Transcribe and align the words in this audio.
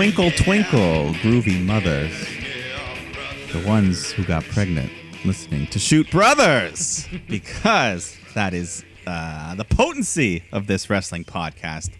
Twinkle, 0.00 0.30
twinkle, 0.30 1.12
groovy 1.20 1.62
mothers. 1.62 2.26
The 3.52 3.62
ones 3.68 4.10
who 4.10 4.24
got 4.24 4.44
pregnant 4.44 4.90
listening 5.26 5.66
to 5.66 5.78
Shoot 5.78 6.10
Brothers. 6.10 7.06
because 7.28 8.16
that 8.32 8.54
is 8.54 8.82
uh, 9.06 9.54
the 9.56 9.66
potency 9.66 10.44
of 10.52 10.68
this 10.68 10.88
wrestling 10.88 11.24
podcast. 11.24 11.90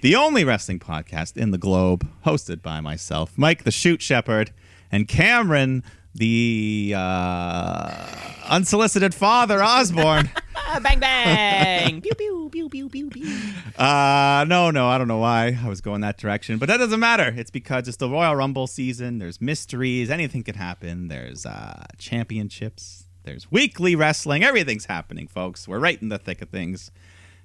The 0.00 0.16
only 0.16 0.44
wrestling 0.44 0.78
podcast 0.78 1.36
in 1.36 1.50
the 1.50 1.58
globe, 1.58 2.08
hosted 2.24 2.62
by 2.62 2.80
myself, 2.80 3.36
Mike 3.36 3.64
the 3.64 3.70
Shoot 3.70 4.00
Shepherd, 4.00 4.54
and 4.90 5.06
Cameron, 5.06 5.84
the 6.14 6.94
uh, 6.96 8.06
unsolicited 8.48 9.14
father 9.14 9.62
Osborne. 9.62 10.30
Bang 10.82 11.00
bang. 11.00 12.00
pew 12.00 12.14
pew 12.14 12.48
pew 12.50 12.68
pew 12.70 12.88
pew 12.88 13.10
pew. 13.10 13.38
Uh, 13.76 14.46
no, 14.48 14.70
no, 14.70 14.88
I 14.88 14.96
don't 14.96 15.08
know 15.08 15.18
why 15.18 15.58
I 15.62 15.68
was 15.68 15.82
going 15.82 16.00
that 16.00 16.16
direction, 16.16 16.56
but 16.56 16.66
that 16.68 16.78
doesn't 16.78 16.98
matter. 16.98 17.34
It's 17.36 17.50
because 17.50 17.88
it's 17.88 17.98
the 17.98 18.08
Royal 18.08 18.34
Rumble 18.34 18.66
season. 18.66 19.18
There's 19.18 19.38
mysteries. 19.38 20.08
Anything 20.08 20.42
can 20.42 20.54
happen. 20.54 21.08
There's 21.08 21.44
uh, 21.44 21.84
championships. 21.98 23.04
There's 23.24 23.52
weekly 23.52 23.94
wrestling. 23.94 24.42
Everything's 24.44 24.86
happening, 24.86 25.28
folks. 25.28 25.68
We're 25.68 25.78
right 25.78 26.00
in 26.00 26.08
the 26.08 26.18
thick 26.18 26.40
of 26.40 26.48
things. 26.48 26.90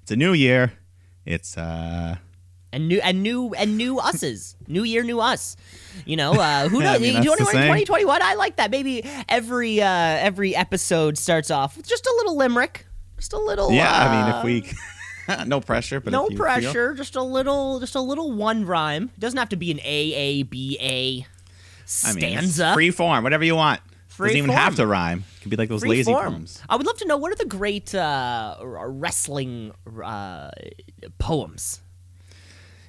It's 0.02 0.10
a 0.10 0.16
new 0.16 0.32
year. 0.32 0.72
It's 1.26 1.58
uh, 1.58 2.16
And 2.72 2.86
new 2.86 3.00
and 3.00 3.22
new 3.22 3.54
and 3.54 3.78
new 3.78 3.98
us's. 3.98 4.54
New 4.66 4.82
year, 4.84 5.02
new 5.02 5.20
us. 5.20 5.56
You 6.04 6.16
know, 6.16 6.32
uh, 6.34 6.68
who 6.68 6.82
Yeah, 6.82 6.90
I 6.90 6.92
knows? 6.94 7.00
mean, 7.02 7.14
that's 7.14 7.26
the 7.26 7.36
2021, 7.36 7.52
saying. 7.52 7.86
2021. 7.86 8.22
I 8.22 8.34
like 8.34 8.56
that. 8.56 8.70
Maybe 8.70 9.02
every 9.28 9.80
uh, 9.80 9.86
every 9.88 10.54
episode 10.54 11.16
starts 11.16 11.50
off 11.50 11.76
with 11.78 11.86
just 11.88 12.06
a 12.06 12.14
little 12.18 12.36
limerick, 12.36 12.86
just 13.16 13.32
a 13.32 13.38
little. 13.38 13.72
yeah. 13.72 13.90
I 13.90 14.06
uh, 14.06 14.44
mean, 14.44 14.60
if 14.62 14.66
we 15.28 15.44
no 15.46 15.60
pressure, 15.62 15.98
but 16.00 16.12
no 16.12 16.26
if 16.26 16.32
you 16.32 16.36
feel- 16.36 16.44
pressure, 16.44 16.94
just 16.94 17.16
a 17.16 17.22
little, 17.22 17.80
just 17.80 17.94
a 17.94 18.00
little 18.00 18.32
one 18.32 18.66
rhyme. 18.66 19.10
It 19.16 19.20
doesn't 19.20 19.38
have 19.38 19.48
to 19.50 19.56
be 19.56 19.70
an 19.70 19.80
a 19.80 20.12
a 20.14 20.42
b 20.42 20.76
a 20.80 21.12
mean, 21.16 21.24
it's 21.84 21.92
stanza. 21.94 22.74
free 22.74 22.90
form, 22.90 23.24
whatever 23.24 23.44
you 23.44 23.56
want. 23.56 23.80
Free 24.08 24.28
Doesn't 24.30 24.38
even 24.38 24.50
have 24.50 24.74
to 24.76 24.86
rhyme. 24.86 25.24
It 25.38 25.40
can 25.42 25.50
be 25.50 25.56
like 25.56 25.68
those 25.68 25.80
Free 25.80 25.90
lazy 25.90 26.12
form. 26.12 26.32
poems. 26.32 26.60
I 26.68 26.74
would 26.76 26.84
love 26.86 26.98
to 26.98 27.06
know 27.06 27.16
what 27.16 27.30
are 27.32 27.36
the 27.36 27.44
great 27.46 27.94
uh, 27.94 28.56
wrestling 28.62 29.72
uh, 30.04 30.50
poems. 31.18 31.80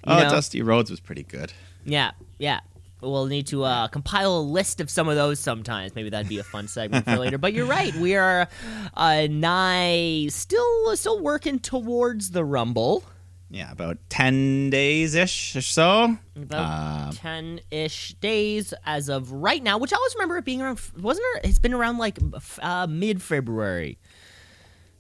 Oh, 0.10 0.20
know? 0.24 0.30
Dusty 0.30 0.62
Rhodes 0.62 0.90
was 0.90 1.00
pretty 1.00 1.24
good. 1.24 1.54
Yeah, 1.86 2.12
yeah. 2.38 2.60
We'll 3.02 3.28
need 3.28 3.48
to 3.48 3.64
uh, 3.64 3.88
compile 3.88 4.38
a 4.38 4.42
list 4.42 4.82
of 4.82 4.90
some 4.90 5.08
of 5.08 5.16
those 5.16 5.40
sometimes. 5.40 5.96
Maybe 5.96 6.10
that'd 6.10 6.28
be 6.28 6.40
a 6.40 6.44
fun 6.44 6.68
segment 6.68 7.06
for 7.06 7.16
later. 7.16 7.38
But 7.38 7.54
you're 7.54 7.66
right. 7.66 7.96
We 7.96 8.16
are 8.16 8.50
uh, 8.94 9.28
nigh, 9.30 10.28
still, 10.30 10.96
still 10.98 11.22
working 11.22 11.60
towards 11.60 12.32
the 12.32 12.44
Rumble. 12.44 13.06
Yeah, 13.50 13.72
about 13.72 13.98
ten 14.10 14.70
days 14.70 15.16
ish 15.16 15.56
or 15.56 15.62
so. 15.62 16.18
About 16.36 16.60
Uh, 16.60 17.12
ten 17.14 17.62
ish 17.72 18.16
days 18.16 18.74
as 18.86 19.10
of 19.10 19.32
right 19.32 19.64
now, 19.64 19.78
which 19.78 19.94
I 19.94 19.96
always 19.96 20.14
remember 20.16 20.38
it 20.38 20.44
being 20.46 20.62
around. 20.62 20.80
Wasn't 21.00 21.26
it? 21.38 21.48
It's 21.48 21.58
been 21.58 21.74
around 21.74 22.00
like 22.00 22.20
uh, 22.62 22.86
mid 22.88 23.22
February. 23.24 23.98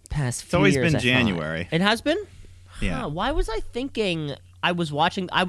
Past 0.09 0.45
few 0.45 0.57
always 0.57 0.73
years, 0.73 0.85
been 0.87 0.95
I 0.95 0.99
thought. 0.99 1.03
January. 1.03 1.67
It 1.69 1.81
has 1.81 2.01
been. 2.01 2.17
Yeah. 2.81 3.01
Huh, 3.01 3.09
why 3.09 3.31
was 3.31 3.49
I 3.49 3.59
thinking 3.59 4.33
I 4.61 4.73
was 4.73 4.91
watching? 4.91 5.29
I, 5.31 5.43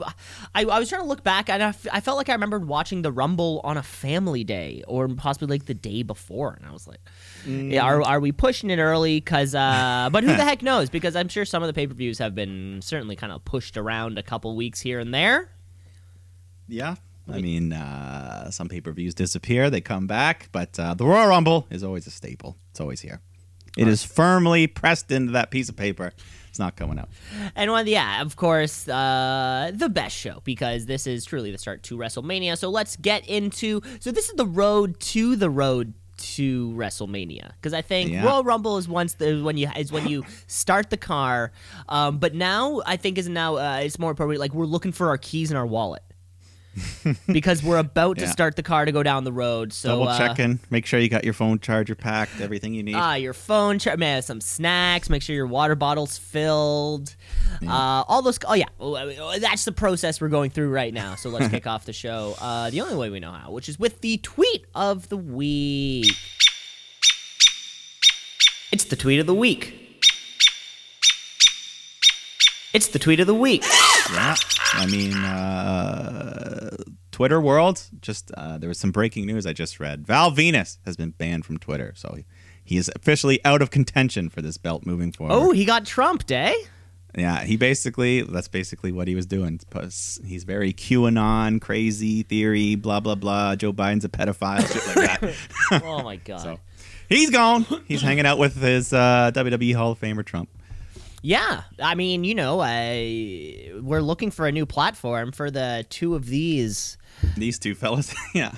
I, 0.54 0.64
I 0.64 0.78
was 0.78 0.88
trying 0.88 1.02
to 1.02 1.08
look 1.08 1.24
back, 1.24 1.48
and 1.48 1.62
I, 1.62 1.68
f- 1.68 1.86
I 1.92 2.00
felt 2.00 2.16
like 2.16 2.28
I 2.28 2.32
remembered 2.32 2.66
watching 2.66 3.02
the 3.02 3.10
Rumble 3.10 3.60
on 3.64 3.76
a 3.76 3.82
family 3.82 4.44
day, 4.44 4.82
or 4.86 5.08
possibly 5.08 5.48
like 5.48 5.66
the 5.66 5.74
day 5.74 6.02
before, 6.02 6.54
and 6.58 6.66
I 6.66 6.72
was 6.72 6.86
like, 6.86 7.00
yeah, 7.46 7.82
are, 7.82 8.02
are 8.02 8.20
we 8.20 8.32
pushing 8.32 8.70
it 8.70 8.78
early? 8.78 9.18
Because, 9.18 9.54
uh, 9.54 10.08
but 10.12 10.22
who 10.22 10.28
the 10.28 10.44
heck 10.44 10.62
knows? 10.62 10.90
Because 10.90 11.16
I'm 11.16 11.28
sure 11.28 11.44
some 11.44 11.62
of 11.62 11.66
the 11.66 11.72
pay 11.72 11.86
per 11.86 11.94
views 11.94 12.18
have 12.18 12.34
been 12.34 12.80
certainly 12.82 13.16
kind 13.16 13.32
of 13.32 13.44
pushed 13.44 13.76
around 13.76 14.18
a 14.18 14.22
couple 14.22 14.54
weeks 14.54 14.80
here 14.80 15.00
and 15.00 15.12
there. 15.12 15.50
Yeah. 16.68 16.96
I 17.28 17.40
mean, 17.40 17.72
uh, 17.72 18.50
some 18.50 18.68
pay 18.68 18.80
per 18.80 18.90
views 18.92 19.14
disappear, 19.14 19.70
they 19.70 19.80
come 19.80 20.06
back, 20.06 20.48
but 20.50 20.78
uh, 20.80 20.94
the 20.94 21.06
Royal 21.06 21.28
Rumble 21.28 21.66
is 21.70 21.84
always 21.84 22.06
a 22.06 22.10
staple. 22.10 22.56
It's 22.70 22.80
always 22.80 23.00
here. 23.00 23.20
It 23.76 23.86
is 23.86 24.02
firmly 24.02 24.66
pressed 24.66 25.12
into 25.12 25.32
that 25.32 25.50
piece 25.50 25.68
of 25.68 25.76
paper. 25.76 26.12
It's 26.50 26.58
not 26.58 26.76
going 26.76 26.98
out. 26.98 27.08
And 27.54 27.70
one, 27.70 27.86
yeah, 27.86 28.20
of 28.20 28.36
course, 28.36 28.86
uh, 28.88 29.70
the 29.72 29.88
best 29.88 30.16
show 30.16 30.42
because 30.44 30.86
this 30.86 31.06
is 31.06 31.24
truly 31.24 31.50
the 31.52 31.58
start 31.58 31.82
to 31.84 31.96
WrestleMania. 31.96 32.58
So 32.58 32.68
let's 32.68 32.96
get 32.96 33.26
into. 33.28 33.80
So 34.00 34.10
this 34.10 34.28
is 34.28 34.34
the 34.34 34.46
road 34.46 34.98
to 35.00 35.36
the 35.36 35.48
road 35.48 35.94
to 36.20 36.70
WrestleMania 36.72 37.52
because 37.54 37.72
I 37.72 37.82
think 37.82 38.10
Yeah. 38.10 38.24
Royal 38.24 38.44
Rumble 38.44 38.76
is 38.76 38.88
once 38.88 39.14
the 39.14 39.40
when 39.42 39.56
you 39.56 39.70
is 39.76 39.90
when 39.90 40.06
you 40.08 40.24
start 40.48 40.90
the 40.90 40.96
car, 40.98 41.52
um, 41.88 42.18
but 42.18 42.34
now 42.34 42.82
I 42.84 42.96
think 42.96 43.16
is 43.16 43.28
now 43.28 43.56
uh, 43.56 43.80
it's 43.82 43.98
more 43.98 44.10
appropriate. 44.10 44.38
Like 44.40 44.52
we're 44.52 44.66
looking 44.66 44.92
for 44.92 45.08
our 45.08 45.18
keys 45.18 45.50
in 45.50 45.56
our 45.56 45.66
wallet. 45.66 46.02
because 47.26 47.62
we're 47.62 47.78
about 47.78 48.18
to 48.18 48.28
start 48.28 48.56
the 48.56 48.62
car 48.62 48.84
to 48.84 48.92
go 48.92 49.02
down 49.02 49.24
the 49.24 49.32
road. 49.32 49.72
So 49.72 49.88
Double 49.90 50.08
uh, 50.08 50.18
checking. 50.18 50.60
Make 50.70 50.86
sure 50.86 51.00
you 51.00 51.08
got 51.08 51.24
your 51.24 51.32
phone 51.34 51.58
charger 51.58 51.94
packed, 51.94 52.40
everything 52.40 52.74
you 52.74 52.82
need. 52.82 52.94
Ah, 52.94 53.14
your 53.14 53.34
phone, 53.34 53.78
char- 53.78 53.96
man, 53.96 54.22
some 54.22 54.40
snacks. 54.40 55.10
Make 55.10 55.22
sure 55.22 55.34
your 55.34 55.46
water 55.46 55.74
bottle's 55.74 56.16
filled. 56.18 57.14
Uh, 57.66 58.04
all 58.06 58.22
those. 58.22 58.38
Oh 58.46 58.54
yeah, 58.54 58.66
Oh, 58.78 58.94
uh, 58.94 59.38
that's 59.38 59.64
the 59.64 59.72
process 59.72 60.20
we're 60.20 60.28
going 60.28 60.50
through 60.50 60.70
right 60.70 60.94
now. 60.94 61.14
So 61.16 61.28
let's 61.30 61.48
kick 61.48 61.66
off 61.68 61.84
the 61.84 61.92
show. 61.92 62.34
Uh, 62.40 62.70
the 62.70 62.80
only 62.80 62.96
way 62.96 63.10
we 63.10 63.20
know 63.20 63.32
how, 63.32 63.50
which 63.50 63.68
is 63.68 63.78
with 63.78 64.00
the 64.00 64.18
tweet 64.18 64.66
of 64.74 65.08
the 65.08 65.16
week. 65.16 66.14
It's 68.72 68.84
the 68.84 68.96
tweet 68.96 69.18
of 69.18 69.26
the 69.26 69.34
week. 69.34 69.79
It's 72.72 72.88
the 72.88 72.98
tweet 72.98 73.20
of 73.20 73.26
the 73.26 73.34
week. 73.34 73.64
yeah. 74.12 74.34
I 74.74 74.86
mean, 74.86 75.14
uh, 75.16 76.76
Twitter 77.10 77.40
world, 77.40 77.82
just 78.00 78.30
uh, 78.36 78.58
there 78.58 78.68
was 78.68 78.78
some 78.78 78.92
breaking 78.92 79.26
news 79.26 79.46
I 79.46 79.52
just 79.52 79.80
read. 79.80 80.06
Val 80.06 80.30
Venis 80.30 80.78
has 80.84 80.96
been 80.96 81.10
banned 81.10 81.44
from 81.44 81.58
Twitter. 81.58 81.92
So 81.96 82.14
he, 82.16 82.24
he 82.64 82.76
is 82.76 82.90
officially 82.94 83.44
out 83.44 83.60
of 83.62 83.70
contention 83.70 84.28
for 84.28 84.40
this 84.42 84.56
belt 84.56 84.86
moving 84.86 85.10
forward. 85.12 85.34
Oh, 85.34 85.50
he 85.52 85.64
got 85.64 85.84
trumped, 85.84 86.30
eh? 86.30 86.54
Yeah, 87.18 87.42
he 87.42 87.56
basically 87.56 88.22
that's 88.22 88.46
basically 88.46 88.92
what 88.92 89.08
he 89.08 89.16
was 89.16 89.26
doing. 89.26 89.58
He's 89.74 90.44
very 90.46 90.72
QAnon, 90.72 91.60
crazy 91.60 92.22
theory, 92.22 92.76
blah 92.76 93.00
blah 93.00 93.16
blah. 93.16 93.56
Joe 93.56 93.72
Biden's 93.72 94.04
a 94.04 94.08
pedophile, 94.08 94.60
shit 94.60 94.96
like 94.96 95.20
that. 95.20 95.34
Oh 95.84 96.02
my 96.04 96.16
god. 96.24 96.40
so 96.40 96.60
he's 97.08 97.30
gone. 97.30 97.66
He's 97.88 98.00
hanging 98.00 98.26
out 98.26 98.38
with 98.38 98.54
his 98.62 98.92
uh, 98.92 99.32
WWE 99.34 99.74
Hall 99.74 99.90
of 99.90 100.00
Famer 100.00 100.24
Trump. 100.24 100.50
Yeah, 101.22 101.62
I 101.78 101.94
mean, 101.96 102.24
you 102.24 102.34
know, 102.34 102.60
I, 102.62 103.72
we're 103.80 104.00
looking 104.00 104.30
for 104.30 104.46
a 104.46 104.52
new 104.52 104.64
platform 104.66 105.32
for 105.32 105.50
the 105.50 105.84
two 105.90 106.14
of 106.14 106.26
these 106.26 106.96
These 107.36 107.58
two 107.58 107.74
fellas, 107.74 108.14
yeah. 108.34 108.52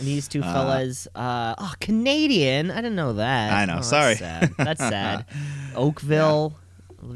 these 0.00 0.26
two 0.26 0.42
fellas. 0.42 1.06
Uh, 1.14 1.54
oh, 1.58 1.72
Canadian! 1.80 2.70
I 2.72 2.76
didn't 2.76 2.96
know 2.96 3.12
that. 3.12 3.52
I 3.52 3.64
know, 3.64 3.74
Oh, 3.74 3.76
that's 3.76 3.88
sorry. 3.88 4.16
sad. 4.16 4.50
That's 4.58 4.80
sad. 4.94 5.26
Oakville. 5.76 6.56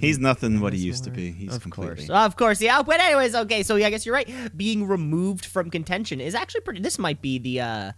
He's 0.00 0.18
nothing 0.18 0.60
what 0.60 0.72
he 0.72 0.78
used 0.78 1.04
to 1.04 1.10
be. 1.10 1.30
He's 1.32 1.54
Of 1.56 1.62
completely. 1.62 2.06
course, 2.06 2.10
of 2.10 2.36
course, 2.36 2.62
yeah. 2.62 2.82
But 2.82 3.00
anyways, 3.00 3.34
okay. 3.34 3.62
So 3.62 3.76
yeah, 3.76 3.88
I 3.88 3.90
guess 3.90 4.06
you're 4.06 4.14
right. 4.14 4.28
Being 4.56 4.86
removed 4.86 5.44
from 5.44 5.70
contention 5.70 6.20
is 6.20 6.34
actually 6.34 6.62
pretty. 6.62 6.80
This 6.80 6.98
might 6.98 7.20
be 7.20 7.38
the. 7.38 7.60
Uh, 7.60 7.92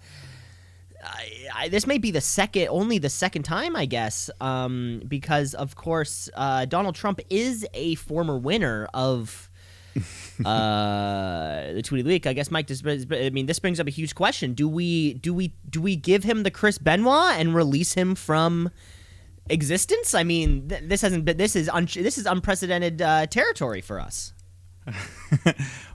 I, 1.06 1.48
I, 1.54 1.68
this 1.68 1.86
may 1.86 1.98
be 1.98 2.10
the 2.10 2.20
second, 2.20 2.68
only 2.68 2.98
the 2.98 3.08
second 3.08 3.44
time, 3.44 3.76
I 3.76 3.86
guess, 3.86 4.30
um, 4.40 5.02
because 5.06 5.54
of 5.54 5.76
course 5.76 6.28
uh, 6.34 6.64
Donald 6.64 6.94
Trump 6.94 7.20
is 7.30 7.66
a 7.74 7.94
former 7.96 8.36
winner 8.36 8.88
of 8.92 9.50
uh, 10.44 11.72
the 11.72 11.82
Tweety 11.82 12.02
week. 12.06 12.26
I 12.26 12.32
guess 12.32 12.50
Mike. 12.50 12.66
This, 12.66 12.82
I 13.10 13.30
mean, 13.30 13.46
this 13.46 13.58
brings 13.58 13.80
up 13.80 13.86
a 13.86 13.90
huge 13.90 14.14
question: 14.14 14.52
Do 14.52 14.68
we 14.68 15.14
do 15.14 15.32
we 15.32 15.54
do 15.70 15.80
we 15.80 15.96
give 15.96 16.24
him 16.24 16.42
the 16.42 16.50
Chris 16.50 16.78
Benoit 16.78 17.36
and 17.38 17.54
release 17.54 17.94
him 17.94 18.14
from 18.14 18.70
existence? 19.48 20.14
I 20.14 20.24
mean, 20.24 20.68
th- 20.68 20.82
this 20.84 21.00
hasn't 21.00 21.24
been. 21.24 21.38
This 21.38 21.56
is 21.56 21.68
un- 21.68 21.86
this 21.86 22.18
is 22.18 22.26
unprecedented 22.26 23.00
uh, 23.00 23.26
territory 23.26 23.80
for 23.80 23.98
us. 24.00 24.34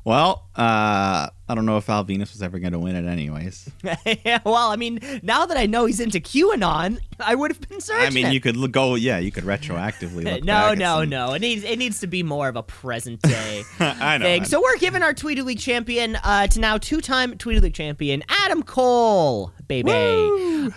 Well, 0.04 0.50
uh, 0.56 1.30
I 1.52 1.56
don't 1.56 1.66
know 1.66 1.76
if 1.76 1.84
Val 1.84 2.06
Venis 2.06 2.32
was 2.32 2.42
ever 2.42 2.60
going 2.60 2.72
to 2.72 2.80
win 2.80 2.96
it, 2.96 3.06
anyways. 3.06 3.70
yeah, 4.24 4.40
well, 4.46 4.72
I 4.72 4.78
mean, 4.78 5.00
now 5.22 5.46
that 5.46 5.58
I 5.58 5.66
know 5.66 5.86
he's 5.86 6.00
into 6.00 6.22
QAnon, 6.22 7.00
I 7.20 7.36
would 7.36 7.52
have 7.52 7.60
been 7.68 7.82
searching. 7.82 8.08
I 8.08 8.10
mean, 8.10 8.32
you 8.32 8.40
could 8.40 8.56
look, 8.56 8.72
go, 8.72 8.96
yeah, 8.96 9.18
you 9.20 9.32
could 9.34 9.44
retroactively 9.44 10.24
look 10.24 10.46
no, 10.46 10.74
no, 10.74 11.02
some- 11.02 11.10
no. 11.10 11.34
It 11.34 11.42
needs 11.42 11.66
it 11.66 11.78
needs 11.78 12.00
to 12.00 12.08
be 12.08 12.24
more 12.24 12.48
of 12.48 12.56
a 12.56 12.64
present 12.64 13.22
day 13.24 13.64
I 13.80 14.18
know. 14.18 14.24
thing. 14.26 14.42
I 14.44 14.46
So 14.46 14.62
we're 14.62 14.78
giving 14.78 15.04
our 15.04 15.14
Tweet 15.14 15.38
of 15.40 15.44
the 15.44 15.48
Week 15.48 15.60
champion 15.60 16.16
uh, 16.24 16.48
to 16.48 16.60
now 16.62 16.78
two-time 16.78 17.38
Tweet 17.38 17.58
of 17.58 17.64
the 17.64 17.70
champion 17.70 18.24
Adam 18.30 18.64
Cole, 18.64 19.52
baby. 19.68 19.92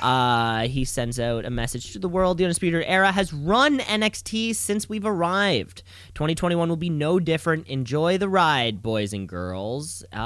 Uh, 0.02 0.66
he 0.66 0.84
sends 0.84 1.20
out 1.20 1.44
a 1.44 1.50
message 1.50 1.92
to 1.92 1.98
the 2.00 2.08
world. 2.08 2.38
The 2.38 2.44
Undisputed 2.44 2.82
Era 2.86 3.12
has 3.12 3.32
run 3.32 3.78
NXT 3.78 4.54
since 4.56 4.88
we've 4.88 5.06
arrived. 5.06 5.82
2021 6.14 6.68
will 6.68 6.76
be 6.76 6.90
no 6.90 7.20
different. 7.20 7.66
Enjoy 7.68 8.18
the 8.18 8.28
ride, 8.28 8.82
boys 8.82 9.12
and 9.12 9.28
girls. 9.28 10.02
Uh, 10.12 10.16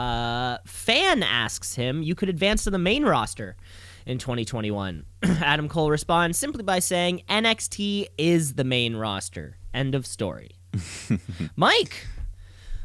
fan 0.66 1.22
asks 1.22 1.74
him, 1.74 2.02
"You 2.02 2.14
could 2.14 2.28
advance 2.28 2.64
to 2.64 2.70
the 2.70 2.78
main 2.78 3.04
roster." 3.04 3.56
in 4.06 4.16
2021. 4.16 5.04
Adam 5.22 5.68
Cole 5.68 5.90
responds 5.90 6.38
simply 6.38 6.62
by 6.62 6.78
saying 6.78 7.20
NXT 7.28 8.06
is 8.16 8.54
the 8.54 8.64
main 8.64 8.96
roster. 8.96 9.58
End 9.74 9.94
of 9.94 10.06
story. 10.06 10.52
Mike, 11.56 12.06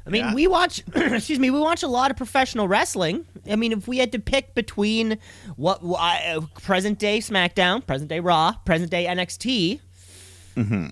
I 0.05 0.09
mean, 0.09 0.25
Yeah. 0.25 0.33
we 0.33 0.47
watch. 0.47 0.83
excuse 0.95 1.39
me. 1.39 1.50
We 1.50 1.59
watch 1.61 1.81
a 1.81 1.88
lot 1.88 2.11
of 2.11 2.17
professional 2.17 2.67
wrestling. 2.67 3.25
I 3.50 3.55
mean, 3.55 3.71
if 3.71 3.88
we 3.88 4.00
had 4.00 4.11
to 4.11 4.19
pick 4.19 4.53
between 4.53 5.17
what 5.55 5.79
uh, 5.81 6.41
present 6.61 7.00
day 7.00 7.19
SmackDown, 7.19 7.85
present 7.88 8.09
day 8.09 8.19
Raw, 8.19 8.55
present 8.65 8.91
day 8.91 9.05
NXT. 9.05 9.79
Mm-hmm. 10.57 10.88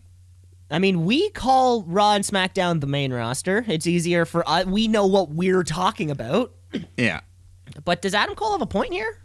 I 0.72 0.80
mean, 0.80 1.06
we 1.06 1.30
call 1.32 1.84
Raw 1.84 2.14
and 2.14 2.24
SmackDown 2.24 2.80
the 2.80 2.88
main 2.88 3.12
roster. 3.14 3.66
It's 3.68 3.86
easier 3.86 4.26
for 4.26 4.48
us. 4.50 4.66
We 4.66 4.88
know 4.88 5.06
what 5.06 5.30
we're 5.30 5.64
talking 5.64 6.10
about. 6.12 6.54
Yeah. 6.98 7.20
But 7.86 8.02
does 8.02 8.14
Adam 8.14 8.36
Cole 8.36 8.52
have 8.54 8.62
a 8.62 8.66
point 8.66 8.94
here? 8.94 9.18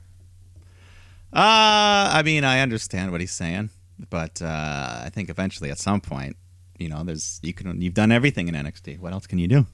Uh, 1.33 2.11
I 2.13 2.23
mean, 2.25 2.45
I 2.45 2.61
understand 2.61 3.13
what 3.13 3.21
he's 3.21 3.33
saying, 3.33 3.71
but 4.11 4.41
uh, 4.41 5.03
I 5.05 5.11
think 5.13 5.29
eventually, 5.31 5.71
at 5.71 5.79
some 5.79 6.01
point, 6.01 6.37
you 6.79 6.89
know, 6.89 7.03
there's 7.05 7.41
you 7.43 7.53
can 7.53 7.81
you've 7.81 7.95
done 7.95 8.11
everything 8.13 8.49
in 8.49 8.55
NXT. 8.55 9.01
What 9.01 9.13
else 9.13 9.27
can 9.27 9.39
you 9.39 9.49
do? 9.49 9.67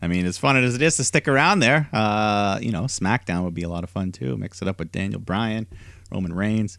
I 0.00 0.06
mean, 0.08 0.26
as 0.26 0.38
fun 0.38 0.56
as 0.56 0.74
it 0.74 0.82
is 0.82 0.96
to 0.96 1.04
stick 1.04 1.26
around 1.28 1.60
there, 1.60 1.88
uh, 1.92 2.58
you 2.60 2.70
know, 2.72 2.82
SmackDown 2.84 3.44
would 3.44 3.54
be 3.54 3.62
a 3.62 3.68
lot 3.68 3.84
of 3.84 3.90
fun 3.90 4.12
too. 4.12 4.36
Mix 4.36 4.62
it 4.62 4.68
up 4.68 4.78
with 4.78 4.92
Daniel 4.92 5.20
Bryan, 5.20 5.66
Roman 6.12 6.32
Reigns, 6.32 6.78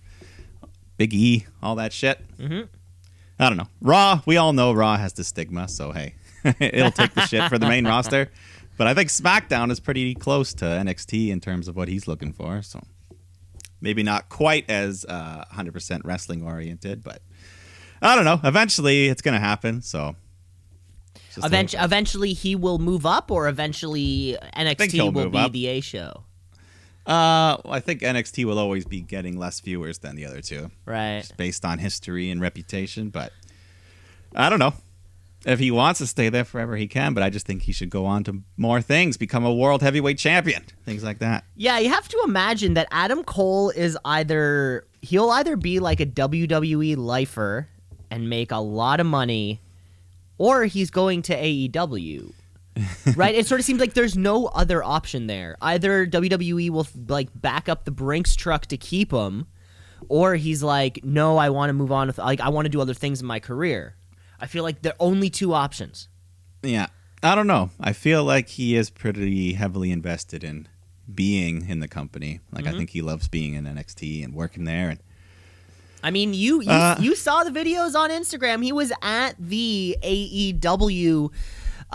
Big 0.98 1.14
E, 1.14 1.46
all 1.62 1.76
that 1.76 1.92
shit. 1.92 2.20
Mhm. 2.38 2.68
I 3.40 3.50
don't 3.50 3.58
know. 3.58 3.68
Raw, 3.82 4.22
we 4.26 4.38
all 4.38 4.54
know 4.54 4.72
Raw 4.72 4.98
has 4.98 5.14
the 5.14 5.24
stigma, 5.24 5.68
so 5.68 5.92
hey, 5.92 6.16
it'll 6.60 6.92
take 6.92 7.14
the 7.14 7.26
shit 7.26 7.50
for 7.50 7.58
the 7.58 7.68
main 7.68 7.86
roster. 7.88 8.32
But 8.78 8.88
I 8.88 8.94
think 8.94 9.10
SmackDown 9.10 9.72
is 9.72 9.80
pretty 9.80 10.16
close 10.16 10.54
to 10.56 10.66
NXT 10.66 11.30
in 11.30 11.40
terms 11.40 11.68
of 11.68 11.76
what 11.76 11.88
he's 11.88 12.08
looking 12.08 12.34
for. 12.34 12.62
So 12.62 12.82
maybe 13.82 14.04
not 14.04 14.28
quite 14.30 14.70
as 14.70 15.06
uh, 15.08 15.46
100% 15.54 16.02
wrestling 16.04 16.44
oriented, 16.44 17.04
but 17.04 17.22
I 18.02 18.16
don't 18.16 18.26
know. 18.26 18.40
Eventually, 18.44 19.08
it's 19.08 19.22
gonna 19.22 19.40
happen. 19.40 19.82
So 19.82 20.16
Eventually, 21.38 22.34
he 22.34 22.56
will 22.56 22.80
move 22.80 23.06
up, 23.06 23.32
or 23.32 23.48
eventually 23.48 24.38
NXT 24.56 24.92
he'll 24.92 25.12
be 25.12 25.38
up. 25.38 25.52
the 25.52 25.68
A 25.68 25.82
show. 25.82 26.25
Uh, 27.06 27.58
I 27.66 27.80
think 27.82 28.02
NXT 28.02 28.46
will 28.46 28.58
always 28.58 28.86
be 28.86 29.02
getting 29.02 29.38
less 29.38 29.60
viewers 29.60 30.00
than 30.00 30.16
the 30.16 30.26
other 30.26 30.42
two, 30.42 30.72
Right. 30.86 31.20
Just 31.20 31.38
based 31.38 31.64
on 31.64 31.78
history 31.78 32.32
and 32.32 32.42
reputation. 32.42 33.10
But 33.10 33.32
I 34.34 34.50
don't 34.50 34.60
know. 34.60 34.74
If 35.46 35.60
he 35.60 35.70
wants 35.70 36.00
to 36.00 36.08
stay 36.08 36.30
there 36.30 36.44
forever, 36.44 36.76
he 36.76 36.88
can. 36.88 37.14
But 37.14 37.22
I 37.22 37.30
just 37.30 37.46
think 37.46 37.62
he 37.64 37.72
should 37.72 37.92
go 37.92 38.08
on 38.08 38.24
to 38.24 38.42
more 38.58 38.82
things, 38.82 39.18
become 39.18 39.46
a 39.46 39.54
world 39.54 39.84
heavyweight 39.84 40.18
champion, 40.18 40.64
things 40.84 41.04
like 41.04 41.20
that. 41.20 41.44
Yeah, 41.56 41.78
you 41.78 41.90
have 41.90 42.08
to 42.08 42.22
imagine 42.26 42.74
that 42.74 42.88
Adam 42.90 43.24
Cole 43.24 43.70
is 43.70 43.96
either 44.04 44.86
he'll 45.02 45.30
either 45.30 45.56
be 45.56 45.80
like 45.80 46.00
a 46.00 46.06
WWE 46.08 46.98
lifer 46.98 47.68
and 48.10 48.28
make 48.28 48.52
a 48.52 48.58
lot 48.58 49.00
of 49.00 49.06
money, 49.06 49.62
or 50.40 50.66
he's 50.66 50.90
going 50.90 51.22
to 51.24 51.36
AEW. 51.36 52.34
right? 53.16 53.36
It 53.36 53.48
sort 53.48 53.60
of 53.60 53.66
seems 53.66 53.80
like 53.80 53.94
there's 53.94 54.18
no 54.18 54.48
other 54.48 54.84
option 54.84 55.28
there. 55.28 55.56
Either 55.62 56.06
WWE 56.06 56.70
will 56.70 56.88
like 57.08 57.30
back 57.34 57.70
up 57.70 57.86
the 57.86 57.92
Brinks 57.92 58.36
truck 58.36 58.66
to 58.68 58.78
keep 58.78 59.12
him, 59.12 59.48
or 60.10 60.36
he's 60.36 60.62
like, 60.62 61.04
no, 61.04 61.38
I 61.38 61.50
want 61.50 61.70
to 61.70 61.74
move 61.74 61.92
on 61.92 62.08
with 62.08 62.18
like 62.18 62.40
I 62.42 62.50
want 62.50 62.66
to 62.66 62.70
do 62.70 62.82
other 62.82 62.94
things 62.94 63.22
in 63.22 63.28
my 63.28 63.40
career. 63.40 63.96
I 64.40 64.48
feel 64.48 64.64
like 64.64 64.82
there 64.82 64.94
are 64.94 64.98
only 65.00 65.30
two 65.30 65.54
options. 65.54 66.10
Yeah. 66.62 66.88
I 67.24 67.34
don't 67.34 67.48
know. 67.48 67.72
I 67.80 67.94
feel 67.94 68.24
like 68.24 68.50
he 68.50 68.76
is 68.76 68.90
pretty 68.90 69.54
heavily 69.54 69.92
invested 69.92 70.44
in 70.44 70.68
being 71.14 71.68
in 71.70 71.80
the 71.80 71.88
company. 71.88 72.40
Like 72.52 72.68
I 72.68 72.72
think 72.74 72.90
he 72.92 73.02
loves 73.02 73.28
being 73.28 73.54
in 73.54 73.64
NXT 73.66 74.24
and 74.24 74.34
working 74.34 74.66
there 74.66 74.90
and 74.90 75.00
I 76.04 76.12
mean, 76.12 76.36
you 76.36 76.62
you, 76.62 76.70
Uh. 76.70 76.96
you 77.00 77.16
saw 77.16 77.44
the 77.44 77.50
videos 77.50 77.96
on 77.96 78.12
Instagram. 78.12 78.64
He 78.64 78.72
was 78.72 78.92
at 79.02 79.34
the 79.40 79.98
AEW 80.04 81.32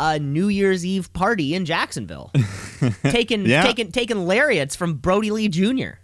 uh, 0.01 0.19
New 0.19 0.49
Year's 0.49 0.85
Eve 0.85 1.13
party 1.13 1.55
in 1.55 1.65
Jacksonville, 1.65 2.33
taking 3.05 3.45
Yeah. 3.47 3.63
taking 3.63 3.93
taking 3.93 4.27
lariats 4.27 4.75
from 4.75 4.95
Brodie 4.95 5.31
Lee 5.31 5.49
Jr. 5.49 5.99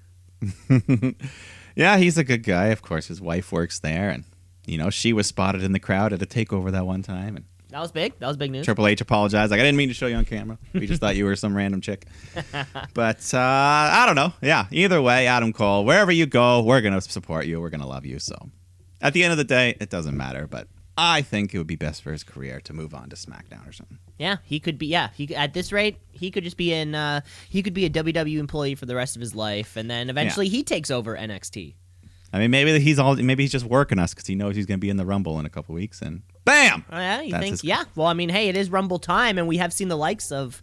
Yeah, 1.74 1.98
he's 1.98 2.16
a 2.16 2.24
good 2.24 2.42
guy. 2.42 2.66
Of 2.68 2.80
course, 2.80 3.06
his 3.08 3.20
wife 3.20 3.52
works 3.52 3.80
there, 3.80 4.08
and 4.08 4.24
you 4.66 4.78
know 4.78 4.88
she 4.88 5.12
was 5.12 5.26
spotted 5.26 5.62
in 5.62 5.72
the 5.72 5.78
crowd 5.78 6.12
at 6.14 6.22
a 6.22 6.26
takeover 6.26 6.72
that 6.72 6.86
one 6.86 7.02
time. 7.02 7.36
And 7.36 7.44
That 7.68 7.80
was 7.80 7.92
big. 7.92 8.18
That 8.18 8.28
was 8.28 8.38
big 8.38 8.50
news. 8.50 8.64
Triple 8.64 8.86
H 8.86 9.02
apologized, 9.02 9.50
like 9.50 9.60
I 9.60 9.62
didn't 9.62 9.76
mean 9.76 9.88
to 9.88 9.94
show 9.94 10.06
you 10.06 10.16
on 10.16 10.24
camera. 10.24 10.56
We 10.72 10.86
just 10.86 11.00
thought 11.02 11.16
you 11.16 11.26
were 11.26 11.36
some 11.36 11.54
random 11.54 11.82
chick. 11.82 12.06
But 12.94 13.34
uh, 13.34 13.38
I 13.38 14.04
don't 14.06 14.14
know. 14.14 14.32
Yeah, 14.40 14.66
either 14.70 15.02
way, 15.02 15.26
Adam 15.26 15.52
Cole, 15.52 15.84
wherever 15.84 16.10
you 16.10 16.24
go, 16.24 16.62
we're 16.62 16.80
gonna 16.80 17.02
support 17.02 17.44
you. 17.44 17.60
We're 17.60 17.68
gonna 17.70 17.86
love 17.86 18.06
you. 18.06 18.18
So, 18.20 18.34
at 19.02 19.12
the 19.12 19.22
end 19.22 19.32
of 19.32 19.36
the 19.38 19.44
day, 19.44 19.76
it 19.78 19.90
doesn't 19.90 20.16
matter. 20.16 20.46
But 20.46 20.68
I 20.98 21.22
think 21.22 21.54
it 21.54 21.58
would 21.58 21.66
be 21.66 21.76
best 21.76 22.02
for 22.02 22.12
his 22.12 22.24
career 22.24 22.60
to 22.64 22.72
move 22.72 22.94
on 22.94 23.10
to 23.10 23.16
SmackDown 23.16 23.68
or 23.68 23.72
something. 23.72 23.98
Yeah, 24.18 24.36
he 24.42 24.60
could 24.60 24.78
be. 24.78 24.86
Yeah, 24.86 25.10
he 25.14 25.34
at 25.34 25.52
this 25.52 25.72
rate, 25.72 25.98
he 26.10 26.30
could 26.30 26.44
just 26.44 26.56
be 26.56 26.72
in. 26.72 26.94
Uh, 26.94 27.20
he 27.48 27.62
could 27.62 27.74
be 27.74 27.84
a 27.84 27.90
WWE 27.90 28.38
employee 28.38 28.74
for 28.74 28.86
the 28.86 28.94
rest 28.94 29.16
of 29.16 29.20
his 29.20 29.34
life, 29.34 29.76
and 29.76 29.90
then 29.90 30.08
eventually 30.08 30.48
he 30.48 30.62
takes 30.62 30.90
over 30.90 31.16
NXT. 31.16 31.74
I 32.32 32.38
mean, 32.38 32.50
maybe 32.50 32.78
he's 32.80 32.98
all 32.98 33.14
maybe 33.16 33.44
he's 33.44 33.52
just 33.52 33.66
working 33.66 33.98
us 33.98 34.12
because 34.14 34.26
he 34.26 34.34
knows 34.34 34.56
he's 34.56 34.66
gonna 34.66 34.78
be 34.78 34.90
in 34.90 34.96
the 34.96 35.06
Rumble 35.06 35.38
in 35.38 35.46
a 35.46 35.50
couple 35.50 35.74
weeks, 35.74 36.02
and 36.02 36.22
bam. 36.44 36.84
Oh, 36.90 36.98
yeah, 36.98 37.20
you 37.20 37.38
think? 37.38 37.62
Yeah. 37.62 37.84
Well, 37.94 38.06
I 38.06 38.14
mean, 38.14 38.28
hey, 38.28 38.48
it 38.48 38.56
is 38.56 38.70
Rumble 38.70 38.98
time, 38.98 39.38
and 39.38 39.46
we 39.46 39.58
have 39.58 39.72
seen 39.72 39.88
the 39.88 39.96
likes 39.96 40.32
of 40.32 40.62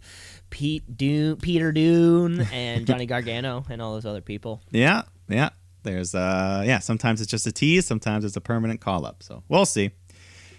Pete 0.50 0.96
Dunne, 0.96 1.36
Peter 1.36 1.72
Dunne, 1.72 2.40
and 2.52 2.86
Johnny 2.86 3.06
Gargano, 3.06 3.64
and 3.68 3.80
all 3.80 3.94
those 3.94 4.06
other 4.06 4.20
people. 4.20 4.62
Yeah, 4.70 5.02
yeah. 5.28 5.50
There's 5.84 6.14
uh 6.14 6.62
yeah, 6.66 6.78
sometimes 6.78 7.20
it's 7.20 7.30
just 7.30 7.46
a 7.46 7.52
tease, 7.52 7.86
sometimes 7.86 8.24
it's 8.24 8.36
a 8.36 8.40
permanent 8.40 8.80
call 8.80 9.04
up. 9.04 9.22
So 9.22 9.42
we'll 9.48 9.66
see. 9.66 9.90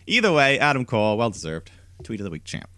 Either 0.07 0.31
way, 0.31 0.60
Adam 0.60 0.86
Cole, 0.86 1.18
well 1.18 1.31
deserved. 1.31 1.72
Tweet 2.04 2.19
of 2.19 2.25
the 2.25 2.30
week 2.30 2.44
champ. 2.44 2.69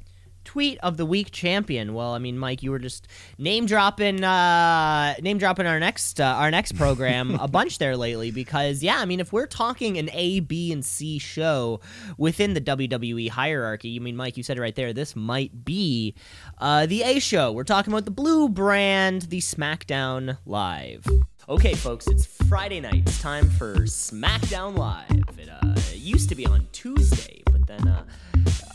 Tweet 0.48 0.80
of 0.82 0.96
the 0.96 1.06
week 1.06 1.32
champion. 1.32 1.94
Well, 1.94 2.14
I 2.14 2.20
mean, 2.20 2.40
Mike, 2.40 2.64
you 2.64 2.72
were 2.72 2.80
just 2.80 3.06
name 3.38 3.66
dropping, 3.66 4.24
uh, 4.24 5.14
name 5.22 5.40
dropping 5.40 5.68
our 5.68 5.78
next, 5.78 6.22
uh, 6.22 6.24
our 6.24 6.50
next 6.50 6.78
program 6.78 7.36
a 7.36 7.48
bunch 7.50 7.80
there 7.80 7.98
lately 7.98 8.32
because, 8.32 8.82
yeah, 8.82 8.96
I 8.98 9.04
mean, 9.04 9.20
if 9.20 9.34
we're 9.34 9.46
talking 9.46 9.98
an 9.98 10.10
A, 10.14 10.40
B, 10.40 10.72
and 10.72 10.86
C 10.86 11.20
show 11.20 11.82
within 12.18 12.54
the 12.54 12.62
WWE 12.62 13.30
hierarchy, 13.30 13.98
I 13.98 14.00
mean, 14.00 14.16
Mike, 14.16 14.38
you 14.38 14.44
said 14.44 14.58
it 14.58 14.62
right 14.62 14.74
there. 14.74 14.94
This 14.94 15.18
might 15.18 15.66
be 15.66 16.16
uh, 16.60 16.86
the 16.86 17.04
A 17.04 17.20
show. 17.20 17.52
We're 17.52 17.66
talking 17.66 17.92
about 17.92 18.06
the 18.06 18.12
blue 18.12 18.48
brand, 18.48 19.24
the 19.24 19.40
SmackDown 19.40 20.38
Live. 20.46 21.06
Okay, 21.50 21.74
folks, 21.74 22.08
it's 22.08 22.26
Friday 22.26 22.80
night. 22.80 23.04
It's 23.06 23.22
time 23.22 23.50
for 23.50 23.76
SmackDown 23.80 24.78
Live. 24.78 25.38
It, 25.38 25.50
uh, 25.50 25.76
used 26.08 26.30
to 26.30 26.36
be 26.36 26.46
on 26.46 26.66
Tuesday, 26.72 27.44
then 27.68 27.88
uh, 27.88 28.04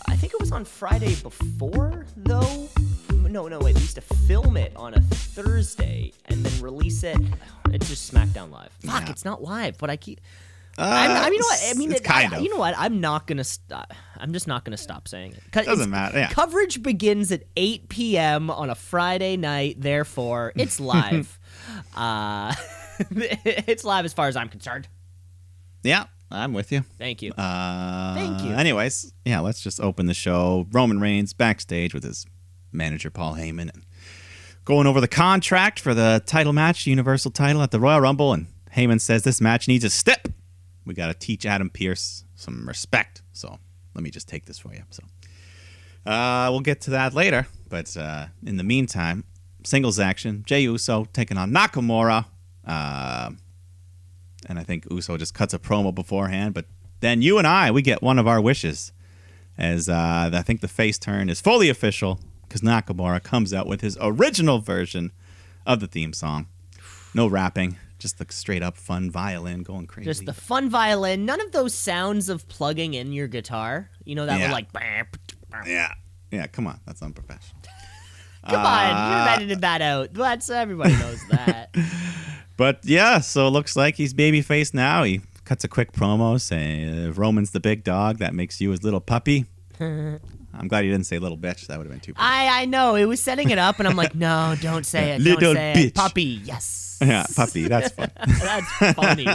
I 0.07 0.17
think 0.17 0.33
it 0.35 0.41
was 0.41 0.53
on 0.53 0.65
Friday 0.65 1.15
before, 1.17 2.07
though. 2.17 2.69
No, 3.11 3.49
no, 3.49 3.59
wait. 3.61 3.75
They 3.75 3.81
used 3.81 3.95
to 3.95 4.01
film 4.03 4.57
it 4.57 4.73
on 4.77 4.95
a 4.95 5.01
Thursday 5.01 6.13
and 6.27 6.45
then 6.45 6.63
release 6.63 7.03
it. 7.03 7.17
It's 7.71 7.89
just 7.89 8.13
SmackDown 8.13 8.51
Live. 8.51 8.71
Fuck, 8.81 9.05
Yeah. 9.07 9.11
it's 9.11 9.25
not 9.25 9.43
live, 9.43 9.79
but 9.79 9.89
I 9.91 9.97
keep. 9.97 10.21
Uh, 10.79 10.83
I'm, 10.83 11.11
I 11.11 11.25
mean, 11.25 11.33
you 11.35 11.39
know 11.41 11.47
what? 11.47 11.63
I 11.69 11.75
mean, 11.79 11.93
it- 11.93 12.05
kind 12.05 12.33
I- 12.33 12.37
of. 12.39 12.43
You 12.43 12.51
know 12.51 12.57
what? 12.59 12.75
I'm 12.79 13.01
not 13.01 13.27
gonna 13.27 13.45
stop. 13.45 13.93
I'm 14.19 14.33
just 14.33 14.47
not 14.47 14.65
gonna 14.65 14.77
stop 14.77 15.09
saying 15.09 15.33
it. 15.35 15.65
Doesn't 15.65 15.91
matter, 15.91 16.19
yeah. 16.19 16.29
Coverage 16.31 16.83
begins 16.83 17.31
at 17.33 17.43
8 17.57 17.89
p.m. 17.89 18.51
on 18.51 18.71
a 18.71 18.75
Friday 18.75 19.37
night. 19.37 19.77
Therefore, 19.81 20.53
it's 20.57 20.79
live. 20.95 21.39
uh, 21.97 22.55
it's 23.11 23.85
live 23.85 24.05
as 24.05 24.13
far 24.13 24.29
as 24.29 24.37
I'm 24.37 24.49
concerned. 24.49 24.89
Yeah, 25.83 26.05
I'm 26.33 26.53
with 26.53 26.73
you. 26.73 26.85
Thank 26.99 27.23
you. 27.23 27.33
Uh, 27.33 28.15
Thank 28.15 28.43
you. 28.43 28.53
Anyways, 28.53 29.13
yeah, 29.25 29.41
let's 29.41 29.61
just 29.61 29.81
open 29.81 30.07
the 30.07 30.15
show. 30.15 30.67
Roman 30.73 31.01
Reigns 31.01 31.33
backstage 31.33 31.95
with 31.95 32.05
his 32.05 32.27
manager 32.73 33.11
Paul 33.11 33.35
Heyman 33.35 33.73
and 33.73 33.85
going 34.65 34.87
over 34.87 35.01
the 35.01 35.09
contract 35.09 35.79
for 35.79 35.95
the 35.95 36.23
title 36.27 36.53
match, 36.53 36.87
Universal 36.87 37.33
title 37.33 37.63
at 37.63 37.71
the 37.71 37.81
Royal 37.81 38.01
Rumble. 38.01 38.33
And 38.33 38.47
Heyman 38.75 39.01
says 39.01 39.23
this 39.23 39.41
match 39.41 39.69
needs 39.69 39.85
a 39.85 39.91
step. 39.91 40.29
We 40.87 40.95
got 40.95 41.09
to 41.09 41.15
teach 41.15 41.47
Adam 41.47 41.71
Pearce 41.71 42.25
some 42.35 42.67
respect. 42.67 43.23
So 43.33 43.59
let 43.95 44.03
me 44.03 44.11
just 44.11 44.29
take 44.29 44.47
this 44.47 44.59
for 44.59 44.73
you. 44.73 44.83
So 44.91 45.03
uh, 46.11 46.49
we'll 46.51 46.61
get 46.61 46.81
to 46.83 46.91
that 46.91 47.15
later. 47.15 47.47
But 47.69 47.97
uh, 47.97 48.27
in 48.45 48.57
the 48.57 48.65
meantime, 48.65 49.25
singles 49.65 50.01
action: 50.01 50.43
Jey 50.47 50.63
Uso 50.63 51.07
taking 51.13 51.37
on 51.37 51.53
Nakamura. 51.53 52.27
Uh, 52.67 53.31
and 54.49 54.59
I 54.59 54.63
think 54.65 54.87
Uso 54.91 55.17
just 55.17 55.35
cuts 55.35 55.55
a 55.55 55.59
promo 55.59 55.95
beforehand. 55.95 56.55
But 56.55 56.67
then 57.01 57.23
you 57.23 57.39
and 57.39 57.47
I, 57.47 57.71
we 57.71 57.83
get 57.83 58.03
one 58.03 58.19
of 58.19 58.27
our 58.27 58.41
wishes, 58.41 58.93
as 59.59 59.89
uh, 59.89 60.31
I 60.33 60.43
think 60.43 60.61
the 60.61 60.69
face 60.69 60.99
turn 60.99 61.29
is 61.29 61.41
fully 61.41 61.69
official 61.69 62.21
because 62.47 62.61
Nakamura 62.61 63.23
comes 63.23 63.53
out 63.55 63.67
with 63.67 63.81
his 63.81 63.97
original 64.01 64.59
version 64.61 65.13
of 65.67 65.81
the 65.81 65.87
theme 65.87 66.13
song. 66.13 66.47
No 67.15 67.27
rapping, 67.27 67.77
just 67.99 68.19
the 68.19 68.27
straight 68.31 68.63
up 68.63 68.77
fun 68.77 69.11
violin 69.11 69.63
going 69.63 69.87
crazy. 69.87 70.09
Just 70.09 70.25
the 70.27 70.33
fun 70.33 70.69
violin. 70.71 71.25
None 71.27 71.41
of 71.41 71.53
those 71.53 71.75
sounds 71.75 72.29
of 72.29 72.49
plugging 72.49 72.95
in 72.95 73.13
your 73.13 73.29
guitar. 73.29 73.91
You 74.05 74.15
know 74.15 74.27
that 74.27 74.41
Yeah. 74.41 74.53
like. 74.53 74.67
yeah, 75.67 75.93
yeah. 76.31 76.47
Come 76.47 76.67
on, 76.67 76.81
that's 76.87 77.03
unprofessional. 77.03 77.61
Come 78.49 78.67
on, 78.67 78.89
you 79.27 79.31
edited 79.31 79.61
that 79.61 79.83
out. 79.83 80.13
That's 80.15 80.51
everybody 80.51 80.95
knows 80.97 81.21
that. 81.31 81.75
But 82.63 82.85
yeah, 82.85 83.19
so 83.19 83.49
it 83.49 83.51
looks 83.51 83.75
like 83.75 83.97
he's 83.97 84.15
babyface 84.15 84.73
now. 84.73 85.03
He 85.03 85.21
cuts 85.45 85.65
a 85.65 85.69
quick 85.69 85.91
promo 85.91 86.41
saying, 86.41 87.09
if 87.09 87.19
Roman's 87.19 87.51
the 87.51 87.59
big 87.59 87.83
dog, 87.83 88.19
that 88.19 88.35
makes 88.35 88.61
you 88.61 88.71
his 88.71 88.85
little 88.85 89.01
puppy. 89.01 89.47
I'm 89.81 90.69
glad 90.69 90.85
you 90.85 90.93
didn't 90.93 91.07
say 91.07 91.19
little 91.19 91.37
bitch. 91.37 91.67
That 91.67 91.79
would 91.79 91.89
have 91.89 91.91
been 91.91 91.99
too. 91.99 92.13
I 92.15 92.63
I 92.63 92.65
know 92.67 92.95
it 92.95 93.07
was 93.07 93.19
setting 93.19 93.51
it 93.51 93.59
up, 93.59 93.81
and 93.81 93.89
I'm 93.89 93.97
like, 93.97 94.15
no, 94.15 94.55
don't 94.61 94.87
say 94.87 95.11
it. 95.11 95.21
Little 95.21 95.41
don't 95.41 95.57
say 95.57 95.73
bitch. 95.77 95.87
it. 95.87 95.95
Puppy, 95.97 96.41
yes. 96.45 96.99
yeah, 97.05 97.27
puppy. 97.35 97.67
That's 97.67 97.91
fun. 97.91 98.13
That's 98.17 98.93
funny. 98.95 99.27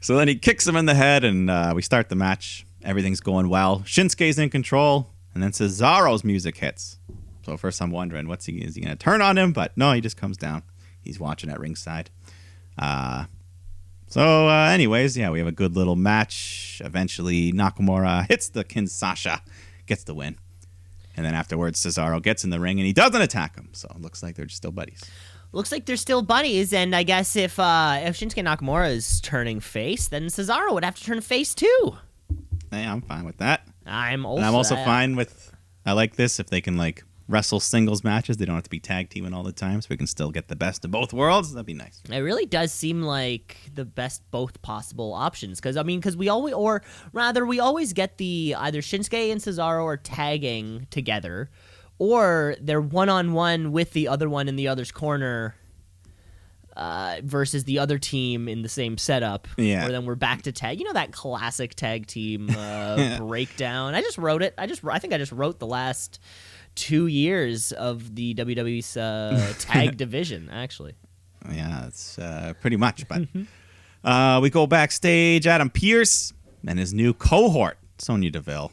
so 0.00 0.16
then 0.16 0.26
he 0.26 0.34
kicks 0.34 0.66
him 0.66 0.74
in 0.74 0.86
the 0.86 0.94
head, 0.96 1.22
and 1.22 1.48
uh, 1.48 1.72
we 1.72 1.82
start 1.82 2.08
the 2.08 2.16
match. 2.16 2.66
Everything's 2.82 3.20
going 3.20 3.48
well. 3.48 3.84
Shinsuke's 3.86 4.40
in 4.40 4.50
control, 4.50 5.10
and 5.34 5.40
then 5.40 5.52
Cesaro's 5.52 6.24
music 6.24 6.56
hits. 6.56 6.98
So 7.46 7.56
first, 7.56 7.80
I'm 7.80 7.92
wondering, 7.92 8.26
what's 8.26 8.46
he? 8.46 8.58
Is 8.58 8.74
he 8.74 8.80
going 8.80 8.90
to 8.90 8.98
turn 8.98 9.22
on 9.22 9.38
him? 9.38 9.52
But 9.52 9.76
no, 9.76 9.92
he 9.92 10.00
just 10.00 10.16
comes 10.16 10.36
down. 10.36 10.64
He's 11.02 11.18
watching 11.18 11.50
at 11.50 11.60
ringside. 11.60 12.10
Uh, 12.76 13.24
so, 14.06 14.48
uh, 14.48 14.70
anyways, 14.70 15.16
yeah, 15.16 15.30
we 15.30 15.38
have 15.38 15.48
a 15.48 15.52
good 15.52 15.76
little 15.76 15.96
match. 15.96 16.80
Eventually, 16.84 17.52
Nakamura 17.52 18.26
hits 18.28 18.48
the 18.48 18.64
Kinshasa, 18.64 19.40
gets 19.86 20.04
the 20.04 20.14
win. 20.14 20.36
And 21.16 21.26
then 21.26 21.34
afterwards, 21.34 21.80
Cesaro 21.84 22.22
gets 22.22 22.44
in 22.44 22.50
the 22.50 22.60
ring 22.60 22.78
and 22.78 22.86
he 22.86 22.92
doesn't 22.92 23.20
attack 23.20 23.56
him. 23.56 23.70
So 23.72 23.88
it 23.94 24.00
looks 24.00 24.22
like 24.22 24.36
they're 24.36 24.46
just 24.46 24.58
still 24.58 24.70
buddies. 24.70 25.00
Looks 25.50 25.72
like 25.72 25.86
they're 25.86 25.96
still 25.96 26.20
buddies, 26.20 26.74
and 26.74 26.94
I 26.94 27.04
guess 27.04 27.34
if 27.34 27.58
uh, 27.58 28.00
if 28.02 28.18
Shinsuke 28.18 28.44
Nakamura 28.44 28.90
is 28.90 29.18
turning 29.22 29.60
face, 29.60 30.08
then 30.08 30.26
Cesaro 30.26 30.74
would 30.74 30.84
have 30.84 30.94
to 30.96 31.02
turn 31.02 31.22
face 31.22 31.54
too. 31.54 31.96
Hey, 32.70 32.84
I'm 32.84 33.00
fine 33.00 33.24
with 33.24 33.38
that. 33.38 33.66
I'm 33.86 34.26
also 34.26 34.36
And 34.36 34.46
I'm 34.46 34.54
also 34.54 34.76
fine 34.76 35.16
with. 35.16 35.50
I 35.86 35.92
like 35.92 36.16
this 36.16 36.38
if 36.38 36.48
they 36.50 36.60
can 36.60 36.76
like 36.76 37.02
wrestle 37.28 37.60
singles 37.60 38.02
matches. 38.02 38.38
They 38.38 38.44
don't 38.44 38.54
have 38.54 38.64
to 38.64 38.70
be 38.70 38.80
tag 38.80 39.10
teaming 39.10 39.34
all 39.34 39.42
the 39.42 39.52
time, 39.52 39.80
so 39.80 39.88
we 39.90 39.96
can 39.96 40.06
still 40.06 40.30
get 40.30 40.48
the 40.48 40.56
best 40.56 40.84
of 40.84 40.90
both 40.90 41.12
worlds. 41.12 41.52
That'd 41.52 41.66
be 41.66 41.74
nice. 41.74 42.00
It 42.10 42.18
really 42.18 42.46
does 42.46 42.72
seem 42.72 43.02
like 43.02 43.56
the 43.72 43.84
best 43.84 44.28
both 44.30 44.60
possible 44.62 45.12
options 45.12 45.60
because 45.60 45.76
I 45.76 45.82
mean 45.82 46.00
because 46.00 46.16
we 46.16 46.28
always 46.28 46.54
or 46.54 46.82
rather 47.12 47.46
we 47.46 47.60
always 47.60 47.92
get 47.92 48.18
the 48.18 48.54
either 48.58 48.80
Shinsuke 48.80 49.30
and 49.30 49.40
Cesaro 49.40 49.84
are 49.84 49.96
tagging 49.96 50.86
together 50.90 51.50
or 51.98 52.56
they're 52.60 52.80
one 52.80 53.08
on 53.08 53.32
one 53.32 53.72
with 53.72 53.92
the 53.92 54.08
other 54.08 54.28
one 54.28 54.48
in 54.48 54.56
the 54.56 54.68
other's 54.68 54.92
corner 54.92 55.54
uh, 56.76 57.16
versus 57.24 57.64
the 57.64 57.80
other 57.80 57.98
team 57.98 58.48
in 58.48 58.62
the 58.62 58.68
same 58.68 58.96
setup. 58.96 59.48
Yeah. 59.56 59.86
Or 59.86 59.90
then 59.90 60.06
we're 60.06 60.14
back 60.14 60.42
to 60.42 60.52
tag. 60.52 60.78
You 60.78 60.86
know 60.86 60.92
that 60.92 61.12
classic 61.12 61.74
tag 61.74 62.06
team 62.06 62.48
uh, 62.56 63.18
breakdown. 63.26 63.94
I 63.94 64.00
just 64.00 64.16
wrote 64.16 64.42
it. 64.42 64.54
I 64.56 64.66
just 64.66 64.84
I 64.84 65.00
think 65.00 65.12
I 65.12 65.18
just 65.18 65.32
wrote 65.32 65.58
the 65.58 65.66
last 65.66 66.20
two 66.78 67.08
years 67.08 67.72
of 67.72 68.14
the 68.14 68.34
WWE's 68.34 68.96
uh, 68.96 69.52
tag 69.58 69.96
division 69.96 70.48
actually. 70.50 70.94
Yeah, 71.50 71.86
it's 71.86 72.18
uh, 72.18 72.54
pretty 72.60 72.76
much. 72.76 73.06
But 73.08 73.22
uh, 74.04 74.38
we 74.40 74.50
go 74.50 74.66
backstage. 74.66 75.46
Adam 75.46 75.70
Pearce 75.70 76.32
and 76.66 76.78
his 76.78 76.94
new 76.94 77.12
cohort, 77.12 77.78
Sonya 77.98 78.30
Deville. 78.30 78.72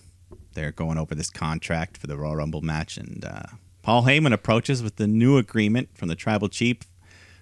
They're 0.53 0.71
going 0.71 0.97
over 0.97 1.15
this 1.15 1.29
contract 1.29 1.97
for 1.97 2.07
the 2.07 2.17
Royal 2.17 2.37
Rumble 2.37 2.61
match, 2.61 2.97
and 2.97 3.25
uh, 3.25 3.43
Paul 3.81 4.03
Heyman 4.03 4.33
approaches 4.33 4.81
with 4.81 4.95
the 4.95 5.07
new 5.07 5.37
agreement 5.37 5.89
from 5.93 6.07
the 6.07 6.15
Tribal 6.15 6.47
Chief, 6.47 6.77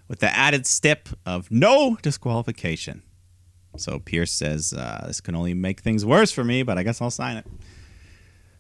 with 0.08 0.20
the 0.20 0.36
added 0.36 0.66
step 0.66 1.10
of 1.26 1.52
no 1.52 1.98
disqualification. 2.02 3.04
So 3.78 4.00
Pearce 4.00 4.32
says 4.32 4.74
uh, 4.74 5.04
this 5.08 5.22
can 5.22 5.36
only 5.36 5.54
make 5.54 5.82
things 5.82 6.06
worse 6.06 6.32
for 6.32 6.44
me, 6.44 6.64
but 6.64 6.78
I 6.78 6.84
guess 6.84 7.02
I'll 7.02 7.12
sign 7.12 7.38
it. 7.38 7.46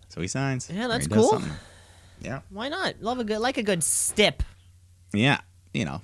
So 0.09 0.21
he 0.21 0.27
signs. 0.27 0.69
Yeah, 0.71 0.87
that's 0.87 1.07
cool. 1.07 1.29
something. 1.29 1.53
Yeah. 2.23 2.41
Why 2.49 2.69
not? 2.69 3.01
Love 3.01 3.19
a 3.19 3.23
good 3.23 3.39
like 3.39 3.57
a 3.57 3.63
good 3.63 3.83
stip. 3.83 4.43
Yeah, 5.13 5.39
you 5.73 5.85
know. 5.85 6.01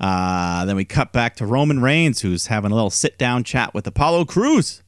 Uh, 0.00 0.64
then 0.64 0.76
we 0.76 0.84
cut 0.84 1.12
back 1.12 1.36
to 1.36 1.46
Roman 1.46 1.80
Reigns, 1.80 2.20
who's 2.20 2.46
having 2.46 2.70
a 2.70 2.74
little 2.74 2.90
sit 2.90 3.18
down 3.18 3.42
chat 3.44 3.74
with 3.74 3.86
Apollo 3.86 4.26
Crews, 4.26 4.82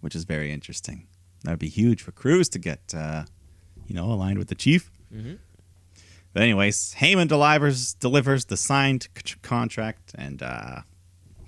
which 0.00 0.14
is 0.16 0.24
very 0.24 0.50
interesting. 0.52 1.06
That'd 1.44 1.60
be 1.60 1.68
huge 1.68 2.02
for 2.02 2.10
Crews 2.10 2.48
to 2.50 2.58
get, 2.58 2.92
uh, 2.94 3.24
you 3.86 3.94
know, 3.94 4.06
aligned 4.06 4.38
with 4.38 4.48
the 4.48 4.56
chief. 4.56 4.90
But 6.34 6.42
anyways, 6.42 6.94
Heyman 6.98 7.28
delivers 7.28 7.94
delivers 7.94 8.46
the 8.46 8.56
signed 8.56 9.08
c- 9.24 9.36
contract, 9.42 10.12
and 10.16 10.42
uh, 10.42 10.80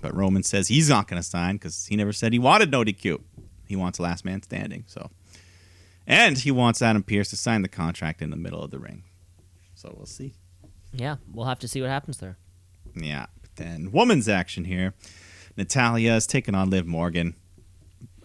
but 0.01 0.15
Roman 0.15 0.43
says 0.43 0.67
he's 0.69 0.89
not 0.89 1.07
going 1.07 1.21
to 1.21 1.27
sign 1.27 1.55
because 1.55 1.85
he 1.85 1.95
never 1.95 2.13
said 2.13 2.33
he 2.33 2.39
wanted 2.39 2.71
no 2.71 2.83
DQ. 2.83 3.21
He 3.67 3.75
wants 3.75 3.99
last 3.99 4.25
man 4.25 4.41
standing. 4.41 4.83
So, 4.87 5.11
and 6.07 6.37
he 6.37 6.51
wants 6.51 6.81
Adam 6.81 7.03
Pearce 7.03 7.29
to 7.29 7.37
sign 7.37 7.61
the 7.61 7.67
contract 7.67 8.21
in 8.21 8.29
the 8.29 8.35
middle 8.35 8.61
of 8.61 8.71
the 8.71 8.79
ring. 8.79 9.03
So 9.75 9.93
we'll 9.95 10.05
see. 10.05 10.33
Yeah, 10.93 11.15
we'll 11.31 11.45
have 11.45 11.59
to 11.59 11.67
see 11.67 11.81
what 11.81 11.89
happens 11.89 12.17
there. 12.17 12.37
Yeah. 12.95 13.27
But 13.41 13.55
then 13.55 13.91
woman's 13.91 14.27
action 14.27 14.65
here. 14.65 14.93
Natalya 15.57 16.13
is 16.15 16.27
taking 16.27 16.55
on 16.55 16.69
Liv 16.69 16.85
Morgan. 16.85 17.35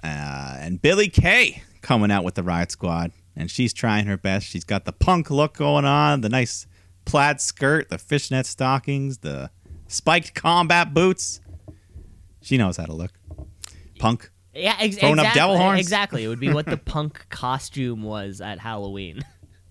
Uh, 0.02 0.56
and 0.58 0.80
Billie 0.82 1.08
Kay 1.08 1.62
coming 1.80 2.10
out 2.10 2.24
with 2.24 2.34
the 2.34 2.42
Riot 2.42 2.70
Squad. 2.70 3.12
And 3.34 3.50
she's 3.50 3.72
trying 3.72 4.06
her 4.06 4.16
best. 4.16 4.46
She's 4.46 4.64
got 4.64 4.84
the 4.84 4.92
punk 4.92 5.30
look 5.30 5.56
going 5.56 5.84
on, 5.84 6.22
the 6.22 6.28
nice 6.28 6.66
plaid 7.04 7.40
skirt, 7.40 7.90
the 7.90 7.98
fishnet 7.98 8.46
stockings, 8.46 9.18
the 9.18 9.50
spiked 9.88 10.34
combat 10.34 10.94
boots. 10.94 11.40
She 12.40 12.56
knows 12.56 12.76
how 12.76 12.86
to 12.86 12.94
look. 12.94 13.12
Punk. 13.98 14.30
Yeah, 14.56 14.76
ex- 14.80 14.96
Throwing 14.96 15.18
up 15.18 15.26
exactly. 15.26 15.40
devil 15.40 15.58
horns? 15.58 15.80
Exactly. 15.80 16.24
It 16.24 16.28
would 16.28 16.40
be 16.40 16.52
what 16.52 16.66
the 16.66 16.76
punk 16.92 17.26
costume 17.28 18.02
was 18.02 18.40
at 18.40 18.58
Halloween. 18.58 19.22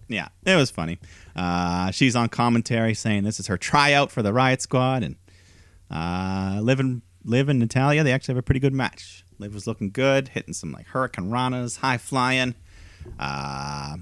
Yeah, 0.08 0.28
it 0.46 0.56
was 0.56 0.70
funny. 0.70 1.00
Uh, 1.36 1.90
she's 1.92 2.16
on 2.16 2.30
commentary 2.30 2.94
saying 2.94 3.24
this 3.24 3.40
is 3.40 3.48
her 3.48 3.58
tryout 3.58 4.12
for 4.12 4.22
the 4.22 4.32
Riot 4.32 4.62
Squad, 4.62 5.04
and 5.04 5.16
uh, 5.90 6.60
Liv 6.62 6.80
and 6.80 7.02
Liv 7.24 7.50
and 7.50 7.58
Natalya 7.60 8.04
they 8.04 8.12
actually 8.12 8.34
have 8.34 8.40
a 8.40 8.44
pretty 8.44 8.60
good 8.60 8.74
match. 8.74 9.24
Liv 9.40 9.54
was 9.54 9.66
looking 9.68 9.90
good, 9.90 10.28
hitting 10.30 10.54
some 10.54 10.72
like 10.72 10.88
Hurricanranas, 10.90 11.80
high 11.80 11.98
flying. 11.98 12.54
Uh, 13.20 13.98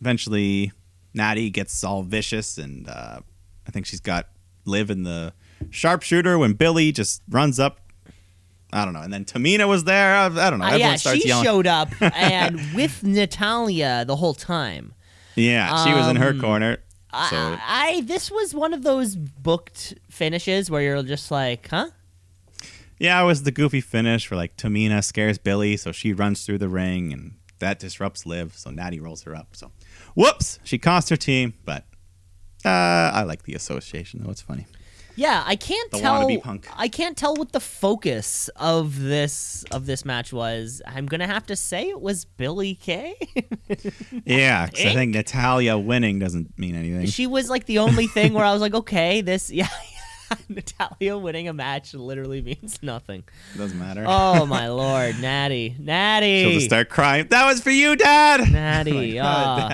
eventually, 0.00 0.72
Natty 1.14 1.50
gets 1.50 1.82
all 1.84 2.02
vicious, 2.02 2.58
and 2.58 2.88
uh, 2.88 3.20
I 3.66 3.70
think 3.70 3.86
she's 3.86 4.00
got 4.00 4.28
Liv 4.64 4.90
in 4.90 5.04
the 5.04 5.32
sharpshooter 5.70 6.36
when 6.38 6.54
Billie 6.54 6.90
just 6.92 7.22
runs 7.28 7.60
up. 7.60 7.78
I 8.72 8.84
don't 8.84 8.94
know, 8.94 9.02
and 9.02 9.12
then 9.12 9.24
Tamina 9.24 9.68
was 9.68 9.84
there. 9.84 10.14
I, 10.16 10.26
I 10.26 10.50
don't 10.50 10.58
know. 10.58 10.64
Uh, 10.64 10.68
Everyone 10.68 10.90
yeah, 10.92 10.96
she 10.96 11.28
yelling. 11.28 11.44
showed 11.44 11.66
up 11.66 11.88
and 12.00 12.58
with 12.74 13.02
Natalya 13.04 14.04
the 14.06 14.16
whole 14.16 14.34
time. 14.34 14.94
yeah, 15.34 15.84
she 15.84 15.92
was 15.92 16.08
in 16.08 16.16
her 16.16 16.30
Um, 16.30 16.40
corner. 16.40 16.76
So 17.12 17.36
I, 17.36 17.58
I 17.96 18.00
this 18.02 18.30
was 18.30 18.54
one 18.54 18.72
of 18.72 18.82
those 18.82 19.16
booked 19.16 19.94
finishes 20.10 20.70
where 20.70 20.80
you're 20.80 21.02
just 21.02 21.30
like, 21.30 21.68
huh? 21.68 21.88
Yeah, 22.98 23.20
it 23.22 23.26
was 23.26 23.42
the 23.42 23.50
goofy 23.50 23.80
finish 23.82 24.30
where 24.30 24.38
like 24.38 24.56
Tamina 24.56 25.02
scares 25.04 25.36
Billie, 25.36 25.76
so 25.76 25.92
she 25.92 26.12
runs 26.14 26.46
through 26.46 26.58
the 26.58 26.68
ring, 26.70 27.12
and 27.12 27.34
that 27.58 27.78
disrupts 27.78 28.24
Liv. 28.24 28.54
So 28.56 28.70
Natty 28.70 29.00
rolls 29.00 29.24
her 29.24 29.34
up. 29.36 29.48
So, 29.52 29.70
whoops, 30.14 30.58
she 30.64 30.78
cost 30.78 31.10
her 31.10 31.16
team, 31.16 31.52
but 31.66 31.84
uh, 32.64 32.68
I 33.12 33.24
like 33.24 33.42
the 33.42 33.54
association 33.54 34.22
though. 34.24 34.30
It's 34.30 34.40
funny. 34.40 34.66
Yeah, 35.14 35.42
I 35.46 35.56
can't 35.56 35.90
The 35.90 35.98
tell. 35.98 36.28
I 36.76 36.88
can't 36.88 37.16
tell 37.16 37.34
what 37.34 37.52
the 37.52 37.60
focus 37.60 38.48
of 38.56 38.98
this 38.98 39.64
of 39.70 39.86
this 39.86 40.04
match 40.04 40.32
was. 40.32 40.80
I'm 40.86 41.06
gonna 41.06 41.26
have 41.26 41.44
to 41.46 41.56
say 41.56 41.88
it 41.88 42.00
was 42.00 42.24
Billie 42.24 42.74
Kay. 42.74 43.14
Yeah, 44.24 44.66
'cause 44.68 44.84
I 44.84 44.94
think 44.94 45.14
Natalya 45.14 45.76
winning 45.78 46.18
doesn't 46.18 46.58
mean 46.58 46.74
anything. 46.76 47.06
she 47.06 47.26
was 47.26 47.48
like 47.50 47.66
the 47.66 47.78
only 47.78 48.06
thing 48.06 48.32
where 48.34 48.44
I 48.44 48.52
was 48.52 48.60
like, 48.60 48.74
okay, 48.74 49.20
this 49.20 49.50
yeah, 49.52 49.68
Natalya 50.48 51.18
winning 51.18 51.48
a 51.48 51.52
match 51.52 51.92
literally 51.94 52.40
means 52.42 52.78
nothing. 52.82 53.24
doesn't 53.56 53.78
matter. 53.78 54.04
Oh 54.06 54.46
my 54.46 54.68
lord, 54.82 55.18
Natty, 55.20 55.76
Natty, 55.78 56.42
She'll 56.42 56.52
just 56.52 56.66
start 56.66 56.88
crying. 56.88 57.26
That 57.28 57.46
was 57.46 57.60
for 57.60 57.70
you, 57.70 57.96
Dad. 57.96 58.50
Natty. 58.50 59.20
Oh 59.20 59.70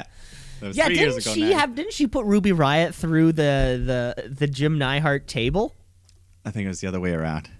my 0.61 0.69
God, 0.69 0.69
ah. 0.69 0.69
that- 0.69 0.69
that 0.69 0.69
was 0.69 0.77
yeah, 0.77 0.89
didn't 0.89 1.23
she 1.23 1.41
Natty. 1.43 1.53
have? 1.55 1.75
Didn't 1.75 1.93
she 1.93 2.07
put 2.07 2.25
Ruby 2.27 2.53
Riott 2.53 2.95
through 2.95 3.33
the 3.33 4.15
the 4.17 4.29
the 4.29 4.47
Jim 4.47 4.79
Neidhart 4.79 5.27
table? 5.29 5.75
I 6.45 6.51
think 6.51 6.65
it 6.65 6.69
was 6.69 6.81
the 6.81 6.87
other 6.89 7.01
way 7.01 7.13
around. 7.13 7.51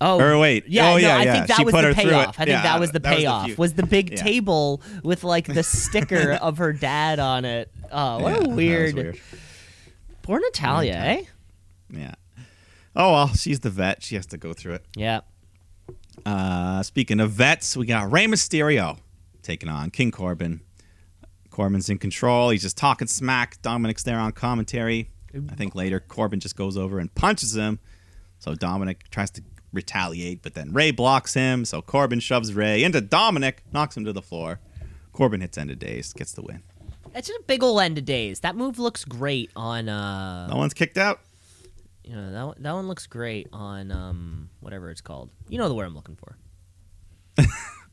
Oh, 0.00 0.20
Or 0.20 0.36
wait. 0.38 0.66
Yeah, 0.66 0.88
Oh, 0.88 0.92
no, 0.94 0.96
yeah, 0.96 1.16
I 1.16 1.22
yeah. 1.22 1.32
think 1.34 1.46
that 1.46 1.56
She 1.58 1.64
was 1.64 1.72
the 1.72 1.82
her 1.82 1.94
through 1.94 2.02
it. 2.02 2.12
payoff. 2.12 2.28
I 2.40 2.44
think 2.44 2.48
Yeah, 2.48 2.62
that 2.62 2.80
was 2.80 2.90
the 2.90 2.98
that 2.98 3.10
was 3.10 3.16
the 3.18 3.22
payoff. 3.22 3.58
Was 3.58 3.74
the 3.74 3.86
big 3.86 4.10
Yeah. 4.10 4.16
table 4.16 4.82
with 5.04 5.22
like 5.22 5.46
the 5.46 5.62
sticker 5.62 6.32
of 6.42 6.58
her 6.58 6.72
dad 6.72 7.20
on 7.20 7.44
it. 7.44 7.70
Oh, 7.92 8.18
what 8.18 8.44
a 8.46 8.48
weird. 8.48 8.94
weird. 8.96 9.20
Poor 10.22 10.40
Natalya, 10.40 10.94
eh? 10.94 11.22
Yeah. 11.90 12.14
Oh 12.96 13.12
well, 13.12 13.28
she's 13.28 13.60
the 13.60 13.70
vet. 13.70 14.02
She 14.02 14.16
has 14.16 14.26
to 14.26 14.36
go 14.38 14.52
through 14.52 14.74
it. 14.74 14.84
Yeah. 14.96 15.20
Uh, 16.26 16.82
speaking 16.82 17.20
of 17.20 17.30
vets, 17.30 17.76
we 17.76 17.86
got 17.86 18.10
Rey 18.12 18.26
Mysterio 18.26 18.98
taking 19.42 19.68
on 19.68 19.90
King 19.90 20.10
Corbin. 20.10 20.60
Corbin's 21.52 21.88
in 21.88 21.98
control. 21.98 22.50
He's 22.50 22.62
just 22.62 22.76
talking 22.76 23.06
smack. 23.06 23.60
Dominic's 23.62 24.02
there 24.02 24.18
on 24.18 24.32
commentary. 24.32 25.10
I 25.50 25.54
think 25.54 25.74
later 25.74 26.00
Corbin 26.00 26.40
just 26.40 26.56
goes 26.56 26.76
over 26.76 26.98
and 26.98 27.14
punches 27.14 27.54
him. 27.56 27.78
So 28.38 28.54
Dominic 28.54 29.08
tries 29.10 29.30
to 29.32 29.42
retaliate, 29.72 30.42
but 30.42 30.54
then 30.54 30.72
Rey 30.72 30.90
blocks 30.90 31.34
him. 31.34 31.64
So 31.64 31.80
Corbin 31.80 32.20
shoves 32.20 32.52
Rey 32.52 32.82
into 32.82 33.00
Dominic, 33.00 33.62
knocks 33.72 33.96
him 33.96 34.04
to 34.04 34.12
the 34.12 34.20
floor. 34.22 34.58
Corbin 35.12 35.40
hits 35.40 35.56
end 35.56 35.70
of 35.70 35.78
days, 35.78 36.12
gets 36.12 36.32
the 36.32 36.42
win. 36.42 36.62
That's 37.12 37.28
just 37.28 37.38
a 37.40 37.44
big 37.44 37.62
ol' 37.62 37.80
end 37.80 37.98
of 37.98 38.04
days. 38.04 38.40
That 38.40 38.56
move 38.56 38.78
looks 38.78 39.04
great 39.04 39.50
on 39.54 39.88
uh 39.88 40.48
No 40.48 40.56
one's 40.56 40.74
kicked 40.74 40.98
out. 40.98 41.20
you 42.04 42.14
know, 42.16 42.32
that 42.32 42.46
one- 42.46 42.56
that 42.60 42.72
one 42.72 42.88
looks 42.88 43.06
great 43.06 43.48
on 43.52 43.90
um 43.92 44.48
whatever 44.60 44.90
it's 44.90 45.00
called. 45.02 45.30
You 45.48 45.58
know 45.58 45.68
the 45.68 45.74
word 45.74 45.84
I'm 45.86 45.94
looking 45.94 46.16
for. 46.16 46.36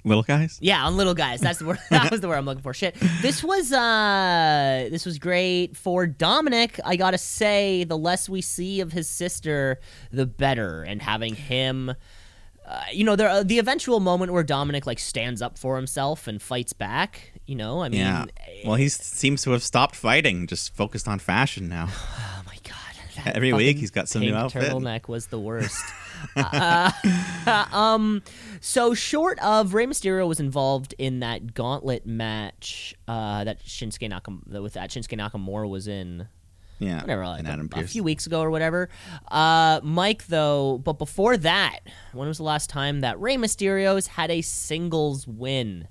Little 0.05 0.23
guys. 0.23 0.57
Yeah, 0.61 0.85
on 0.85 0.95
little 0.95 1.13
guys. 1.13 1.41
That's 1.41 1.59
the 1.59 1.65
word. 1.65 1.79
that 1.89 2.11
was 2.11 2.21
the 2.21 2.27
word 2.27 2.37
I'm 2.37 2.45
looking 2.45 2.63
for. 2.63 2.73
Shit. 2.73 2.95
This 3.21 3.43
was 3.43 3.71
uh 3.73 4.87
this 4.89 5.05
was 5.05 5.19
great 5.19 5.75
for 5.75 6.07
Dominic. 6.07 6.79
I 6.85 6.95
gotta 6.95 7.17
say, 7.17 7.83
the 7.83 7.97
less 7.97 8.29
we 8.29 8.41
see 8.41 8.79
of 8.81 8.91
his 8.91 9.09
sister, 9.09 9.79
the 10.11 10.25
better. 10.25 10.83
And 10.83 11.01
having 11.01 11.35
him. 11.35 11.93
Uh, 12.65 12.83
you 12.93 13.03
know, 13.03 13.15
there 13.15 13.27
uh, 13.29 13.41
the 13.41 13.57
eventual 13.57 13.99
moment 13.99 14.31
where 14.31 14.43
Dominic 14.43 14.85
like 14.85 14.99
stands 14.99 15.41
up 15.41 15.57
for 15.57 15.75
himself 15.75 16.27
and 16.27 16.39
fights 16.39 16.71
back. 16.71 17.31
You 17.47 17.55
know, 17.55 17.81
I 17.81 17.89
mean, 17.89 18.01
Yeah. 18.01 18.25
Well, 18.63 18.75
he 18.75 18.89
seems 18.89 19.41
to 19.43 19.51
have 19.51 19.63
stopped 19.63 19.95
fighting, 19.95 20.45
just 20.45 20.75
focused 20.75 21.07
on 21.07 21.17
fashion 21.17 21.67
now. 21.67 21.87
oh 21.91 22.41
my 22.45 22.57
god, 22.63 22.75
Every 23.25 23.53
week 23.53 23.77
he's 23.77 23.91
got 23.91 24.07
some 24.07 24.21
new 24.21 24.35
outfit. 24.35 24.63
Turtleneck 24.71 25.07
was 25.07 25.27
the 25.27 25.39
worst. 25.39 25.83
Uh, 26.35 26.91
um, 27.71 28.21
so 28.61 28.93
short 28.93 29.39
of 29.39 29.73
Rey 29.73 29.85
Mysterio 29.85 30.27
was 30.27 30.39
involved 30.39 30.93
in 30.97 31.19
that 31.19 31.53
gauntlet 31.53 32.05
match 32.05 32.95
uh, 33.07 33.43
that 33.43 33.63
Shinsuke 33.65 34.09
Nakam- 34.11 34.45
with 34.61 34.73
that 34.73 34.89
Shinsuke 34.89 35.17
Nakamura 35.17 35.69
was 35.69 35.87
in 35.87 36.27
Yeah. 36.79 37.01
whatever 37.01 37.25
like 37.25 37.45
a, 37.45 37.67
a 37.79 37.83
few 37.87 38.03
weeks 38.03 38.25
ago 38.27 38.41
or 38.41 38.49
whatever. 38.51 38.89
Uh, 39.29 39.79
Mike 39.83 40.27
though, 40.27 40.77
but 40.79 40.93
before 40.99 41.37
that, 41.37 41.79
when 42.13 42.27
was 42.27 42.37
the 42.37 42.43
last 42.43 42.69
time 42.69 43.01
that 43.01 43.19
Rey 43.19 43.35
Mysterio's 43.37 44.07
had 44.07 44.29
a 44.31 44.41
singles 44.41 45.27
win? 45.27 45.87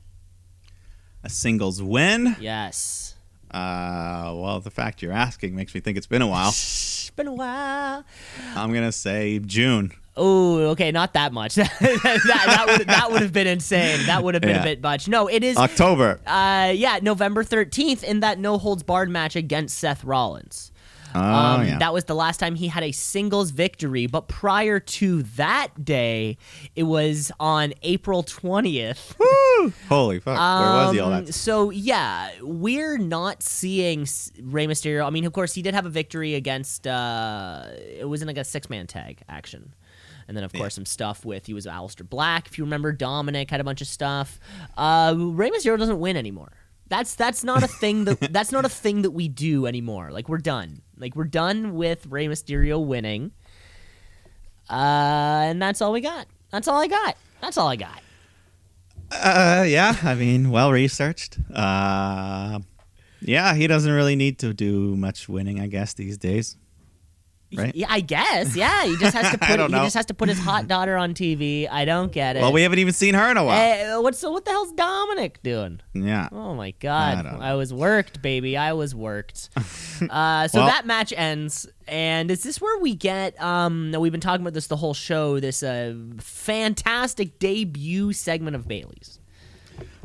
A 1.24 1.28
singles 1.28 1.82
win. 1.82 2.36
Yes. 2.40 3.16
Uh, 3.50 4.32
well, 4.36 4.60
the 4.60 4.70
fact 4.70 5.00
you're 5.02 5.10
asking 5.12 5.56
makes 5.56 5.74
me 5.74 5.80
think 5.80 5.96
it's 5.96 6.06
been 6.06 6.22
a 6.22 6.26
while. 6.26 6.48
It's 6.50 7.10
been 7.16 7.26
a 7.26 7.34
while. 7.34 8.04
I'm 8.54 8.72
gonna 8.74 8.92
say 8.92 9.38
June. 9.40 9.90
Oh, 10.18 10.58
okay, 10.72 10.90
not 10.90 11.12
that 11.14 11.32
much. 11.32 11.54
that 11.54 11.68
that 11.80 12.64
would 12.66 12.86
that 12.88 13.10
would 13.10 13.22
have 13.22 13.32
been 13.32 13.46
insane. 13.46 14.04
That 14.06 14.22
would 14.24 14.34
have 14.34 14.42
been 14.42 14.56
Yeah. 14.56 14.60
a 14.62 14.64
bit 14.64 14.82
much. 14.82 15.08
No, 15.08 15.28
it 15.28 15.42
is. 15.44 15.56
October. 15.56 16.20
Uh, 16.26 16.72
yeah, 16.74 16.98
November 17.00 17.44
thirteenth 17.44 18.02
in 18.04 18.20
that 18.20 18.38
no 18.38 18.58
holds 18.58 18.82
barred 18.82 19.08
match 19.10 19.36
against 19.36 19.78
Seth 19.78 20.04
Rollins. 20.04 20.72
Oh 21.14 21.20
Um, 21.20 21.66
yeah. 21.66 21.78
That 21.78 21.94
was 21.94 22.04
the 22.04 22.14
last 22.14 22.36
time 22.38 22.54
he 22.54 22.68
had 22.68 22.82
a 22.82 22.92
singles 22.92 23.50
victory. 23.50 24.06
But 24.06 24.28
prior 24.28 24.78
to 24.78 25.22
that 25.22 25.68
day, 25.82 26.36
it 26.76 26.82
was 26.82 27.32
on 27.40 27.72
April 27.82 28.22
twentieth. 28.22 29.16
Woo! 29.20 29.72
Holy 29.88 30.20
fuck! 30.20 30.36
Where 30.36 30.84
was 30.86 30.92
he 30.92 31.00
all 31.00 31.12
Um, 31.12 31.24
that? 31.24 31.32
So 31.32 31.70
yeah, 31.70 32.30
we're 32.42 32.98
not 32.98 33.42
seeing 33.42 34.00
Rey 34.42 34.66
Mysterio. 34.66 35.06
I 35.06 35.10
mean, 35.10 35.24
of 35.24 35.32
course, 35.32 35.54
he 35.54 35.62
did 35.62 35.72
have 35.74 35.86
a 35.86 35.90
victory 35.90 36.34
against. 36.34 36.86
Uh, 36.86 37.64
it 37.78 38.06
was 38.06 38.20
in 38.20 38.28
like 38.28 38.36
a 38.36 38.44
six 38.44 38.68
man 38.68 38.86
tag 38.86 39.20
action, 39.30 39.72
and 40.28 40.36
then 40.36 40.44
of 40.44 40.52
course 40.52 40.74
some 40.74 40.86
stuff 40.86 41.24
with 41.24 41.46
he 41.46 41.54
was 41.54 41.66
Aleister 41.66 42.08
Black. 42.08 42.46
If 42.46 42.58
you 42.58 42.64
remember, 42.64 42.92
Dominic 42.92 43.50
had 43.50 43.60
a 43.60 43.64
bunch 43.64 43.80
of 43.80 43.88
stuff. 43.88 44.38
Uh, 44.76 45.14
Rey 45.16 45.50
Mysterio 45.50 45.78
doesn't 45.78 45.98
win 45.98 46.16
anymore. 46.16 46.52
That's 46.88 47.14
that's 47.14 47.42
not 47.42 47.62
a 47.62 47.66
thing 47.66 48.04
that 48.04 48.20
that's 48.32 48.52
not 48.52 48.64
a 48.64 48.68
thing 48.68 49.02
that 49.02 49.10
we 49.10 49.26
do 49.26 49.66
anymore. 49.66 50.10
Like 50.10 50.28
we're 50.28 50.38
done. 50.38 50.82
Like 50.98 51.16
we're 51.16 51.24
done 51.24 51.74
with 51.74 52.06
Rey 52.06 52.26
Mysterio 52.26 52.84
winning. 52.84 53.32
Uh, 54.70 55.48
and 55.48 55.62
that's 55.62 55.80
all 55.80 55.92
we 55.92 56.02
got. 56.02 56.26
That's 56.50 56.68
all 56.68 56.80
I 56.80 56.86
got. 56.86 57.16
That's 57.40 57.56
all 57.56 57.68
I 57.68 57.76
got. 57.76 58.02
Uh, 59.10 59.64
yeah. 59.66 59.96
I 60.02 60.14
mean, 60.14 60.50
well 60.50 60.70
researched. 60.70 61.38
Uh, 61.52 62.58
yeah. 63.22 63.54
He 63.54 63.66
doesn't 63.66 63.90
really 63.90 64.16
need 64.16 64.38
to 64.40 64.52
do 64.52 64.94
much 64.96 65.26
winning, 65.26 65.58
I 65.58 65.68
guess, 65.68 65.94
these 65.94 66.18
days. 66.18 66.56
Right. 67.54 67.74
Yeah, 67.74 67.86
I 67.88 68.00
guess. 68.00 68.54
Yeah, 68.54 68.84
he 68.84 68.96
just 68.98 69.16
has 69.16 69.30
to 69.32 69.38
put. 69.38 69.58
he 69.60 69.68
just 69.68 69.94
has 69.96 70.06
to 70.06 70.14
put 70.14 70.28
his 70.28 70.38
hot 70.38 70.68
daughter 70.74 70.96
on 70.96 71.14
TV. 71.14 71.66
I 71.70 71.84
don't 71.86 72.12
get 72.12 72.36
it. 72.36 72.40
Well, 72.42 72.52
we 72.52 72.62
haven't 72.62 72.78
even 72.78 72.92
seen 72.92 73.14
her 73.14 73.30
in 73.30 73.36
a 73.38 73.44
while. 73.44 73.58
Eh, 73.58 73.96
what's 73.96 74.22
what 74.22 74.44
the 74.44 74.50
hell's 74.50 74.72
Dominic 74.72 75.42
doing? 75.42 75.80
yeah. 75.94 76.28
Oh 76.30 76.54
my 76.54 76.72
god, 76.72 77.24
don't 77.24 77.40
I, 77.40 77.54
was 77.54 77.72
worked, 77.72 78.20
baby. 78.20 78.56
I 78.56 78.74
was 78.74 78.94
worked. 78.94 79.48
uh, 79.56 80.48
so 80.48 80.58
Well- 80.58 80.66
that 80.68 80.82
match 80.84 81.12
ends, 81.16 81.66
and 81.86 82.30
is 82.30 82.42
this 82.42 82.60
where 82.60 82.78
we 82.80 82.94
get? 82.94 83.40
Um, 83.42 83.92
we've 83.98 84.12
been 84.12 84.20
talking 84.20 84.42
about 84.42 84.54
this 84.54 84.66
the 84.66 84.76
whole 84.76 84.94
show. 84.94 85.40
This 85.40 85.62
uh, 85.62 85.94
fantastic 86.18 87.38
debut 87.38 88.12
segment 88.12 88.56
of 88.56 88.68
Bayley's. 88.68 89.17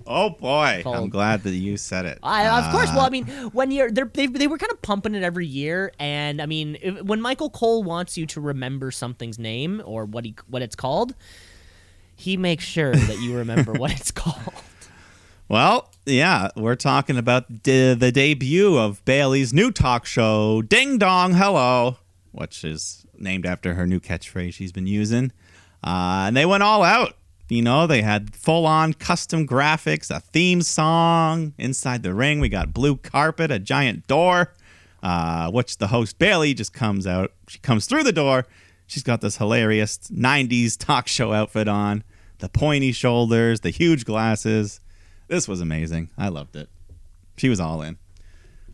Oh 0.06 0.30
boy. 0.32 0.82
Called- 0.84 0.96
I'm 0.98 1.10
glad 1.10 1.44
that 1.44 1.52
you 1.54 1.78
said 1.78 2.06
it. 2.06 2.20
I, 2.24 2.48
of 2.48 2.72
course. 2.72 2.90
Well, 2.90 3.02
I 3.02 3.08
Uh, 3.08 3.10
mean, 3.10 3.26
when 3.54 3.72
you're 3.72 3.90
they're, 3.92 4.10
they 4.14 4.28
they 4.28 4.48
were 4.48 4.58
kind 4.58 4.72
of 4.72 4.82
pumping 4.82 5.16
it 5.16 5.24
every 5.24 5.48
year, 5.48 5.92
and 6.00 6.42
I 6.42 6.46
mean, 6.46 6.78
if, 6.82 7.02
when 7.04 7.22
Michael 7.22 7.50
Cole 7.50 7.84
wants 7.84 8.18
you 8.18 8.26
to 8.28 8.42
remember 8.42 8.92
something's 8.92 9.40
name 9.40 9.82
or 9.86 10.06
what 10.06 10.26
he 10.26 10.36
what 10.48 10.62
it's 10.62 10.76
called, 10.76 11.16
he 12.16 12.38
makes 12.38 12.64
sure 12.64 12.94
that 12.94 13.20
you 13.20 13.36
remember 13.38 13.74
what 13.74 13.92
it's 13.92 14.12
called. 14.24 14.54
Well, 15.50 15.90
yeah, 16.06 16.50
we're 16.56 16.76
talking 16.76 17.18
about 17.18 17.64
de- 17.64 17.94
the 17.94 18.12
debut 18.12 18.78
of 18.78 19.04
Bayley's 19.06 19.54
new 19.54 19.72
talk 19.72 20.06
show, 20.06 20.62
Ding 20.62 20.98
Dong 20.98 21.34
Hello, 21.34 21.98
which 22.32 22.64
is 22.64 23.06
named 23.18 23.46
after 23.46 23.74
her 23.76 23.86
new 23.86 24.00
catchphrase 24.00 24.54
she's 24.54 24.72
been 24.72 24.88
using. 24.88 25.32
Uh, 25.84 26.26
and 26.28 26.36
they 26.38 26.46
went 26.46 26.64
all 26.64 26.82
out. 26.82 27.16
You 27.50 27.62
know, 27.62 27.86
they 27.88 28.02
had 28.02 28.36
full 28.36 28.66
on 28.66 28.94
custom 28.94 29.46
graphics, 29.46 30.10
a 30.10 30.20
theme 30.20 30.62
song. 30.62 31.54
Inside 31.58 32.04
the 32.04 32.14
ring, 32.14 32.40
we 32.40 32.50
got 32.50 32.74
blue 32.74 32.96
carpet, 32.98 33.52
a 33.52 33.60
giant 33.60 34.08
door, 34.08 34.54
uh, 35.02 35.52
which 35.52 35.78
the 35.78 35.88
host 35.88 36.18
Bayley 36.18 36.54
just 36.54 36.74
comes 36.74 37.06
out. 37.06 37.32
She 37.48 37.60
comes 37.60 37.86
through 37.86 38.04
the 38.04 38.14
door. 38.14 38.46
She's 38.88 39.04
got 39.04 39.22
this 39.22 39.38
hilarious 39.38 39.98
90s 40.10 40.78
talk 40.78 41.08
show 41.08 41.34
outfit 41.34 41.68
on, 41.68 42.04
the 42.40 42.50
pointy 42.50 42.92
shoulders, 42.92 43.60
the 43.60 43.70
huge 43.70 44.06
glasses. 44.06 44.80
This 45.28 45.48
was 45.48 45.62
amazing. 45.62 46.10
I 46.18 46.30
loved 46.30 46.56
it. 46.56 46.70
She 47.38 47.50
was 47.50 47.60
all 47.60 47.82
in. 47.82 47.98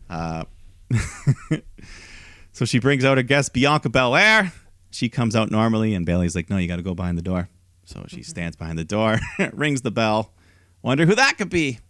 Uh, 0.08 0.44
so 2.52 2.64
she 2.64 2.78
brings 2.78 3.04
out 3.04 3.16
her 3.16 3.22
guest, 3.22 3.52
Bianca 3.52 3.88
Belair. 3.88 4.52
She 4.90 5.08
comes 5.08 5.36
out 5.36 5.50
normally, 5.50 5.94
and 5.94 6.04
Bayley's 6.04 6.34
like, 6.34 6.50
No, 6.50 6.56
you 6.56 6.68
got 6.68 6.76
to 6.76 6.82
go 6.82 6.94
behind 6.94 7.16
the 7.16 7.22
door. 7.22 7.48
So 7.90 8.04
she 8.06 8.22
stands 8.22 8.56
behind 8.56 8.78
the 8.78 8.84
door, 8.84 9.18
rings 9.52 9.82
the 9.82 9.90
bell. 9.90 10.32
Wonder 10.80 11.06
who 11.06 11.16
that 11.16 11.38
could 11.38 11.50
be. 11.50 11.80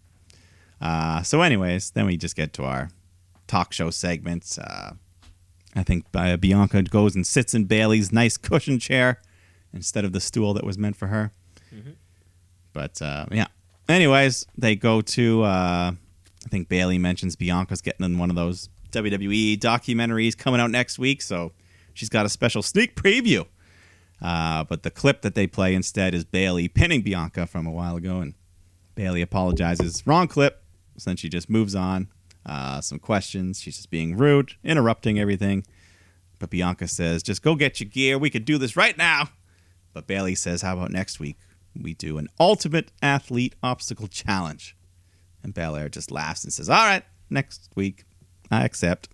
Uh, 0.81 1.21
so, 1.21 1.41
anyways, 1.43 1.91
then 1.91 2.07
we 2.07 2.17
just 2.17 2.35
get 2.35 2.53
to 2.53 2.63
our 2.63 2.89
talk 3.45 3.71
show 3.71 3.91
segments. 3.91 4.57
Uh, 4.57 4.93
I 5.75 5.83
think 5.83 6.05
uh, 6.15 6.37
Bianca 6.37 6.81
goes 6.81 7.15
and 7.15 7.25
sits 7.25 7.53
in 7.53 7.65
Bayley's 7.65 8.11
nice 8.11 8.35
cushion 8.35 8.79
chair 8.79 9.21
instead 9.73 10.03
of 10.03 10.11
the 10.11 10.19
stool 10.19 10.55
that 10.55 10.65
was 10.65 10.75
meant 10.75 10.95
for 10.95 11.07
her. 11.07 11.31
But 12.73 12.99
uh, 12.99 13.27
yeah. 13.31 13.47
Anyways, 13.87 14.47
they 14.57 14.75
go 14.75 15.01
to. 15.01 15.43
Uh, 15.43 15.91
I 16.43 16.49
think 16.49 16.67
Bayley 16.67 16.97
mentions 16.97 17.35
Bianca's 17.35 17.81
getting 17.81 18.03
in 18.03 18.17
one 18.17 18.31
of 18.31 18.35
those 18.35 18.69
WWE 18.91 19.59
documentaries 19.59 20.35
coming 20.35 20.59
out 20.59 20.71
next 20.71 20.97
week, 20.97 21.21
so 21.21 21.51
she's 21.93 22.09
got 22.09 22.25
a 22.25 22.29
special 22.29 22.63
sneak 22.63 22.95
preview. 22.95 23.45
Uh, 24.21 24.63
but 24.63 24.83
the 24.83 24.91
clip 24.91 25.21
that 25.23 25.33
they 25.35 25.47
play 25.47 25.73
instead 25.73 26.13
is 26.13 26.23
Bayley 26.23 26.67
pinning 26.67 27.01
Bianca 27.01 27.47
from 27.47 27.65
a 27.65 27.71
while 27.71 27.95
ago, 27.95 28.19
and 28.19 28.35
Bayley 28.95 29.21
apologizes. 29.21 30.05
Wrong 30.05 30.27
clip. 30.27 30.63
So 30.97 31.09
then 31.09 31.17
she 31.17 31.29
just 31.29 31.49
moves 31.49 31.73
on. 31.75 32.09
Uh, 32.45 32.81
some 32.81 32.99
questions. 32.99 33.61
She's 33.61 33.77
just 33.77 33.91
being 33.91 34.17
rude, 34.17 34.53
interrupting 34.63 35.19
everything. 35.19 35.63
But 36.39 36.49
Bianca 36.49 36.87
says, 36.87 37.21
"Just 37.21 37.43
go 37.43 37.55
get 37.55 37.79
your 37.79 37.89
gear. 37.89 38.17
We 38.17 38.31
could 38.31 38.45
do 38.45 38.57
this 38.57 38.75
right 38.75 38.97
now." 38.97 39.29
But 39.93 40.07
Bayley 40.07 40.35
says, 40.35 40.63
"How 40.63 40.73
about 40.73 40.91
next 40.91 41.19
week? 41.19 41.37
We 41.79 41.93
do 41.93 42.17
an 42.17 42.27
ultimate 42.39 42.91
athlete 43.01 43.55
obstacle 43.61 44.07
challenge." 44.07 44.75
And 45.43 45.53
Belair 45.53 45.87
just 45.87 46.11
laughs 46.11 46.43
and 46.43 46.51
says, 46.51 46.67
"All 46.67 46.85
right, 46.85 47.03
next 47.29 47.69
week, 47.75 48.05
I 48.49 48.65
accept." 48.65 49.09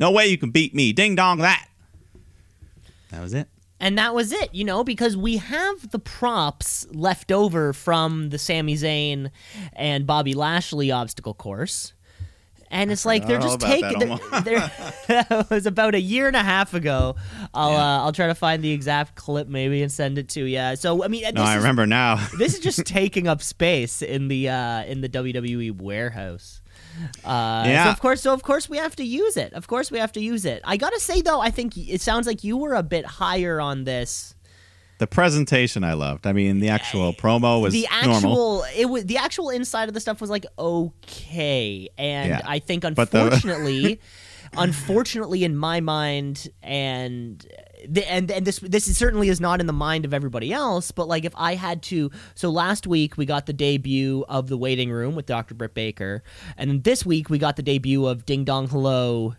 No 0.00 0.10
way 0.10 0.26
you 0.28 0.38
can 0.38 0.50
beat 0.50 0.74
me. 0.74 0.92
Ding 0.92 1.14
dong 1.14 1.38
that. 1.38 1.68
That 3.10 3.20
was 3.20 3.34
it. 3.34 3.48
And 3.80 3.96
that 3.98 4.12
was 4.14 4.32
it, 4.32 4.52
you 4.54 4.64
know, 4.64 4.82
because 4.82 5.16
we 5.16 5.36
have 5.36 5.90
the 5.92 6.00
props 6.00 6.86
left 6.92 7.30
over 7.30 7.72
from 7.72 8.30
the 8.30 8.38
Sami 8.38 8.74
Zayn 8.74 9.30
and 9.74 10.06
Bobby 10.06 10.34
Lashley 10.34 10.90
obstacle 10.90 11.34
course. 11.34 11.92
And 12.70 12.90
it's 12.92 13.06
like 13.06 13.26
they're 13.26 13.38
just 13.40 13.60
taking. 13.60 13.98
that 14.00 14.42
They're, 14.44 14.70
they're, 15.06 15.26
it 15.40 15.48
was 15.50 15.64
about 15.64 15.94
a 15.94 16.00
year 16.00 16.26
and 16.26 16.36
a 16.36 16.42
half 16.42 16.74
ago. 16.74 17.16
I'll 17.54 17.70
uh, 17.74 18.04
I'll 18.04 18.12
try 18.12 18.26
to 18.26 18.34
find 18.34 18.62
the 18.62 18.72
exact 18.72 19.14
clip 19.14 19.48
maybe 19.48 19.82
and 19.82 19.90
send 19.90 20.18
it 20.18 20.28
to 20.30 20.44
you. 20.44 20.76
So 20.76 21.02
I 21.02 21.08
mean, 21.08 21.22
No, 21.34 21.42
I 21.44 21.52
is- 21.52 21.58
remember 21.58 21.86
now. 21.86 22.16
this 22.36 22.52
is 22.52 22.60
just 22.60 22.80
taking 22.84 23.26
up 23.26 23.40
space 23.40 24.02
in 24.02 24.28
the 24.28 24.50
uh, 24.50 24.84
in 24.84 25.00
the 25.00 25.08
WWE 25.08 25.80
warehouse. 25.80 26.60
Uh, 27.24 27.64
So 27.64 27.70
Yeah. 27.70 27.90
of 27.92 28.00
course, 28.00 28.20
so 28.22 28.32
of 28.32 28.42
course 28.42 28.68
we 28.68 28.78
have 28.78 28.96
to 28.96 29.04
use 29.04 29.36
it. 29.36 29.52
Of 29.52 29.66
course 29.66 29.90
we 29.90 29.98
have 29.98 30.12
to 30.12 30.20
use 30.20 30.44
it. 30.44 30.62
I 30.64 30.76
gotta 30.76 31.00
say 31.00 31.20
though, 31.22 31.40
I 31.40 31.50
think 31.50 31.76
it 31.76 32.00
sounds 32.00 32.26
like 32.26 32.44
you 32.44 32.56
were 32.56 32.74
a 32.74 32.82
bit 32.82 33.04
higher 33.06 33.60
on 33.60 33.84
this. 33.84 34.34
The 34.98 35.06
presentation 35.06 35.84
I 35.84 35.92
loved. 35.92 36.26
I 36.26 36.32
mean, 36.32 36.58
the 36.58 36.70
actual 36.70 37.12
promo 37.12 37.60
was 37.62 37.72
the 37.72 37.86
normal. 38.02 38.16
actual 38.16 38.64
it 38.76 38.86
was 38.86 39.04
the 39.06 39.16
actual 39.18 39.50
inside 39.50 39.86
of 39.88 39.94
the 39.94 40.00
stuff 40.00 40.20
was 40.20 40.28
like 40.30 40.44
okay, 40.58 41.88
and 41.96 42.30
Yeah. 42.30 42.40
I 42.44 42.58
think 42.58 42.82
But 42.82 43.10
the- 43.12 43.22
unfortunately, 43.24 44.00
unfortunately 44.56 45.44
in 45.44 45.56
my 45.56 45.80
mind, 45.80 46.48
and 46.62 47.46
the, 47.86 48.10
and 48.10 48.30
and 48.30 48.46
this 48.46 48.58
this 48.60 48.88
is 48.88 48.96
certainly 48.96 49.28
is 49.28 49.40
not 49.40 49.60
in 49.60 49.66
the 49.66 49.72
mind 49.72 50.04
of 50.04 50.14
everybody 50.14 50.52
else. 50.52 50.90
But 50.90 51.08
like, 51.08 51.24
if 51.24 51.32
I 51.36 51.54
had 51.54 51.82
to, 51.84 52.10
so 52.34 52.50
last 52.50 52.86
week 52.86 53.16
we 53.16 53.26
got 53.26 53.46
the 53.46 53.52
debut 53.52 54.24
of 54.28 54.48
the 54.48 54.56
waiting 54.56 54.90
room 54.90 55.14
with 55.14 55.26
Dr. 55.26 55.54
Britt 55.54 55.74
Baker, 55.74 56.22
and 56.56 56.70
then 56.70 56.82
this 56.82 57.04
week 57.04 57.30
we 57.30 57.38
got 57.38 57.56
the 57.56 57.62
debut 57.62 58.06
of 58.06 58.26
Ding 58.26 58.44
Dong 58.44 58.68
Hello 58.68 59.34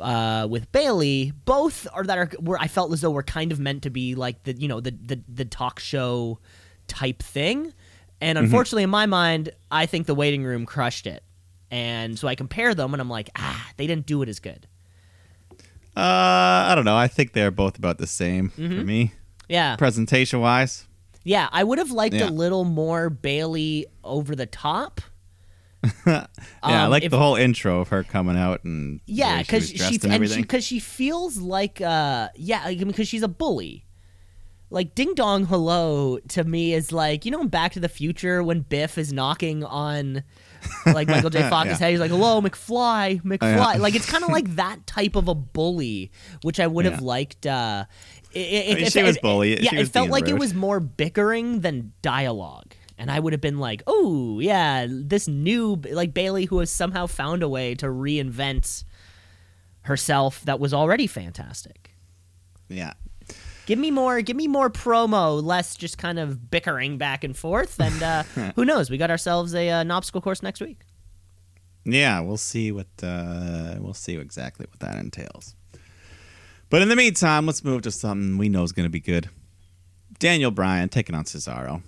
uh, 0.00 0.46
with 0.48 0.70
Bayley. 0.72 1.32
Both 1.44 1.86
are 1.92 2.04
that 2.04 2.18
are 2.18 2.30
where 2.40 2.58
I 2.58 2.68
felt 2.68 2.92
as 2.92 3.00
though 3.00 3.10
were 3.10 3.22
kind 3.22 3.52
of 3.52 3.60
meant 3.60 3.82
to 3.82 3.90
be 3.90 4.14
like 4.14 4.44
the 4.44 4.54
you 4.58 4.68
know 4.68 4.80
the 4.80 4.90
the, 4.90 5.20
the 5.28 5.44
talk 5.44 5.78
show 5.78 6.38
type 6.86 7.22
thing. 7.22 7.72
And 8.20 8.36
unfortunately, 8.36 8.82
in 8.82 8.90
my 8.90 9.06
mind, 9.06 9.50
I 9.70 9.86
think 9.86 10.06
the 10.06 10.14
waiting 10.14 10.42
room 10.42 10.66
crushed 10.66 11.06
it. 11.06 11.22
And 11.70 12.18
so 12.18 12.26
I 12.26 12.34
compare 12.34 12.74
them, 12.74 12.94
and 12.94 13.00
I'm 13.00 13.10
like, 13.10 13.30
ah, 13.36 13.70
they 13.76 13.86
didn't 13.86 14.06
do 14.06 14.22
it 14.22 14.28
as 14.28 14.40
good. 14.40 14.66
Uh, 15.98 16.70
I 16.70 16.74
don't 16.74 16.84
know. 16.84 16.96
I 16.96 17.08
think 17.08 17.32
they're 17.32 17.50
both 17.50 17.76
about 17.78 17.98
the 17.98 18.06
same 18.06 18.50
Mm-hmm. 18.50 18.78
for 18.78 18.84
me, 18.84 19.12
Yeah, 19.48 19.76
presentation 19.76 20.40
wise. 20.40 20.86
yeah. 21.24 21.48
I 21.52 21.64
would 21.64 21.78
have 21.78 21.90
liked 21.90 22.14
Yeah. 22.14 22.28
a 22.28 22.30
little 22.30 22.64
more 22.64 23.10
Bayley 23.10 23.86
over 24.04 24.34
the 24.36 24.46
top. 24.46 25.00
Yeah, 26.06 26.26
I 26.62 26.84
Um, 26.84 26.90
like 26.90 27.04
if- 27.04 27.10
the 27.10 27.18
whole 27.18 27.36
intro 27.36 27.80
of 27.80 27.88
her 27.88 28.02
coming 28.04 28.36
out 28.36 28.64
and 28.64 29.00
Yeah, 29.06 29.38
because 29.42 29.68
she, 29.70 29.78
and 30.02 30.12
and 30.12 30.28
she 30.30 30.40
because 30.42 30.64
she 30.64 30.78
feels 30.80 31.38
like 31.38 31.80
uh 31.80 32.28
yeah 32.34 32.62
I 32.64 32.74
mean 32.74 32.88
because 32.88 33.06
she's 33.08 33.22
a 33.22 33.28
bully. 33.28 33.84
Like 34.70 34.94
Ding 34.94 35.14
Dong 35.14 35.46
Hello 35.46 36.18
to 36.28 36.44
me 36.44 36.74
is 36.74 36.90
like 36.92 37.24
you 37.24 37.30
know 37.30 37.40
in 37.40 37.48
Back 37.48 37.72
to 37.72 37.80
the 37.80 37.88
Future 37.88 38.42
when 38.42 38.60
Biff 38.62 38.98
is 38.98 39.12
knocking 39.12 39.62
on 39.64 40.24
like 40.86 41.08
Michael 41.08 41.30
J. 41.30 41.48
Fox's 41.48 41.72
Yeah. 41.72 41.86
head 41.86 41.90
he's 41.92 42.00
like 42.00 42.10
hello 42.10 42.40
McFly 42.40 43.22
McFly 43.22 43.74
yeah. 43.74 43.80
like 43.80 43.94
it's 43.94 44.06
kind 44.10 44.24
of 44.24 44.30
like 44.30 44.56
that 44.56 44.86
type 44.86 45.16
of 45.16 45.28
a 45.28 45.34
bully 45.34 46.10
which 46.42 46.58
I 46.60 46.66
would 46.66 46.84
have 46.84 47.00
Yeah. 47.00 47.06
liked. 47.06 47.46
uh 47.46 47.84
i- 48.34 48.38
i- 48.38 48.40
if, 48.40 48.78
mean, 48.78 48.90
she 48.90 49.02
was 49.02 49.18
bully- 49.18 49.62
Yeah, 49.62 49.74
it 49.76 49.88
felt 49.88 50.10
like 50.10 50.28
it 50.28 50.38
was 50.38 50.52
more 50.54 50.80
bickering 50.80 51.60
than 51.60 51.92
dialogue. 52.02 52.74
And 53.00 53.10
I 53.12 53.20
would 53.20 53.32
have 53.32 53.40
been 53.40 53.58
like, 53.60 53.82
oh, 53.86 54.40
yeah, 54.40 54.86
this 54.90 55.28
new, 55.28 55.76
like 55.92 56.12
Bayley 56.12 56.46
who 56.46 56.58
has 56.58 56.68
somehow 56.68 57.06
found 57.06 57.44
a 57.44 57.48
way 57.48 57.76
to 57.76 57.86
reinvent 57.86 58.82
herself 59.82 60.40
that 60.46 60.58
was 60.60 60.74
already 60.74 61.06
fantastic. 61.06 61.94
yeah. 62.68 62.94
Give 63.68 63.78
me 63.78 63.90
more, 63.90 64.22
give 64.22 64.34
me 64.34 64.48
more 64.48 64.70
promo, 64.70 65.42
less 65.42 65.76
just 65.76 65.98
kind 65.98 66.18
of 66.18 66.50
bickering 66.50 66.96
back 66.96 67.22
and 67.22 67.36
forth. 67.36 67.78
And 67.78 68.02
uh, 68.02 68.22
who 68.56 68.64
knows? 68.64 68.88
We 68.88 68.96
got 68.96 69.10
ourselves 69.10 69.54
a 69.54 69.68
uh, 69.68 69.82
an 69.82 69.90
obstacle 69.90 70.22
course 70.22 70.42
next 70.42 70.62
week. 70.62 70.78
Yeah, 71.84 72.20
we'll 72.20 72.38
see 72.38 72.72
what 72.72 72.86
uh, 73.02 73.74
we'll 73.78 73.92
see 73.92 74.16
exactly 74.16 74.64
what 74.70 74.80
that 74.80 74.98
entails. 74.98 75.54
But 76.70 76.80
in 76.80 76.88
the 76.88 76.96
meantime, 76.96 77.44
let's 77.44 77.62
move 77.62 77.82
to 77.82 77.90
something 77.90 78.38
we 78.38 78.48
know 78.48 78.62
is 78.62 78.72
going 78.72 78.86
to 78.86 78.90
be 78.90 79.00
good. 79.00 79.28
Daniel 80.18 80.50
Bryan 80.50 80.88
taking 80.88 81.14
on 81.14 81.24
Cesaro. 81.24 81.82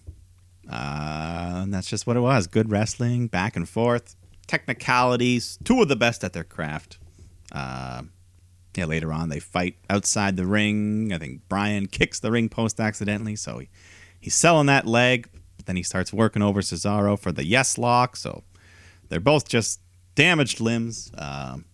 Uh, 0.71 1.62
and 1.62 1.73
that's 1.73 1.88
just 1.88 2.07
what 2.07 2.14
it 2.14 2.21
was. 2.21 2.47
Good 2.47 2.71
wrestling, 2.71 3.27
back 3.27 3.57
and 3.57 3.66
forth, 3.66 4.16
technicalities, 4.47 5.59
two 5.64 5.81
of 5.81 5.88
the 5.88 5.97
best 5.97 6.25
at 6.25 6.35
their 6.35 6.45
craft. 6.45 6.99
Uh, 7.51 8.03
yeah, 8.76 8.85
later 8.85 9.12
on 9.12 9.28
they 9.28 9.40
fight 9.40 9.76
outside 9.88 10.37
the 10.37 10.46
ring. 10.46 11.12
I 11.12 11.18
think 11.18 11.48
Bryan 11.48 11.87
kicks 11.87 12.20
the 12.20 12.30
ring 12.30 12.48
post 12.48 12.80
accidentally, 12.80 13.37
so 13.37 13.59
he, 13.59 13.68
he's 14.20 14.35
selling 14.35 14.66
that 14.66 14.87
leg. 14.87 15.28
But 15.56 15.66
then 15.66 15.76
he 15.76 15.83
starts 15.83 16.12
working 16.12 16.42
over 16.42 16.61
Cesaro 16.61 17.18
for 17.18 17.33
the 17.33 17.44
yes 17.44 17.76
lock. 17.78 18.16
So 18.16 18.44
they're 19.09 19.20
both 19.20 19.48
just 19.48 19.80
damaged 20.14 20.61
limbs. 20.61 21.11
Um, 21.18 21.66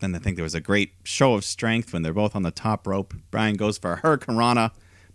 then 0.00 0.14
I 0.14 0.18
think 0.18 0.36
there 0.36 0.42
was 0.42 0.54
a 0.54 0.60
great 0.60 0.92
show 1.04 1.34
of 1.34 1.44
strength 1.44 1.92
when 1.92 2.02
they're 2.02 2.12
both 2.12 2.34
on 2.34 2.42
the 2.42 2.50
top 2.50 2.86
rope. 2.86 3.14
Bryan 3.30 3.56
goes 3.56 3.78
for 3.78 3.92
a 3.92 3.96
Hurricane 3.96 4.36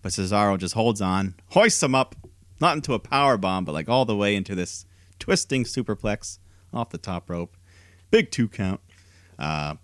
but 0.01 0.11
Cesaro 0.11 0.57
just 0.57 0.75
holds 0.75 1.01
on, 1.01 1.33
hoists 1.47 1.81
him 1.81 1.95
up, 1.95 2.15
not 2.61 2.75
into 2.75 2.93
a 2.93 2.99
power 2.99 3.37
bomb, 3.37 3.65
but 3.65 3.73
like 3.73 3.89
all 3.89 4.05
the 4.05 4.15
way 4.15 4.35
into 4.35 4.53
this 4.53 4.85
twisting 5.17 5.63
superplex 5.63 6.37
off 6.71 6.91
the 6.91 6.99
top 6.99 7.29
rope. 7.29 7.57
Big 8.11 8.29
two 8.29 8.47
count. 8.47 8.81
Uh, 9.39 9.75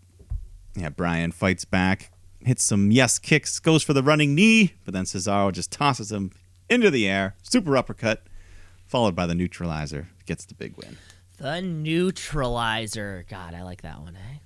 yeah, 0.75 0.89
Bryan 0.89 1.31
fights 1.31 1.65
back, 1.65 2.11
hits 2.39 2.63
some 2.63 2.91
yes 2.91 3.19
kicks, 3.19 3.59
goes 3.59 3.83
for 3.83 3.93
the 3.93 4.03
running 4.03 4.33
knee, 4.35 4.73
but 4.85 4.93
then 4.93 5.05
Cesaro 5.05 5.51
just 5.51 5.71
tosses 5.71 6.11
him 6.11 6.31
into 6.69 6.89
the 6.89 7.07
air, 7.07 7.35
super 7.43 7.75
uppercut, 7.77 8.23
followed 8.87 9.15
by 9.15 9.25
the 9.25 9.35
neutralizer, 9.35 10.07
gets 10.25 10.45
the 10.45 10.53
big 10.53 10.75
win. 10.77 10.97
The 11.37 11.61
neutralizer. 11.61 13.25
God, 13.29 13.53
I 13.53 13.63
like 13.63 13.81
that 13.81 13.99
one, 14.01 14.15
eh? 14.15 14.37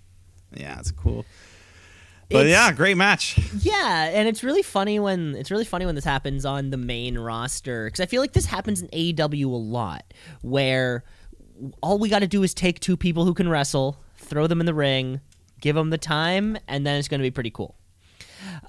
Yeah, 0.62 0.80
it's 0.80 0.92
cool. 0.92 1.26
But 2.30 2.48
It's- 2.48 2.52
yeah, 2.52 2.72
great 2.72 2.98
match. 2.98 3.38
Yeah, 3.60 4.10
and 4.12 4.28
it's 4.28 4.44
really 4.44 4.64
funny 4.64 5.00
when 5.00 5.36
it's 5.36 5.52
really 5.52 5.66
funny 5.66 5.86
when 5.86 5.94
this 5.96 6.04
happens 6.06 6.44
on 6.46 6.72
the 6.72 6.78
main 6.78 7.18
roster 7.20 7.86
because 7.86 8.00
I 8.00 8.08
feel 8.08 8.22
like 8.22 8.34
this 8.34 8.46
happens 8.48 8.82
in 8.82 8.88
AEW 8.90 9.46
a 9.46 9.56
lot, 9.56 10.12
where 10.42 11.04
all 11.84 12.00
we 12.00 12.10
got 12.10 12.20
to 12.20 12.28
do 12.28 12.42
is 12.44 12.54
take 12.54 12.80
two 12.80 12.98
people 12.98 13.26
who 13.26 13.34
can 13.36 13.48
wrestle, 13.48 13.98
throw 14.18 14.48
them 14.48 14.60
in 14.60 14.66
the 14.66 14.74
ring, 14.74 15.22
give 15.62 15.76
them 15.76 15.90
the 15.90 15.98
time, 15.98 16.58
and 16.68 16.86
then 16.86 16.98
it's 16.98 17.08
going 17.08 17.20
to 17.20 17.24
be 17.26 17.32
pretty 17.32 17.52
cool. 17.52 17.76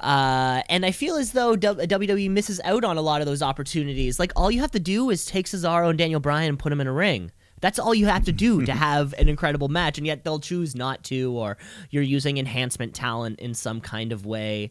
Uh, 0.01 0.63
and 0.69 0.85
I 0.85 0.91
feel 0.91 1.17
as 1.17 1.33
though 1.33 1.57
WWE 1.57 2.31
misses 2.31 2.61
out 2.65 2.85
on 2.85 2.97
a 2.97 3.03
lot 3.03 3.21
of 3.21 3.27
those 3.27 3.43
opportunities. 3.43 4.19
Like 4.19 4.33
all 4.37 4.51
you 4.51 4.61
have 4.61 4.71
to 4.73 4.81
do 4.81 5.11
is 5.11 5.27
take 5.27 5.47
Cesaro 5.47 5.89
and 5.89 5.99
Daniel 5.99 6.21
Bryan 6.21 6.51
and 6.51 6.59
put 6.59 6.71
them 6.71 6.81
in 6.81 6.87
a 6.87 6.93
ring. 6.93 7.31
That's 7.61 7.79
all 7.79 7.95
you 7.95 8.07
have 8.07 8.25
to 8.25 8.33
do 8.33 8.65
to 8.67 8.73
have 8.75 9.15
an 9.15 9.29
incredible 9.29 9.69
match, 9.69 9.99
and 9.99 10.07
yet 10.07 10.25
they'll 10.25 10.41
choose 10.41 10.75
not 10.75 11.05
to, 11.05 11.33
or 11.33 11.57
you're 11.91 12.03
using 12.03 12.39
enhancement 12.39 12.95
talent 12.95 13.41
in 13.41 13.55
some 13.55 13.81
kind 13.81 14.13
of 14.13 14.27
way. 14.27 14.71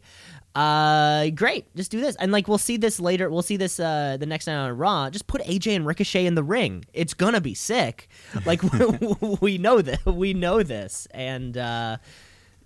Uh, 0.56 1.28
great, 1.30 1.66
just 1.76 1.90
do 1.90 2.00
this, 2.00 2.16
and 2.16 2.32
like 2.32 2.48
we'll 2.48 2.56
see 2.56 2.78
this 2.78 2.98
later. 2.98 3.28
We'll 3.28 3.42
see 3.42 3.58
this 3.58 3.78
uh 3.78 4.16
the 4.18 4.24
next 4.24 4.46
night 4.46 4.56
on 4.56 4.72
Raw. 4.76 5.10
Just 5.10 5.26
put 5.26 5.42
AJ 5.42 5.76
and 5.76 5.84
Ricochet 5.84 6.24
in 6.24 6.34
the 6.34 6.42
ring. 6.42 6.86
It's 6.94 7.12
gonna 7.12 7.42
be 7.42 7.54
sick. 7.54 8.08
Like 8.46 8.62
we 9.40 9.58
know 9.58 9.82
that 9.82 10.06
we 10.06 10.32
know 10.32 10.62
this, 10.62 11.06
and 11.10 11.58
uh, 11.58 11.98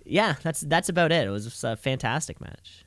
yeah, 0.05 0.35
that's 0.41 0.61
that's 0.61 0.87
about 0.87 1.11
it. 1.11 1.27
It 1.27 1.31
was 1.31 1.63
a 1.65 1.75
fantastic 1.75 2.39
match. 2.39 2.85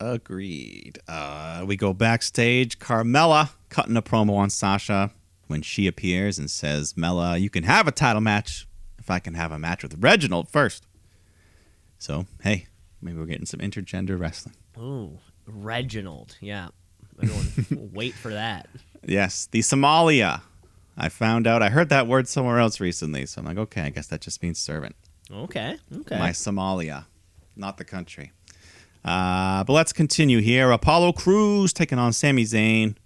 Agreed. 0.00 0.98
Uh, 1.08 1.64
we 1.66 1.76
go 1.76 1.92
backstage. 1.92 2.78
Carmella 2.78 3.50
cutting 3.68 3.96
a 3.96 4.02
promo 4.02 4.36
on 4.36 4.50
Sasha 4.50 5.12
when 5.46 5.62
she 5.62 5.86
appears 5.86 6.38
and 6.38 6.50
says, 6.50 6.96
Mella, 6.96 7.36
you 7.36 7.50
can 7.50 7.64
have 7.64 7.86
a 7.86 7.92
title 7.92 8.22
match 8.22 8.66
if 8.98 9.10
I 9.10 9.18
can 9.18 9.34
have 9.34 9.52
a 9.52 9.58
match 9.58 9.82
with 9.82 9.94
Reginald 9.98 10.48
first. 10.48 10.86
So, 11.98 12.26
hey, 12.42 12.66
maybe 13.02 13.18
we're 13.18 13.26
getting 13.26 13.46
some 13.46 13.60
intergender 13.60 14.18
wrestling. 14.18 14.54
Ooh, 14.78 15.18
Reginald. 15.46 16.36
Yeah, 16.40 16.68
everyone 17.22 17.90
wait 17.94 18.14
for 18.14 18.30
that. 18.30 18.68
Yes, 19.04 19.46
the 19.50 19.60
Somalia. 19.60 20.42
I 20.96 21.08
found 21.08 21.46
out, 21.46 21.62
I 21.62 21.70
heard 21.70 21.88
that 21.88 22.06
word 22.06 22.28
somewhere 22.28 22.58
else 22.58 22.78
recently. 22.78 23.24
So 23.24 23.40
I'm 23.40 23.46
like, 23.46 23.56
okay, 23.56 23.82
I 23.82 23.90
guess 23.90 24.08
that 24.08 24.20
just 24.20 24.42
means 24.42 24.58
servant. 24.58 24.96
Okay, 25.32 25.78
okay. 26.00 26.18
my 26.18 26.30
Somalia, 26.30 27.06
not 27.56 27.78
the 27.78 27.84
country. 27.84 28.32
Uh, 29.04 29.64
but 29.64 29.72
let's 29.72 29.92
continue 29.92 30.40
here. 30.40 30.70
Apollo 30.70 31.12
Crews 31.12 31.72
taking 31.72 31.98
on 31.98 32.12
Sami 32.12 32.44
Zayn. 32.44 32.96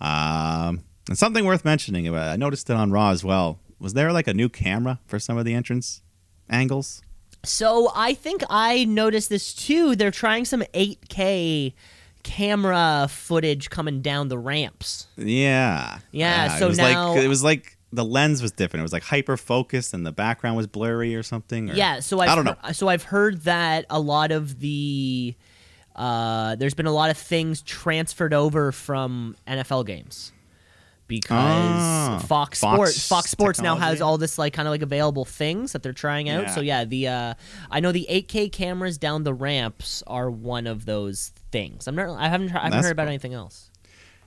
Um, 0.00 0.84
and 1.08 1.16
something 1.16 1.44
worth 1.44 1.64
mentioning, 1.64 2.14
I 2.14 2.36
noticed 2.36 2.68
it 2.68 2.76
on 2.76 2.90
Raw 2.90 3.10
as 3.10 3.24
well. 3.24 3.58
Was 3.78 3.94
there 3.94 4.12
like 4.12 4.26
a 4.26 4.34
new 4.34 4.48
camera 4.48 4.98
for 5.06 5.18
some 5.18 5.38
of 5.38 5.44
the 5.44 5.54
entrance 5.54 6.02
angles? 6.50 7.02
So 7.42 7.90
I 7.94 8.14
think 8.14 8.42
I 8.50 8.84
noticed 8.84 9.28
this 9.30 9.54
too. 9.54 9.96
They're 9.96 10.10
trying 10.10 10.44
some 10.44 10.62
8K 10.74 11.72
camera 12.22 13.06
footage 13.10 13.70
coming 13.70 14.02
down 14.02 14.28
the 14.28 14.38
ramps. 14.38 15.06
Yeah. 15.16 15.98
Yeah, 16.12 16.54
it 16.54 16.58
so 16.58 16.68
was 16.68 16.78
now- 16.78 17.12
like 17.14 17.24
it 17.24 17.28
was 17.28 17.42
like 17.42 17.76
the 17.92 18.04
lens 18.04 18.42
was 18.42 18.52
different. 18.52 18.80
It 18.80 18.84
was 18.84 18.92
like 18.92 19.02
hyper 19.04 19.36
focused 19.36 19.94
and 19.94 20.06
the 20.06 20.12
background 20.12 20.56
was 20.56 20.66
blurry 20.66 21.14
or 21.16 21.22
something. 21.22 21.70
or- 21.70 21.74
Yeah, 21.74 22.00
so 22.00 22.20
I've 22.20 22.28
I 22.30 22.34
don't 22.36 22.44
know. 22.44 22.56
heard- 22.62 22.76
so 22.76 22.88
I've 22.88 23.04
heard 23.04 23.42
that 23.44 23.86
a 23.90 23.98
lot 24.00 24.30
of 24.32 24.60
the 24.60 25.34
uh, 25.96 26.54
there's 26.56 26.74
been 26.74 26.86
a 26.86 26.92
lot 26.92 27.10
of 27.10 27.16
things 27.18 27.62
transferred 27.62 28.32
over 28.32 28.70
from 28.70 29.34
NFL 29.46 29.84
games 29.86 30.32
because 31.10 31.30
Ah, 31.36 32.22
Fox, 32.26 32.58
Fox 32.60 32.76
Sports 32.76 33.08
Fox 33.08 33.30
Sports 33.30 33.60
now 33.60 33.76
has 33.76 34.00
all 34.00 34.16
this 34.16 34.38
like 34.38 34.54
kind 34.54 34.66
of 34.66 34.72
like 34.72 34.80
available 34.82 35.26
things 35.26 35.72
that 35.72 35.82
they're 35.82 35.92
trying 35.92 36.30
out. 36.30 36.44
Yeah. 36.44 36.54
So 36.54 36.60
yeah, 36.62 36.84
the 36.86 37.08
uh, 37.08 37.34
I 37.70 37.80
know 37.80 37.92
the 37.92 38.06
8K 38.08 38.50
cameras 38.50 38.96
down 38.96 39.24
the 39.24 39.34
ramps 39.34 40.02
are 40.06 40.30
one 40.30 40.66
of 40.66 40.86
those 40.86 41.32
things. 41.52 41.86
I'm 41.86 41.94
not 41.96 42.16
I 42.18 42.28
haven't 42.28 42.48
I 42.54 42.60
haven't 42.60 42.70
That's 42.70 42.86
heard 42.86 42.92
about 42.92 43.02
cool. 43.04 43.08
anything 43.10 43.34
else. 43.34 43.70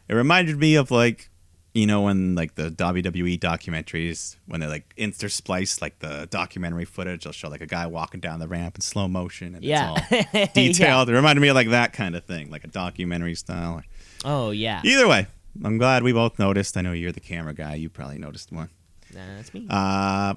It 0.09 0.13
reminded 0.15 0.57
me 0.59 0.75
of 0.75 0.91
like, 0.91 1.29
you 1.73 1.87
know, 1.87 2.01
when 2.01 2.35
like 2.35 2.55
the 2.55 2.69
WWE 2.69 3.39
documentaries, 3.39 4.35
when 4.45 4.59
they 4.59 4.67
like 4.67 4.93
intersplice 4.97 5.81
like 5.81 5.97
the 5.99 6.27
documentary 6.29 6.85
footage, 6.85 7.23
they'll 7.23 7.33
show 7.33 7.47
like 7.49 7.61
a 7.61 7.65
guy 7.65 7.87
walking 7.87 8.19
down 8.19 8.39
the 8.39 8.47
ramp 8.47 8.75
in 8.75 8.81
slow 8.81 9.07
motion 9.07 9.55
and 9.55 9.63
Yeah. 9.63 9.95
it's 10.11 10.35
all 10.35 10.47
detailed. 10.53 11.09
It 11.09 11.13
reminded 11.13 11.41
me 11.41 11.47
of 11.47 11.55
like 11.55 11.69
that 11.69 11.93
kind 11.93 12.15
of 12.15 12.25
thing, 12.25 12.51
like 12.51 12.63
a 12.65 12.67
documentary 12.67 13.35
style. 13.35 13.81
Oh 14.25 14.51
yeah, 14.51 14.81
Either 14.83 15.07
way, 15.07 15.27
I'm 15.63 15.77
glad 15.77 16.03
we 16.03 16.13
both 16.13 16.39
noticed. 16.39 16.77
I 16.77 16.81
know 16.81 16.93
you're 16.93 17.11
the 17.11 17.19
camera 17.19 17.53
guy. 17.53 17.75
You 17.75 17.89
probably 17.89 18.17
noticed 18.17 18.51
more. 18.51 18.69
Nah, 19.13 19.21
that's 19.37 19.53
me. 19.53 19.67
Uh, 19.69 20.35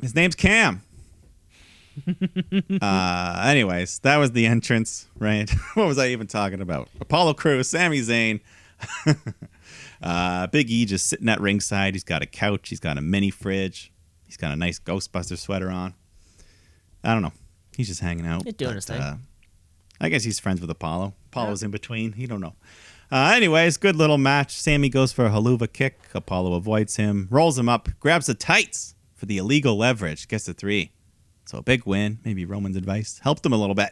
his 0.00 0.14
name's 0.14 0.34
Cam. 0.34 0.82
uh, 2.82 3.42
anyways, 3.44 4.00
that 4.00 4.16
was 4.16 4.32
the 4.32 4.46
entrance, 4.46 5.06
right? 5.18 5.48
what 5.74 5.86
was 5.86 5.98
I 5.98 6.08
even 6.08 6.26
talking 6.26 6.60
about? 6.60 6.88
Apollo 7.00 7.34
Crews, 7.34 7.68
Sami 7.68 8.00
Zayn. 8.00 8.40
uh, 10.02 10.46
Big 10.48 10.70
E 10.70 10.84
just 10.84 11.06
sitting 11.06 11.28
at 11.28 11.40
ringside. 11.40 11.94
He's 11.94 12.04
got 12.04 12.22
a 12.22 12.26
couch. 12.26 12.68
He's 12.68 12.80
got 12.80 12.98
a 12.98 13.00
mini 13.00 13.30
fridge. 13.30 13.92
He's 14.26 14.36
got 14.36 14.52
a 14.52 14.56
nice 14.56 14.78
Ghostbuster 14.78 15.38
sweater 15.38 15.70
on. 15.70 15.94
I 17.02 17.12
don't 17.12 17.22
know. 17.22 17.32
He's 17.76 17.88
just 17.88 18.00
hanging 18.00 18.26
out. 18.26 18.44
He's 18.44 18.54
doing 18.54 18.74
his 18.74 18.86
thing. 18.86 19.00
Uh, 19.00 19.18
I 20.00 20.08
guess 20.08 20.24
he's 20.24 20.38
friends 20.38 20.60
with 20.60 20.70
Apollo. 20.70 21.14
Apollo's 21.28 21.62
in 21.62 21.70
between. 21.70 22.12
He 22.12 22.26
don't 22.26 22.40
know. 22.40 22.54
Uh, 23.10 23.32
anyways, 23.36 23.76
good 23.76 23.96
little 23.96 24.18
match. 24.18 24.56
Sami 24.58 24.88
goes 24.88 25.12
for 25.12 25.26
a 25.26 25.30
Helluva 25.30 25.72
Kick. 25.72 25.98
Apollo 26.14 26.54
avoids 26.54 26.96
him, 26.96 27.28
rolls 27.30 27.58
him 27.58 27.68
up, 27.68 27.88
grabs 28.00 28.26
the 28.26 28.34
tights 28.34 28.94
for 29.14 29.26
the 29.26 29.38
illegal 29.38 29.76
leverage, 29.76 30.26
gets 30.28 30.44
the 30.46 30.54
three. 30.54 30.90
So 31.44 31.58
a 31.58 31.62
big 31.62 31.86
win. 31.86 32.18
Maybe 32.24 32.44
Roman's 32.44 32.76
advice 32.76 33.20
helped 33.22 33.46
him 33.46 33.52
a 33.52 33.56
little 33.56 33.76
bit. 33.76 33.90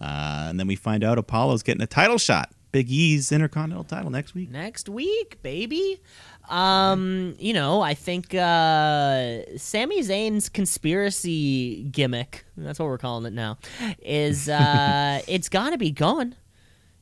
Uh, 0.00 0.46
and 0.48 0.58
then 0.58 0.66
we 0.66 0.74
find 0.76 1.04
out 1.04 1.18
Apollo's 1.18 1.62
getting 1.62 1.82
a 1.82 1.86
title 1.86 2.18
shot. 2.18 2.50
Big 2.72 2.90
E's 2.90 3.32
Intercontinental 3.32 3.84
title 3.84 4.10
next 4.10 4.34
week. 4.34 4.50
Next 4.50 4.88
week, 4.88 5.40
baby. 5.42 6.02
Um, 6.50 7.34
you 7.38 7.54
know, 7.54 7.80
I 7.80 7.94
think 7.94 8.34
uh 8.34 9.56
Sami 9.56 10.02
Zayn's 10.02 10.48
conspiracy 10.50 11.84
gimmick, 11.84 12.44
that's 12.56 12.78
what 12.78 12.86
we're 12.86 12.98
calling 12.98 13.24
it 13.24 13.32
now, 13.32 13.56
is 14.00 14.48
uh 14.50 15.22
it's 15.26 15.48
gotta 15.48 15.78
be 15.78 15.90
going. 15.90 16.34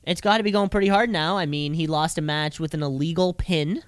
It's 0.07 0.21
gotta 0.21 0.43
be 0.43 0.51
going 0.51 0.69
pretty 0.69 0.88
hard 0.88 1.11
now. 1.11 1.37
I 1.38 1.47
mean, 1.47 1.75
he 1.75 1.87
lost 1.87 2.19
a 2.19 2.23
match 2.23 2.61
with 2.61 2.75
an 2.75 2.83
illegal 2.83 3.33
pin. 3.33 3.83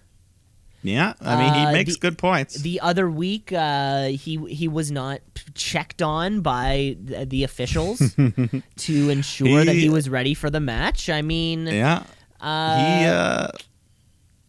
Yeah, 0.83 1.15
I 1.21 1.37
mean, 1.37 1.51
Uh, 1.53 1.67
he 1.67 1.73
makes 1.73 1.95
the- 1.95 1.99
good 2.01 2.17
points. 2.19 2.55
The 2.57 2.81
other 2.81 3.11
week, 3.11 3.53
uh, 3.53 4.09
he 4.09 4.37
he 4.49 4.69
was 4.69 4.91
not 4.93 5.21
checked 5.55 6.01
on 6.01 6.43
by 6.43 6.97
the, 7.03 7.27
the 7.27 7.43
officials 7.45 7.99
to 8.77 9.11
ensure 9.11 9.65
that 9.65 9.75
he 9.75 9.83
He- 9.83 9.89
was 9.89 10.09
ready 10.09 10.33
for 10.35 10.49
the 10.49 10.61
match. 10.61 11.11
I 11.11 11.23
mean, 11.23 11.67
yeah. 11.67 12.05
uh, 12.41 12.77
he, 13.01 13.05
uh, 13.07 13.49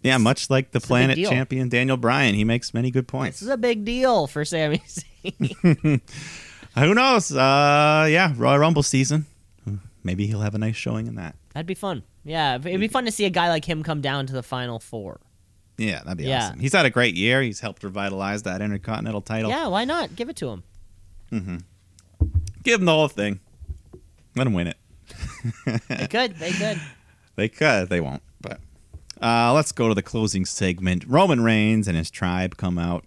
yeah, 0.04 0.18
much 0.20 0.50
like 0.52 0.72
the 0.72 0.80
Planet 0.80 1.18
champion 1.18 1.70
Daniel 1.70 1.98
Bryan, 1.98 2.36
he 2.36 2.44
makes 2.44 2.72
many 2.74 2.92
good 2.92 3.08
points. 3.08 3.40
this 3.40 3.48
is 3.48 3.54
a 3.54 3.58
big 3.58 3.84
deal 3.84 4.28
for 4.28 4.46
Sami 4.46 4.82
Zayn. 4.88 6.02
Who 6.78 6.94
knows? 6.94 7.32
Uh, 7.36 8.08
yeah, 8.10 8.32
Royal 8.38 8.60
Rumble 8.60 8.84
season. 8.84 9.26
Maybe 10.04 10.28
he'll 10.28 10.42
have 10.42 10.54
a 10.56 10.60
nice 10.60 10.76
showing 10.76 11.08
in 11.08 11.16
that. 11.16 11.36
That'd 11.58 11.66
be 11.66 11.74
fun. 11.74 12.04
Yeah, 12.24 12.58
it'd 12.58 12.80
be 12.80 12.88
fun 12.88 13.06
to 13.06 13.12
see 13.12 13.26
a 13.26 13.32
guy 13.32 13.50
like 13.50 13.66
him 13.66 13.82
come 13.82 14.00
down 14.00 14.28
to 14.28 14.34
the 14.34 14.44
final 14.44 14.78
four. 14.80 15.20
Yeah, 15.80 16.04
that'd 16.04 16.20
be 16.20 16.26
Yeah. 16.26 16.50
awesome. 16.50 16.60
He's 16.60 16.74
had 16.74 16.86
a 16.86 16.92
great 16.92 17.16
year. 17.16 17.42
He's 17.42 17.62
helped 17.62 17.84
revitalize 17.84 18.44
that 18.44 18.62
Intercontinental 18.62 19.22
title. 19.22 19.50
Yeah, 19.50 19.66
why 19.66 19.84
not? 19.84 20.16
Give 20.16 20.30
it 20.30 20.36
to 20.36 20.50
him. 20.50 20.64
Mm-hmm. 21.32 21.58
Give 22.62 22.80
him 22.80 22.86
the 22.86 22.92
whole 22.92 23.08
thing. 23.08 23.40
Let 24.36 24.46
him 24.46 24.54
win 24.54 24.68
it. 24.68 24.78
They 25.88 26.06
could. 26.12 26.36
They 26.36 26.52
could. 26.52 26.80
They 27.36 27.50
could. 27.50 27.90
They 27.90 28.02
won't. 28.02 28.22
But 28.40 28.60
uh, 29.20 29.52
let's 29.54 29.72
go 29.72 29.88
to 29.88 29.96
the 29.96 30.04
closing 30.04 30.46
segment. 30.46 31.06
Roman 31.08 31.42
Reigns 31.44 31.88
and 31.88 31.98
his 31.98 32.12
tribe 32.12 32.56
come 32.58 32.78
out, 32.78 33.04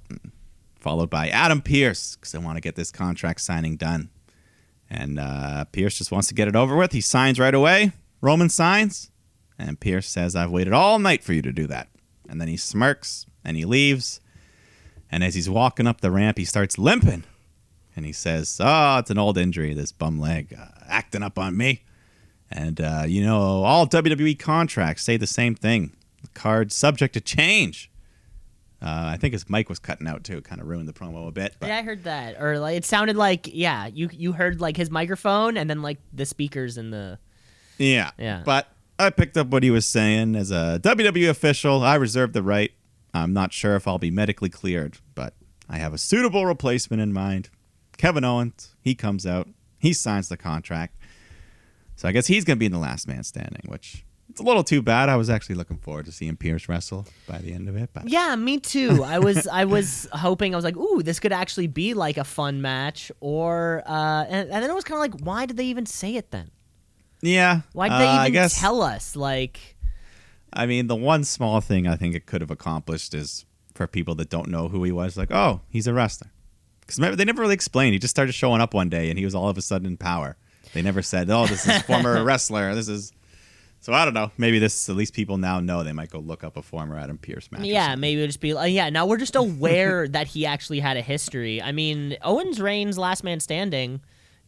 followed 0.75 1.09
by 1.09 1.29
Adam 1.29 1.63
Pearce 1.63 2.17
because 2.17 2.33
they 2.33 2.39
want 2.41 2.57
to 2.57 2.61
get 2.61 2.75
this 2.75 2.91
contract 2.91 3.43
signing 3.43 3.77
done. 3.77 4.11
And 4.91 5.21
uh, 5.21 5.67
Pearce 5.67 5.99
just 5.99 6.11
wants 6.11 6.27
to 6.27 6.35
get 6.35 6.49
it 6.49 6.57
over 6.57 6.75
with. 6.75 6.91
He 6.91 7.01
signs 7.01 7.39
right 7.39 7.55
away. 7.55 7.93
Roman 8.21 8.49
signs, 8.49 9.11
and 9.59 9.81
Pearce 9.81 10.09
says, 10.09 10.37
"I've 10.37 10.51
waited 10.51 10.73
all 10.73 10.99
night 10.99 11.23
for 11.25 11.33
you 11.33 11.43
to 11.43 11.53
do 11.53 11.67
that." 11.67 11.89
And 12.31 12.41
then 12.41 12.49
he 12.49 12.57
smirks 12.57 13.27
and 13.45 13.57
he 13.57 13.65
leaves. 13.65 14.21
And 15.11 15.25
as 15.25 15.35
he's 15.35 15.51
walking 15.51 15.89
up 15.89 16.01
the 16.01 16.13
ramp, 16.13 16.39
he 16.39 16.45
starts 16.45 16.79
limping. 16.79 17.25
And 17.97 18.07
he 18.07 18.13
says, 18.13 18.61
Oh, 18.63 18.99
it's 18.99 19.11
an 19.11 19.19
old 19.19 19.37
injury, 19.37 19.75
this 19.75 19.91
bum 19.91 20.21
leg, 20.21 20.55
uh, 20.57 20.67
acting 20.87 21.25
up 21.25 21.39
on 21.39 21.57
me. 21.57 21.83
And, 22.49 22.81
uh, 22.81 23.03
you 23.07 23.23
know, 23.25 23.65
all 23.65 23.87
WWE 23.87 24.39
contracts 24.39 25.03
say 25.03 25.17
the 25.17 25.27
same 25.27 25.57
thing. 25.57 25.97
The 26.23 26.29
card's 26.29 26.75
subject 26.75 27.15
to 27.15 27.21
change. 27.21 27.91
Uh, 28.81 29.11
I 29.13 29.17
think 29.19 29.33
his 29.33 29.51
mic 29.51 29.69
was 29.69 29.79
cutting 29.79 30.07
out 30.07 30.25
too, 30.25 30.41
kind 30.41 30.61
of 30.61 30.67
ruined 30.69 30.89
the 30.89 30.93
promo 30.93 31.29
a 31.29 31.33
bit. 31.33 31.57
But 31.59 31.69
Yeah, 31.69 31.79
I 31.79 31.83
heard 31.83 32.05
that. 32.05 32.41
Or 32.41 32.59
like 32.59 32.77
it 32.77 32.85
sounded 32.85 33.17
like 33.17 33.49
yeah, 33.53 33.89
you 33.89 34.09
you 34.13 34.33
heard 34.33 34.61
like 34.61 34.77
his 34.77 34.91
microphone 34.91 35.57
and 35.57 35.69
then 35.69 35.83
like 35.83 35.99
the 36.13 36.25
speakers 36.25 36.79
and 36.79 36.93
the 36.93 37.19
yeah. 37.81 38.11
Yeah. 38.19 38.43
But 38.45 38.69
I 38.99 39.11
picked 39.11 39.37
up 39.37 39.49
what 39.49 39.63
he 39.63 39.71
was 39.71 39.87
saying. 39.87 40.37
As 40.37 40.51
a 40.51 40.81
WWE 40.83 41.29
official, 41.29 41.83
I 41.83 41.95
reserve 41.97 42.33
the 42.33 42.43
right. 42.43 42.73
I'm 43.13 43.33
not 43.33 43.53
sure 43.53 43.75
if 43.77 43.89
I'll 43.89 43.99
be 43.99 44.11
medically 44.11 44.51
cleared, 44.51 44.99
but 45.15 45.35
I 45.69 45.79
have 45.79 45.93
a 45.93 45.99
suitable 45.99 46.47
replacement 46.47 47.03
in 47.03 47.13
mind. 47.13 47.51
Kevin 47.97 48.25
Owens, 48.25 48.77
he 48.81 48.95
comes 48.95 49.27
out, 49.27 49.49
he 49.79 49.93
signs 49.93 50.29
the 50.29 50.37
contract. 50.37 50.97
So 51.97 52.09
I 52.09 52.13
guess 52.13 52.27
he's 52.27 52.45
going 52.45 52.57
to 52.57 52.61
be 52.61 52.67
in 52.67 52.73
the 52.73 52.79
last 52.79 53.07
man 53.09 53.25
standing, 53.25 53.63
which 53.67 54.05
it's 54.31 54.41
a 54.41 54.45
little 54.45 54.65
too 54.65 54.81
bad. 54.81 55.09
I 55.09 55.17
was 55.17 55.29
actually 55.29 55.57
looking 55.57 55.77
forward 55.77 56.07
to 56.07 56.13
seeing 56.13 56.37
Pearce 56.37 56.69
wrestle 56.69 57.07
by 57.27 57.39
the 57.39 57.53
end 57.53 57.69
of 57.69 57.77
it. 57.77 57.91
But 57.93 58.09
Yeah, 58.09 58.37
me 58.37 58.59
too. 58.59 59.03
I 59.05 59.19
was 59.19 59.47
I 59.53 59.65
was 59.65 60.09
hoping 60.13 60.55
I 60.55 60.57
was 60.57 60.65
like, 60.65 60.77
ooh, 60.77 61.03
this 61.03 61.21
could 61.21 61.33
actually 61.33 61.67
be 61.67 61.95
like 61.95 62.17
a 62.17 62.25
fun 62.25 62.63
match, 62.63 63.11
or 63.21 63.83
uh, 63.87 64.25
and, 64.29 64.51
and 64.51 64.63
then 64.63 64.71
it 64.71 64.75
was 64.75 64.85
kind 64.85 64.97
of 64.97 65.01
like, 65.01 65.27
why 65.27 65.47
did 65.47 65.57
they 65.57 65.67
even 65.67 65.85
say 65.85 66.15
it 66.15 66.31
then? 66.31 66.51
Yeah, 67.23 67.61
Why 67.73 67.89
did 67.89 67.95
uh, 67.95 67.99
they 67.99 68.07
I 68.07 68.29
even 68.29 68.49
tell 68.49 68.83
us? 68.83 69.15
Like, 69.15 69.77
I 70.53 70.67
mean, 70.67 70.87
the 70.87 70.97
one 70.97 71.25
small 71.25 71.61
thing 71.61 71.87
I 71.87 71.97
think 71.97 72.15
it 72.15 72.27
could 72.27 72.41
have 72.41 72.51
accomplished 72.51 73.15
is 73.15 73.45
for 73.75 73.87
people 73.87 74.15
that 74.17 74.31
don't 74.31 74.49
know 74.49 74.69
who 74.69 74.83
he 74.85 74.93
was, 74.93 75.17
like, 75.17 75.31
oh, 75.31 75.61
he's 75.69 75.87
a 75.87 75.95
wrestler. 75.95 76.31
Because 76.81 77.17
they 77.17 77.25
never 77.25 77.43
really 77.43 77.55
explained. 77.55 77.93
He 77.93 77.99
just 77.99 78.11
started 78.11 78.33
showing 78.33 78.61
up 78.61 78.75
one 78.75 78.89
day, 78.89 79.11
and 79.11 79.19
he 79.19 79.25
was 79.25 79.35
all 79.35 79.49
of 79.49 79.57
a 79.57 79.63
sudden 79.63 79.87
in 79.87 79.97
power. 79.97 80.37
They 80.73 80.83
never 80.83 81.03
said, 81.03 81.31
oh, 81.31 81.47
this 81.47 81.67
is 81.67 81.83
former 81.83 82.23
wrestler. 82.25 82.75
This 82.75 82.89
is. 82.89 83.13
So 83.83 83.95
I 83.95 84.05
don't 84.05 84.13
know. 84.13 84.31
Maybe 84.37 84.59
this 84.59 84.91
at 84.91 84.97
least 84.97 85.15
people 85.15 85.39
now 85.39 85.59
know. 85.59 85.83
They 85.83 85.93
might 85.93 86.11
go 86.11 86.19
look 86.19 86.45
up 86.45 86.57
a 86.59 86.63
former 86.63 86.99
Adam 86.99 87.17
Pearce 87.17 87.51
match. 87.51 87.63
yeah, 87.63 87.95
maybe 87.95 88.21
it'll 88.21 88.29
just 88.29 88.41
be 88.41 88.53
like, 88.53 88.75
yeah. 88.75 88.91
Now 88.91 89.07
we're 89.07 89.17
just 89.17 89.37
aware 89.37 90.07
that 90.09 90.27
he 90.27 90.45
actually 90.45 90.81
had 90.81 90.97
a 90.97 91.01
history. 91.01 91.63
I 91.63 91.73
mean, 91.73 92.17
Owens 92.23 92.61
Reigns, 92.61 92.99
Last 92.99 93.25
Man 93.25 93.41
Standing, 93.41 94.01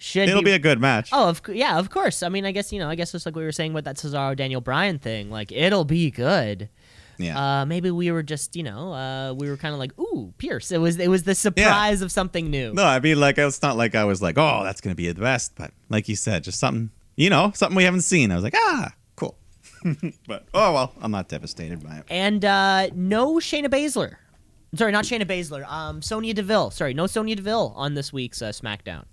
should 0.02 0.28
it'll 0.28 0.42
be 0.42 0.52
a 0.52 0.58
good 0.58 0.80
match. 0.80 1.10
Oh, 1.12 1.28
of, 1.28 1.40
yeah, 1.48 1.78
of 1.78 1.90
course. 1.90 2.24
I 2.24 2.28
mean, 2.28 2.44
I 2.44 2.50
guess 2.50 2.72
you 2.72 2.80
know, 2.80 2.88
I 2.88 2.96
guess 2.96 3.12
just 3.12 3.24
like 3.24 3.36
we 3.36 3.44
were 3.44 3.52
saying 3.52 3.72
with 3.72 3.84
that 3.84 3.96
Cesaro 3.96 4.36
Daniel 4.36 4.60
Bryan 4.60 4.98
thing, 4.98 5.30
like 5.30 5.52
it'll 5.52 5.84
be 5.84 6.10
good. 6.10 6.68
yeah. 7.18 7.60
Uh, 7.60 7.66
maybe 7.66 7.88
we 7.90 8.10
were 8.10 8.24
just, 8.24 8.56
you 8.56 8.64
know, 8.64 8.92
uh, 8.92 9.32
we 9.34 9.48
were 9.48 9.56
kind 9.56 9.72
of 9.72 9.78
like, 9.78 9.96
ooh, 10.00 10.34
Pearce. 10.38 10.72
It 10.72 10.78
was, 10.78 10.98
it 10.98 11.08
was 11.08 11.22
the 11.22 11.36
surprise 11.36 12.02
of 12.02 12.10
something 12.10 12.50
new. 12.50 12.72
No, 12.72 12.84
I 12.84 12.98
mean, 12.98 13.20
like, 13.20 13.38
it's 13.38 13.62
not 13.62 13.76
like 13.76 13.94
I 13.94 14.04
was 14.04 14.20
like, 14.20 14.36
oh, 14.38 14.62
that's 14.64 14.80
going 14.80 14.90
to 14.90 14.96
be 14.96 15.10
the 15.12 15.20
best. 15.20 15.54
But 15.54 15.70
like 15.88 16.08
you 16.08 16.16
said, 16.16 16.42
just 16.42 16.58
something, 16.58 16.90
you 17.14 17.30
know, 17.30 17.52
something 17.54 17.76
we 17.76 17.84
haven't 17.84 18.00
seen. 18.00 18.32
I 18.32 18.34
was 18.34 18.42
like, 18.42 18.56
ah, 18.56 18.92
cool. 19.14 19.36
but, 20.26 20.46
oh, 20.52 20.72
well, 20.72 20.94
I'm 21.00 21.12
not 21.12 21.28
devastated 21.28 21.84
by 21.84 21.98
it. 21.98 22.04
And 22.08 22.44
uh, 22.44 22.88
no 22.94 23.34
Shayna 23.36 23.66
Baszler. 23.66 24.16
Sorry, 24.74 24.90
not 24.90 25.04
Shayna 25.04 25.26
Baszler. 25.26 25.64
Um, 25.70 26.02
Sonya 26.02 26.34
Deville. 26.34 26.72
Sorry, 26.72 26.92
no 26.92 27.06
Sonya 27.06 27.36
Deville 27.36 27.72
on 27.76 27.94
this 27.94 28.12
week's 28.12 28.42
uh, 28.42 28.48
SmackDown. 28.48 29.04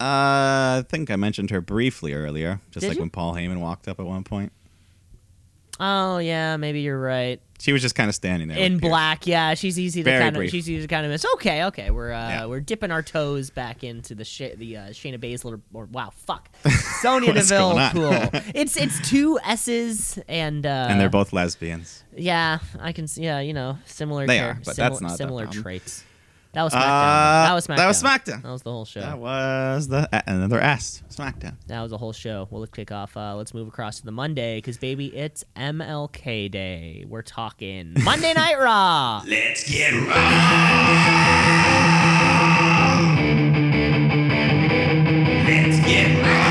Uh, 0.00 0.80
I 0.80 0.84
think 0.88 1.10
I 1.10 1.16
mentioned 1.16 1.50
her 1.50 1.60
briefly 1.60 2.12
earlier, 2.14 2.60
just 2.70 2.82
Did 2.82 2.88
like 2.88 2.96
you? 2.96 3.02
when 3.02 3.10
Paul 3.10 3.34
Heyman 3.34 3.60
walked 3.60 3.86
up 3.88 4.00
at 4.00 4.06
one 4.06 4.24
point. 4.24 4.52
Oh 5.80 6.18
yeah, 6.18 6.56
maybe 6.56 6.80
you're 6.82 7.00
right. 7.00 7.40
She 7.58 7.72
was 7.72 7.80
just 7.82 7.94
kind 7.94 8.08
of 8.08 8.14
standing 8.14 8.46
there 8.48 8.58
In 8.58 8.74
with 8.74 8.82
Pearce. 8.82 8.90
black, 8.90 9.26
yeah, 9.26 9.54
she's 9.54 9.78
easy 9.78 10.00
to 10.00 10.04
Very 10.04 10.22
kind 10.22 10.36
of 10.36 10.40
brief. 10.40 10.50
she's 10.50 10.68
easy 10.70 10.82
to 10.82 10.88
kind 10.88 11.04
of 11.06 11.10
miss. 11.10 11.24
Okay, 11.34 11.64
okay, 11.64 11.90
we're 11.90 12.12
uh, 12.12 12.28
Yeah. 12.28 12.46
we're 12.46 12.60
dipping 12.60 12.90
our 12.92 13.02
toes 13.02 13.50
back 13.50 13.82
into 13.82 14.14
the 14.14 14.24
sh- 14.24 14.54
the 14.56 14.76
uh, 14.76 14.80
Shayna 14.90 15.18
Baszler 15.18 15.60
or 15.72 15.86
wow, 15.86 16.10
fuck, 16.14 16.48
Sonya 17.00 17.32
Deville. 17.32 17.90
Cool. 17.92 18.12
It's 18.54 18.76
it's 18.76 19.08
two 19.08 19.38
S's 19.44 20.18
and 20.28 20.64
uh, 20.66 20.86
and 20.90 21.00
they're 21.00 21.08
both 21.08 21.32
lesbians. 21.32 22.04
yeah, 22.16 22.58
I 22.80 22.92
can 22.92 23.08
see 23.08 23.24
yeah, 23.24 23.40
you 23.40 23.52
know, 23.54 23.78
similar. 23.86 24.26
They 24.26 24.38
char- 24.38 24.50
are, 24.50 24.60
but 24.64 24.76
similar, 24.76 24.90
that's 24.90 25.00
not 25.00 25.16
similar 25.16 25.46
traits. 25.46 26.04
That 26.54 26.62
was 26.62 26.72
SmackDown. 26.72 26.82
Uh, 26.82 27.46
that 27.46 27.54
was 27.54 27.66
SmackDown. 27.66 27.76
that 27.76 27.86
was 27.88 28.02
SmackDown. 28.02 28.42
That 28.42 28.50
was 28.52 28.62
the 28.62 28.70
whole 28.70 28.84
show. 28.84 29.00
That 29.00 29.18
was 29.18 29.88
the 29.88 30.08
a- 30.12 30.22
another 30.30 30.60
S 30.60 31.02
SmackDown. 31.10 31.56
That 31.66 31.82
was 31.82 31.90
the 31.90 31.98
whole 31.98 32.12
show. 32.12 32.46
Well, 32.50 32.60
let's 32.60 32.72
kick 32.72 32.92
off. 32.92 33.16
Uh, 33.16 33.34
let's 33.36 33.52
move 33.52 33.66
across 33.68 33.98
to 33.98 34.04
the 34.04 34.12
Monday 34.12 34.58
because 34.58 34.78
baby, 34.78 35.06
it's 35.16 35.44
MLK 35.56 36.50
Day. 36.50 37.04
We're 37.08 37.22
talking 37.22 37.94
Monday 38.04 38.32
Night 38.36 38.58
Raw. 38.58 39.22
Let's 39.26 39.68
get 39.68 39.92
raw. 39.92 40.14
Let's 45.46 45.78
get 45.86 46.22
raw. 46.24 46.44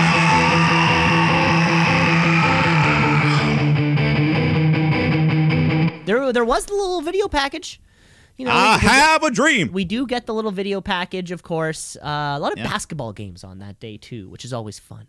There, 6.05 6.33
there 6.33 6.43
was 6.43 6.65
the 6.65 6.73
little 6.73 7.01
video 7.01 7.27
package. 7.29 7.79
You 8.37 8.45
know, 8.45 8.51
I 8.51 8.77
we- 8.77 8.81
we- 8.81 8.87
have 8.87 9.23
a 9.23 9.31
dream. 9.31 9.71
we 9.71 9.85
do 9.85 10.07
get 10.07 10.25
the 10.25 10.33
little 10.33 10.51
video 10.51 10.81
package, 10.81 11.31
of 11.31 11.43
course. 11.43 11.95
Uh, 11.97 12.33
a 12.35 12.39
lot 12.39 12.51
of 12.51 12.57
Yeah. 12.57 12.63
basketball 12.67 13.13
games 13.13 13.43
on 13.43 13.59
that 13.59 13.79
day 13.79 13.97
too, 13.97 14.27
which 14.29 14.43
is 14.43 14.53
always 14.53 14.79
fun. 14.79 15.07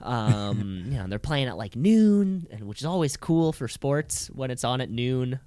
Um, 0.00 0.84
you 0.90 0.98
know, 0.98 1.06
they're 1.08 1.18
playing 1.18 1.48
at 1.48 1.56
like 1.56 1.76
noon, 1.76 2.46
and 2.50 2.64
which 2.64 2.80
is 2.80 2.84
always 2.86 3.16
cool 3.16 3.52
for 3.52 3.68
sports 3.68 4.28
when 4.32 4.50
it's 4.50 4.64
on 4.64 4.80
at 4.80 4.90
noon. 4.90 5.40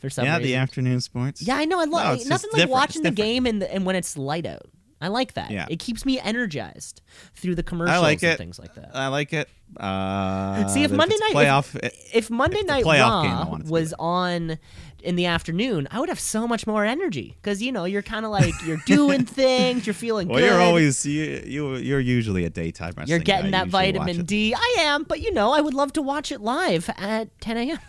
For 0.00 0.08
some 0.08 0.24
yeah, 0.24 0.36
reason. 0.38 0.44
the 0.44 0.54
afternoon 0.56 1.00
sports. 1.02 1.42
Yeah, 1.42 1.56
I 1.56 1.66
know. 1.66 1.78
I 1.78 1.84
love 1.84 2.16
just 2.18 2.30
nothing 2.30 2.48
like 2.52 2.56
different. 2.62 2.70
watching 2.72 3.02
the 3.02 3.10
game 3.10 3.44
and, 3.44 3.62
and 3.62 3.84
when 3.84 3.96
it's 3.96 4.16
light 4.16 4.46
out. 4.46 4.70
I 5.02 5.08
like 5.08 5.34
that. 5.34 5.50
Yeah. 5.50 5.66
It 5.68 5.78
keeps 5.78 6.04
me 6.06 6.18
energized 6.20 7.00
through 7.34 7.54
the 7.54 7.62
commercials 7.62 8.02
like 8.02 8.22
and 8.22 8.36
things 8.38 8.58
like 8.58 8.74
that. 8.76 8.90
I 8.94 9.08
like 9.08 9.32
it. 9.34 9.48
Uh, 9.78 10.66
See, 10.68 10.84
if 10.84 10.90
Monday 10.90 11.16
night- 11.20 11.34
playoff, 11.34 11.74
it- 11.76 11.94
if 12.14 12.30
Monday 12.30 12.58
If 12.60 12.66
Night 12.66 12.84
playoff 12.84 13.24
Raw 13.24 13.44
want 13.48 13.60
it 13.60 13.64
to 13.64 13.64
be 13.64 13.70
was 13.70 13.94
on 13.98 14.58
in 15.02 15.16
the 15.16 15.26
afternoon, 15.26 15.88
I 15.90 16.00
would 16.00 16.08
have 16.08 16.20
so 16.20 16.46
much 16.46 16.66
more 16.66 16.84
energy 16.84 17.36
because 17.40 17.62
you 17.62 17.72
know 17.72 17.84
you're 17.84 18.02
kind 18.02 18.24
of 18.24 18.30
like 18.30 18.54
you're 18.64 18.82
doing 18.86 19.24
things, 19.26 19.86
you're 19.86 19.94
feeling 19.94 20.28
well, 20.28 20.38
good. 20.38 20.46
you're 20.46 20.60
always 20.60 21.04
you, 21.04 21.42
you 21.44 21.76
you're 21.76 22.00
usually 22.00 22.44
a 22.44 22.50
daytime 22.50 22.88
wrestling. 22.96 23.08
You're 23.08 23.18
getting 23.18 23.50
guy. 23.50 23.58
that 23.58 23.66
You 23.66 23.70
vitamin. 23.70 24.24
D. 24.24 24.54
I 24.54 24.76
am, 24.80 25.04
but 25.04 25.20
you 25.20 25.32
know, 25.32 25.52
I 25.52 25.60
would 25.60 25.74
love 25.74 25.92
to 25.94 26.02
watch 26.02 26.32
it 26.32 26.40
live 26.40 26.90
at 26.96 27.38
10 27.40 27.56
a.m. 27.56 27.78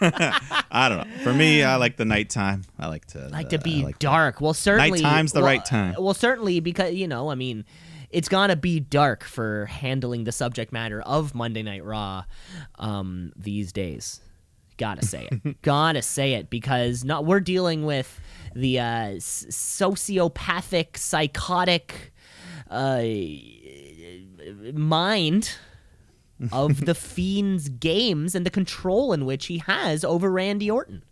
I 0.00 0.88
don't 0.88 0.98
know. 0.98 1.18
For 1.22 1.32
me, 1.32 1.62
I 1.62 1.76
like 1.76 1.96
the 1.96 2.04
nighttime. 2.04 2.62
I 2.78 2.86
like 2.86 3.06
to 3.06 3.28
like 3.28 3.50
to 3.50 3.58
uh, 3.58 3.62
be 3.62 3.82
like 3.82 3.98
dark. 3.98 4.40
Well, 4.40 4.54
certainly 4.54 5.02
Nighttime's 5.02 5.32
the 5.32 5.40
well, 5.40 5.46
right 5.46 5.64
time. 5.64 5.94
Well, 5.98 6.14
certainly 6.14 6.60
because 6.60 6.94
you 6.94 7.08
know, 7.08 7.30
I 7.30 7.34
mean, 7.34 7.64
it's 8.10 8.28
gonna 8.28 8.56
be 8.56 8.80
dark 8.80 9.24
for 9.24 9.66
handling 9.66 10.24
the 10.24 10.32
subject 10.32 10.72
matter 10.72 11.00
of 11.02 11.34
Monday 11.34 11.62
Night 11.62 11.84
Raw 11.84 12.24
um, 12.78 13.32
these 13.36 13.72
days. 13.72 14.20
Gotta 14.78 15.04
say 15.04 15.28
it. 15.30 15.60
Gotta 15.62 16.00
say 16.00 16.34
it 16.34 16.48
because 16.48 17.04
not 17.04 17.26
we're 17.26 17.40
dealing 17.40 17.84
with 17.84 18.20
the 18.54 18.80
uh, 18.80 19.16
sociopathic, 19.18 20.96
psychotic 20.96 22.12
uh, 22.70 23.02
mind 24.72 25.50
of 26.52 26.80
the 26.86 26.94
fiend's 26.94 27.68
games 27.68 28.34
and 28.34 28.46
the 28.46 28.50
control 28.50 29.12
in 29.12 29.26
which 29.26 29.46
he 29.46 29.58
has 29.58 30.04
over 30.04 30.30
Randy 30.30 30.70
Orton. 30.70 31.02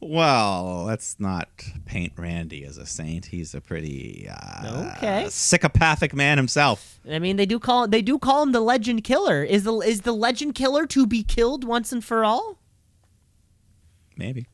Well, 0.00 0.84
let's 0.86 1.18
not 1.18 1.48
paint 1.84 2.12
Randy 2.16 2.64
as 2.64 2.78
a 2.78 2.86
saint. 2.86 3.26
He's 3.26 3.54
a 3.54 3.60
pretty 3.60 4.28
uh, 4.30 4.92
Okay. 4.96 5.26
psychopathic 5.28 6.14
man 6.14 6.38
himself. 6.38 7.00
I 7.10 7.18
mean, 7.18 7.36
they 7.36 7.46
do 7.46 7.58
call 7.58 7.88
they 7.88 8.02
do 8.02 8.18
call 8.18 8.42
him 8.44 8.52
the 8.52 8.60
Legend 8.60 9.02
Killer. 9.04 9.42
Is 9.42 9.64
the 9.64 9.74
is 9.78 10.02
the 10.02 10.12
Legend 10.12 10.54
Killer 10.54 10.86
to 10.86 11.06
be 11.06 11.22
killed 11.24 11.64
once 11.64 11.90
and 11.92 12.04
for 12.04 12.24
all? 12.24 12.58
Maybe 14.16 14.46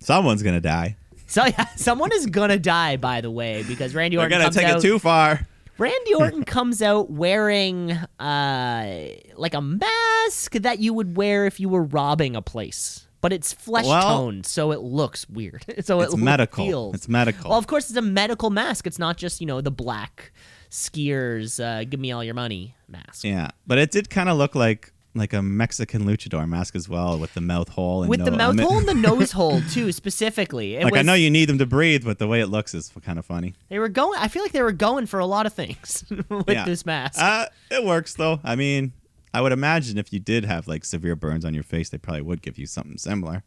someone's 0.00 0.42
gonna 0.42 0.60
die. 0.60 0.96
So 1.26 1.44
yeah, 1.46 1.66
someone 1.76 2.10
is 2.12 2.26
gonna 2.26 2.58
die. 2.58 2.96
By 2.96 3.20
the 3.20 3.30
way, 3.30 3.62
because 3.66 3.94
Randy 3.94 4.16
Orton 4.16 4.30
gonna 4.30 4.44
comes 4.44 4.56
take 4.56 4.66
out. 4.66 4.78
it 4.78 4.82
too 4.82 4.98
far. 4.98 5.46
Randy 5.76 6.14
Orton 6.18 6.44
comes 6.44 6.80
out 6.82 7.10
wearing 7.10 7.92
uh 7.92 9.08
like 9.36 9.54
a 9.54 9.60
mask 9.60 10.52
that 10.54 10.78
you 10.78 10.94
would 10.94 11.16
wear 11.16 11.46
if 11.46 11.60
you 11.60 11.68
were 11.68 11.82
robbing 11.82 12.36
a 12.36 12.42
place, 12.42 13.06
but 13.24 13.32
it's 13.32 13.54
flesh 13.54 13.86
Well- 13.86 14.18
toned, 14.18 14.44
so 14.44 14.70
it 14.72 14.80
looks 14.80 15.26
weird. 15.30 15.64
so 15.82 16.02
It's 16.02 16.12
it 16.12 16.16
medical. 16.18 16.66
Feels. 16.66 16.94
It's 16.94 17.08
medical. 17.08 17.48
Well, 17.48 17.58
of 17.58 17.66
course, 17.66 17.88
it's 17.88 17.96
a 17.96 18.02
medical 18.02 18.50
mask. 18.50 18.86
It's 18.86 18.98
not 18.98 19.16
just 19.16 19.40
you 19.40 19.46
know 19.46 19.62
the 19.62 19.70
black 19.70 20.32
skiers 20.70 21.62
uh, 21.62 21.84
give 21.84 22.00
me 22.00 22.12
all 22.12 22.22
your 22.22 22.34
money 22.34 22.74
mask. 22.88 23.24
yeah, 23.24 23.48
but 23.66 23.78
it 23.78 23.90
did 23.90 24.10
kind 24.10 24.28
of 24.28 24.36
look 24.36 24.54
like 24.54 24.92
like 25.16 25.32
a 25.32 25.40
Mexican 25.40 26.02
luchador 26.04 26.46
mask 26.48 26.74
as 26.74 26.88
well, 26.88 27.16
with 27.18 27.32
the 27.34 27.40
mouth 27.40 27.68
hole 27.68 28.02
and 28.02 28.10
With 28.10 28.18
no, 28.18 28.24
the 28.26 28.32
mouth 28.32 28.58
hole 28.58 28.78
and 28.78 28.88
the 28.88 28.94
nose 29.08 29.30
hole 29.32 29.60
too, 29.70 29.92
specifically. 29.92 30.74
It 30.74 30.82
like 30.84 30.96
I 30.96 31.02
know 31.02 31.14
you 31.14 31.30
need 31.30 31.48
them 31.48 31.58
to 31.58 31.66
breathe, 31.66 32.04
but 32.04 32.18
the 32.18 32.26
way 32.26 32.40
it 32.40 32.48
looks 32.48 32.74
is 32.74 32.92
kind 33.02 33.18
of 33.18 33.24
funny. 33.24 33.54
They 33.68 33.78
were 33.78 33.88
going. 33.88 34.18
I 34.20 34.26
feel 34.28 34.42
like 34.42 34.52
they 34.52 34.62
were 34.62 34.72
going 34.72 35.06
for 35.06 35.20
a 35.20 35.26
lot 35.26 35.46
of 35.46 35.52
things 35.52 36.04
with 36.28 36.48
Yeah. 36.48 36.64
this 36.64 36.84
mask. 36.84 37.20
Uh, 37.22 37.46
it 37.70 37.84
works 37.84 38.14
though. 38.14 38.40
I 38.42 38.56
mean, 38.56 38.92
I 39.34 39.40
would 39.40 39.50
imagine 39.50 39.98
if 39.98 40.12
you 40.12 40.20
did 40.20 40.44
have 40.44 40.68
like 40.68 40.84
severe 40.84 41.16
burns 41.16 41.44
on 41.44 41.54
your 41.54 41.64
face, 41.64 41.88
they 41.90 41.98
probably 41.98 42.22
would 42.22 42.40
give 42.40 42.56
you 42.56 42.66
something 42.66 42.96
similar, 42.96 43.42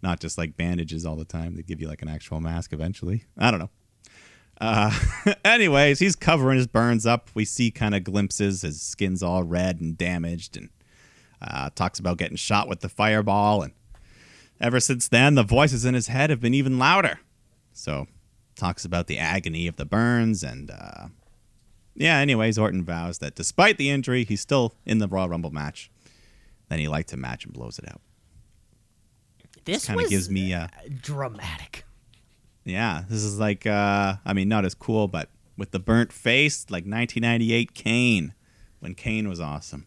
not 0.00 0.20
just 0.20 0.38
like 0.38 0.56
bandages 0.56 1.04
all 1.04 1.16
the 1.16 1.24
time. 1.24 1.56
They'd 1.56 1.66
give 1.66 1.80
you 1.80 1.88
like 1.88 2.02
an 2.02 2.08
actual 2.08 2.40
mask 2.40 2.72
eventually. 2.72 3.24
I 3.36 3.50
don't 3.50 3.58
know. 3.58 3.70
Uh, 4.60 4.96
anyways, 5.44 5.98
he's 5.98 6.14
covering 6.14 6.56
his 6.56 6.68
burns 6.68 7.04
up. 7.04 7.30
We 7.34 7.44
see 7.44 7.72
kind 7.72 7.96
of 7.96 8.04
glimpses. 8.04 8.62
His 8.62 8.80
skin's 8.80 9.20
all 9.20 9.42
red 9.42 9.80
and 9.80 9.98
damaged, 9.98 10.56
and 10.56 10.70
uh, 11.42 11.70
talks 11.74 11.98
about 11.98 12.18
getting 12.18 12.36
shot 12.36 12.68
with 12.68 12.78
the 12.78 12.88
fireball. 12.88 13.62
And 13.62 13.72
ever 14.60 14.78
since 14.78 15.08
then, 15.08 15.34
the 15.34 15.42
voices 15.42 15.84
in 15.84 15.94
his 15.94 16.06
head 16.06 16.30
have 16.30 16.40
been 16.40 16.54
even 16.54 16.78
louder. 16.78 17.18
So, 17.72 18.06
talks 18.54 18.84
about 18.84 19.08
the 19.08 19.18
agony 19.18 19.66
of 19.66 19.76
the 19.76 19.84
burns 19.84 20.44
and. 20.44 20.70
Uh, 20.70 21.08
yeah, 21.98 22.18
anyways, 22.18 22.56
Orton 22.58 22.84
vows 22.84 23.18
that 23.18 23.34
despite 23.34 23.76
the 23.76 23.90
injury, 23.90 24.24
he's 24.24 24.40
still 24.40 24.74
in 24.86 24.98
the 24.98 25.08
Raw 25.08 25.24
Rumble 25.26 25.50
match. 25.50 25.90
Then 26.68 26.78
he 26.78 26.86
liked 26.88 27.08
to 27.10 27.16
match 27.16 27.44
and 27.44 27.52
blows 27.52 27.78
it 27.78 27.88
out. 27.88 28.00
this 29.64 29.86
Kind 29.86 30.00
of 30.00 30.08
gives 30.08 30.30
me, 30.30 30.54
uh, 30.54 30.68
dramatic. 31.02 31.84
yeah, 32.64 33.02
this 33.08 33.22
is 33.22 33.38
like, 33.38 33.66
uh, 33.66 34.14
I 34.24 34.32
mean, 34.32 34.48
not 34.48 34.64
as 34.64 34.74
cool, 34.74 35.08
but 35.08 35.28
with 35.56 35.72
the 35.72 35.78
burnt 35.80 36.12
face, 36.12 36.66
like 36.70 36.84
1998 36.84 37.74
Kane, 37.74 38.34
when 38.80 38.94
Kane 38.94 39.28
was 39.28 39.40
awesome. 39.40 39.86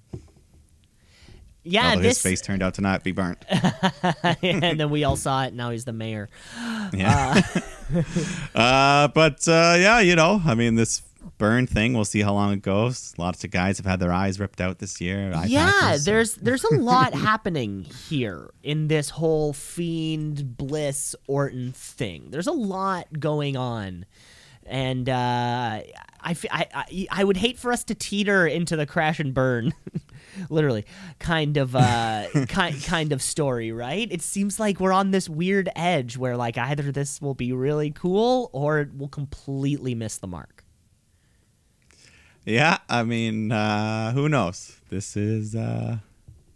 Yeah, 1.64 1.92
Although 1.92 2.02
this 2.02 2.18
his 2.18 2.24
face 2.24 2.42
turned 2.42 2.64
out 2.64 2.74
to 2.76 2.82
not 2.82 3.04
be 3.04 3.12
burnt. 3.12 3.46
and 4.42 4.80
then 4.80 4.90
we 4.90 5.04
all 5.04 5.16
saw 5.16 5.44
it. 5.44 5.54
Now 5.54 5.70
he's 5.70 5.86
the 5.86 5.94
mayor. 5.94 6.28
Yeah. 6.92 7.42
uh, 8.56 9.08
but 9.14 9.48
uh, 9.48 9.76
yeah, 9.80 10.00
you 10.00 10.16
know, 10.16 10.42
I 10.44 10.56
mean, 10.56 10.74
this 10.76 11.04
burn 11.42 11.66
thing, 11.68 11.94
we'll 11.94 12.06
see 12.06 12.22
how 12.22 12.34
long 12.34 12.54
it 12.54 12.62
goes. 12.62 13.14
Lots 13.18 13.44
of 13.44 13.50
guys 13.52 13.78
have 13.78 13.86
had 13.86 14.00
their 14.00 14.14
eyes 14.14 14.40
ripped 14.40 14.62
out 14.62 14.78
this 14.80 15.02
year. 15.02 15.32
yeah, 15.48 15.72
patches, 15.72 16.06
so- 16.06 16.12
there's 16.12 16.36
there's 16.36 16.64
a 16.64 16.76
lot 16.80 17.14
happening 17.14 17.84
here 17.84 18.52
in 18.64 18.88
this 18.88 19.10
whole 19.10 19.52
fiend 19.52 20.56
bliss 20.56 21.16
Orton 21.28 21.72
thing. 21.74 22.28
There's 22.30 22.48
a 22.48 22.52
lot 22.52 23.08
going 23.20 23.58
on, 23.58 24.06
and 24.66 25.10
uh, 25.10 25.14
I, 25.14 25.86
I 26.22 26.36
I 26.74 27.08
I 27.10 27.24
would 27.24 27.38
hate 27.38 27.58
for 27.58 27.72
us 27.72 27.84
to 27.86 27.96
teeter 27.96 28.46
into 28.46 28.76
the 28.76 28.86
crash 28.86 29.20
and 29.20 29.34
burn, 29.34 29.74
literally 30.50 30.86
kind 31.20 31.58
of 31.58 31.76
uh 31.76 32.28
kind 32.50 32.82
kind 32.84 33.12
of 33.12 33.22
story, 33.22 33.72
right? 33.72 34.08
It 34.12 34.22
seems 34.22 34.60
like 34.60 34.80
we're 34.80 34.94
on 34.94 35.10
this 35.10 35.28
weird 35.28 35.70
edge 35.76 36.18
where 36.18 36.38
like 36.38 36.58
either 36.58 36.92
this 36.92 37.20
will 37.20 37.34
be 37.34 37.52
really 37.52 37.90
cool 37.92 38.50
or 38.54 38.80
it 38.82 38.96
will 38.96 39.08
completely 39.10 39.96
miss 39.96 40.18
the 40.18 40.28
mark. 40.28 40.61
Yeah, 42.46 42.80
I 42.90 43.04
mean, 43.04 43.52
uh, 43.52 44.12
who 44.14 44.28
knows? 44.28 44.80
This 44.90 45.16
is. 45.16 45.56
Uh, 45.56 45.98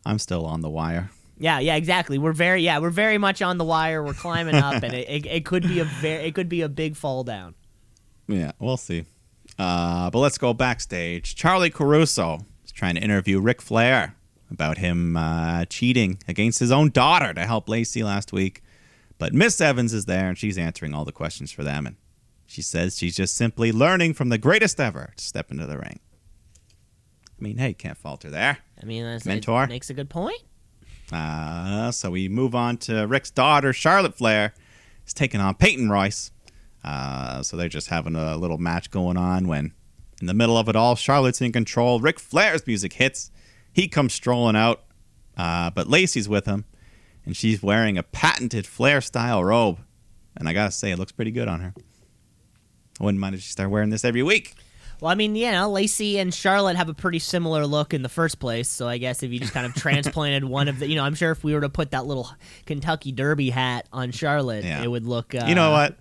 I'm 0.05 0.19
still 0.19 0.45
on 0.45 0.61
the 0.61 0.69
wire. 0.69 1.11
Yeah, 1.37 1.59
yeah, 1.59 1.75
exactly. 1.75 2.17
We're 2.17 2.33
very, 2.33 2.61
yeah, 2.61 2.79
we're 2.79 2.89
very 2.89 3.17
much 3.17 3.41
on 3.41 3.57
the 3.57 3.65
wire. 3.65 4.03
We're 4.03 4.13
climbing 4.13 4.55
up, 4.55 4.81
and 4.83 4.93
it, 4.93 5.09
it, 5.09 5.25
it 5.25 5.45
could 5.45 5.63
be 5.63 5.79
a 5.79 5.83
very, 5.83 6.25
it 6.25 6.35
could 6.35 6.47
be 6.47 6.61
a 6.61 6.69
big 6.69 6.95
fall 6.95 7.23
down. 7.23 7.55
Yeah, 8.27 8.53
we'll 8.59 8.77
see. 8.77 9.05
Uh, 9.59 10.09
but 10.09 10.19
let's 10.19 10.37
go 10.37 10.53
backstage. 10.53 11.35
Charly 11.35 11.71
Caruso 11.71 12.45
is 12.63 12.71
trying 12.71 12.95
to 12.95 13.01
interview 13.01 13.39
Ric 13.39 13.61
Flair 13.61 14.15
about 14.49 14.77
him 14.77 15.17
uh, 15.17 15.65
cheating 15.65 16.19
against 16.27 16.59
his 16.59 16.71
own 16.71 16.89
daughter 16.89 17.33
to 17.33 17.41
help 17.45 17.67
Lacey 17.67 18.03
last 18.03 18.31
week. 18.31 18.63
But 19.17 19.33
Miss 19.33 19.59
Evans 19.59 19.93
is 19.93 20.05
there, 20.05 20.29
and 20.29 20.37
she's 20.37 20.57
answering 20.57 20.93
all 20.93 21.05
the 21.05 21.11
questions 21.11 21.51
for 21.51 21.63
them. 21.63 21.85
And 21.85 21.95
she 22.55 22.61
says 22.61 22.97
she's 22.97 23.17
just 23.17 23.35
simply 23.35 23.73
learning 23.73 24.13
from 24.13 24.29
the 24.29 24.37
greatest 24.37 24.79
ever 24.79 25.11
to 25.17 25.23
step 25.23 25.51
into 25.51 25.65
the 25.65 25.77
ring. 25.77 25.99
I 27.37 27.43
mean, 27.43 27.57
hey, 27.57 27.73
can't 27.73 27.97
falter 27.97 28.29
there. 28.29 28.59
I 28.81 28.85
mean, 28.85 29.03
that's, 29.03 29.25
Mentor? 29.25 29.67
makes 29.67 29.89
a 29.89 29.93
good 29.93 30.09
point. 30.09 30.41
Uh, 31.11 31.91
so 31.91 32.11
we 32.11 32.29
move 32.29 32.55
on 32.55 32.77
to 32.77 33.05
Ric's 33.07 33.29
daughter, 33.29 33.73
Charlotte 33.73 34.15
Flair, 34.15 34.53
is 35.05 35.13
taking 35.13 35.41
on 35.41 35.55
Peyton 35.55 35.89
Royce. 35.89 36.31
Uh, 36.81 37.43
so 37.43 37.57
they're 37.57 37.67
just 37.67 37.89
having 37.89 38.15
a 38.15 38.37
little 38.37 38.57
match 38.57 38.89
going 38.89 39.17
on 39.17 39.49
when, 39.49 39.73
in 40.21 40.27
the 40.27 40.33
middle 40.33 40.57
of 40.57 40.69
it 40.69 40.77
all, 40.77 40.95
Charlotte's 40.95 41.41
in 41.41 41.51
control. 41.51 41.99
Ric 41.99 42.21
Flair's 42.21 42.65
music 42.65 42.93
hits. 42.93 43.31
He 43.73 43.89
comes 43.89 44.13
strolling 44.13 44.55
out, 44.55 44.85
uh, 45.35 45.71
but 45.71 45.89
Lacey's 45.89 46.29
with 46.29 46.45
him, 46.45 46.63
and 47.25 47.35
she's 47.35 47.61
wearing 47.61 47.97
a 47.97 48.03
patented 48.03 48.65
Flair 48.65 49.01
style 49.01 49.43
robe. 49.43 49.79
And 50.37 50.47
I 50.47 50.53
gotta 50.53 50.71
say, 50.71 50.91
it 50.91 50.97
looks 50.97 51.11
pretty 51.11 51.31
good 51.31 51.49
on 51.49 51.59
her. 51.59 51.73
I 52.99 53.03
wouldn't 53.03 53.19
mind 53.19 53.35
if 53.35 53.41
she 53.41 53.49
started 53.51 53.69
wearing 53.69 53.89
this 53.89 54.05
every 54.05 54.23
week. 54.23 54.55
Well, 55.01 55.11
I 55.11 55.15
mean, 55.15 55.35
you 55.35 55.51
know, 55.51 55.69
Lacey 55.69 56.17
and 56.19 56.33
Charlotte 56.33 56.77
have 56.77 56.87
a 56.87 56.93
pretty 56.93 57.19
similar 57.19 57.67
look 57.67 57.93
in 57.93 58.01
the 58.01 58.07
first 58.09 58.39
place. 58.39 58.69
So 58.69 58.87
I 58.87 58.97
guess 58.97 59.23
if 59.23 59.31
you 59.31 59.39
just 59.39 59.51
kind 59.51 59.65
of 59.65 59.73
transplanted 59.81 60.45
one 60.45 60.69
of 60.69 60.79
the, 60.79 60.87
you 60.87 60.95
know, 60.95 61.03
I'm 61.03 61.15
sure 61.15 61.31
if 61.31 61.43
we 61.43 61.53
were 61.53 61.61
to 61.61 61.69
put 61.69 61.91
that 61.91 62.05
little 62.05 62.29
Kentucky 62.65 63.11
Derby 63.11 63.49
hat 63.49 63.87
on 63.91 64.11
Charlotte, 64.11 64.63
Yeah. 64.63 64.81
it 64.83 64.87
would 64.89 65.05
look. 65.05 65.35
Uh, 65.35 65.45
you 65.47 65.55
know 65.55 65.71
what? 65.71 65.97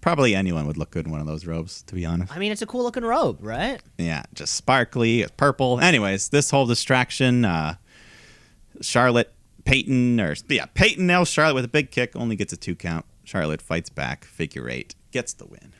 Probably 0.00 0.34
anyone 0.34 0.66
would 0.66 0.76
look 0.76 0.90
good 0.90 1.06
in 1.06 1.12
one 1.12 1.20
of 1.20 1.26
those 1.26 1.46
robes, 1.46 1.82
to 1.84 1.94
be 1.94 2.04
honest. 2.04 2.34
I 2.34 2.38
mean, 2.40 2.50
it's 2.52 2.60
a 2.60 2.66
cool 2.66 2.82
looking 2.82 3.04
robe, 3.04 3.38
right? 3.40 3.80
Yeah, 3.96 4.24
just 4.34 4.54
sparkly, 4.54 5.22
it's 5.22 5.30
purple. 5.36 5.78
Anyways, 5.80 6.28
this 6.30 6.50
whole 6.50 6.66
distraction, 6.66 7.44
uh, 7.44 7.76
Charlotte, 8.80 9.32
Peyton, 9.64 10.20
or 10.20 10.34
yeah, 10.48 10.66
Peyton 10.74 11.06
nails 11.06 11.28
Charlotte 11.28 11.54
with 11.54 11.64
a 11.64 11.68
big 11.68 11.90
kick, 11.90 12.14
only 12.16 12.36
gets 12.36 12.52
a 12.52 12.56
two 12.56 12.74
count. 12.74 13.06
Charlotte 13.22 13.62
fights 13.62 13.88
back, 13.88 14.24
figure 14.24 14.68
eight, 14.68 14.94
gets 15.10 15.32
the 15.32 15.46
win, 15.46 15.72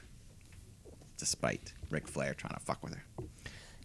despite 1.25 1.72
Ric 1.91 2.07
Flair 2.07 2.35
trying 2.35 2.55
to 2.55 2.61
fuck 2.61 2.83
with 2.85 2.95
her. 2.95 3.03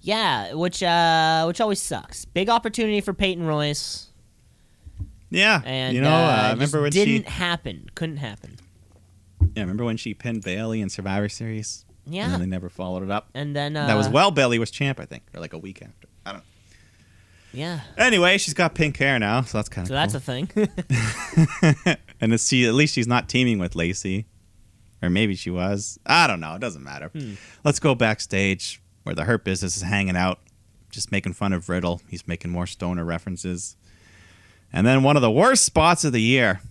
Yeah, 0.02 0.54
which 0.54 0.84
uh, 0.84 1.46
which 1.46 1.60
always 1.62 1.82
sucks. 1.82 2.26
Big 2.26 2.50
opportunity 2.50 3.02
for 3.02 3.14
Peyton 3.14 3.46
Royce, 3.46 4.08
Yeah, 5.30 5.62
and 5.66 5.96
you 5.96 6.02
know, 6.02 6.10
uh, 6.10 6.12
uh, 6.14 6.42
just 6.42 6.54
remember 6.54 6.82
when 6.84 6.92
didn't 6.92 7.26
she 7.26 7.32
happen. 7.32 7.90
Couldn't 7.96 8.18
happen. 8.18 8.58
Yeah, 9.56 9.64
remember 9.64 9.84
when 9.86 9.98
she 9.98 10.14
pinned 10.14 10.44
Bayley 10.44 10.82
in 10.82 10.90
Survivor 10.90 11.28
Series? 11.30 11.86
And 12.06 12.16
Yeah. 12.16 12.30
then 12.30 12.40
they 12.40 12.46
never 12.46 12.70
followed 12.70 13.04
it 13.04 13.12
up. 13.12 13.30
And 13.34 13.56
then 13.56 13.76
uh, 13.76 13.88
that 13.88 13.96
was 13.98 14.08
well 14.10 14.32
Bayley 14.32 14.60
was 14.60 14.72
champ, 14.72 15.00
I 15.00 15.06
think, 15.06 15.24
or 15.34 15.40
like 15.40 15.54
a 15.54 15.58
week 15.58 15.82
after. 15.82 16.08
I 16.26 16.32
don't 16.34 16.44
Yeah. 17.54 17.82
Anyway, 17.98 18.38
she's 18.38 18.54
got 18.54 18.74
pink 18.76 18.98
hair 18.98 19.20
now, 19.20 19.42
so 19.42 19.58
that's 19.58 19.70
kind 19.70 19.84
of 19.86 19.90
So 19.90 19.94
cool. 19.94 20.02
that's 20.02 20.14
a 20.16 20.20
thing. 20.20 21.96
and 22.22 22.40
she 22.40 22.66
at 22.68 22.74
least 22.74 22.94
she's 22.96 23.08
not 23.08 23.28
teaming 23.30 23.60
with 23.60 23.76
Lacey, 23.76 24.26
or 25.02 25.10
maybe 25.10 25.36
she 25.36 25.50
was. 25.50 26.00
I 26.06 26.28
don't 26.28 26.40
know. 26.40 26.56
It 26.56 26.62
doesn't 26.62 26.84
matter. 26.84 27.10
Hmm. 27.10 27.34
Let's 27.64 27.80
go 27.80 27.96
backstage 27.96 28.82
where 29.04 29.16
the 29.16 29.24
Hurt 29.24 29.44
Business 29.44 29.78
is 29.78 29.84
hanging 29.84 30.16
out, 30.18 30.40
just 30.92 31.12
making 31.12 31.34
fun 31.34 31.54
of 31.54 31.70
Riddle. 31.70 32.02
He's 32.10 32.28
making 32.28 32.52
more 32.52 32.68
stoner 32.68 33.06
references, 33.06 33.76
and 34.72 34.86
then 34.86 35.04
one 35.04 35.16
of 35.16 35.22
the 35.22 35.32
worst 35.32 35.66
spots 35.66 36.04
of 36.04 36.14
the 36.14 36.22
year, 36.22 36.62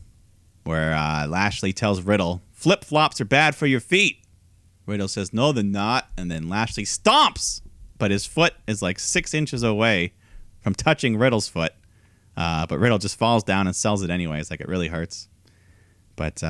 where 0.64 0.94
uh, 0.94 1.26
Lashley 1.26 1.72
tells 1.72 2.02
Riddle, 2.02 2.42
"Flip 2.52 2.84
flops 2.84 3.20
are 3.20 3.24
bad 3.26 3.54
for 3.54 3.66
your 3.66 3.80
feet." 3.80 4.18
Riddle 4.86 5.08
says, 5.08 5.32
"No, 5.32 5.52
they're 5.52 5.64
not," 5.64 6.08
and 6.16 6.30
then 6.30 6.48
Lashley 6.48 6.84
stomps, 6.84 7.60
but 7.98 8.10
his 8.10 8.26
foot 8.26 8.54
is 8.66 8.82
like 8.82 8.98
six 8.98 9.34
inches 9.34 9.62
away 9.62 10.12
from 10.60 10.74
touching 10.74 11.16
Riddle's 11.16 11.48
foot. 11.48 11.72
Uh, 12.36 12.66
but 12.66 12.78
Riddle 12.78 12.98
just 12.98 13.18
falls 13.18 13.42
down 13.42 13.66
and 13.66 13.74
sells 13.74 14.02
it 14.02 14.10
anyways. 14.10 14.50
Like 14.50 14.60
it 14.60 14.68
really 14.68 14.88
hurts. 14.88 15.28
But 16.18 16.42
uh, 16.42 16.46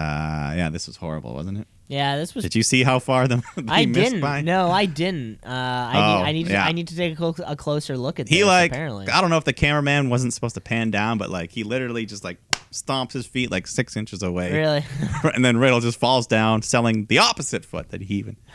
yeah, 0.56 0.68
this 0.72 0.86
was 0.88 0.96
horrible, 0.96 1.34
wasn't 1.34 1.58
it? 1.58 1.68
yeah, 1.90 2.16
this 2.16 2.34
was. 2.34 2.42
Did 2.44 2.54
you 2.54 2.62
see 2.62 2.82
how 2.82 2.98
far 2.98 3.28
the 3.28 3.36
he 3.56 3.62
I 3.68 3.84
didn't. 3.84 4.20
by? 4.20 4.40
No, 4.42 4.70
I 4.70 4.84
didn't. 4.86 5.38
Uh, 5.44 5.48
I 5.48 5.92
Oh, 5.94 6.18
need. 6.18 6.24
I 6.28 6.32
need. 6.32 6.46
To, 6.46 6.52
yeah. 6.52 6.64
I 6.66 6.72
need 6.72 6.88
to 6.88 6.96
take 6.96 7.12
a, 7.12 7.16
clo- 7.16 7.44
a 7.46 7.54
closer 7.54 7.96
look 7.96 8.18
at 8.18 8.28
He 8.28 8.38
this. 8.38 8.46
like 8.46 8.72
apparently. 8.72 9.08
I 9.08 9.20
don't 9.20 9.30
know 9.30 9.36
if 9.38 9.44
the 9.44 9.52
cameraman 9.52 10.10
wasn't 10.10 10.32
supposed 10.34 10.54
to 10.56 10.60
pan 10.60 10.90
down, 10.90 11.18
but 11.18 11.30
like 11.30 11.50
he 11.52 11.62
literally 11.64 12.04
just 12.06 12.24
like 12.24 12.38
stomps 12.72 13.12
his 13.12 13.26
feet 13.26 13.50
like 13.50 13.66
six 13.66 13.96
inches 13.96 14.22
away, 14.22 14.52
Really? 14.52 14.84
and 15.34 15.42
then 15.44 15.56
Riddle 15.56 15.80
just 15.80 15.98
falls 15.98 16.26
down, 16.26 16.60
selling 16.62 17.06
the 17.06 17.18
opposite 17.18 17.64
foot 17.64 17.88
that 17.90 18.00
he 18.02 18.14
even. 18.16 18.36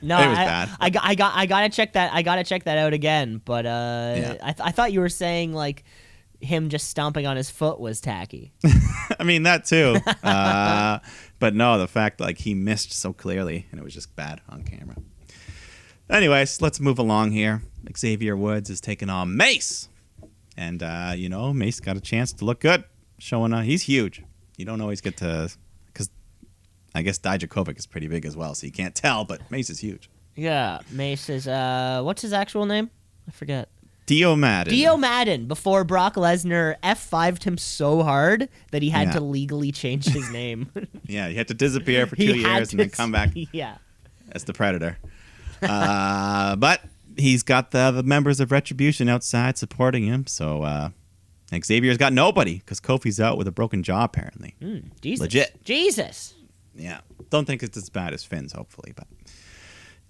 No, 0.00 0.16
It 0.22 0.28
was 0.28 0.38
I, 0.38 0.44
bad. 0.44 0.68
I 0.78 0.90
got, 0.90 1.04
I 1.04 1.14
got, 1.16 1.32
I 1.36 1.46
gotta 1.46 1.68
check 1.70 1.94
that. 1.94 2.12
I 2.14 2.22
gotta 2.22 2.44
check 2.44 2.62
that 2.64 2.78
out 2.78 2.92
again. 2.92 3.40
But 3.44 3.66
uh, 3.66 4.14
Yeah. 4.16 4.36
I, 4.42 4.52
th- 4.52 4.60
I 4.68 4.70
thought 4.70 4.92
you 4.92 5.00
were 5.00 5.08
saying 5.08 5.52
like 5.54 5.82
him 6.40 6.68
just 6.68 6.88
stomping 6.88 7.26
on 7.26 7.36
his 7.36 7.50
foot 7.50 7.80
was 7.80 8.00
tacky. 8.00 8.52
I 9.18 9.24
mean 9.24 9.42
that 9.44 9.64
too, 9.64 9.96
uh, 10.22 10.98
but 11.38 11.54
no, 11.54 11.78
the 11.78 11.88
fact 11.88 12.20
like 12.20 12.38
he 12.38 12.54
missed 12.54 12.92
so 12.92 13.12
clearly 13.12 13.66
and 13.70 13.80
it 13.80 13.84
was 13.84 13.94
just 13.94 14.14
bad 14.16 14.40
on 14.48 14.62
camera. 14.62 14.96
Anyways, 16.10 16.62
let's 16.62 16.80
move 16.80 16.98
along 16.98 17.32
here. 17.32 17.62
Xavier 17.96 18.36
Woods 18.36 18.70
is 18.70 18.80
taking 18.80 19.10
on 19.10 19.36
Mace, 19.36 19.88
and 20.56 20.82
uh, 20.82 21.12
you 21.14 21.28
know 21.28 21.52
Mace 21.52 21.80
got 21.80 21.96
a 21.96 22.00
chance 22.00 22.32
to 22.34 22.44
look 22.44 22.60
good, 22.60 22.84
showing 23.18 23.52
uh, 23.52 23.62
he's 23.62 23.82
huge. 23.82 24.22
You 24.56 24.64
don't 24.64 24.80
always 24.80 25.00
get 25.00 25.16
to 25.18 25.50
because 25.86 26.08
I 26.94 27.02
guess 27.02 27.18
Dijakovic 27.18 27.78
is 27.78 27.86
pretty 27.86 28.06
big 28.08 28.24
as 28.24 28.36
well, 28.36 28.54
so 28.54 28.66
you 28.66 28.72
can't 28.72 28.94
tell, 28.94 29.24
but 29.24 29.50
Mace 29.50 29.70
is 29.70 29.80
huge. 29.80 30.08
yeah, 30.34 30.80
Mace 30.90 31.28
is. 31.28 31.46
Uh, 31.46 32.00
what's 32.02 32.22
his 32.22 32.32
actual 32.32 32.64
name? 32.64 32.90
I 33.26 33.30
forget. 33.30 33.68
Dio 34.08 34.34
Maddin. 34.34 34.72
Dio 34.72 34.96
Maddin. 34.96 35.46
Before 35.46 35.84
Brock 35.84 36.14
Lesnar 36.14 36.76
F5'd 36.82 37.44
him 37.44 37.56
so 37.58 38.02
hard 38.02 38.48
that 38.72 38.82
he 38.82 38.88
had 38.90 39.08
Yeah. 39.08 39.12
to 39.14 39.20
legally 39.20 39.70
change 39.70 40.06
his 40.06 40.28
name. 40.30 40.70
Yeah, 41.06 41.28
he 41.28 41.36
had 41.36 41.48
to 41.48 41.54
disappear 41.54 42.06
for 42.06 42.16
two 42.16 42.26
had 42.42 42.58
years 42.58 42.70
and 42.72 42.80
then 42.80 42.90
come 42.90 43.12
back 43.12 43.30
Yeah. 43.52 43.76
as 44.32 44.44
the 44.44 44.52
Predator. 44.52 44.98
uh, 45.62 46.56
but 46.56 46.82
he's 47.16 47.42
got 47.42 47.70
the, 47.70 47.90
the 47.90 48.02
members 48.02 48.40
of 48.40 48.50
Retribution 48.52 49.08
outside 49.08 49.56
supporting 49.58 50.04
him. 50.04 50.26
So 50.26 50.62
uh, 50.62 50.90
Xavier's 51.64 51.96
got 51.98 52.12
nobody 52.12 52.58
because 52.58 52.80
Kofi's 52.80 53.20
out 53.20 53.38
with 53.38 53.46
a 53.48 53.52
broken 53.52 53.82
jaw, 53.82 54.04
apparently. 54.04 54.54
Mm, 54.60 54.90
Jesus. 55.00 55.20
Legit. 55.22 55.64
Jesus. 55.64 56.34
Yeah. 56.74 57.00
Don't 57.30 57.44
think 57.46 57.62
it's 57.62 57.76
as 57.76 57.88
bad 57.90 58.12
as 58.14 58.22
Finn's, 58.24 58.52
hopefully. 58.52 58.92
But, 58.96 59.06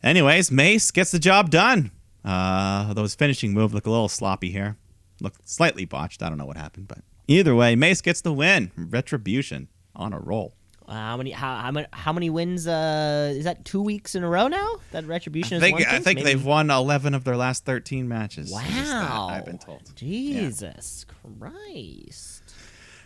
anyways, 0.02 0.50
Mace 0.50 0.90
gets 0.90 1.10
the 1.12 1.18
job 1.18 1.50
done. 1.50 1.90
Uh, 2.28 2.94
his 2.94 3.14
finishing 3.14 3.52
move 3.54 3.72
looked 3.72 3.86
a 3.86 3.90
little 3.90 4.08
sloppy 4.08 4.50
here. 4.50 4.76
Looked 5.20 5.48
slightly 5.48 5.84
botched. 5.84 6.22
I 6.22 6.28
don't 6.28 6.38
know 6.38 6.46
what 6.46 6.56
happened. 6.56 6.88
But 6.88 6.98
either 7.26 7.54
way, 7.54 7.74
Mace 7.74 8.00
gets 8.02 8.20
the 8.20 8.32
win. 8.32 8.70
Retribution 8.76 9.68
on 9.96 10.12
a 10.12 10.18
roll. 10.20 10.52
Uh, 10.86 10.92
how 10.92 11.16
many? 11.16 11.30
How, 11.32 11.56
how 11.56 11.70
many? 11.70 11.86
How 11.92 12.12
many 12.12 12.30
wins? 12.30 12.66
Uh, 12.66 13.32
is 13.36 13.44
that 13.44 13.64
two 13.64 13.82
weeks 13.82 14.14
in 14.14 14.24
a 14.24 14.28
row 14.28 14.48
now? 14.48 14.76
That 14.92 15.06
Retribution 15.06 15.56
I 15.56 15.60
think, 15.60 15.80
I 15.86 15.98
think 16.00 16.18
Maybe- 16.20 16.22
they've 16.24 16.44
won 16.44 16.70
11 16.70 17.14
of 17.14 17.24
their 17.24 17.36
last 17.36 17.64
13 17.64 18.08
matches. 18.08 18.52
At 18.52 18.58
least 18.64 18.74
that 18.90 19.10
Wow. 19.10 19.28
I've 19.28 19.44
been 19.44 19.58
told. 19.58 19.82
Jesus 19.96 21.04
Christ. 21.38 22.42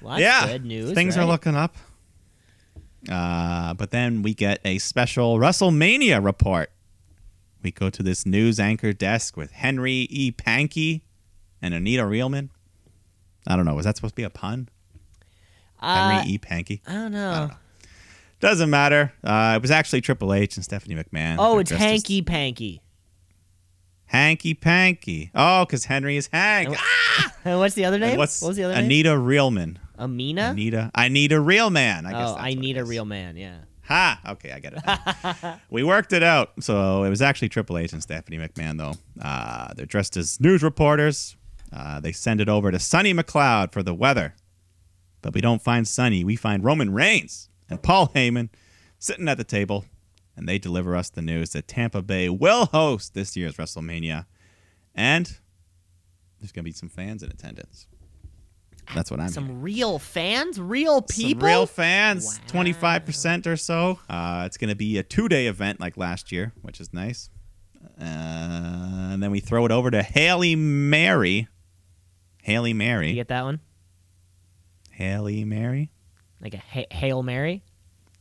Well, 0.01 0.18
yeah, 0.20 0.47
good 0.49 0.64
news. 0.64 0.93
things 0.93 1.16
are 1.16 1.25
looking 1.25 1.55
up. 1.55 1.77
Uh, 3.09 3.75
but 3.75 3.91
then 3.93 4.23
we 4.23 4.35
get 4.35 4.61
a 4.64 4.79
special 4.79 5.39
WrestleMania 5.39 6.23
report. 6.25 6.70
We 7.63 7.71
go 7.71 7.91
to 7.91 8.03
this 8.03 8.27
news 8.27 8.59
anchor 8.59 8.93
desk 8.93 9.37
with 9.37 9.53
Henry 9.53 10.07
E. 10.11 10.33
Pankey 10.33 11.03
and 11.61 11.75
Anita 11.75 12.03
Reelman. 12.03 12.49
I 13.47 13.57
don't 13.57 13.65
know. 13.65 13.75
Was 13.75 13.85
that 13.85 13.97
supposed 13.97 14.13
to 14.13 14.17
be 14.17 14.25
a 14.25 14.31
pun? 14.31 14.69
Uh, 15.81 16.11
Henry 16.21 16.33
E. 16.33 16.39
Pankey. 16.39 16.81
I 16.87 16.93
don't 16.93 17.13
know. 17.13 17.31
I 17.31 17.39
don't 17.41 17.49
know. 17.49 17.55
Doesn't 18.41 18.71
matter. 18.71 19.13
Uh, 19.23 19.55
it 19.57 19.63
was 19.63 19.71
actually 19.71 20.01
Triple 20.01 20.33
H 20.35 20.57
and 20.57 20.65
Stephanie 20.65 20.97
McMahon. 20.97 21.37
Oh, 21.39 21.59
it's 21.59 21.69
dressed 21.69 21.83
as 21.85 21.91
Hanky 21.91 22.23
Panky. 22.23 22.83
Hanky 24.07 24.55
Panky. 24.55 25.31
Oh, 25.35 25.65
because 25.65 25.85
Henry 25.87 26.17
is 26.17 26.29
Hank. 26.33 26.71
Oh, 26.71 26.75
Ah! 26.77 27.35
And 27.45 27.59
what's 27.59 27.75
the 27.75 27.85
other 27.85 27.99
name? 27.99 28.11
And 28.11 28.19
what's 28.19 28.41
what 28.43 28.49
was 28.49 28.57
the 28.57 28.65
other 28.65 28.75
name? 28.75 28.85
Anita 28.87 29.11
Reelman. 29.11 29.77
Amina. 29.99 30.51
Anita. 30.51 30.91
I 30.95 31.09
need 31.09 31.31
a 31.33 31.41
real 31.41 31.71
man. 31.71 32.07
I 32.07 32.11
guess. 32.13 32.31
oh, 32.31 32.37
I 32.37 32.55
need 32.55 32.79
a 32.79 32.85
real 32.85 33.05
man. 33.05 33.37
Yeah. 33.37 33.59
Ha! 33.93 34.20
Okay, 34.26 34.53
I 34.53 34.59
get 34.59 34.72
it. 34.74 35.61
we 35.70 35.84
worked 35.84 36.14
it 36.14 36.22
out. 36.22 36.53
So 36.61 37.05
it 37.05 37.11
was 37.11 37.20
actually 37.20 37.51
Triple 37.51 37.76
H 37.76 37.93
and 37.93 38.03
Stephanie 38.03 38.38
McMahon, 38.38 38.78
though. 38.78 38.95
Uh, 39.20 39.74
they're 39.74 39.84
dressed 39.84 40.16
as 40.16 40.40
news 40.40 40.62
reporters. 40.62 41.36
Uh, 41.70 42.01
they 42.01 42.11
send 42.11 42.40
it 42.40 42.49
over 42.49 42.70
to 42.70 42.78
Sonny 42.78 43.12
McLeod 43.12 43.70
for 43.70 43.82
the 43.82 43.93
weather. 43.93 44.34
But 45.20 45.34
we 45.34 45.43
don't 45.43 45.61
find 45.61 45.86
Sonny. 45.86 46.24
We 46.24 46.36
find 46.36 46.64
Roman 46.64 46.95
Reigns 46.95 47.51
and 47.68 47.82
Paul 47.82 48.09
Heyman 48.09 48.49
sitting 48.99 49.28
at 49.28 49.36
the 49.36 49.45
table, 49.45 49.84
and 50.38 50.49
they 50.49 50.59
deliver 50.59 50.97
us 50.97 51.11
the 51.11 51.20
news 51.20 51.51
that 51.51 51.68
Tampa 51.68 52.01
Bay 52.01 52.30
will 52.30 52.64
host 52.66 53.12
this 53.12 53.36
year's 53.36 53.59
WrestleMania. 53.59 54.24
And 54.95 55.36
there's 56.40 56.51
going 56.51 56.64
to 56.64 56.70
be 56.70 56.72
some 56.72 56.88
fans 56.88 57.22
in 57.22 57.30
attendance. 57.30 57.86
That's 58.95 59.11
what 59.11 59.20
I'm 59.20 59.24
hearing. 59.26 59.33
Some 59.33 59.62
real 59.62 59.99
fans, 59.99 60.61
real 60.61 61.03
people. 61.03 61.41
Some 61.41 61.49
real 61.49 61.66
fans, 61.66 62.41
twenty 62.47 62.72
five 62.72 63.05
percent 63.05 63.47
or 63.47 63.57
so. 63.57 63.99
Uh, 64.09 64.43
it's 64.47 64.57
going 64.57 64.70
to 64.70 64.76
be 64.76 64.99
a 64.99 65.03
two 65.03 65.28
day 65.28 65.47
event 65.47 65.80
like 65.80 65.97
last 65.97 66.33
year, 66.33 66.53
which 66.62 66.80
is 66.80 66.93
nice. 66.93 67.30
Uh, 68.01 68.05
and 68.05 69.22
then 69.22 69.30
we 69.30 69.41
throw 69.41 69.64
it 69.64 69.72
over 69.72 69.91
to 69.91 70.03
Haley 70.03 70.57
Mary. 70.57 71.49
Haley 72.43 72.72
Mary. 72.72 73.09
You 73.11 73.14
get 73.14 73.28
that 73.28 73.45
one? 73.45 73.61
Haley 74.91 75.45
Mary. 75.45 75.91
Like 76.41 76.55
a 76.55 76.59
ha- 76.59 76.87
hail 76.91 77.22
mary. 77.22 77.62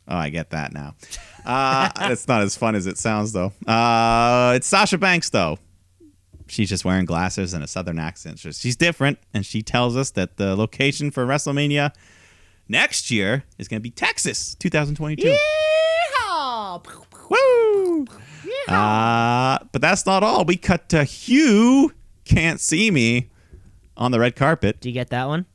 Oh, 0.08 0.16
I 0.16 0.30
get 0.30 0.52
that 0.52 0.74
now. 0.74 0.96
Uh, 1.46 1.90
it's 2.12 2.28
not 2.28 2.42
as 2.42 2.56
fun 2.56 2.76
as 2.76 2.86
it 2.86 2.98
sounds, 2.98 3.32
though. 3.32 3.52
Uh, 3.66 4.54
it's 4.56 4.68
Sasha 4.68 4.98
Banks, 4.98 5.30
though. 5.30 5.58
She's 6.52 6.68
just 6.68 6.84
wearing 6.84 7.06
glasses 7.06 7.54
and 7.54 7.64
a 7.64 7.68
southern 7.68 7.98
accent. 7.98 8.40
So 8.40 8.52
She's 8.52 8.76
different, 8.76 9.20
and 9.34 9.46
she 9.46 9.62
tells 9.62 9.96
us 9.96 10.12
that 10.12 10.36
the 10.36 10.54
location 10.54 11.10
for 11.10 11.26
WrestleMania 11.26 11.94
next 12.68 13.10
year 13.10 13.46
is 13.58 13.70
going 13.70 13.80
to 13.80 13.84
be 13.84 13.90
Texas, 13.90 14.56
2022. 14.56 15.38
Yeehaw! 16.20 16.86
Woo! 17.30 18.06
Uh, 18.68 19.60
but 19.72 19.82
that's 19.82 20.06
not 20.06 20.24
all. 20.24 20.44
We 20.44 20.58
cut 20.58 20.90
to 20.90 21.06
Hugh 21.06 21.94
can't 22.26 22.60
see 22.60 22.92
me 22.92 23.30
on 23.96 24.12
the 24.12 24.20
red 24.20 24.36
carpet. 24.36 24.82
Do 24.82 24.90
you 24.90 24.94
get 24.94 25.10
that 25.12 25.30
one? 25.30 25.46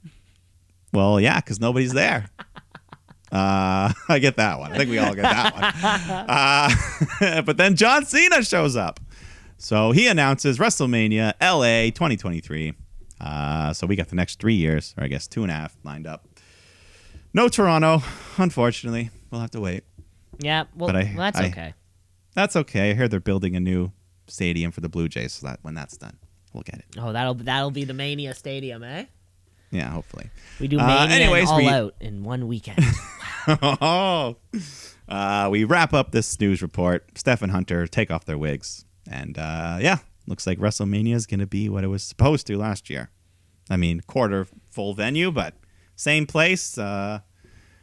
Well, 0.94 1.20
yeah, 1.20 1.40
because 1.40 1.60
nobody's 1.60 1.92
there. 1.92 2.30
Uh, 3.32 3.92
I 4.08 4.20
get 4.20 4.36
that 4.36 4.60
one. 4.60 4.72
I 4.72 4.78
think 4.78 4.88
we 4.88 4.98
all 4.98 5.12
get 5.12 5.22
that 5.22 5.52
one. 5.52 6.26
Uh, 7.28 7.42
but 7.42 7.56
then 7.56 7.74
John 7.74 8.06
Cena 8.06 8.42
shows 8.44 8.76
up. 8.76 9.00
So 9.58 9.92
he 9.92 10.06
announces 10.08 10.58
WrestleMania 10.58 11.32
LA 11.40 11.90
2023. 11.90 12.74
Uh, 13.20 13.72
so 13.72 13.86
we 13.86 13.96
got 13.96 14.08
the 14.08 14.16
next 14.16 14.38
three 14.38 14.54
years, 14.54 14.94
or 14.98 15.04
I 15.04 15.08
guess 15.08 15.26
two 15.26 15.42
and 15.42 15.50
a 15.50 15.54
half, 15.54 15.76
lined 15.84 16.06
up. 16.06 16.26
No 17.32 17.48
Toronto, 17.48 18.02
unfortunately. 18.38 19.10
We'll 19.30 19.40
have 19.40 19.50
to 19.52 19.60
wait. 19.60 19.84
Yeah. 20.38 20.64
Well, 20.74 20.90
I- 20.94 21.14
well, 21.16 21.16
that's 21.32 21.38
I- 21.40 21.46
okay. 21.48 21.74
That's 22.34 22.54
okay. 22.56 22.90
I 22.90 22.94
hear 22.94 23.08
they're 23.08 23.18
building 23.20 23.56
a 23.56 23.60
new 23.60 23.92
stadium 24.26 24.70
for 24.70 24.82
the 24.82 24.88
Blue 24.90 25.08
Jays, 25.08 25.32
so 25.32 25.46
that 25.46 25.60
when 25.62 25.72
that's 25.74 25.96
done, 25.96 26.18
we'll 26.52 26.62
get 26.64 26.80
it. 26.80 26.84
Oh, 26.98 27.12
that'll 27.12 27.32
that'll 27.34 27.70
be 27.70 27.84
the 27.84 27.94
Mania 27.94 28.34
Stadium, 28.34 28.82
eh? 28.84 29.06
Yeah, 29.70 29.88
hopefully. 29.90 30.28
We 30.60 30.68
do 30.68 30.78
Uh, 30.78 30.86
Mania 30.86 31.16
anyways, 31.16 31.48
and 31.48 31.50
All 31.50 31.56
we- 31.58 31.68
Out 31.68 31.94
in 32.00 32.22
one 32.24 32.46
weekend. 32.46 32.84
oh. 33.48 34.36
Uh, 35.08 35.48
we 35.50 35.64
wrap 35.64 35.94
up 35.94 36.10
this 36.12 36.38
news 36.40 36.60
report. 36.62 37.06
Steph 37.16 37.40
and 37.42 37.52
Hunter 37.52 37.86
take 37.86 38.10
off 38.10 38.24
their 38.24 38.36
wigs. 38.38 38.84
And 39.10 39.38
uh, 39.38 39.78
yeah, 39.80 39.98
looks 40.26 40.46
like 40.46 40.58
WrestleMania 40.58 41.14
is 41.14 41.26
going 41.26 41.40
to 41.40 41.46
be 41.46 41.68
what 41.68 41.84
it 41.84 41.88
was 41.88 42.02
supposed 42.02 42.46
to 42.48 42.58
last 42.58 42.90
year. 42.90 43.10
I 43.70 43.76
mean, 43.76 44.00
quarter 44.06 44.46
full 44.70 44.94
venue, 44.94 45.30
but 45.30 45.54
same 45.96 46.26
place. 46.26 46.78
Uh, 46.78 47.20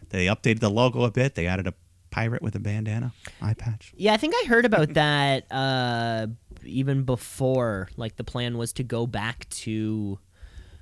they 0.09 0.27
updated 0.27 0.59
the 0.59 0.69
logo 0.69 1.03
a 1.03 1.11
bit. 1.11 1.35
They 1.35 1.47
added 1.47 1.67
a 1.67 1.73
pirate 2.11 2.41
with 2.41 2.55
a 2.55 2.59
bandana 2.59 3.11
eye 3.41 3.55
patch. 3.55 3.93
Yeah, 3.97 4.13
I 4.13 4.17
think 4.17 4.35
I 4.35 4.47
heard 4.47 4.65
about 4.65 4.93
that 4.93 5.51
uh, 5.51 6.27
even 6.63 7.03
before. 7.03 7.89
Like 7.97 8.15
the 8.17 8.23
plan 8.23 8.57
was 8.57 8.71
to 8.73 8.83
go 8.83 9.07
back 9.07 9.49
to 9.49 10.19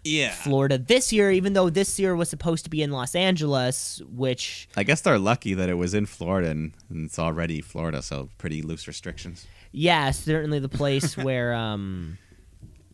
Yeah. 0.04 0.32
Florida 0.32 0.78
this 0.78 1.14
year, 1.14 1.32
even 1.32 1.54
though 1.54 1.70
this 1.70 1.98
year 2.00 2.16
was 2.16 2.30
supposed 2.30 2.66
to 2.66 2.70
be 2.70 2.82
in 2.84 2.92
Los 2.92 3.16
Angeles, 3.16 4.02
which 4.12 4.68
I 4.76 4.84
guess 4.84 5.02
they're 5.02 5.18
lucky 5.20 5.54
that 5.54 5.70
it 5.70 5.76
was 5.76 5.94
in 5.94 6.06
Florida 6.06 6.50
and, 6.50 6.74
and 6.90 7.06
it's 7.06 7.18
already 7.18 7.62
Florida, 7.62 8.02
so 8.02 8.30
pretty 8.38 8.62
loose 8.62 8.88
restrictions 8.88 9.48
yeah, 9.72 10.12
certainly 10.12 10.60
the 10.60 10.70
place 10.70 11.18
where 11.18 11.54
um, 11.54 12.18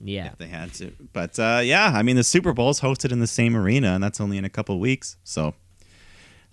yeah, 0.01 0.27
if 0.27 0.37
they 0.37 0.47
had 0.47 0.73
to. 0.75 0.91
But 1.13 1.37
uh, 1.39 1.61
yeah, 1.63 1.91
I 1.93 2.03
mean 2.03 2.15
the 2.15 2.23
Super 2.23 2.53
Bowl's 2.53 2.81
hosted 2.81 3.11
in 3.11 3.19
the 3.19 3.27
same 3.27 3.55
arena, 3.55 3.93
and 3.93 4.03
that's 4.03 4.21
only 4.21 4.37
in 4.37 4.45
a 4.45 4.49
couple 4.49 4.79
weeks, 4.79 5.17
so 5.23 5.53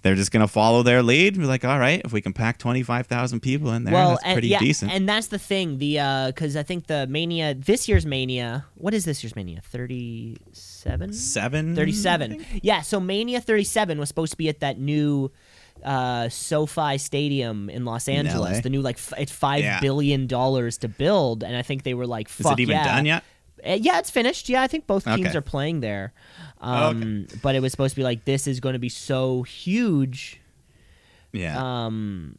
they're 0.02 0.14
just 0.14 0.30
gonna 0.30 0.48
follow 0.48 0.82
their 0.82 1.02
lead. 1.02 1.38
Be 1.38 1.44
like, 1.44 1.64
all 1.64 1.78
right, 1.78 2.00
if 2.04 2.12
we 2.12 2.20
can 2.20 2.32
pack 2.32 2.58
twenty 2.58 2.82
five 2.82 3.06
thousand 3.06 3.40
people 3.40 3.72
in 3.72 3.84
there, 3.84 3.94
well, 3.94 4.10
that's 4.10 4.24
and, 4.24 4.34
pretty 4.34 4.48
yeah, 4.48 4.58
decent. 4.58 4.92
and 4.92 5.08
that's 5.08 5.28
the 5.28 5.38
thing. 5.38 5.78
The 5.78 6.26
because 6.26 6.56
I 6.56 6.62
think 6.62 6.86
the 6.86 7.06
Mania 7.06 7.54
this 7.54 7.88
year's 7.88 8.06
Mania. 8.06 8.66
What 8.74 8.94
is 8.94 9.04
this 9.04 9.22
year's 9.22 9.34
Mania? 9.36 9.60
Thirty 9.62 10.36
seven. 10.52 11.12
Seven, 11.12 11.74
37. 11.74 12.44
Yeah, 12.62 12.82
so 12.82 13.00
Mania 13.00 13.40
37 13.40 13.98
was 13.98 14.08
supposed 14.08 14.32
to 14.32 14.36
be 14.36 14.50
at 14.50 14.60
that 14.60 14.78
new 14.78 15.32
uh, 15.84 16.28
SoFi 16.28 16.98
Stadium 16.98 17.68
in 17.70 17.84
Los 17.84 18.08
Angeles. 18.08 18.56
LA? 18.56 18.60
The 18.60 18.70
new 18.70 18.80
like 18.82 18.96
f- 18.96 19.12
it's 19.18 19.32
five 19.32 19.62
Yeah. 19.62 19.80
billion 19.80 20.26
dollars 20.26 20.78
to 20.78 20.88
build, 20.88 21.42
and 21.44 21.56
I 21.56 21.62
think 21.62 21.82
they 21.82 21.94
were 21.94 22.06
like, 22.06 22.28
Is 22.40 22.46
it 22.46 22.60
even 22.60 22.76
yeah. 22.76 22.84
done 22.96 23.06
yet? 23.06 23.24
Uh, 23.66 23.78
yeah, 23.80 23.98
it's 23.98 24.10
finished. 24.10 24.48
Yeah, 24.48 24.62
I 24.62 24.66
think 24.66 24.86
both 24.86 25.04
teams 25.04 25.28
Okay. 25.28 25.38
are 25.38 25.40
playing 25.42 25.80
there. 25.80 26.12
Um, 26.60 27.26
But 27.42 27.54
it 27.54 27.60
was 27.60 27.70
supposed 27.72 27.94
to 27.94 28.00
be 28.00 28.04
like 28.04 28.24
this 28.24 28.46
is 28.46 28.60
going 28.60 28.72
to 28.74 28.78
be 28.78 28.88
so 28.90 29.42
huge. 29.42 30.40
Yeah. 31.32 31.86
Um, 31.86 32.38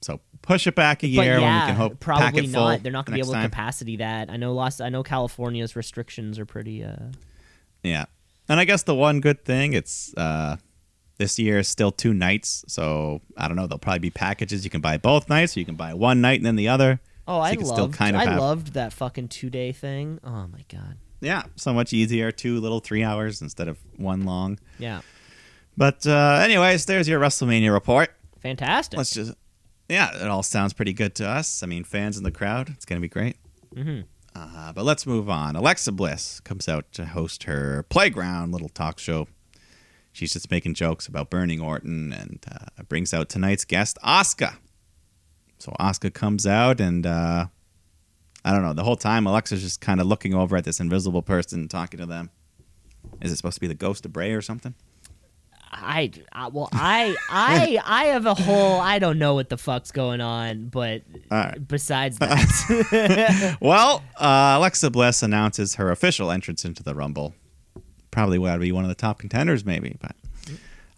so 0.00 0.20
push 0.42 0.66
it 0.66 0.74
back 0.74 1.02
a 1.02 1.06
year 1.06 1.24
yeah, 1.24 1.40
when 1.40 1.60
we 1.62 1.66
can 1.68 1.76
hope 1.76 2.00
probably 2.00 2.46
not. 2.46 2.82
They're 2.82 2.92
not 2.92 3.06
going 3.06 3.18
to 3.18 3.22
be 3.24 3.26
able 3.28 3.34
to 3.40 3.42
capacity 3.48 3.96
that. 3.96 4.30
I 4.30 4.36
know 4.36 4.52
Los. 4.52 4.80
I 4.80 4.88
know 4.88 5.02
California's 5.02 5.74
restrictions 5.76 6.38
are 6.38 6.46
pretty. 6.46 6.84
Uh, 6.84 7.12
Yeah. 7.82 8.04
And 8.48 8.60
I 8.60 8.64
guess 8.66 8.82
the 8.82 8.94
one 8.94 9.20
good 9.20 9.44
thing, 9.44 9.72
it's 9.72 10.12
uh 10.16 10.56
this 11.18 11.38
year 11.38 11.58
is 11.58 11.68
still 11.68 11.92
two 11.92 12.12
nights, 12.14 12.64
so 12.68 13.20
I 13.36 13.46
don't 13.48 13.56
know, 13.56 13.66
there'll 13.66 13.78
probably 13.78 14.00
be 14.00 14.10
packages 14.10 14.64
you 14.64 14.70
can 14.70 14.80
buy 14.80 14.96
both 14.96 15.28
nights, 15.28 15.56
or 15.56 15.60
you 15.60 15.66
can 15.66 15.76
buy 15.76 15.94
one 15.94 16.20
night 16.20 16.38
and 16.40 16.46
then 16.46 16.56
the 16.56 16.68
other. 16.68 17.00
oh, 17.28 17.38
So 17.38 17.42
I 17.42 17.52
loved. 17.52 17.66
still 17.66 17.88
kind 17.90 18.16
of 18.16 18.22
I 18.22 18.24
have- 18.26 18.40
loved 18.40 18.72
that 18.74 18.92
fucking 18.92 19.28
two 19.28 19.50
day 19.50 19.72
thing. 19.72 20.18
Oh 20.24 20.46
my 20.48 20.64
god. 20.68 20.96
Yeah, 21.20 21.44
so 21.56 21.72
much 21.72 21.92
easier, 21.92 22.30
two 22.32 22.60
little 22.60 22.80
three 22.80 23.02
hours 23.02 23.40
instead 23.40 23.68
of 23.68 23.78
one 23.96 24.24
long. 24.24 24.58
Yeah. 24.78 25.00
But 25.76 26.06
uh 26.06 26.40
anyways, 26.42 26.84
there's 26.86 27.08
your 27.08 27.20
WrestleMania 27.20 27.72
report. 27.72 28.10
Fantastic. 28.40 28.96
Let's 28.98 29.12
just 29.14 29.32
yeah, 29.88 30.14
it 30.22 30.28
all 30.28 30.42
sounds 30.42 30.72
pretty 30.72 30.92
good 30.92 31.14
to 31.16 31.28
us. 31.28 31.62
I 31.62 31.66
mean, 31.66 31.84
fans 31.84 32.16
in 32.18 32.24
the 32.24 32.30
crowd, 32.30 32.68
it's 32.70 32.84
gonna 32.84 33.00
be 33.00 33.08
great. 33.08 33.36
hmm 33.74 34.00
Uh, 34.36 34.72
but 34.72 34.84
let's 34.84 35.06
move 35.06 35.30
on. 35.30 35.54
Alexa 35.56 35.92
Bliss 35.92 36.40
comes 36.40 36.68
out 36.68 36.90
to 36.92 37.06
host 37.06 37.44
her 37.44 37.84
playground 37.88 38.50
little 38.52 38.68
talk 38.68 38.98
show. 38.98 39.28
She's 40.14 40.32
just 40.32 40.48
making 40.48 40.74
jokes 40.74 41.08
about 41.08 41.28
burning 41.28 41.60
Orton 41.60 42.12
and 42.12 42.38
uh, 42.48 42.84
brings 42.84 43.12
out 43.12 43.28
tonight's 43.28 43.64
guest, 43.64 43.98
Asuka. 44.04 44.54
So 45.58 45.74
Asuka 45.80 46.14
comes 46.14 46.46
out 46.46 46.80
and 46.80 47.04
uh, 47.04 47.46
I 48.44 48.52
don't 48.52 48.62
know. 48.62 48.74
The 48.74 48.84
whole 48.84 48.96
time, 48.96 49.26
Alexa's 49.26 49.60
just 49.60 49.80
kind 49.80 50.00
of 50.00 50.06
looking 50.06 50.32
over 50.32 50.56
at 50.56 50.62
this 50.62 50.78
invisible 50.78 51.22
person 51.22 51.66
talking 51.66 51.98
to 51.98 52.06
them. 52.06 52.30
Is 53.22 53.32
it 53.32 53.36
supposed 53.36 53.56
to 53.56 53.60
be 53.60 53.66
the 53.66 53.74
ghost 53.74 54.06
of 54.06 54.12
Bray 54.12 54.30
or 54.30 54.40
something? 54.40 54.76
I, 55.72 56.12
I 56.30 56.46
well 56.46 56.68
I 56.72 57.16
I 57.28 57.80
I 57.84 58.04
have 58.04 58.26
a 58.26 58.34
whole 58.34 58.80
I 58.80 59.00
don't 59.00 59.18
know 59.18 59.34
what 59.34 59.48
the 59.48 59.58
fuck's 59.58 59.90
going 59.90 60.20
on, 60.20 60.68
but 60.68 61.02
right. 61.28 61.58
besides 61.66 62.18
that, 62.20 63.58
Well, 63.60 64.04
uh, 64.16 64.54
Alexa 64.58 64.90
Bliss 64.90 65.24
announces 65.24 65.74
her 65.74 65.90
official 65.90 66.30
entrance 66.30 66.64
into 66.64 66.84
the 66.84 66.94
Rumble. 66.94 67.34
Probably 68.14 68.38
would 68.38 68.60
be 68.60 68.70
one 68.70 68.84
of 68.84 68.88
the 68.88 68.94
top 68.94 69.18
contenders, 69.18 69.64
maybe. 69.64 69.96
But 70.00 70.14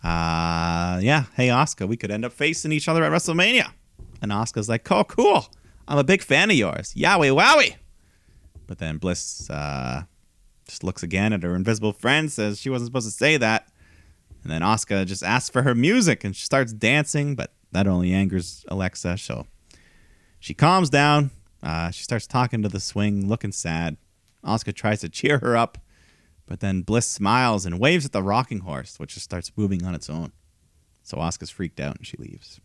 uh, 0.07 1.01
yeah, 1.01 1.25
hey 1.35 1.49
Asuka, 1.49 1.89
we 1.89 1.97
could 1.97 2.11
end 2.11 2.27
up 2.27 2.33
facing 2.33 2.73
each 2.73 2.89
other 2.89 3.03
at 3.03 3.11
WrestleMania. 3.11 3.73
And 4.21 4.31
Asuka's 4.31 4.69
like, 4.69 4.93
"Oh, 4.93 5.03
cool! 5.05 5.47
I'm 5.89 5.97
a 5.97 6.05
big 6.05 6.21
fan 6.21 6.51
of 6.51 6.57
yours. 6.57 6.93
Yowie 6.95 7.35
wowie!" 7.35 7.77
But 8.67 8.81
then 8.81 8.99
Bliss 8.99 9.49
uh, 9.49 10.03
just 10.69 10.85
looks 10.85 11.03
again 11.03 11.33
at 11.33 11.43
her 11.43 11.57
invisible 11.57 11.95
friend, 11.95 12.31
says 12.31 12.61
she 12.61 12.69
wasn't 12.69 12.89
supposed 12.89 13.07
to 13.07 13.13
say 13.13 13.39
that. 13.39 13.67
And 14.43 14.53
then 14.53 14.61
Asuka 14.61 15.07
just 15.07 15.23
asks 15.23 15.49
for 15.49 15.63
her 15.63 15.75
music, 15.75 16.23
and 16.23 16.37
she 16.37 16.45
starts 16.45 16.75
dancing. 16.75 17.35
But 17.35 17.55
that 17.73 17.87
only 17.87 18.13
angers 18.13 18.63
Alexa, 18.69 19.17
so 19.17 19.47
she 20.39 20.53
calms 20.53 20.91
down. 20.91 21.31
Uh, 21.63 21.91
she 21.91 22.03
starts 22.03 22.27
talking 22.27 22.63
to 22.63 22.69
the 22.69 22.79
swing, 22.79 23.27
looking 23.27 23.53
sad. 23.53 23.97
Asuka 24.45 24.75
tries 24.75 25.01
to 25.01 25.09
cheer 25.09 25.39
her 25.39 25.57
up, 25.57 25.79
but 26.47 26.61
then 26.61 26.83
Bliss 26.83 27.07
smiles 27.07 27.67
and 27.67 27.79
waves 27.79 28.05
at 28.05 28.13
the 28.13 28.23
rocking 28.23 28.61
horse, 28.61 28.99
which 28.99 29.15
just 29.15 29.25
starts 29.25 29.51
moving 29.57 29.85
on 29.85 29.95
its 29.95 30.09
own. 30.09 30.33
So 31.03 31.19
Asuka's 31.19 31.51
freaked 31.51 31.79
out 31.81 31.97
and 31.97 32.07
she 32.07 32.17
leaves. 32.17 32.61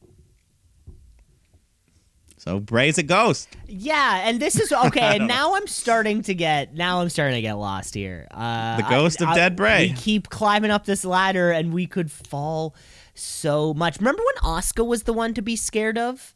So 2.38 2.60
Bray's 2.60 2.98
a 2.98 3.04
ghost. 3.04 3.50
yeah, 3.68 4.28
and 4.28 4.40
this 4.40 4.60
is 4.60 4.72
okay. 4.86 5.18
And 5.18 5.28
now 5.28 5.54
I'm 5.56 5.68
starting 5.68 6.24
to 6.24 6.34
get 6.34 6.74
now 6.74 7.02
I'm 7.02 7.10
starting 7.10 7.36
to 7.36 7.42
get 7.42 7.54
lost 7.54 7.94
here. 7.94 8.28
Uh, 8.32 8.78
The 8.78 8.84
ghost 8.90 9.22
of 9.22 9.34
dead 9.36 9.56
Bray. 9.56 9.90
We 9.90 9.94
keep 9.94 10.30
climbing 10.30 10.72
up 10.72 10.86
this 10.86 11.06
ladder, 11.06 11.52
and 11.52 11.72
we 11.72 11.86
could 11.86 12.12
fall 12.12 12.76
so 13.14 13.76
much. 13.76 14.00
Remember 14.00 14.24
when 14.26 14.56
Asuka 14.56 14.84
was 14.86 15.04
the 15.04 15.14
one 15.14 15.36
to 15.36 15.42
be 15.44 15.56
scared 15.56 16.00
of, 16.00 16.34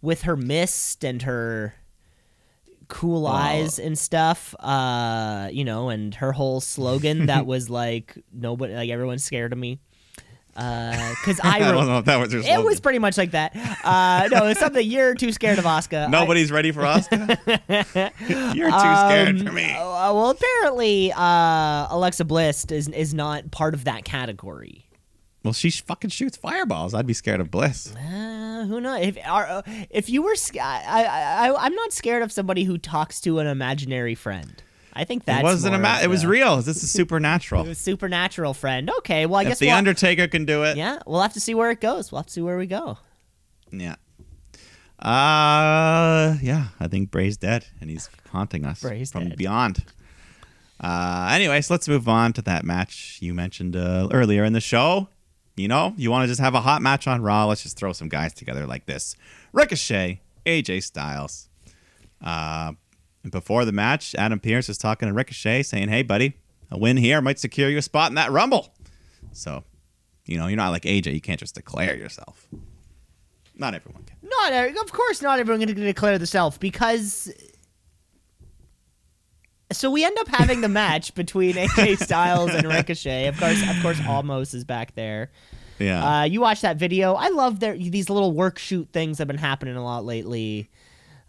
with 0.00 0.22
her 0.22 0.36
mist 0.36 1.04
and 1.04 1.22
her 1.22 1.74
cool 2.88 3.26
eyes 3.26 3.78
and 3.78 3.98
stuff 3.98 4.54
uh 4.60 5.48
you 5.52 5.62
know 5.64 5.88
and 5.90 6.14
her 6.14 6.32
whole 6.32 6.60
slogan 6.60 7.26
that 7.26 7.44
was 7.52 7.68
like 7.68 8.16
nobody 8.32 8.74
like 8.74 8.90
everyone's 8.90 9.22
scared 9.22 9.52
of 9.52 9.58
me. 9.58 9.78
Uh 10.56 10.90
because 11.20 11.38
i, 11.44 11.56
I 11.56 11.58
don't 11.60 11.86
know 11.86 11.98
if 11.98 12.06
that 12.06 12.16
was 12.18 12.32
her 12.32 12.40
it 12.40 12.64
was 12.64 12.80
pretty 12.80 12.98
much 12.98 13.16
like 13.18 13.30
that. 13.32 13.54
Uh 13.84 14.28
no 14.32 14.46
it's 14.46 14.58
something 14.58 14.84
you're 14.90 15.14
too 15.14 15.30
scared 15.32 15.58
of 15.58 15.64
asuka 15.64 16.06
I- 16.06 16.10
Nobody's 16.10 16.50
ready 16.50 16.72
for 16.72 16.80
Asuka. 16.80 17.38
You're 18.56 18.70
too 18.70 18.78
scared 18.78 19.40
um, 19.40 19.46
for 19.46 19.52
me. 19.52 19.70
uh, 19.72 20.12
well 20.14 20.30
apparently 20.30 21.12
uh 21.12 21.86
alexa 21.90 22.24
bliss 22.24 22.64
is 22.70 22.88
is 22.88 23.12
not 23.14 23.50
part 23.50 23.74
of 23.74 23.84
that 23.84 24.04
category 24.04 24.84
Well, 25.44 25.52
she 25.52 25.70
fucking 25.70 26.10
shoots 26.10 26.36
fireballs. 26.36 26.94
I'd 26.94 27.06
be 27.06 27.14
scared 27.14 27.40
of 27.40 27.50
Bliss. 27.50 27.94
Uh, 27.94 28.66
who 28.66 28.80
knows? 28.80 29.06
If 29.06 29.18
are, 29.24 29.46
uh, 29.46 29.62
if 29.88 30.10
you 30.10 30.22
were, 30.22 30.34
sc- 30.34 30.56
I, 30.56 30.82
I, 30.84 31.48
I, 31.48 31.64
I'm 31.66 31.74
not 31.74 31.92
scared 31.92 32.22
of 32.22 32.32
somebody 32.32 32.64
who 32.64 32.76
talks 32.76 33.20
to 33.22 33.38
an 33.38 33.46
imaginary 33.46 34.14
friend. 34.16 34.62
I 34.92 35.04
think 35.04 35.26
that 35.26 35.44
wasn't 35.44 35.76
a 35.76 35.78
more 35.78 35.96
It 36.02 36.10
was 36.10 36.26
real. 36.26 36.56
This 36.56 36.82
is 36.82 36.90
supernatural. 36.90 37.62
a 37.68 37.74
supernatural 37.76 38.52
friend. 38.52 38.90
Okay, 38.98 39.26
well 39.26 39.38
I 39.38 39.42
if 39.42 39.48
guess 39.48 39.58
the 39.60 39.66
we'll, 39.68 39.76
Undertaker 39.76 40.26
can 40.26 40.44
do 40.44 40.64
it, 40.64 40.76
yeah, 40.76 40.98
we'll 41.06 41.20
have 41.20 41.34
to 41.34 41.40
see 41.40 41.54
where 41.54 41.70
it 41.70 41.80
goes. 41.80 42.10
We'll 42.10 42.18
have 42.18 42.26
to 42.26 42.32
see 42.32 42.40
where 42.40 42.58
we 42.58 42.66
go. 42.66 42.98
Yeah. 43.70 43.94
Uh, 44.98 46.36
yeah. 46.42 46.68
I 46.80 46.88
think 46.88 47.12
Bray's 47.12 47.36
dead, 47.36 47.66
and 47.80 47.88
he's 47.88 48.10
haunting 48.32 48.64
us 48.64 48.80
Bray's 48.80 49.12
from 49.12 49.28
dead. 49.28 49.38
beyond. 49.38 49.84
Uh, 50.80 51.30
anyways, 51.32 51.70
let's 51.70 51.88
move 51.88 52.08
on 52.08 52.32
to 52.32 52.42
that 52.42 52.64
match 52.64 53.18
you 53.20 53.34
mentioned 53.34 53.76
uh, 53.76 54.08
earlier 54.12 54.44
in 54.44 54.52
the 54.52 54.60
show. 54.60 55.08
You 55.58 55.68
know, 55.68 55.92
you 55.96 56.10
want 56.10 56.22
to 56.22 56.28
just 56.28 56.40
have 56.40 56.54
a 56.54 56.60
hot 56.60 56.82
match 56.82 57.06
on 57.08 57.20
Raw? 57.20 57.46
Let's 57.46 57.62
just 57.62 57.76
throw 57.76 57.92
some 57.92 58.08
guys 58.08 58.32
together 58.32 58.66
like 58.66 58.86
this: 58.86 59.16
Ricochet, 59.52 60.20
AJ 60.46 60.84
Styles. 60.84 61.48
Uh, 62.22 62.72
before 63.28 63.64
the 63.64 63.72
match, 63.72 64.14
Adam 64.14 64.38
Pearce 64.38 64.68
is 64.68 64.78
talking 64.78 65.08
to 65.08 65.14
Ricochet, 65.14 65.64
saying, 65.64 65.88
"Hey, 65.88 66.02
buddy, 66.02 66.34
a 66.70 66.78
win 66.78 66.96
here 66.96 67.20
might 67.20 67.38
secure 67.38 67.68
you 67.68 67.78
a 67.78 67.82
spot 67.82 68.10
in 68.10 68.14
that 68.14 68.30
Rumble." 68.30 68.72
So, 69.32 69.64
you 70.24 70.38
know, 70.38 70.46
you're 70.46 70.56
not 70.56 70.70
like 70.70 70.82
AJ. 70.82 71.12
You 71.12 71.20
can't 71.20 71.40
just 71.40 71.54
declare 71.54 71.96
yourself. 71.96 72.48
Not 73.56 73.74
everyone 73.74 74.04
can. 74.04 74.16
Not, 74.22 74.52
of 74.52 74.92
course, 74.92 75.20
not 75.20 75.40
everyone 75.40 75.66
can 75.66 75.74
declare 75.74 76.18
the 76.18 76.26
self 76.26 76.60
because. 76.60 77.32
So 79.70 79.90
we 79.90 80.04
end 80.04 80.16
up 80.18 80.28
having 80.28 80.60
the 80.62 80.68
match 80.68 81.14
between 81.14 81.54
AJ 81.54 81.98
Styles 81.98 82.54
and 82.54 82.66
Ricochet. 82.66 83.26
Of 83.26 83.38
course, 83.38 83.62
of 83.68 83.82
course, 83.82 83.98
Omos 84.00 84.54
is 84.54 84.64
back 84.64 84.94
there. 84.94 85.30
Yeah. 85.78 86.20
Uh, 86.20 86.24
you 86.24 86.40
watch 86.40 86.62
that 86.62 86.76
video. 86.78 87.14
I 87.14 87.28
love 87.28 87.60
their 87.60 87.76
these 87.76 88.08
little 88.08 88.32
work 88.32 88.58
shoot 88.58 88.88
things 88.92 89.18
have 89.18 89.28
been 89.28 89.36
happening 89.38 89.76
a 89.76 89.84
lot 89.84 90.04
lately. 90.04 90.70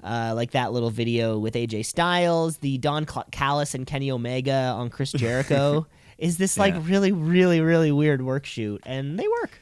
Uh, 0.02 0.32
like 0.34 0.52
that 0.52 0.72
little 0.72 0.90
video 0.90 1.38
with 1.38 1.56
AJ 1.56 1.86
Styles, 1.86 2.60
the 2.60 2.78
Don 2.78 3.06
Callis 3.32 3.74
and 3.76 3.86
Kenny 3.86 4.10
Omega 4.10 4.74
on 4.78 4.90
Chris 4.90 5.12
Jericho. 5.12 5.86
is 6.18 6.38
this 6.38 6.58
like 6.58 6.74
Yeah. 6.74 6.82
really, 6.86 7.12
really, 7.12 7.60
really 7.60 7.92
weird 7.92 8.22
work 8.22 8.46
shoot, 8.46 8.82
and 8.86 9.20
they 9.20 9.28
work. 9.28 9.60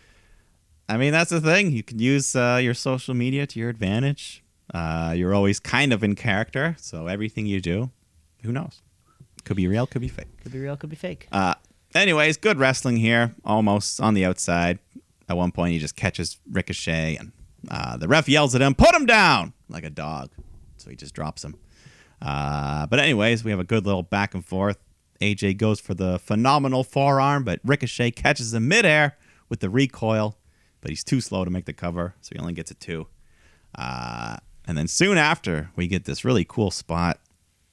I 0.88 0.98
mean, 0.98 1.12
that's 1.12 1.32
the 1.32 1.42
thing. 1.42 1.72
You 1.72 1.82
can 1.82 1.98
use 1.98 2.36
uh, 2.36 2.60
your 2.62 2.76
social 2.76 3.16
media 3.16 3.48
to 3.48 3.60
your 3.60 3.70
advantage. 3.70 4.44
Uh, 4.72 5.14
you're 5.18 5.34
always 5.34 5.60
kind 5.60 5.92
of 5.92 6.04
in 6.04 6.14
character, 6.14 6.76
so 6.80 7.08
everything 7.08 7.48
you 7.48 7.60
do, 7.60 7.90
who 8.44 8.52
knows? 8.52 8.82
Could 9.44 9.58
be 9.58 9.68
real, 9.68 9.88
could 9.88 10.02
be 10.02 10.08
fake. 10.08 10.42
Could 10.44 10.52
be 10.52 10.60
real, 10.60 10.76
could 10.76 10.90
be 10.90 10.96
fake. 10.96 11.28
Uh, 11.32 11.56
anyways, 11.96 12.38
good 12.38 12.60
wrestling 12.60 12.98
here, 12.98 13.34
Omos 13.46 14.02
on 14.04 14.14
the 14.14 14.26
outside. 14.26 14.80
At 15.30 15.38
one 15.38 15.52
point, 15.52 15.74
he 15.74 15.80
just 15.80 15.96
catches 15.96 16.38
Ricochet, 16.50 17.18
and 17.18 17.32
uh, 17.70 17.98
the 17.98 18.08
ref 18.08 18.30
yells 18.30 18.56
at 18.56 18.62
him, 18.62 18.76
"Put 18.76 18.94
him 18.94 19.06
down!" 19.06 19.54
like 19.70 19.84
a 19.84 19.90
dog. 19.90 20.32
So 20.78 20.90
he 20.90 20.96
just 20.96 21.14
drops 21.14 21.44
him. 21.44 21.56
Uh, 22.22 22.88
but 22.88 23.00
anyways, 23.00 23.44
we 23.44 23.52
have 23.52 23.60
a 23.60 23.66
good 23.66 23.86
little 23.86 24.04
back 24.04 24.34
and 24.34 24.46
forth. 24.46 24.78
AJ 25.22 25.58
goes 25.58 25.80
for 25.80 25.94
the 25.94 26.20
phenomenal 26.20 26.84
forearm, 26.84 27.44
but 27.44 27.60
Ricochet 27.64 28.12
catches 28.12 28.54
him 28.54 28.68
midair 28.68 29.18
with 29.50 29.60
the 29.60 29.70
recoil, 29.70 30.38
but 30.82 30.90
he's 30.90 31.04
too 31.04 31.22
slow 31.22 31.44
to 31.44 31.52
make 31.52 31.66
the 31.66 31.74
cover, 31.74 32.16
so 32.22 32.32
he 32.34 32.40
only 32.40 32.54
gets 32.54 32.72
a 32.72 32.76
two. 32.76 33.08
Uh, 33.76 34.38
and 34.68 34.78
then 34.78 34.88
soon 34.88 35.18
after, 35.18 35.72
we 35.76 35.88
get 35.88 36.06
this 36.06 36.24
really 36.24 36.46
cool 36.46 36.72
spot 36.72 37.20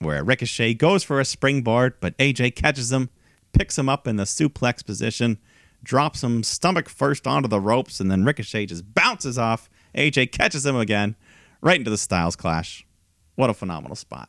where 0.04 0.22
Ricochet 0.22 0.74
goes 0.74 1.02
for 1.02 1.20
a 1.20 1.24
springboard, 1.24 1.94
but 2.00 2.16
AJ 2.18 2.54
catches 2.54 2.92
him, 2.92 3.10
picks 3.52 3.78
him 3.78 3.88
up 3.88 4.06
in 4.06 4.16
the 4.16 4.24
suplex 4.24 4.84
position, 4.84 5.38
drops 5.82 6.22
him 6.22 6.42
stomach 6.42 6.88
first 6.88 7.26
onto 7.26 7.48
the 7.48 7.60
ropes, 7.60 8.00
and 8.00 8.10
then 8.10 8.24
Ricochet 8.24 8.66
just 8.66 8.94
bounces 8.94 9.38
off. 9.38 9.68
AJ 9.94 10.32
catches 10.32 10.64
him 10.64 10.76
again, 10.76 11.16
right 11.60 11.78
into 11.78 11.90
the 11.90 11.98
Styles 11.98 12.36
Clash. 12.36 12.86
What 13.34 13.50
a 13.50 13.54
phenomenal 13.54 13.96
spot. 13.96 14.28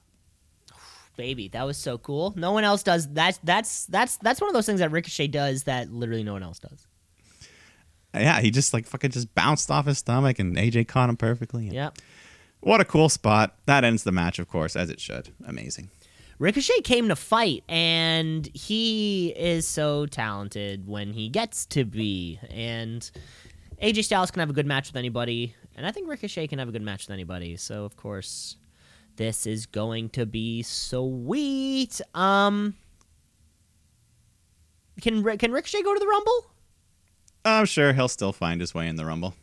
Baby, 1.17 1.47
that 1.49 1.63
was 1.63 1.77
so 1.77 1.97
cool. 1.97 2.33
No 2.35 2.51
one 2.51 2.63
else 2.63 2.83
does 2.83 3.07
that. 3.13 3.39
That's 3.43 3.85
that's 3.85 4.17
that's 4.17 4.41
one 4.41 4.49
of 4.49 4.53
those 4.53 4.65
things 4.65 4.79
that 4.79 4.91
Ricochet 4.91 5.27
does 5.27 5.63
that 5.63 5.89
literally 5.89 6.23
no 6.23 6.33
one 6.33 6.43
else 6.43 6.59
does. 6.59 6.87
Yeah, 8.13 8.39
he 8.41 8.51
just 8.51 8.73
like 8.73 8.85
fucking 8.85 9.11
just 9.11 9.33
bounced 9.33 9.71
off 9.71 9.85
his 9.85 9.97
stomach, 9.97 10.39
and 10.39 10.57
AJ 10.57 10.87
caught 10.87 11.09
him 11.09 11.17
perfectly. 11.17 11.69
Yep. 11.69 11.99
What 12.65 12.81
a 12.81 12.85
cool 12.85 13.09
spot. 13.09 13.55
That 13.67 13.83
ends 13.83 14.01
the 14.01 14.11
match, 14.11 14.39
of 14.39 14.47
course, 14.47 14.75
as 14.75 14.89
it 14.89 14.99
should. 14.99 15.29
Amazing. 15.45 15.91
Ricochet 16.39 16.81
came 16.81 17.09
to 17.09 17.15
fight, 17.15 17.63
and 17.69 18.49
he 18.55 19.35
is 19.37 19.67
so 19.67 20.07
talented 20.07 20.87
when 20.87 21.13
he 21.13 21.29
gets 21.29 21.67
to 21.67 21.85
be. 21.85 22.39
And 22.49 23.07
AJ 23.83 24.05
Styles 24.05 24.31
can 24.31 24.39
have 24.39 24.49
a 24.49 24.53
good 24.53 24.65
match 24.65 24.89
with 24.89 24.95
anybody, 24.95 25.55
and 25.75 25.85
I 25.85 25.91
think 25.91 26.09
Ricochet 26.09 26.47
can 26.47 26.57
have 26.57 26.67
a 26.67 26.71
good 26.71 26.81
match 26.81 27.05
with 27.05 27.13
anybody. 27.13 27.55
So 27.55 27.85
of 27.85 27.97
course, 27.97 28.57
this 29.15 29.45
is 29.45 29.67
going 29.67 30.09
to 30.09 30.25
be 30.25 30.63
sweet. 30.63 32.01
Um, 32.15 32.73
can 35.01 35.23
can 35.37 35.51
Ricochet 35.51 35.83
go 35.83 35.93
to 35.93 35.99
the 35.99 36.07
Rumble? 36.07 36.51
I'm 37.45 37.67
sure 37.67 37.93
he'll 37.93 38.07
still 38.07 38.33
find 38.33 38.59
his 38.59 38.73
way 38.73 38.87
in 38.87 38.95
the 38.95 39.05
Rumble. 39.05 39.35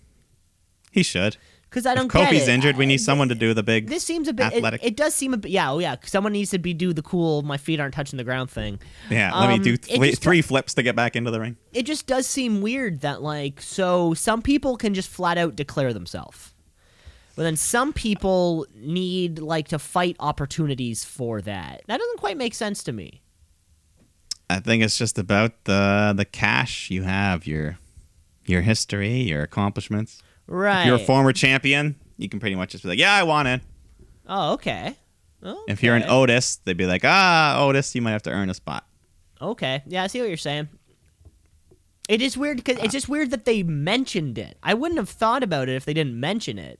He 0.90 1.04
should. 1.04 1.36
Because 1.72 1.86
I 1.86 1.94
don't 1.94 2.04
If 2.04 2.12
Kofi's 2.12 2.48
it. 2.48 2.50
injured, 2.50 2.76
we 2.76 2.84
need 2.84 2.98
someone 2.98 3.30
to 3.30 3.34
do 3.34 3.54
the 3.54 3.62
big. 3.62 3.88
This 3.88 4.04
seems 4.04 4.28
a 4.28 4.34
bit. 4.34 4.52
Athletic. 4.52 4.84
it 4.84 4.94
does 4.94 5.14
seem 5.14 5.32
a 5.32 5.38
bit. 5.38 5.50
Yeah, 5.50 5.72
oh 5.72 5.78
yeah. 5.78 5.96
Someone 6.04 6.32
needs 6.34 6.50
to 6.50 6.58
be 6.58 6.74
do 6.74 6.92
the 6.92 7.00
cool. 7.00 7.40
My 7.40 7.56
feet 7.56 7.80
aren't 7.80 7.94
touching 7.94 8.18
the 8.18 8.24
ground 8.24 8.50
thing. 8.50 8.78
yeah, 9.08 9.34
let 9.34 9.48
um, 9.48 9.58
me 9.58 9.58
do 9.58 9.72
it 9.72 9.82
th- 9.84 10.00
just- 10.02 10.22
three 10.22 10.42
flips 10.42 10.74
to 10.74 10.82
get 10.82 10.94
back 10.94 11.16
into 11.16 11.30
the 11.30 11.40
ring. 11.40 11.56
it 11.72 11.84
just 11.86 12.06
does 12.06 12.26
seem 12.26 12.60
weird 12.60 13.00
that 13.00 13.22
like 13.22 13.62
so 13.62 14.12
some 14.12 14.42
people 14.42 14.76
can 14.76 14.92
just 14.92 15.08
flat 15.08 15.38
out 15.38 15.56
declare 15.56 15.94
themselves 15.94 16.52
but 17.36 17.44
then 17.44 17.56
some 17.56 17.94
people 17.94 18.66
need 18.74 19.38
like 19.38 19.68
to 19.68 19.78
fight 19.78 20.14
opportunities 20.20 21.04
for 21.04 21.40
that 21.40 21.80
that 21.86 21.98
doesn't 21.98 22.18
quite 22.20 22.36
make 22.36 22.52
sense 22.52 22.82
to 22.82 22.92
me 22.92 23.22
I 24.50 24.60
think 24.60 24.82
it's 24.82 24.98
just 24.98 25.18
about 25.18 25.64
the 25.64 26.12
the 26.14 26.26
cash 26.26 26.90
you 26.90 27.04
have, 27.04 27.46
your 27.46 27.78
your 28.44 28.60
history, 28.60 29.20
your 29.22 29.42
accomplishments. 29.42 30.22
Right 30.46 30.82
If 30.82 30.86
you're 30.86 30.96
a 30.96 30.98
former 30.98 31.32
champion, 31.32 31.96
you 32.16 32.28
can 32.28 32.40
pretty 32.40 32.56
much 32.56 32.70
just 32.70 32.82
be 32.84 32.88
like, 32.90 32.98
"Yeah, 32.98 33.12
I 33.14 33.22
want 33.22 33.48
it. 33.48 33.60
oh 34.26 34.52
okay 34.54 34.96
If 35.68 35.82
you're 35.82 35.96
an 35.96 36.04
Otis, 36.08 36.56
they'd 36.64 36.76
be 36.76 36.86
like, 36.86 37.02
"Ah, 37.04 37.60
Otis, 37.60 37.94
you 37.94 38.02
might 38.02 38.12
have 38.12 38.22
to 38.24 38.30
earn 38.30 38.50
a 38.50 38.54
spot." 38.54 38.86
okay 39.40 39.82
yeah 39.88 40.04
i 40.04 40.06
see 40.06 40.20
what 40.20 40.28
you're 40.28 40.36
saying 40.36 40.68
it 42.08 42.22
is 42.22 42.36
weird 42.38 42.58
because 42.58 42.78
it's 42.78 42.92
just 42.92 43.08
weird 43.08 43.32
that 43.32 43.44
they 43.44 43.64
mentioned 43.64 44.38
it 44.38 44.56
i 44.62 44.72
wouldn't 44.72 44.98
have 45.00 45.08
thought 45.08 45.42
about 45.42 45.68
it 45.68 45.74
if 45.74 45.84
they 45.84 45.92
didn't 45.92 46.18
mention 46.18 46.60
it 46.60 46.78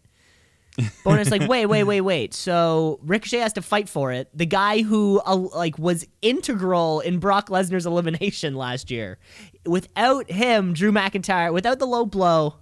but 0.77 0.87
when 1.05 1.19
it's 1.19 1.31
like, 1.31 1.43
wait, 1.49 1.67
wait, 1.67 1.85
wait, 1.85 2.01
wait. 2.01 2.33
So 2.33 2.99
Ricochet 3.03 3.41
has 3.41 3.53
to 3.53 3.61
fight 3.63 3.91
for 3.91 4.11
it. 4.11 4.31
The 4.33 4.47
guy 4.47 4.81
who 4.81 5.21
uh, 5.27 5.37
like 5.37 5.79
was 5.79 6.07
integral 6.23 7.01
in 7.01 7.19
Brock 7.19 7.51
Lesnar's 7.51 7.85
elimination 7.85 8.55
last 8.55 8.91
year. 8.91 9.19
Without 9.67 10.31
him, 10.31 10.73
Drew 10.73 10.91
McIntyre, 10.91 11.53
without 11.53 11.79
the 11.79 11.87
low 11.87 12.07
blow, 12.07 12.55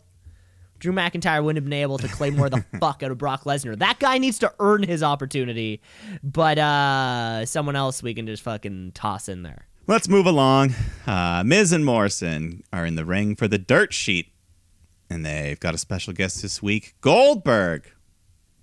Drew 0.81 0.93
McIntyre 0.93 1.45
wouldn't 1.45 1.63
have 1.63 1.65
been 1.71 1.81
able 1.81 1.99
to 1.99 2.09
Claymore 2.09 2.51
the 2.51 2.65
fuck 2.81 3.03
out 3.05 3.11
of 3.13 3.19
Brock 3.19 3.45
Lesnar. 3.45 3.79
That 3.79 3.99
guy 4.01 4.19
needs 4.19 4.39
to 4.41 4.53
earn 4.59 4.83
his 4.83 5.03
opportunity. 5.03 5.81
But 6.23 6.59
uh 6.59 7.47
someone 7.47 7.77
else 7.77 8.03
we 8.03 8.15
can 8.15 8.27
just 8.27 8.43
fucking 8.43 8.93
toss 8.95 9.29
in 9.29 9.43
there. 9.43 9.67
Let's 9.87 10.09
move 10.09 10.27
along. 10.27 10.75
Uh, 11.07 11.43
Miz 11.45 11.73
and 11.73 11.85
Morrison 11.85 12.63
are 12.73 12.87
in 12.87 12.95
the 12.95 13.05
ring 13.05 13.35
for 13.35 13.49
the 13.49 13.59
dirt 13.59 13.93
sheet, 13.93 14.33
and 15.09 15.25
they've 15.27 15.59
got 15.59 15.75
a 15.75 15.79
special 15.79 16.13
guest 16.13 16.43
this 16.43 16.63
week, 16.63 16.95
Goldberg. 17.01 17.91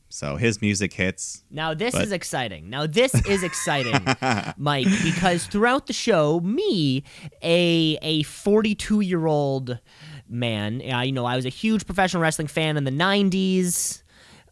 So 0.09 0.38
his 0.38 0.61
music 0.61 0.93
hits. 0.93 1.43
Now 1.51 1.74
this 1.74 1.93
But- 1.93 2.03
is 2.05 2.11
exciting. 2.13 2.70
Now 2.70 2.88
this 2.88 3.13
is 3.28 3.43
exciting, 3.43 3.93
Mike, 4.57 4.88
because 5.03 5.45
throughout 5.47 5.88
the 5.88 5.93
show, 5.93 6.39
me, 6.39 7.03
a 7.43 7.97
a 8.01 8.24
42 8.24 9.01
year 9.01 9.26
old 9.28 9.80
man, 10.30 10.82
uh, 10.91 11.01
you 11.01 11.11
know, 11.11 11.25
I 11.25 11.36
was 11.36 11.45
a 11.45 11.49
huge 11.49 11.86
professional 11.86 12.21
wrestling 12.21 12.47
fan 12.47 12.78
in 12.78 12.84
the 12.84 12.91
90s. 12.91 14.03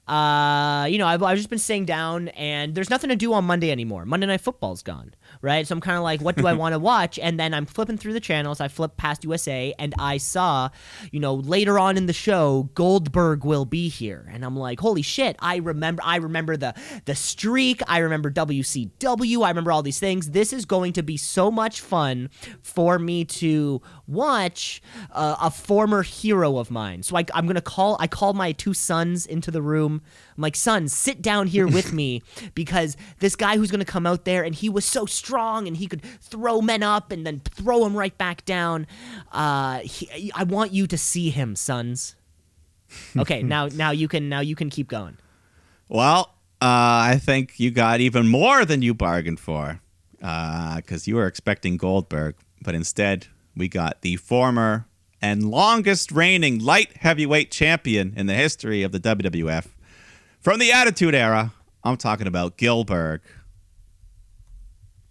Uh, 0.07 0.85
you 0.87 0.99
know, 0.99 1.07
I've, 1.07 1.23
I've 1.23 1.37
just 1.37 1.49
been 1.49 1.57
sitting 1.57 1.85
down, 1.85 2.27
and 2.29 2.75
there's 2.75 2.91
nothing 2.91 3.09
to 3.09 3.15
do 3.15 3.33
on 3.33 3.43
Monday 3.45 3.71
anymore. 3.71 4.05
Monday 4.05 4.27
Night 4.27 4.41
Football's 4.41 4.83
gone, 4.83 5.15
right? 5.41 5.65
So 5.65 5.73
I'm 5.73 5.81
kind 5.81 5.97
of 5.97 6.03
like, 6.03 6.21
what 6.21 6.35
do 6.35 6.45
I 6.45 6.53
want 6.61 6.73
to 6.73 6.79
watch? 6.79 7.17
And 7.17 7.39
then 7.39 7.55
I'm 7.55 7.65
flipping 7.65 7.97
through 7.97 8.13
the 8.13 8.19
channels. 8.19 8.61
I 8.61 8.67
flip 8.67 8.97
past 8.97 9.23
USA, 9.23 9.73
and 9.79 9.95
I 9.97 10.17
saw, 10.17 10.69
you 11.11 11.19
know, 11.19 11.33
later 11.33 11.79
on 11.79 11.97
in 11.97 12.05
the 12.05 12.13
show, 12.13 12.69
Goldberg 12.75 13.43
will 13.45 13.65
be 13.65 13.89
here, 13.89 14.29
and 14.31 14.45
I'm 14.45 14.55
like, 14.55 14.79
holy 14.79 15.01
shit! 15.01 15.37
I 15.39 15.55
remember, 15.57 16.03
I 16.05 16.17
remember 16.17 16.55
the 16.55 16.75
the 17.05 17.15
streak. 17.15 17.81
I 17.87 17.99
remember 17.99 18.29
WCW. 18.29 19.43
I 19.43 19.49
remember 19.49 19.71
all 19.71 19.81
these 19.81 19.99
things. 19.99 20.29
This 20.31 20.53
is 20.53 20.65
going 20.65 20.93
to 20.93 21.03
be 21.03 21.17
so 21.17 21.49
much 21.49 21.81
fun 21.81 22.29
for 22.61 22.99
me 22.99 23.25
to 23.25 23.81
watch 24.07 24.81
uh, 25.11 25.35
a 25.41 25.51
former 25.51 26.03
hero 26.03 26.57
of 26.57 26.69
mine. 26.69 27.03
So 27.03 27.17
I, 27.17 27.25
I'm 27.33 27.47
gonna 27.47 27.61
call. 27.61 27.97
I 27.99 28.07
call 28.07 28.33
my 28.33 28.51
two 28.51 28.73
sons 28.73 29.25
into 29.25 29.51
the 29.51 29.61
room. 29.61 30.01
I'm 30.35 30.41
like, 30.41 30.55
sons, 30.55 30.93
sit 30.93 31.21
down 31.21 31.47
here 31.47 31.67
with 31.67 31.93
me 31.93 32.21
because 32.55 32.97
this 33.19 33.35
guy 33.35 33.57
who's 33.57 33.71
gonna 33.71 33.85
come 33.85 34.05
out 34.05 34.25
there 34.25 34.43
and 34.43 34.53
he 34.53 34.69
was 34.69 34.85
so 34.85 35.05
strong 35.05 35.67
and 35.67 35.77
he 35.77 35.87
could 35.87 36.01
throw 36.21 36.61
men 36.61 36.83
up 36.83 37.11
and 37.11 37.25
then 37.25 37.41
throw 37.41 37.83
them 37.83 37.95
right 37.95 38.17
back 38.17 38.45
down. 38.45 38.87
Uh, 39.31 39.79
he, 39.79 40.31
I 40.35 40.43
want 40.43 40.73
you 40.73 40.87
to 40.87 40.97
see 40.97 41.29
him, 41.29 41.55
sons. 41.55 42.15
Okay, 43.17 43.43
now 43.43 43.67
now 43.67 43.91
you 43.91 44.07
can 44.07 44.29
now 44.29 44.39
you 44.39 44.55
can 44.55 44.69
keep 44.69 44.87
going. 44.87 45.17
Well, 45.89 46.35
uh, 46.61 47.11
I 47.11 47.19
think 47.21 47.59
you 47.59 47.71
got 47.71 47.99
even 47.99 48.27
more 48.27 48.63
than 48.63 48.81
you 48.81 48.93
bargained 48.93 49.39
for, 49.39 49.81
because 50.19 51.07
you 51.07 51.15
were 51.15 51.27
expecting 51.27 51.77
Goldberg, 51.77 52.35
but 52.61 52.73
instead 52.73 53.27
we 53.55 53.67
got 53.67 54.01
the 54.01 54.15
former 54.17 54.85
and 55.21 55.49
longest 55.49 56.11
reigning 56.11 56.59
light 56.59 56.97
heavyweight 56.97 57.51
champion 57.51 58.13
in 58.15 58.27
the 58.27 58.33
history 58.33 58.83
of 58.83 58.91
the 58.91 58.99
WWF 58.99 59.67
from 60.39 60.59
the 60.59 60.71
Attitude 60.71 61.15
Era. 61.15 61.53
I'm 61.83 61.97
talking 61.97 62.27
about 62.27 62.57
Gillberg. 62.57 63.21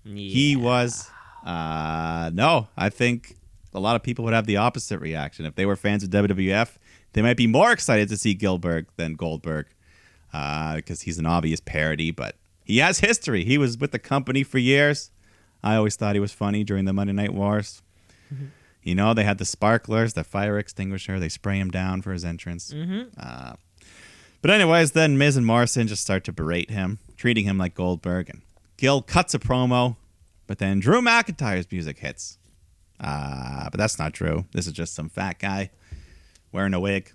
He 0.05 0.57
was. 0.57 1.09
Uh, 1.45 2.31
no, 2.33 2.69
I 2.77 2.89
think 2.89 3.37
a 3.73 3.81
lot 3.81 3.97
of 3.97 4.03
people 4.03 4.25
would 4.25 4.35
have 4.35 4.47
the 4.47 4.57
opposite 4.57 4.99
reaction. 4.99 5.47
If 5.47 5.55
they 5.55 5.67
were 5.67 5.77
fans 5.77 6.03
of 6.03 6.11
WWF, 6.11 6.77
they 7.13 7.23
might 7.23 7.37
be 7.37 7.47
more 7.47 7.73
excited 7.73 8.09
to 8.09 8.17
see 8.17 8.35
Gillberg 8.35 8.87
than 8.97 9.15
Goldberg 9.15 9.67
because 10.33 11.03
he's 11.03 11.19
an 11.19 11.27
obvious 11.27 11.61
parody, 11.61 12.11
but 12.11 12.37
he 12.65 12.79
has 12.79 13.01
history. 13.01 13.45
He 13.45 13.57
was 13.57 13.79
with 13.79 13.93
the 13.93 13.99
company 13.99 14.43
for 14.43 14.59
years. 14.59 15.11
I 15.63 15.77
always 15.77 15.97
thought 15.97 16.15
he 16.15 16.21
was 16.21 16.33
funny 16.33 16.65
during 16.65 16.85
the 16.85 16.93
Monday 16.93 17.13
Night 17.13 17.33
Wars. 17.33 17.83
You 18.83 18.95
know, 18.95 19.15
they 19.15 19.25
had 19.25 19.39
the 19.39 19.45
sparklers, 19.45 20.13
the 20.13 20.25
fire 20.25 20.59
extinguisher. 20.59 21.19
They 21.19 21.29
spray 21.31 21.59
him 21.59 21.71
down 21.71 22.03
for 22.03 22.13
his 22.13 22.25
entrance. 22.25 22.73
Uh, 23.19 23.55
but 24.43 24.51
anyways, 24.51 24.91
then 24.93 25.17
Miz 25.17 25.37
and 25.39 25.47
Morrison 25.47 25.87
just 25.87 26.03
start 26.03 26.23
to 26.25 26.33
berate 26.33 26.71
him, 26.71 26.99
treating 27.17 27.45
him 27.47 27.57
like 27.57 27.75
Goldberg, 27.75 28.29
and 28.29 28.43
Gil 28.77 29.01
cuts 29.01 29.33
a 29.35 29.39
promo. 29.39 29.97
But 30.47 30.59
then 30.59 30.81
Drew 30.81 31.01
McIntyre's 31.01 31.67
music 31.73 31.99
hits. 32.01 32.37
Uh, 33.01 33.71
but 33.71 33.79
that's 33.79 33.99
not 33.99 34.13
true. 34.13 34.45
This 34.53 34.67
is 34.67 34.73
just 34.75 34.95
some 34.95 35.09
fat 35.09 35.39
guy 35.39 35.71
wearing 36.53 36.75
a 36.75 36.81
wig. 36.81 37.13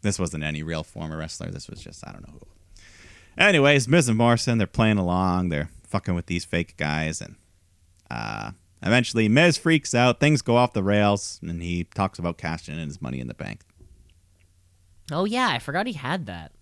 This 0.00 0.18
wasn't 0.18 0.44
any 0.44 0.62
real 0.62 0.82
former 0.82 1.18
wrestler. 1.18 1.50
This 1.50 1.68
was 1.68 1.80
just 1.80 2.06
I 2.06 2.12
don't 2.12 2.26
know 2.26 2.34
who. 2.34 2.46
Anyways, 3.36 3.86
Miz 3.86 4.08
and 4.08 4.18
Morrison, 4.18 4.58
they're 4.58 4.66
playing 4.66 4.98
along. 4.98 5.50
They're 5.50 5.70
fucking 5.84 6.14
with 6.14 6.26
these 6.26 6.44
fake 6.44 6.76
guys, 6.76 7.20
and 7.20 7.36
uh, 8.10 8.52
eventually 8.82 9.28
Miz 9.28 9.56
freaks 9.56 9.94
out. 9.94 10.20
Things 10.20 10.42
go 10.42 10.56
off 10.56 10.72
the 10.72 10.82
rails, 10.82 11.40
and 11.42 11.62
he 11.62 11.84
talks 11.84 12.18
about 12.18 12.38
cashing 12.38 12.78
in 12.78 12.86
his 12.86 13.00
money 13.00 13.20
in 13.20 13.28
the 13.28 13.34
bank. 13.34 13.62
Oh 15.10 15.24
yeah, 15.24 15.48
I 15.48 15.58
forgot 15.58 15.86
he 15.86 15.92
had 15.94 16.26
that. 16.26 16.52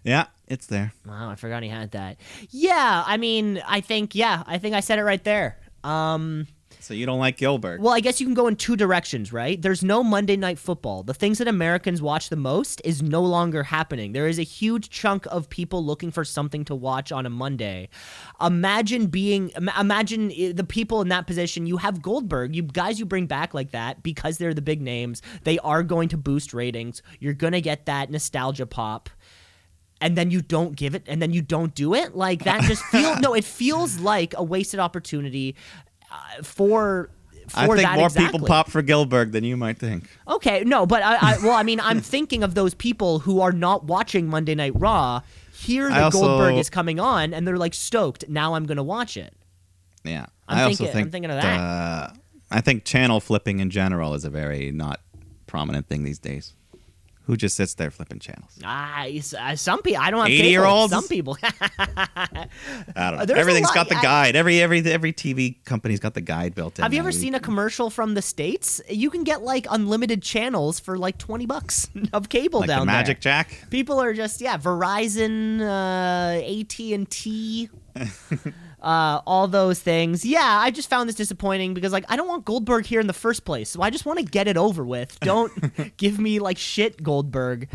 Yeah, 0.02 0.26
it's 0.46 0.66
there. 0.66 0.92
Wow, 1.06 1.30
I 1.30 1.34
forgot 1.34 1.62
he 1.62 1.68
had 1.68 1.90
that. 1.90 2.16
Yeah, 2.50 3.04
I 3.06 3.16
mean, 3.16 3.62
I 3.66 3.80
think 3.80 4.14
yeah, 4.14 4.42
I 4.46 4.58
think 4.58 4.74
I 4.74 4.80
said 4.80 4.98
it 4.98 5.04
right 5.04 5.22
there. 5.22 5.58
Um 5.84 6.46
So 6.80 6.94
you 6.94 7.04
don't 7.04 7.18
like 7.18 7.36
Gillberg? 7.36 7.80
Well, 7.80 7.92
I 7.92 8.00
guess 8.00 8.20
you 8.20 8.26
can 8.26 8.34
go 8.34 8.46
in 8.46 8.56
two 8.56 8.74
directions, 8.74 9.32
right? 9.32 9.60
There's 9.60 9.84
no 9.84 10.02
Monday 10.02 10.36
night 10.36 10.58
football. 10.58 11.02
The 11.02 11.14
things 11.14 11.38
that 11.38 11.46
Americans 11.46 12.00
watch 12.00 12.30
the 12.30 12.36
most 12.36 12.80
is 12.84 13.02
no 13.02 13.22
longer 13.22 13.64
happening. 13.64 14.12
There 14.12 14.26
is 14.26 14.38
a 14.38 14.42
huge 14.42 14.88
chunk 14.88 15.26
of 15.26 15.50
people 15.50 15.84
looking 15.84 16.10
for 16.10 16.24
something 16.24 16.64
to 16.64 16.74
watch 16.74 17.12
on 17.12 17.26
a 17.26 17.30
Monday. 17.30 17.90
Imagine 18.40 19.06
being 19.06 19.52
imagine 19.78 20.32
eh, 20.32 20.52
the 20.54 20.64
people 20.64 21.02
in 21.02 21.08
that 21.08 21.26
position. 21.26 21.66
You 21.66 21.76
have 21.76 22.00
Goldberg, 22.00 22.56
you 22.56 22.62
guys 22.62 22.98
you 22.98 23.04
bring 23.04 23.26
back 23.26 23.52
like 23.52 23.72
that 23.72 24.02
because 24.02 24.38
they're 24.38 24.54
the 24.54 24.62
big 24.62 24.80
names. 24.80 25.20
They 25.44 25.58
are 25.58 25.82
going 25.82 26.08
to 26.08 26.16
boost 26.16 26.54
ratings. 26.54 27.02
You're 27.18 27.34
going 27.34 27.52
to 27.52 27.60
get 27.60 27.86
that 27.86 28.10
nostalgia 28.10 28.66
pop 28.66 29.10
and 30.00 30.16
then 30.16 30.30
you 30.30 30.40
don't 30.40 30.74
give 30.76 30.94
it 30.94 31.02
and 31.06 31.20
then 31.20 31.30
you 31.30 31.42
don't 31.42 31.74
do 31.74 31.94
it 31.94 32.16
like 32.16 32.44
that 32.44 32.62
just 32.62 32.82
feel 32.84 33.16
no 33.20 33.34
it 33.34 33.44
feels 33.44 33.98
like 33.98 34.34
a 34.36 34.42
wasted 34.42 34.80
opportunity 34.80 35.54
for 36.42 37.10
for 37.48 37.58
I 37.58 37.66
think 37.66 37.90
more 37.94 38.06
exactly. 38.06 38.26
people 38.38 38.46
pop 38.46 38.70
for 38.70 38.82
Gillberg 38.82 39.32
than 39.32 39.42
you 39.44 39.56
might 39.56 39.78
think. 39.78 40.08
okay 40.28 40.62
no 40.64 40.86
but 40.86 41.02
I, 41.02 41.16
I 41.34 41.38
well 41.42 41.54
i 41.54 41.62
mean 41.64 41.80
i'm 41.80 42.00
thinking 42.00 42.42
of 42.44 42.54
those 42.54 42.74
people 42.74 43.18
who 43.20 43.40
are 43.40 43.50
not 43.52 43.84
watching 43.84 44.28
monday 44.28 44.54
night 44.54 44.72
raw 44.76 45.20
hear 45.52 45.88
that 45.88 46.02
also- 46.04 46.20
goldberg 46.20 46.54
is 46.58 46.70
coming 46.70 47.00
on 47.00 47.34
and 47.34 47.46
they're 47.46 47.56
like 47.58 47.74
stoked 47.74 48.28
now 48.28 48.54
i'm 48.54 48.66
gonna 48.66 48.82
watch 48.84 49.16
it 49.16 49.34
Yeah, 50.04 50.26
I'm 50.48 50.58
I 50.58 50.62
also 50.64 50.84
thinking- 50.84 51.02
I'm 51.02 51.10
thinking 51.10 51.30
of 51.30 51.42
that. 51.42 51.60
Uh, 51.60 52.12
I 52.52 52.60
think 52.60 52.84
channel 52.84 53.20
flipping 53.20 53.60
in 53.60 53.70
general 53.70 54.14
is 54.14 54.24
a 54.24 54.30
very 54.30 54.70
not 54.72 55.00
prominent 55.46 55.86
thing 55.88 56.02
these 56.04 56.18
days. 56.18 56.54
Who 57.30 57.36
just 57.36 57.54
sits 57.54 57.74
there 57.74 57.92
flipping 57.92 58.18
channels? 58.18 58.58
ah, 58.64 59.06
uh, 59.06 59.54
some 59.54 59.82
people 59.82 60.02
i 60.02 60.10
don't 60.10 60.18
have 60.18 60.28
80 60.28 60.36
cable. 60.38 60.50
year 60.50 60.64
olds? 60.64 60.92
some 60.92 61.06
people 61.06 61.38
I 61.42 62.48
don't 62.96 63.28
know. 63.28 63.34
Everything's 63.34 63.70
got 63.70 63.88
the 63.88 63.94
guide. 63.94 64.34
Every 64.34 64.60
every 64.60 64.80
every 64.84 65.12
TV 65.12 65.62
company's 65.64 66.00
got 66.00 66.14
the 66.14 66.20
guide 66.20 66.56
built 66.56 66.78
in. 66.78 66.82
have 66.82 66.92
you 66.92 66.98
ever 66.98 67.12
seen 67.12 67.36
a 67.36 67.40
commercial 67.40 67.88
from 67.88 68.14
the 68.14 68.22
states 68.22 68.80
you 68.88 69.10
can 69.10 69.22
get 69.22 69.42
like 69.42 69.66
unlimited 69.70 70.22
channels 70.22 70.80
for 70.80 70.98
like 70.98 71.18
20 71.18 71.46
bucks 71.46 71.88
of 72.12 72.28
cable 72.28 72.60
like 72.60 72.68
down 72.68 72.80
the 72.80 72.92
there 72.92 72.96
Magic 73.00 73.20
Jack? 73.20 73.66
people 73.70 74.00
are 74.00 74.12
just 74.12 74.40
yeah 74.40 74.56
verizon 74.58 75.60
uh, 75.60 76.42
at&t 76.42 77.70
uh, 78.82 79.20
all 79.26 79.46
those 79.48 79.80
things 79.80 80.24
yeah 80.24 80.58
i 80.62 80.70
just 80.70 80.88
found 80.88 81.08
this 81.08 81.16
disappointing 81.16 81.74
because 81.74 81.92
like 81.92 82.04
i 82.08 82.16
don't 82.16 82.28
want 82.28 82.44
goldberg 82.44 82.86
here 82.86 83.00
in 83.00 83.06
the 83.06 83.12
first 83.12 83.44
place 83.44 83.68
so 83.68 83.82
i 83.82 83.90
just 83.90 84.06
want 84.06 84.18
to 84.18 84.24
get 84.24 84.48
it 84.48 84.56
over 84.56 84.84
with 84.84 85.18
don't 85.20 85.96
give 85.96 86.18
me 86.18 86.38
like 86.38 86.56
shit 86.58 87.02
goldberg 87.02 87.68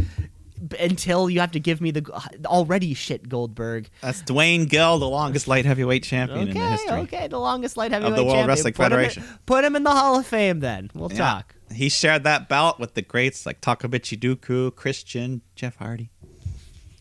until 0.79 1.29
you 1.29 1.39
have 1.41 1.51
to 1.51 1.59
give 1.59 1.81
me 1.81 1.91
the 1.91 2.03
already 2.45 2.93
shit 2.93 3.27
goldberg 3.29 3.89
That's 4.01 4.21
Duane 4.21 4.65
Gill, 4.65 4.97
the 4.99 5.07
longest 5.07 5.47
light 5.47 5.65
heavyweight 5.65 6.03
champion 6.03 6.47
in 6.47 6.53
the 6.53 6.59
okay 6.59 6.69
history. 6.71 6.97
okay 7.01 7.27
the 7.27 7.39
longest 7.39 7.77
light 7.77 7.91
heavyweight 7.91 8.11
of 8.13 8.17
the 8.17 8.23
World 8.23 8.35
champion. 8.37 8.47
Wrestling 8.49 8.73
put 8.73 8.91
him 8.91 8.99
in- 8.99 9.09
Federation. 9.09 9.39
put 9.45 9.63
him 9.65 9.75
in 9.75 9.83
the 9.83 9.91
hall 9.91 10.17
of 10.19 10.25
fame 10.25 10.61
then 10.61 10.89
we'll 10.95 11.11
Yeah. 11.11 11.17
talk 11.17 11.55
He 11.71 11.89
shared 11.89 12.23
that 12.23 12.47
belt 12.47 12.79
with 12.79 12.93
the 12.93 13.01
greats 13.01 13.45
like 13.45 13.59
Taka 13.59 13.87
Michinoku, 13.89 14.73
Christian, 14.75 15.41
Jeff 15.55 15.75
Hardy. 15.75 16.09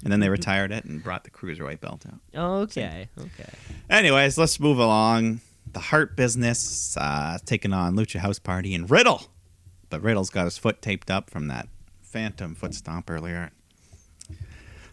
And 0.05 0.13
then 0.13 0.21
they 0.21 0.29
retired 0.29 0.71
it 0.71 0.85
and 0.85 1.03
brought 1.03 1.25
the 1.25 1.31
cruiserweight 1.31 1.81
belt 1.81 2.05
out. 2.07 2.21
okay 2.69 3.09
okay 3.19 3.49
Anyways, 3.91 4.37
let's 4.39 4.61
move 4.61 4.79
along. 4.79 5.41
The 5.73 5.81
Hurt 5.81 6.15
Business 6.17 6.97
uh, 6.97 7.39
taking 7.45 7.73
on 7.73 7.97
Lucha 7.97 8.21
House 8.21 8.39
Party 8.39 8.75
and 8.75 8.89
Riddle. 8.91 9.23
But 9.91 10.03
Riddle's 10.03 10.31
got 10.31 10.45
his 10.45 10.59
foot 10.59 10.81
taped 10.83 11.11
up 11.11 11.31
from 11.31 11.49
that 11.49 11.69
phantom 12.03 12.55
foot 12.55 12.75
stomp 12.75 13.11
earlier. 13.11 13.51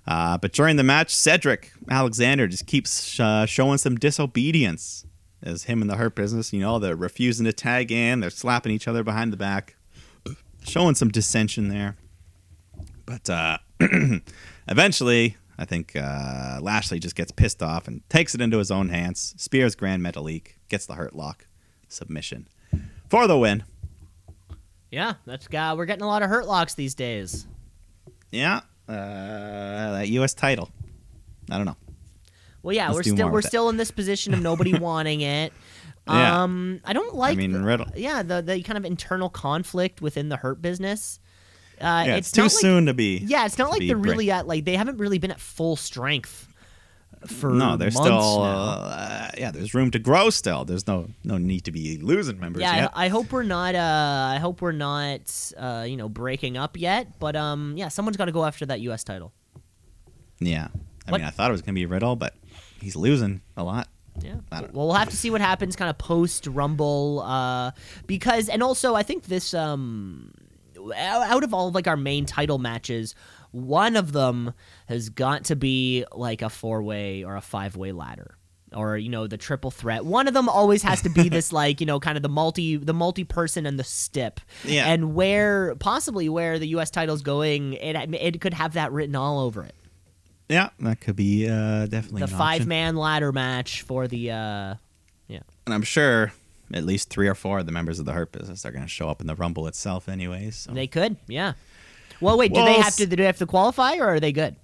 Uh, 0.08 0.38
but 0.38 0.52
during 0.54 0.78
the 0.78 0.84
match, 0.84 1.14
Cedric 1.14 1.72
Alexander 1.90 2.48
just 2.48 2.66
keeps 2.66 3.20
uh, 3.20 3.46
showing 3.46 3.78
some 3.78 3.98
disobedience. 3.98 5.06
As 5.44 5.64
him 5.64 5.82
and 5.82 5.90
the 5.90 5.98
Hurt 5.98 6.16
Business, 6.16 6.54
you 6.54 6.60
know, 6.60 6.78
they're 6.80 6.96
refusing 6.96 7.46
to 7.46 7.54
tag 7.54 7.92
in, 7.92 8.20
they're 8.20 8.30
slapping 8.30 8.72
each 8.72 8.88
other 8.88 9.04
behind 9.04 9.34
the 9.34 9.38
back, 9.38 9.76
showing 10.64 10.94
some 10.96 11.10
dissension 11.10 11.68
there. 11.70 11.98
But 13.08 13.28
uh, 13.30 13.58
eventually, 14.68 15.38
I 15.58 15.66
think 15.66 15.96
uh, 15.96 16.60
Lashley 16.62 17.00
just 17.00 17.16
gets 17.16 17.32
pissed 17.32 17.62
off 17.62 17.88
and 17.88 18.08
takes 18.10 18.34
it 18.36 18.42
into 18.42 18.58
his 18.58 18.72
own 18.72 18.90
hands. 18.90 19.34
Spears 19.38 19.76
Gran 19.76 20.02
Metalik, 20.02 20.54
gets 20.70 20.86
the 20.86 20.96
Hurt 20.96 21.16
Lock 21.16 21.48
submission 21.88 22.48
for 23.10 23.28
the 23.28 23.38
win. 23.38 23.64
yeah 24.90 25.16
that's 25.26 25.48
uh, 25.54 25.74
we're 25.78 25.86
getting 25.86 26.04
a 26.04 26.08
lot 26.08 26.24
of 26.24 26.30
hurt 26.30 26.48
locks 26.48 26.74
these 26.76 26.96
days 26.96 27.46
Yeah, 28.32 28.62
uh, 28.88 28.92
that 28.94 30.06
U.S. 30.10 30.34
title. 30.34 30.70
I 31.50 31.58
don't 31.58 31.66
know. 31.66 31.76
Well, 32.64 32.74
yeah, 32.76 32.88
Let's 32.90 33.08
we're 33.10 33.16
still 33.16 33.30
we're 33.30 33.40
it. 33.40 33.46
still 33.46 33.70
in 33.70 33.76
this 33.78 33.92
position 33.92 34.34
of 34.34 34.42
nobody 34.42 34.78
wanting 34.80 35.22
it. 35.22 35.52
Yeah. 36.08 36.44
Um, 36.44 36.80
I 36.86 36.94
don't 36.94 37.14
like. 37.16 37.34
I 37.34 37.36
mean, 37.36 37.52
the- 37.52 37.60
Riddle- 37.62 37.88
Yeah, 37.96 38.24
the 38.24 38.42
the 38.42 38.62
kind 38.64 38.78
of 38.78 38.86
internal 38.86 39.30
conflict 39.30 40.02
within 40.02 40.30
the 40.30 40.38
hurt 40.38 40.62
business. 40.62 41.20
Uh, 41.82 42.04
Yeah, 42.06 42.16
it's, 42.18 42.28
it's 42.30 42.32
too 42.32 42.44
like- 42.44 42.52
soon 42.52 42.86
to 42.86 42.94
be. 42.94 43.18
Yeah, 43.26 43.46
it's 43.46 43.58
not 43.58 43.72
like 43.72 43.82
they're 43.82 43.98
break- 43.98 44.12
really 44.12 44.32
at 44.32 44.48
like 44.48 44.66
they 44.66 44.76
haven't 44.76 44.98
really 44.98 45.18
been 45.20 45.32
at 45.32 45.40
full 45.40 45.76
strength 45.76 46.48
for 47.28 47.52
No, 47.52 47.78
months 47.78 47.96
still. 47.96 48.42
Uh, 48.42 49.30
yeah, 49.38 49.52
there's 49.52 49.74
room 49.76 49.92
to 49.92 50.00
grow. 50.00 50.30
Still, 50.32 50.66
there's 50.66 50.88
no 50.88 51.08
no 51.24 51.38
need 51.38 51.66
to 51.66 51.72
be 51.72 51.98
losing 51.98 52.40
members 52.40 52.62
yeah, 52.62 52.76
yet. 52.84 52.92
I, 52.96 53.06
I 53.06 53.08
hope 53.10 53.32
we're 53.32 53.44
not. 53.44 53.76
Uh, 53.76 54.32
I 54.36 54.40
hope 54.40 54.62
we're 54.62 54.72
not. 54.72 55.52
Uh, 55.58 55.86
you 55.88 55.98
know, 55.98 56.10
breaking 56.10 56.58
up 56.58 56.78
yet. 56.78 57.20
But 57.20 57.36
um, 57.36 57.74
yeah, 57.78 57.90
someone's 57.90 58.18
got 58.18 58.26
to 58.26 58.32
go 58.32 58.44
after 58.46 58.66
that 58.68 58.80
U.S. 58.82 59.04
title. 59.04 59.34
yeah, 60.40 60.70
I 61.08 61.12
What- 61.12 61.20
mean, 61.22 61.28
I 61.28 61.30
thought 61.32 61.50
it 61.50 61.54
was 61.54 61.62
gonna 61.62 61.76
be 61.76 61.86
Riddle, 61.86 62.16
but 62.16 62.34
he's 62.82 62.96
losing 62.96 63.42
a 63.56 63.64
lot. 63.64 63.88
Yeah. 64.22 64.36
Well, 64.52 64.70
we'll 64.88 64.94
have 64.94 65.10
to 65.10 65.16
see 65.16 65.30
what 65.30 65.40
happens 65.42 65.76
kind 65.78 65.90
of 65.90 65.98
post 65.98 66.46
Rumble 66.46 67.22
uh 67.26 67.72
because 68.08 68.50
and 68.50 68.62
also 68.62 68.94
I 68.94 69.04
think 69.04 69.24
this 69.26 69.54
um 69.54 70.34
out 70.96 71.44
of 71.44 71.54
all 71.54 71.68
of 71.68 71.76
like 71.76 71.88
our 71.88 71.98
main 71.98 72.26
title 72.26 72.58
matches, 72.58 73.16
one 73.52 73.96
of 73.96 74.12
them 74.12 74.54
has 74.88 75.10
got 75.10 75.46
to 75.46 75.56
be 75.56 76.06
like 76.14 76.42
a 76.42 76.50
four-way 76.50 77.24
or 77.24 77.36
a 77.36 77.42
five-way 77.42 77.92
ladder. 77.92 78.36
Or 78.74 78.96
you 78.98 79.10
know 79.10 79.28
the 79.28 79.36
triple 79.38 79.70
threat. 79.70 80.06
One 80.06 80.30
of 80.30 80.34
them 80.34 80.48
always 80.48 80.82
has 80.84 81.02
to 81.02 81.10
be 81.10 81.28
this 81.28 81.52
like 81.62 81.82
you 81.82 81.86
know 81.86 82.00
kind 82.00 82.16
of 82.16 82.24
the 82.24 82.30
multi 82.30 82.78
the 82.78 82.94
multi 82.94 83.26
person 83.26 83.66
and 83.66 83.78
the 83.78 83.84
stip. 83.84 84.40
Yeah. 84.64 84.86
And 84.88 85.14
where 85.14 85.76
possibly 85.76 86.30
where 86.30 86.58
the 86.58 86.68
U.S. 86.70 86.90
title's 86.90 87.22
going, 87.22 87.74
it 87.74 87.98
it 88.14 88.40
could 88.40 88.54
have 88.54 88.74
that 88.74 88.94
written 88.94 89.14
all 89.14 89.42
over 89.42 89.64
it. 89.64 89.76
Yeah, 90.48 90.70
that 90.80 91.02
could 91.02 91.18
be 91.18 91.50
uh, 91.50 91.88
definitely 91.88 92.20
The 92.22 92.28
an 92.28 92.34
option. 92.34 92.38
five 92.38 92.66
man 92.66 92.96
ladder 92.96 93.34
match 93.34 93.82
for 93.82 94.08
the 94.08 94.32
uh 94.32 94.76
yeah. 95.28 95.40
and 95.66 95.74
I'm 95.76 95.84
sure 95.84 96.32
at 96.74 96.84
least 96.84 97.10
three 97.10 97.28
or 97.28 97.36
four 97.36 97.60
of 97.60 97.66
the 97.66 97.72
members 97.72 98.00
of 98.00 98.06
the 98.06 98.14
Hurt 98.14 98.32
Business 98.32 98.66
are 98.66 98.72
going 98.72 98.84
to 98.84 98.90
show 98.90 99.10
up 99.10 99.22
in 99.22 99.28
the 99.28 99.36
Rumble 99.36 99.68
itself, 99.68 100.08
anyways. 100.10 100.56
So 100.56 100.72
They 100.72 100.88
could, 100.88 101.18
yeah. 101.28 101.54
Well, 102.20 102.38
wait. 102.38 102.54
Do 102.54 102.64
they 102.64 102.80
have 102.80 102.96
to? 102.98 103.06
Do 103.06 103.16
they 103.16 103.26
have 103.26 103.38
to 103.40 103.46
qualify, 103.48 103.98
or 103.98 104.06
are 104.06 104.20
they 104.20 104.32
good? 104.32 104.56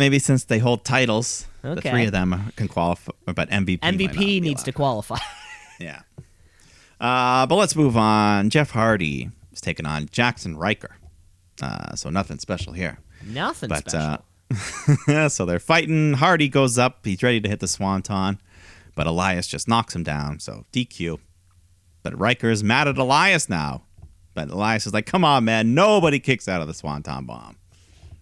maybe 0.00 0.18
since 0.18 0.44
they 0.44 0.58
hold 0.58 0.82
titles, 0.84 1.46
the 1.60 1.80
three 1.82 2.06
of 2.06 2.12
them 2.12 2.52
can 2.56 2.68
qualify. 2.68 3.12
But 3.26 3.50
MVP 3.50 3.80
MVP 3.80 4.40
needs 4.40 4.62
to 4.64 4.72
qualify. 4.72 5.18
Yeah. 5.78 6.02
Uh, 7.00 7.46
but 7.46 7.54
let's 7.54 7.74
move 7.74 7.96
on. 7.96 8.50
Jeff 8.50 8.72
Hardy 8.72 9.30
is 9.50 9.62
taking 9.62 9.86
on 9.86 10.08
Jaxson 10.08 10.58
Ryker. 10.58 10.94
Uh, 11.62 11.94
so 11.94 12.10
nothing 12.10 12.38
special 12.38 12.74
here. 12.74 12.98
Nothing 13.24 13.70
But 13.70 13.88
special. 13.90 14.18
uh, 15.08 15.28
so 15.30 15.46
they're 15.46 15.58
fighting. 15.58 16.12
Hardy 16.12 16.50
goes 16.50 16.76
up. 16.76 17.06
He's 17.06 17.22
ready 17.22 17.40
to 17.40 17.48
hit 17.48 17.60
the 17.60 17.66
swanton, 17.68 18.38
but 18.94 19.06
Elias 19.06 19.46
just 19.46 19.68
knocks 19.68 19.94
him 19.94 20.02
down. 20.02 20.40
So 20.40 20.64
DQ. 20.72 21.18
But 22.02 22.18
Ryker 22.18 22.50
is 22.50 22.64
mad 22.64 22.88
at 22.88 22.96
Elias 22.98 23.48
now. 23.48 23.84
But 24.34 24.48
Elias 24.50 24.86
is 24.86 24.94
like, 24.94 25.06
"Come 25.06 25.24
on, 25.24 25.44
man! 25.44 25.74
Nobody 25.74 26.18
kicks 26.20 26.48
out 26.48 26.60
of 26.62 26.66
the 26.68 26.74
swanton 26.74 27.26
bomb." 27.26 27.56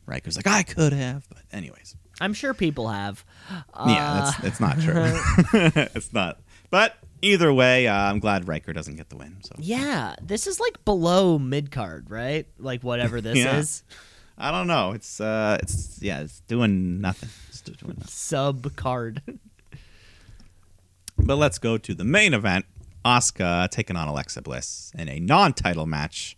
Ryker's 0.07 0.37
like, 0.37 0.47
"I 0.47 0.63
could 0.63 0.93
have," 0.93 1.29
but 1.29 1.43
anyways, 1.53 1.95
I'm 2.21 2.33
sure 2.33 2.55
people 2.55 2.89
have. 2.89 3.25
yeah, 3.51 3.63
Uh, 3.75 4.25
that's 4.25 4.45
it's 4.45 4.61
not 4.61 4.81
true. 4.81 4.95
it's 5.95 6.13
not. 6.13 6.41
But 6.71 6.97
either 7.23 7.53
way, 7.53 7.87
uh, 7.87 7.95
I'm 7.95 8.19
glad 8.21 8.49
Ryker 8.49 8.73
doesn't 8.73 8.97
get 8.97 9.11
the 9.11 9.17
win. 9.17 9.37
So 9.43 9.55
yeah, 9.59 10.17
this 10.23 10.47
is 10.47 10.59
like 10.59 10.85
below 10.85 11.39
mid 11.39 11.71
card, 11.71 12.11
right? 12.11 12.47
Like 12.59 12.83
whatever 12.83 13.21
this 13.21 13.37
Yeah. 13.45 13.59
is, 13.59 13.83
I 14.39 14.51
don't 14.51 14.67
know. 14.67 14.93
It's 14.93 15.21
uh, 15.21 15.59
it's 15.63 15.99
yeah, 16.03 16.21
it's 16.23 16.41
doing 16.41 17.01
nothing. 17.03 17.29
It's 17.51 17.61
doing 17.61 17.79
nothing. 17.99 18.05
sub 18.07 18.75
card. 18.77 19.23
But 21.19 21.37
let's 21.37 21.59
go 21.59 21.77
to 21.79 21.95
the 21.95 22.05
main 22.05 22.33
event. 22.35 22.65
Asuka 23.05 23.69
taking 23.71 23.97
on 23.97 24.09
Alexa 24.09 24.43
Bliss 24.43 24.93
in 24.99 25.09
a 25.09 25.19
non-title 25.21 25.87
match. 25.87 26.37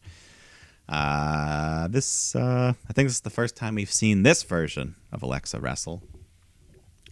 Uh, 0.88 1.86
this 1.88 2.34
uh, 2.34 2.72
I 2.88 2.92
think 2.92 3.06
this 3.08 3.14
is 3.16 3.20
the 3.20 3.30
first 3.30 3.54
time 3.56 3.76
we've 3.76 3.90
seen 3.92 4.24
this 4.24 4.42
version 4.42 4.96
of 5.12 5.22
Alexa 5.22 5.60
wrestle. 5.60 6.02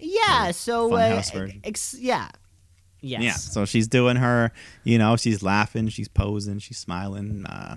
yeah. 0.01 0.51
So 0.51 0.93
uh, 0.95 1.12
Funhouse 1.21 1.33
version. 1.33 1.61
ex- 1.64 1.95
yeah. 1.99 2.29
Yes. 3.01 3.23
Yeah, 3.23 3.33
so 3.35 3.64
she's 3.64 3.87
doing 3.87 4.16
her, 4.16 4.51
you 4.83 4.99
know, 4.99 5.16
she's 5.16 5.41
laughing, 5.41 5.89
she's 5.89 6.09
posing, 6.09 6.59
she's 6.59 6.79
smiling. 6.79 7.47
Uh, 7.47 7.77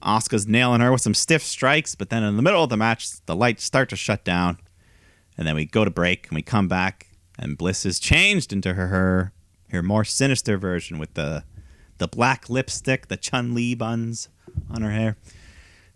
Asuka's 0.00 0.46
nailing 0.46 0.80
her 0.80 0.92
with 0.92 1.00
some 1.00 1.12
stiff 1.14 1.42
strikes, 1.42 1.96
but 1.96 2.08
then 2.08 2.22
in 2.22 2.36
the 2.36 2.42
middle 2.42 2.62
of 2.62 2.70
the 2.70 2.76
match, 2.76 3.20
the 3.26 3.34
lights 3.34 3.64
start 3.64 3.88
to 3.88 3.96
shut 3.96 4.22
down, 4.22 4.58
and 5.36 5.44
then 5.44 5.56
we 5.56 5.64
go 5.64 5.84
to 5.84 5.90
break 5.90 6.28
and 6.28 6.36
we 6.36 6.42
come 6.42 6.68
back, 6.68 7.08
and 7.38 7.56
Bliss 7.58 7.84
is 7.86 7.98
changed 7.98 8.52
into 8.52 8.74
her 8.74 8.86
her, 8.88 9.32
her 9.70 9.82
more 9.82 10.04
sinister 10.04 10.56
version 10.56 10.98
with 10.98 11.14
the 11.14 11.44
the 11.98 12.08
black 12.08 12.50
lipstick, 12.50 13.08
the 13.08 13.16
Chun 13.16 13.54
Li 13.54 13.74
buns 13.74 14.28
on 14.70 14.82
her 14.82 14.90
hair. 14.90 15.16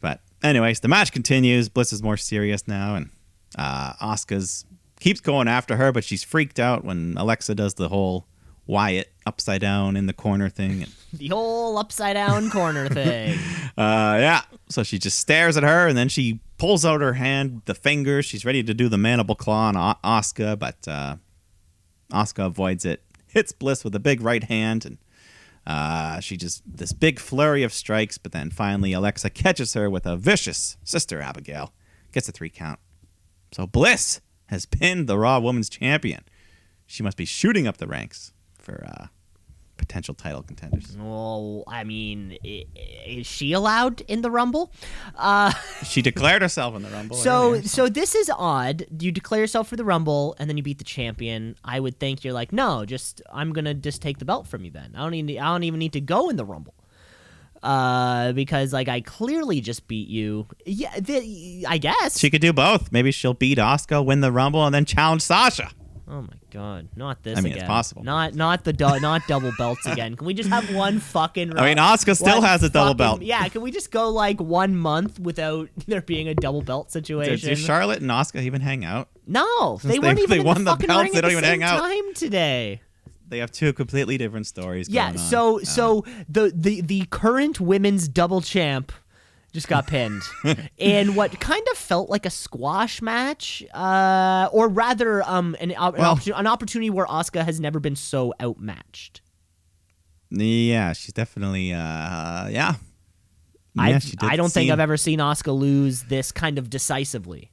But 0.01 0.20
anyways, 0.43 0.80
the 0.80 0.89
match 0.89 1.11
continues. 1.12 1.68
Bliss 1.68 1.93
is 1.93 2.03
more 2.03 2.16
serious 2.16 2.68
now, 2.68 2.95
and 2.95 3.11
uh, 3.57 3.95
Asuka's 3.95 4.64
keeps 5.01 5.20
going 5.20 5.49
after 5.49 5.76
her, 5.76 5.91
but 5.93 6.05
she's 6.05 6.22
freaked 6.24 6.59
out 6.61 6.84
when 6.84 7.14
Alexa 7.16 7.55
does 7.57 7.74
the 7.74 7.89
whole 7.89 8.26
Wyatt 8.66 9.11
upside 9.26 9.61
down 9.61 9.97
in 9.97 10.07
the 10.07 10.12
corner 10.12 10.49
thing. 10.49 10.82
And, 10.82 10.93
The 11.12 11.28
whole 11.28 11.78
upside 11.78 12.14
down 12.14 12.51
corner 12.51 12.89
thing. 12.91 13.39
uh, 13.78 14.16
yeah, 14.20 14.43
so 14.68 14.82
she 14.82 14.99
just 14.99 15.18
stares 15.18 15.57
at 15.57 15.62
her, 15.62 15.89
and 15.89 15.97
then 15.97 16.09
she 16.09 16.41
pulls 16.59 16.84
out 16.84 17.01
her 17.01 17.14
hand, 17.14 17.62
the 17.64 17.74
fingers. 17.74 18.24
She's 18.26 18.45
ready 18.45 18.62
to 18.62 18.74
do 18.74 18.89
the 18.89 18.99
mandible 18.99 19.34
claw 19.36 19.68
on 19.68 19.76
O- 19.76 19.95
Asuka, 20.05 20.59
but 20.59 20.86
uh, 20.86 21.16
Asuka 22.12 22.46
avoids 22.46 22.84
it. 22.84 23.02
Hits 23.28 23.52
Bliss 23.52 23.84
with 23.84 23.94
a 23.94 24.00
big 24.00 24.20
right 24.22 24.44
hand, 24.44 24.86
and 24.86 24.98
uh, 25.66 26.20
she 26.20 26.36
just 26.36 26.62
this 26.66 26.92
big 26.92 27.18
flurry 27.18 27.62
of 27.62 27.72
strikes. 27.72 28.18
But 28.18 28.32
then 28.32 28.50
finally, 28.50 28.92
Alexa 28.92 29.30
catches 29.30 29.74
her 29.74 29.90
with 29.90 30.06
a 30.06 30.16
vicious 30.16 30.76
sister 30.82 31.20
Abigail, 31.20 31.72
gets 32.12 32.28
a 32.28 32.32
three 32.32 32.50
count. 32.50 32.78
So 33.52 33.66
Bliss 33.66 34.20
has 34.46 34.66
pinned 34.66 35.09
the 35.09 35.18
Raw 35.18 35.40
Women's 35.40 35.68
Champion. 35.68 36.24
She 36.86 37.02
must 37.02 37.18
be 37.18 37.26
shooting 37.26 37.66
up 37.66 37.76
the 37.76 37.86
ranks 37.86 38.32
for 38.59 38.84
uh, 38.86 39.06
potential 39.89 40.14
title 40.14 40.43
contenders. 40.43 40.95
well, 40.99 41.64
I 41.66 41.82
mean, 41.82 42.36
is 42.45 43.26
she 43.26 43.53
allowed 43.53 44.03
in 44.03 44.20
the 44.20 44.30
Rumble? 44.30 44.70
Uh, 45.16 45.53
She 45.82 46.03
declared 46.03 46.43
herself 46.43 46.76
in 46.76 46.82
the 46.82 46.91
Rumble. 46.91 47.16
so, 47.16 47.49
earlier. 47.53 47.62
so 47.62 47.89
this 47.89 48.14
is 48.14 48.30
odd. 48.36 48.84
You 49.01 49.11
declare 49.11 49.41
yourself 49.41 49.68
for 49.68 49.76
the 49.76 49.84
Rumble, 49.84 50.36
and 50.39 50.49
then 50.49 50.57
you 50.59 50.62
beat 50.62 50.78
the 50.78 50.84
champion. 50.84 51.57
I 51.64 51.80
would 51.80 51.99
think 51.99 52.22
you're 52.22 52.34
like, 52.34 52.53
no, 52.53 52.84
just 52.84 53.22
I'm 53.32 53.53
gonna 53.53 53.72
just 53.74 54.03
take 54.03 54.18
the 54.18 54.24
belt 54.26 54.47
from 54.47 54.64
you. 54.64 54.70
Then 54.70 54.93
I 54.95 55.01
don't 55.01 55.12
need. 55.12 55.39
I 55.39 55.47
don't 55.47 55.64
even 55.64 55.78
need 55.78 55.95
to 55.95 56.01
go 56.03 56.28
in 56.28 56.36
the 56.36 56.45
Rumble. 56.45 56.74
Uh, 57.62 58.32
because 58.32 58.72
like 58.72 58.89
I 58.89 59.01
clearly 59.01 59.61
just 59.61 59.89
beat 59.89 60.09
you. 60.09 60.47
Yeah, 60.66 61.01
the, 61.01 61.64
I 61.66 61.78
guess. 61.78 62.18
she 62.18 62.30
could 62.30 62.41
do 62.43 62.53
both. 62.53 62.93
Maybe 62.93 63.11
she'll 63.11 63.34
beat 63.34 63.59
Asuka, 63.59 64.05
win 64.05 64.20
the 64.20 64.30
Rumble, 64.30 64.64
and 64.64 64.74
then 64.74 64.84
challenge 64.84 65.22
Sasha. 65.22 65.70
Oh 66.11 66.22
my 66.22 66.28
god, 66.50 66.88
not 66.96 67.22
this 67.22 67.36
I 67.36 67.42
mean, 67.42 67.52
again. 67.52 67.64
it's 67.64 67.68
possible. 67.68 68.02
Not 68.02 68.34
not 68.34 68.64
the 68.64 68.72
du- 68.72 68.98
not 69.00 69.22
double 69.28 69.52
belts 69.59 69.84
again. 69.86 70.16
Can 70.16 70.26
we 70.26 70.32
just 70.32 70.48
have 70.48 70.74
one 70.74 71.00
fucking 71.00 71.59
I 71.59 71.66
mean, 71.66 71.76
Asuka 71.76 72.16
still 72.16 72.40
has 72.40 72.62
a 72.62 72.70
double 72.70 72.86
fucking- 72.92 72.96
belt. 72.96 73.22
Yeah, 73.22 73.46
can 73.48 73.61
we 73.61 73.70
just 73.70 73.90
go 73.90 74.09
like 74.09 74.40
one 74.40 74.74
month 74.74 75.18
without 75.20 75.68
there 75.86 76.00
being 76.00 76.26
a 76.28 76.34
double 76.34 76.62
belt 76.62 76.90
situation? 76.90 77.48
does 77.50 77.59
Charlotte 77.59 78.00
and 78.00 78.11
Asuka 78.11 78.40
even 78.42 78.62
hang 78.62 78.84
out? 78.86 79.09
no, 79.26 79.76
they 79.82 79.90
they- 79.90 79.98
weren't 79.98 80.18
even 80.24 80.38
they 80.38 80.42
won 80.44 80.64
the 80.64 80.64
the 80.64 80.70
fucking 80.70 80.86
belts, 80.86 81.12
they 81.12 81.20
don't 81.20 81.30
even 81.32 81.44
hang 81.44 81.62
out. 81.62 81.80
time 81.80 82.14
today. 82.14 82.80
They 83.28 83.38
have 83.40 83.50
two 83.52 83.74
completely 83.74 84.16
different 84.16 84.46
stories. 84.46 84.88
Yeah, 84.88 85.09
going 85.09 85.18
on. 85.18 85.24
so 85.26 85.61
Uh, 85.61 85.64
so 85.64 86.04
the, 86.30 86.50
the 86.56 86.80
the 86.80 87.04
current 87.11 87.61
women's 87.61 88.09
double 88.09 88.40
champ 88.40 88.92
just 89.53 89.68
got 89.68 89.86
pinned 89.86 90.22
in 90.76 91.14
what 91.14 91.38
kind 91.40 91.64
of 91.72 91.78
felt 91.78 92.11
like 92.11 92.26
a 92.26 92.30
squash 92.30 93.01
match, 93.03 93.64
uh, 93.72 94.49
or 94.53 94.68
rather, 94.68 95.22
um, 95.22 95.57
an, 95.61 95.70
an, 95.72 95.92
Well- 95.96 96.16
opportu- 96.16 96.38
an 96.38 96.46
opportunity 96.46 96.90
where 96.90 97.07
Asuka 97.07 97.44
has 97.44 97.59
never 97.61 97.80
been 97.80 97.96
so 97.96 98.34
outmatched. 98.40 99.20
yeah, 100.30 100.92
she's 100.92 101.12
definitely 101.14 101.72
uh, 101.72 102.49
yeah. 102.49 102.74
I 103.78 103.90
Yeah, 103.90 104.01
I 104.22 104.36
don't 104.36 104.53
think 104.53 104.70
I've 104.70 104.80
ever 104.80 104.96
seen 104.96 105.18
Asuka 105.20 105.57
lose 105.57 106.03
this 106.05 106.32
kind 106.32 106.59
of 106.59 106.68
decisively. 106.68 107.51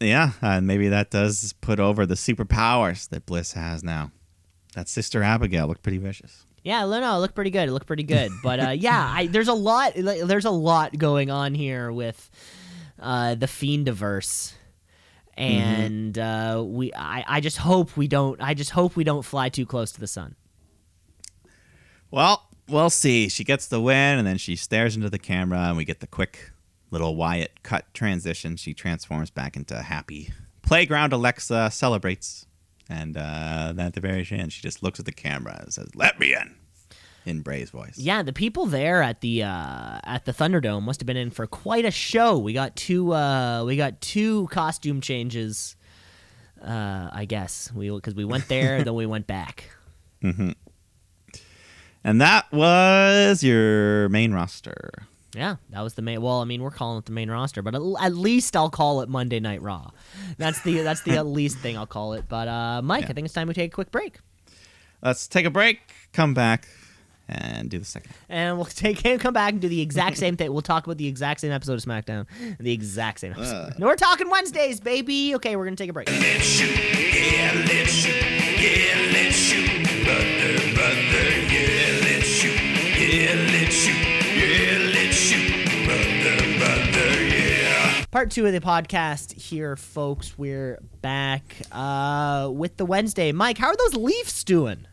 Yeah, 0.00 0.32
and 0.42 0.66
maybe 0.66 0.88
that 0.88 1.10
does 1.10 1.52
put 1.60 1.78
over 1.78 2.06
the 2.06 2.14
superpowers 2.14 3.08
that 3.10 3.26
Bliss 3.26 3.52
has 3.52 3.84
now. 3.84 4.10
That 4.74 4.88
sister 4.88 5.22
Abigail 5.22 5.66
looked 5.68 5.82
pretty 5.82 5.98
vicious. 5.98 6.44
Yeah, 6.62 6.84
no, 6.84 7.00
no, 7.00 7.16
it 7.16 7.18
looked 7.20 7.34
pretty 7.34 7.50
good. 7.50 7.68
It 7.68 7.72
looked 7.72 7.86
pretty 7.86 8.02
good, 8.02 8.30
but 8.42 8.60
uh, 8.60 8.70
yeah, 8.70 9.12
I, 9.16 9.26
there's 9.26 9.48
a 9.48 9.54
lot. 9.54 9.92
There's 9.94 10.44
a 10.44 10.50
lot 10.50 10.96
going 10.96 11.30
on 11.30 11.54
here 11.54 11.90
with 11.90 12.30
uh, 12.98 13.34
the 13.34 13.46
Fiendiverse, 13.46 14.52
and 15.34 16.18
uh, 16.18 16.62
we. 16.66 16.92
I, 16.92 17.24
I 17.26 17.40
just 17.40 17.56
hope 17.56 17.96
we 17.96 18.08
don't. 18.08 18.40
I 18.42 18.54
just 18.54 18.70
hope 18.70 18.94
we 18.96 19.04
don't 19.04 19.24
fly 19.24 19.48
too 19.48 19.64
close 19.64 19.92
to 19.92 20.00
the 20.00 20.06
sun. 20.06 20.36
Well, 22.10 22.46
we'll 22.68 22.90
see. 22.90 23.28
She 23.28 23.44
gets 23.44 23.66
the 23.66 23.80
win, 23.80 24.18
and 24.18 24.26
then 24.26 24.36
she 24.36 24.56
stares 24.56 24.96
into 24.96 25.08
the 25.08 25.18
camera, 25.18 25.60
and 25.60 25.76
we 25.76 25.84
get 25.84 26.00
the 26.00 26.06
quick 26.06 26.50
little 26.90 27.16
Wyatt 27.16 27.62
cut 27.62 27.92
transition. 27.94 28.56
She 28.56 28.74
transforms 28.74 29.30
back 29.30 29.56
into 29.56 29.80
happy 29.80 30.30
playground. 30.62 31.12
Alexa 31.12 31.70
celebrates, 31.70 32.46
and 32.90 33.16
uh, 33.16 33.72
then 33.74 33.86
at 33.86 33.94
the 33.94 34.00
very 34.00 34.26
end, 34.30 34.52
she 34.52 34.60
just 34.60 34.82
looks 34.82 34.98
at 34.98 35.06
the 35.06 35.12
camera 35.12 35.58
and 35.62 35.72
says, 35.72 35.94
"Let 35.94 36.18
me 36.18 36.34
in," 36.34 36.56
in 37.24 37.40
Bray's 37.40 37.70
voice. 37.70 37.96
Yeah, 37.96 38.22
the 38.22 38.32
people 38.32 38.66
there 38.66 39.00
at 39.00 39.20
the 39.20 39.44
uh, 39.44 40.00
at 40.04 40.24
the 40.24 40.32
Thunderdome 40.32 40.82
must 40.82 41.00
have 41.00 41.06
been 41.06 41.16
in 41.16 41.30
for 41.30 41.46
quite 41.46 41.84
a 41.84 41.90
show. 41.90 42.36
We 42.36 42.52
got 42.52 42.74
two. 42.76 43.14
Uh, 43.14 43.64
we 43.64 43.76
got 43.76 44.00
two 44.00 44.48
costume 44.48 45.00
changes. 45.00 45.76
Uh, 46.60 47.08
I 47.12 47.24
guess 47.24 47.72
we 47.72 47.88
because 47.88 48.14
we 48.14 48.24
went 48.24 48.48
there, 48.48 48.82
then 48.84 48.94
we 48.94 49.06
went 49.06 49.26
back. 49.26 49.70
And 52.02 52.18
that 52.20 52.50
was 52.50 53.42
your 53.42 54.08
main 54.08 54.32
roster. 54.32 55.06
Yeah, 55.34 55.56
that 55.70 55.82
was 55.82 55.94
the 55.94 56.02
main. 56.02 56.20
Well, 56.22 56.40
I 56.40 56.44
mean, 56.44 56.60
we're 56.62 56.70
calling 56.72 56.98
it 56.98 57.04
the 57.06 57.12
main 57.12 57.30
roster, 57.30 57.62
but 57.62 57.74
at, 57.74 57.82
at 58.00 58.14
least 58.16 58.56
I'll 58.56 58.70
call 58.70 59.00
it 59.02 59.08
Monday 59.08 59.38
Night 59.38 59.62
Raw. 59.62 59.90
That's 60.38 60.60
the 60.62 60.80
that's 60.82 61.02
the 61.02 61.12
at 61.16 61.26
least 61.38 61.58
thing 61.58 61.76
I'll 61.78 61.86
call 61.86 62.14
it. 62.14 62.24
But 62.28 62.48
uh, 62.48 62.82
Mike, 62.82 63.04
I 63.08 63.12
think 63.12 63.26
it's 63.26 63.34
time 63.34 63.46
we 63.48 63.54
take 63.54 63.72
a 63.72 63.74
quick 63.74 63.90
break, 63.92 64.18
Let's 65.02 65.28
take 65.28 65.46
a 65.46 65.50
break, 65.50 65.78
come 66.12 66.34
back, 66.34 66.66
and 67.28 67.70
do 67.70 67.78
the 67.78 67.84
second. 67.84 68.10
and 68.28 68.56
we'll 68.56 68.64
take 68.66 69.04
and 69.06 69.20
come 69.24 69.32
back 69.32 69.52
and 69.52 69.60
do 69.60 69.68
the 69.68 69.80
exact 69.80 70.16
same 70.18 70.36
thing. 70.36 70.52
We'll 70.52 70.62
talk 70.62 70.84
about 70.86 70.98
the 70.98 71.06
exact 71.06 71.40
same 71.40 71.52
episode 71.52 71.74
of 71.74 71.80
SmackDown, 71.84 72.26
the 72.58 72.72
exact 72.72 73.20
same 73.20 73.30
episode. 73.32 73.78
No, 73.78 73.86
we're 73.86 73.94
talking 73.94 74.28
Wednesdays, 74.30 74.80
baby. 74.80 75.34
Okay, 75.36 75.54
we're 75.54 75.64
gonna 75.64 75.76
take 75.76 75.90
a 75.90 75.92
break. 75.92 76.08
Let's 76.10 76.42
shoot, 76.44 76.76
yeah, 76.76 77.52
let's 77.68 77.90
shoot, 77.92 78.14
yeah, 78.20 79.12
let's 79.12 79.36
shoot, 79.36 80.04
brother, 80.04 80.74
brother, 80.74 81.30
yeah, 81.48 82.00
let's 82.02 82.26
shoot, 82.26 82.60
yeah, 82.98 83.34
let's 83.52 83.74
shoot, 83.74 83.96
yeah, 83.96 84.78
let's 84.78 84.89
Part 88.10 88.32
two 88.32 88.44
of 88.46 88.52
the 88.52 88.60
podcast 88.60 89.32
here, 89.40 89.76
folks. 89.76 90.36
We're 90.36 90.80
back 91.00 91.42
uh, 91.70 92.50
with 92.52 92.76
the 92.76 92.84
Wednesday. 92.84 93.30
Mike, 93.30 93.56
how 93.58 93.68
are 93.68 93.76
those 93.76 93.94
Leafs 93.94 94.42
doing? 94.42 94.86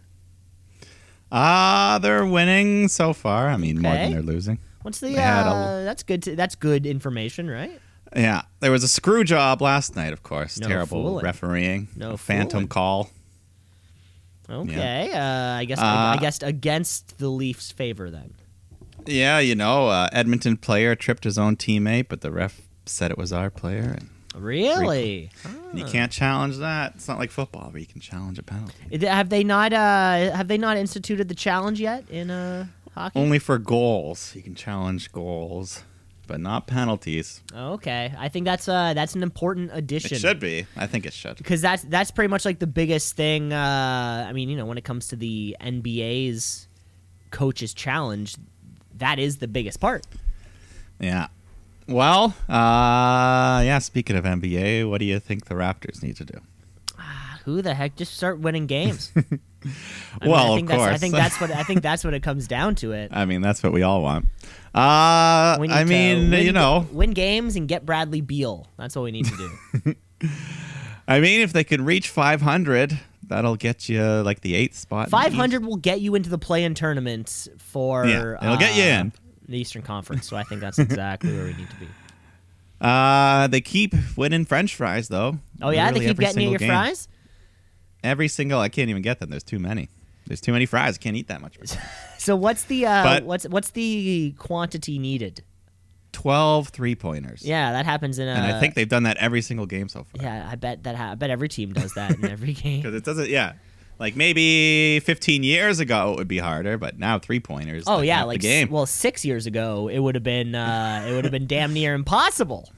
Ah, 1.32 1.98
they're 2.02 2.26
winning 2.26 2.88
so 2.88 3.14
far. 3.14 3.50
I 3.50 3.58
mean, 3.58 3.82
more 3.82 3.94
than 3.94 4.12
they're 4.12 4.22
losing. 4.22 4.60
What's 4.84 5.00
the? 5.00 5.12
Had 5.14 5.48
a- 5.48 5.50
Uh, 5.50 5.84
that's 5.84 6.04
good. 6.04 6.24
To, 6.24 6.36
that's 6.36 6.54
good 6.56 6.86
information, 6.86 7.50
right? 7.50 7.82
Yeah, 8.16 8.44
there 8.60 8.72
was 8.72 8.84
a 8.84 8.88
screw 8.88 9.24
job 9.24 9.62
last 9.62 9.96
night, 9.96 10.14
of 10.14 10.22
course. 10.24 10.60
No 10.60 10.68
Terrible 10.68 11.04
fooling. 11.04 11.26
refereeing. 11.26 11.88
No 11.96 12.18
phantom 12.18 12.50
fooling. 12.52 12.68
call. 12.68 13.10
Okay. 14.50 15.12
Uh, 15.12 15.56
I 15.58 15.66
guess. 15.66 15.80
Uh, 15.80 15.84
I 15.84 16.18
guess 16.22 16.42
against 16.44 17.18
the 17.18 17.30
Leafs' 17.30 17.72
favor 17.72 18.12
then. 18.12 18.36
Yeah, 19.08 19.40
you 19.40 19.56
know, 19.56 19.88
uh, 19.88 20.08
Edmonton 20.14 20.56
player 20.56 20.94
tripped 20.96 21.24
his 21.24 21.38
own 21.38 21.56
teammate, 21.58 22.08
but 22.10 22.22
the 22.22 22.32
ref 22.32 22.62
said 22.90 23.12
it 23.12 23.18
was 23.18 23.32
our 23.34 23.50
player, 23.50 23.96
and, 24.00 24.10
Really? 24.36 25.30
and 25.44 25.80
you 25.80 25.86
can't 25.86 26.12
challenge 26.12 26.58
that. 26.58 26.94
It's 26.96 27.08
not 27.08 27.18
like 27.18 27.32
football 27.32 27.70
where 27.72 27.80
you 27.80 27.86
can 27.88 28.02
challenge 28.02 28.38
a 28.40 28.44
penalty. 28.44 28.74
It- 28.90 29.02
Have 29.04 29.30
they 29.30 29.44
not? 29.44 29.74
Uh, 29.74 30.36
have 30.36 30.48
they 30.48 30.58
not 30.58 30.78
instituted 30.78 31.28
the 31.30 31.36
challenge 31.36 31.80
yet 31.80 32.10
in 32.10 32.30
uh, 32.30 32.68
hockey? 32.94 33.20
Only 33.20 33.40
for 33.40 33.58
goals, 33.58 34.34
you 34.36 34.42
can 34.44 34.54
challenge 34.56 35.12
goals, 35.12 35.84
but 36.28 36.40
not 36.40 36.68
penalties. 36.68 37.42
Okay. 37.56 38.14
I 38.18 38.30
think 38.30 38.46
that's 38.46 38.68
uh 38.68 38.94
that's 38.94 39.16
an 39.16 39.24
important 39.24 39.72
addition. 39.74 40.16
It 40.16 40.20
should 40.20 40.40
be. 40.40 40.68
I 40.76 40.86
think 40.86 41.06
it 41.06 41.14
should. 41.14 41.38
because 41.38 41.62
that's 41.62 41.84
that's 41.84 42.12
pretty 42.12 42.30
much 42.30 42.46
like 42.46 42.60
the 42.60 42.68
biggest 42.68 43.16
thing. 43.16 43.54
Uh, 43.54 44.26
I 44.30 44.34
mean, 44.34 44.50
you 44.50 44.58
know, 44.58 44.66
when 44.66 44.78
it 44.78 44.84
comes 44.84 45.08
to 45.08 45.16
the 45.16 45.56
NBA's 45.62 46.68
coaches 47.32 47.74
challenge, 47.74 48.36
that 48.98 49.20
is 49.20 49.38
the 49.38 49.48
biggest 49.48 49.80
part. 49.80 50.06
Yeah. 51.00 51.28
Well, 51.88 52.36
uh, 52.50 53.62
yeah. 53.64 53.80
Speaking 53.80 54.16
of 54.16 54.26
NBA, 54.26 54.90
what 54.90 55.00
do 55.00 55.06
you 55.06 55.20
think 55.20 55.46
the 55.46 55.56
Raptors 55.56 56.04
need 56.04 56.18
to 56.18 56.26
do? 56.26 56.40
Who 57.46 57.62
the 57.62 57.74
heck 57.74 57.96
just 57.96 58.14
start 58.14 58.40
winning 58.40 58.68
games? 58.68 59.12
I 59.16 59.20
mean, 59.20 59.40
Well, 60.26 60.36
I 60.36 60.50
of 60.50 60.56
think 60.58 60.68
that's, 60.68 60.82
I 60.82 60.98
think 60.98 61.14
that's 61.14 61.40
what 61.40 61.52
I 61.52 61.64
think 61.64 61.82
that's 61.82 62.04
what 62.04 62.14
it 62.14 62.22
comes 62.22 62.46
down 62.50 62.76
to. 62.76 62.92
It. 62.92 63.12
I 63.14 63.24
mean, 63.24 63.42
that's 63.42 63.64
what 63.64 63.72
we 63.72 63.84
all 63.84 64.02
want. 64.02 64.26
Uh, 64.76 65.56
We 65.58 65.70
I 65.70 65.86
mean, 65.86 66.30
win 66.30 66.46
you 66.46 66.52
know, 66.52 66.86
win 66.92 67.12
games 67.12 67.56
and 67.56 67.68
get 67.68 67.86
Bradley 67.86 68.20
Beal. 68.20 68.68
That's 68.78 68.98
what 68.98 69.04
we 69.04 69.12
need 69.12 69.26
to 69.26 69.56
do. 69.82 69.96
I 71.08 71.22
mean, 71.22 71.40
if 71.40 71.54
they 71.54 71.64
can 71.64 71.86
reach 71.86 72.10
500, 72.10 73.00
that'll 73.28 73.56
get 73.56 73.88
you 73.88 74.04
like 74.04 74.42
the 74.42 74.54
eighth 74.56 74.76
spot. 74.76 75.10
Five 75.10 75.34
hundred 75.34 75.66
will 75.66 75.78
get 75.78 76.02
you 76.02 76.16
into 76.16 76.30
the 76.30 76.38
play-in 76.38 76.74
tournament 76.74 77.48
for. 77.60 78.06
Yeah, 78.06 78.36
it'll 78.44 78.58
get 78.58 78.76
you 78.76 78.84
uh, 78.84 79.00
in. 79.00 79.14
The 79.48 79.58
Eastern 79.58 79.82
Conference. 79.82 80.28
So 80.28 80.36
I 80.38 80.44
think 80.44 80.62
that's 80.62 80.80
exactly 80.80 81.34
where 81.36 81.46
we 81.46 81.54
need 81.54 81.70
to 81.70 81.76
be. 81.78 81.88
Uh, 82.80 83.48
they 83.48 83.62
keep 83.62 83.94
winning 84.16 84.46
French 84.46 84.76
fries 84.76 85.08
though. 85.08 85.38
Oh 85.62 85.70
yeah, 85.72 85.86
Literally 85.86 86.06
they 86.06 86.12
keep 86.12 86.20
getting 86.20 86.44
you 86.44 86.50
your 86.52 86.60
game. 86.60 86.70
fries. 86.70 87.08
Every 88.04 88.28
single, 88.28 88.60
I 88.60 88.70
can't 88.70 88.90
even 88.90 89.02
get 89.02 89.20
them. 89.20 89.30
There's 89.32 89.44
too 89.44 89.58
many. 89.60 89.90
There's 90.28 90.42
too 90.42 90.52
many 90.52 90.66
fries. 90.66 90.96
I 90.96 90.98
can't 91.02 91.16
eat 91.16 91.28
that 91.30 91.42
much. 91.42 91.58
So 92.20 92.36
what's 92.36 92.64
the 92.66 92.86
uh, 92.86 93.04
But- 93.04 93.24
what's 93.24 93.48
what's 93.48 93.70
the 93.72 94.36
quantity 94.38 95.00
needed? 95.00 95.44
12 96.12 96.70
three 96.70 96.94
pointers. 96.96 97.46
Yeah, 97.46 97.72
that 97.72 97.86
happens 97.86 98.20
in 98.20 98.28
a. 98.28 98.32
And 98.32 98.46
I 98.46 98.60
think 98.60 98.74
they've 98.74 98.90
done 98.90 99.04
that 99.04 99.16
every 99.18 99.42
single 99.42 99.66
game 99.66 99.88
so 99.88 100.04
far. 100.04 100.24
Yeah, 100.24 100.46
I 100.52 100.56
bet 100.56 100.84
that. 100.84 100.96
Ha- 100.98 101.12
I 101.12 101.16
bet 101.16 101.30
every 101.30 101.48
team 101.48 101.72
does 101.74 101.94
that 101.94 102.12
in 102.18 102.26
every 102.26 102.52
game. 102.66 102.82
Because 102.82 102.96
it 102.96 103.06
doesn't, 103.06 103.30
yeah. 103.30 103.54
Like 104.00 104.16
maybe 104.16 105.00
15 105.00 105.44
years 105.44 105.80
ago 105.80 106.14
it 106.14 106.18
would 106.18 106.28
be 106.28 106.38
harder, 106.38 106.78
but 106.78 107.00
now 107.00 107.18
three 107.18 107.40
pointers. 107.40 107.86
Oh 107.88 108.02
yeah, 108.02 108.22
the 108.22 108.28
like 108.28 108.42
game. 108.42 108.70
well, 108.70 108.86
six 108.86 109.26
years 109.26 109.46
ago, 109.48 109.88
it 109.88 110.00
would 110.00 110.16
have 110.16 110.24
been 110.24 110.54
uh, 110.54 111.06
it 111.08 111.14
would 111.14 111.26
have 111.26 111.32
been 111.32 111.48
damn 111.48 111.74
near 111.74 111.94
impossible. 111.96 112.70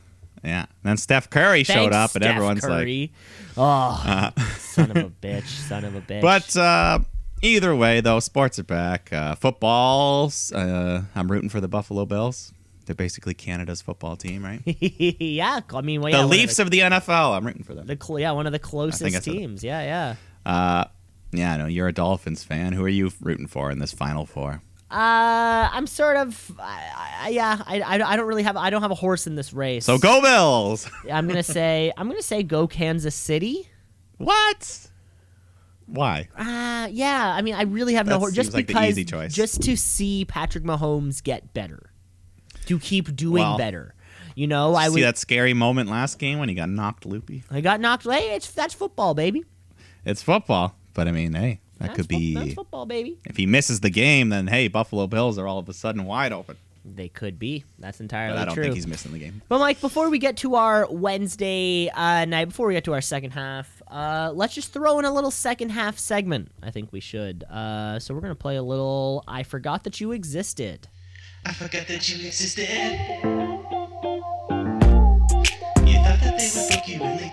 yeah. 0.44 0.68
Then 0.84 0.96
Steph 0.98 1.30
Curry 1.30 1.64
showed 1.66 1.92
up, 1.92 2.16
and 2.16 2.24
Steph 2.24 2.36
everyone's 2.36 2.64
like, 2.64 2.70
Curry. 2.70 3.12
oh, 3.58 4.32
son 4.60 4.92
of 4.92 4.98
a 4.98 5.10
bitch, 5.22 5.48
son 5.48 5.84
of 5.84 5.96
a 5.96 6.02
bitch. 6.02 6.22
But 6.22 6.56
uh, 6.56 7.00
either 7.42 7.76
way, 7.76 8.00
though, 8.00 8.22
sports 8.22 8.58
are 8.60 8.64
back. 8.64 9.12
Uh, 9.12 9.36
footballs, 9.36 10.54
uh, 10.54 11.04
I'm 11.16 11.30
rooting 11.30 11.50
for 11.50 11.60
the 11.60 11.68
Buffalo 11.68 12.06
Bills. 12.06 12.54
They're 12.86 12.96
basically 12.96 13.34
Canada's 13.36 13.82
football 13.82 14.16
team, 14.16 14.44
right? 14.44 14.62
yeah, 14.66 15.60
I 15.76 15.82
mean, 15.82 16.02
well, 16.02 16.10
yeah, 16.10 16.22
the 16.22 16.28
one 16.28 16.34
of 16.34 16.40
Leafs 16.40 16.58
of 16.60 16.72
the 16.72 16.80
NFL. 16.80 17.36
I'm 17.38 17.46
rooting 17.46 17.64
for 17.64 17.76
them. 17.76 17.86
the, 17.86 17.96
the 17.96 18.04
cl- 18.04 18.20
yeah, 18.20 18.32
one 18.32 18.48
of 18.48 18.52
the 18.54 18.58
closest 18.58 19.24
teams. 19.24 19.64
Yeah, 19.64 20.16
yeah. 20.46 20.86
Yeah, 21.32 21.54
I 21.54 21.58
know 21.58 21.68
you're 21.68 21.88
a 21.88 21.94
Dolphins 21.94 22.44
fan. 22.44 22.74
Who 22.74 22.84
are 22.84 22.90
you 22.90 23.12
rooting 23.22 23.48
for 23.48 23.70
in 23.72 23.80
this 23.80 23.92
Final 23.92 24.26
Four? 24.26 24.62
Uh, 24.92 25.70
I'm 25.72 25.86
sort 25.86 26.18
of, 26.18 26.52
I, 26.60 27.16
I, 27.26 27.30
yeah, 27.30 27.62
I, 27.68 27.80
I, 27.82 28.14
I 28.14 28.16
don't 28.16 28.26
really 28.26 28.42
have, 28.42 28.58
I 28.58 28.72
don't 28.72 28.82
have 28.82 28.90
a 28.90 28.96
horse 28.96 29.28
in 29.28 29.36
this 29.36 29.54
race. 29.54 29.86
So 29.86 30.00
go 30.00 30.20
Bills! 30.20 30.90
I'm 31.12 31.28
gonna 31.28 31.44
say, 31.44 31.94
I'm 31.96 32.08
gonna 32.10 32.24
say, 32.24 32.42
go 32.42 32.66
Kansas 32.68 33.14
City. 33.14 33.68
what? 34.18 34.88
Why? 35.86 36.28
Uh, 36.36 36.88
yeah. 36.92 37.34
I 37.36 37.42
mean, 37.42 37.56
I 37.56 37.64
really 37.64 37.94
have 37.96 38.06
no 38.08 38.18
horse 38.20 38.34
just 38.34 38.54
like 38.54 38.66
the 38.68 38.74
because, 38.74 38.90
easy 38.90 39.06
choice. 39.06 39.34
just 39.34 39.62
to 39.64 39.76
see 39.78 40.26
Patrick 40.26 40.64
Mahomes 40.64 41.22
get 41.24 41.54
better, 41.54 41.92
to 42.66 42.80
keep 42.80 43.16
doing 43.16 43.44
Well, 43.44 43.58
better. 43.58 43.94
You 44.36 44.48
know, 44.48 44.74
I 44.76 44.88
See 44.88 44.94
would. 44.96 45.04
that 45.04 45.18
scary 45.18 45.54
moment 45.54 45.90
last 45.90 46.18
game 46.20 46.40
when 46.40 46.48
he 46.50 46.56
got 46.56 46.70
knocked 46.70 47.06
loopy? 47.06 47.44
I 47.52 47.62
got 47.62 47.80
knocked. 47.80 48.04
Hey, 48.06 48.36
it's 48.36 48.50
that's 48.52 48.74
football, 48.74 49.14
baby. 49.14 49.44
It's 50.06 50.22
football, 50.24 50.76
but 51.00 51.08
I 51.08 51.12
mean, 51.14 51.34
hey, 51.34 51.62
that 51.78 51.88
That's 51.88 51.96
could 51.96 52.06
fo- 52.10 52.18
be. 52.20 52.34
that's 52.36 52.54
football, 52.56 52.86
baby. 52.86 53.18
if 53.26 53.38
he 53.38 53.46
misses 53.46 53.80
the 53.80 53.90
game, 53.90 54.28
then 54.28 54.48
hey, 54.48 54.68
Buffalo 54.68 55.08
Bills 55.08 55.38
are 55.38 55.48
all 55.48 55.58
of 55.60 55.70
a 55.70 55.74
sudden 55.74 56.04
wide 56.04 56.34
open. 56.34 56.58
They 56.84 57.08
could 57.08 57.40
be. 57.40 57.64
That's 57.78 58.02
entirely 58.02 58.34
But 58.36 58.42
I 58.42 58.46
don't 58.46 58.54
true. 58.56 58.64
think 58.64 58.76
he's 58.76 58.86
missing 58.88 59.14
the 59.14 59.20
game. 59.20 59.42
But 59.48 59.60
Mike, 59.60 59.80
before 59.80 60.10
we 60.10 60.20
get 60.20 60.36
to 60.38 60.56
our 60.56 60.88
Wednesday 60.92 61.90
uh, 61.94 62.26
night, 62.26 62.46
before 62.50 62.68
we 62.68 62.74
get 62.74 62.84
to 62.86 62.94
our 62.94 63.00
second 63.02 63.32
half, 63.32 63.82
uh, 63.88 64.32
let's 64.36 64.54
just 64.56 64.74
throw 64.74 65.00
in 65.00 65.06
a 65.06 65.14
little 65.14 65.32
second 65.32 65.70
half 65.70 65.98
segment. 65.98 66.52
I 66.62 66.72
think 66.72 66.92
we 66.92 67.00
should. 67.00 67.44
Uh, 67.46 67.98
so 68.00 68.14
we're 68.14 68.20
gonna 68.22 68.36
play 68.36 68.58
a 68.58 68.64
little. 68.64 69.24
I 69.26 69.44
forgot 69.44 69.86
that 69.86 70.02
you 70.02 70.12
existed. 70.12 70.90
I 71.46 71.54
forgot 71.54 71.88
that 71.88 72.10
you 72.10 72.28
existed. 72.28 72.68
You 75.86 75.96
thought 76.04 76.20
that 76.24 76.36
they 76.38 76.50
would 76.56 76.70
book 76.70 76.88
you 76.90 77.00
when 77.00 77.18
they 77.18 77.30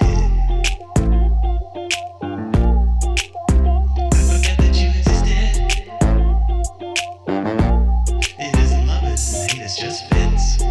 it's 9.79 9.83
just 9.83 10.09
fits. 10.09 10.63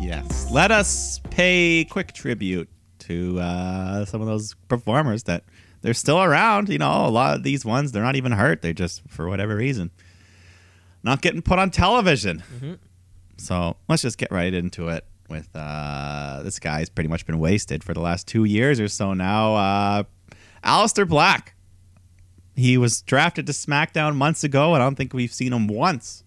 Yes. 0.00 0.50
Let 0.50 0.70
us 0.70 1.20
pay 1.30 1.84
quick 1.84 2.12
tribute 2.12 2.68
to 3.00 3.38
uh, 3.40 4.04
some 4.06 4.20
of 4.20 4.26
those 4.26 4.54
performers 4.68 5.24
that 5.24 5.44
they're 5.82 5.94
still 5.94 6.22
around. 6.22 6.68
You 6.68 6.78
know, 6.78 7.06
a 7.06 7.10
lot 7.10 7.36
of 7.36 7.42
these 7.42 7.64
ones, 7.64 7.92
they're 7.92 8.02
not 8.02 8.16
even 8.16 8.32
hurt. 8.32 8.62
They're 8.62 8.72
just, 8.72 9.02
for 9.08 9.28
whatever 9.28 9.56
reason, 9.56 9.90
not 11.02 11.20
getting 11.20 11.42
put 11.42 11.58
on 11.58 11.70
television. 11.70 12.42
So 13.36 13.76
let's 13.88 14.02
just 14.02 14.16
get 14.16 14.30
right 14.30 14.54
into 14.54 14.88
it 14.88 15.04
with 15.28 15.48
uh, 15.54 16.42
this 16.44 16.58
guy's 16.58 16.88
pretty 16.88 17.08
much 17.08 17.26
been 17.26 17.38
wasted 17.38 17.82
for 17.82 17.92
the 17.92 18.00
last 18.00 18.26
two 18.26 18.44
years 18.44 18.80
or 18.80 18.88
so 18.88 19.12
now. 19.12 19.54
Uh, 19.54 20.02
Aleister 20.62 21.06
Black. 21.06 21.53
He 22.56 22.78
was 22.78 23.02
drafted 23.02 23.46
to 23.46 23.52
SmackDown 23.52 24.14
months 24.16 24.44
ago, 24.44 24.74
and 24.74 24.82
I 24.82 24.86
don't 24.86 24.94
think 24.94 25.12
we've 25.12 25.32
seen 25.32 25.52
him 25.52 25.66
once 25.66 26.22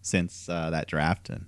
since 0.00 0.48
uh, 0.48 0.70
that 0.70 0.86
draft. 0.86 1.28
And 1.28 1.46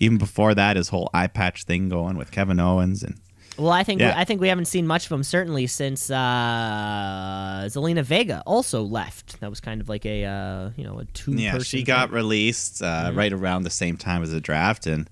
even 0.00 0.16
before 0.18 0.54
that, 0.54 0.76
his 0.76 0.88
whole 0.88 1.10
eye 1.12 1.26
patch 1.26 1.64
thing 1.64 1.88
going 1.88 2.16
with 2.16 2.30
Kevin 2.30 2.58
Owens 2.58 3.02
and 3.02 3.20
Well, 3.58 3.70
I 3.70 3.84
think 3.84 4.00
Yeah. 4.00 4.14
I 4.16 4.24
think 4.24 4.40
we 4.40 4.48
haven't 4.48 4.64
seen 4.64 4.86
much 4.86 5.06
of 5.06 5.12
him 5.12 5.22
certainly 5.22 5.66
since 5.66 6.10
uh, 6.10 7.64
Zelina 7.66 8.02
Vega 8.02 8.42
also 8.46 8.82
left. 8.82 9.40
That 9.40 9.50
was 9.50 9.60
kind 9.60 9.80
of 9.80 9.88
like 9.88 10.06
a 10.06 10.24
uh, 10.24 10.70
you 10.76 10.84
know 10.84 10.98
a 10.98 11.04
two. 11.04 11.34
yeah, 11.34 11.58
she 11.58 11.82
got 11.82 12.10
released 12.10 12.82
uh, 12.82 13.12
right 13.14 13.32
around 13.32 13.64
the 13.64 13.70
same 13.70 13.96
time 13.96 14.22
as 14.22 14.32
the 14.32 14.40
draft, 14.40 14.86
and 14.86 15.08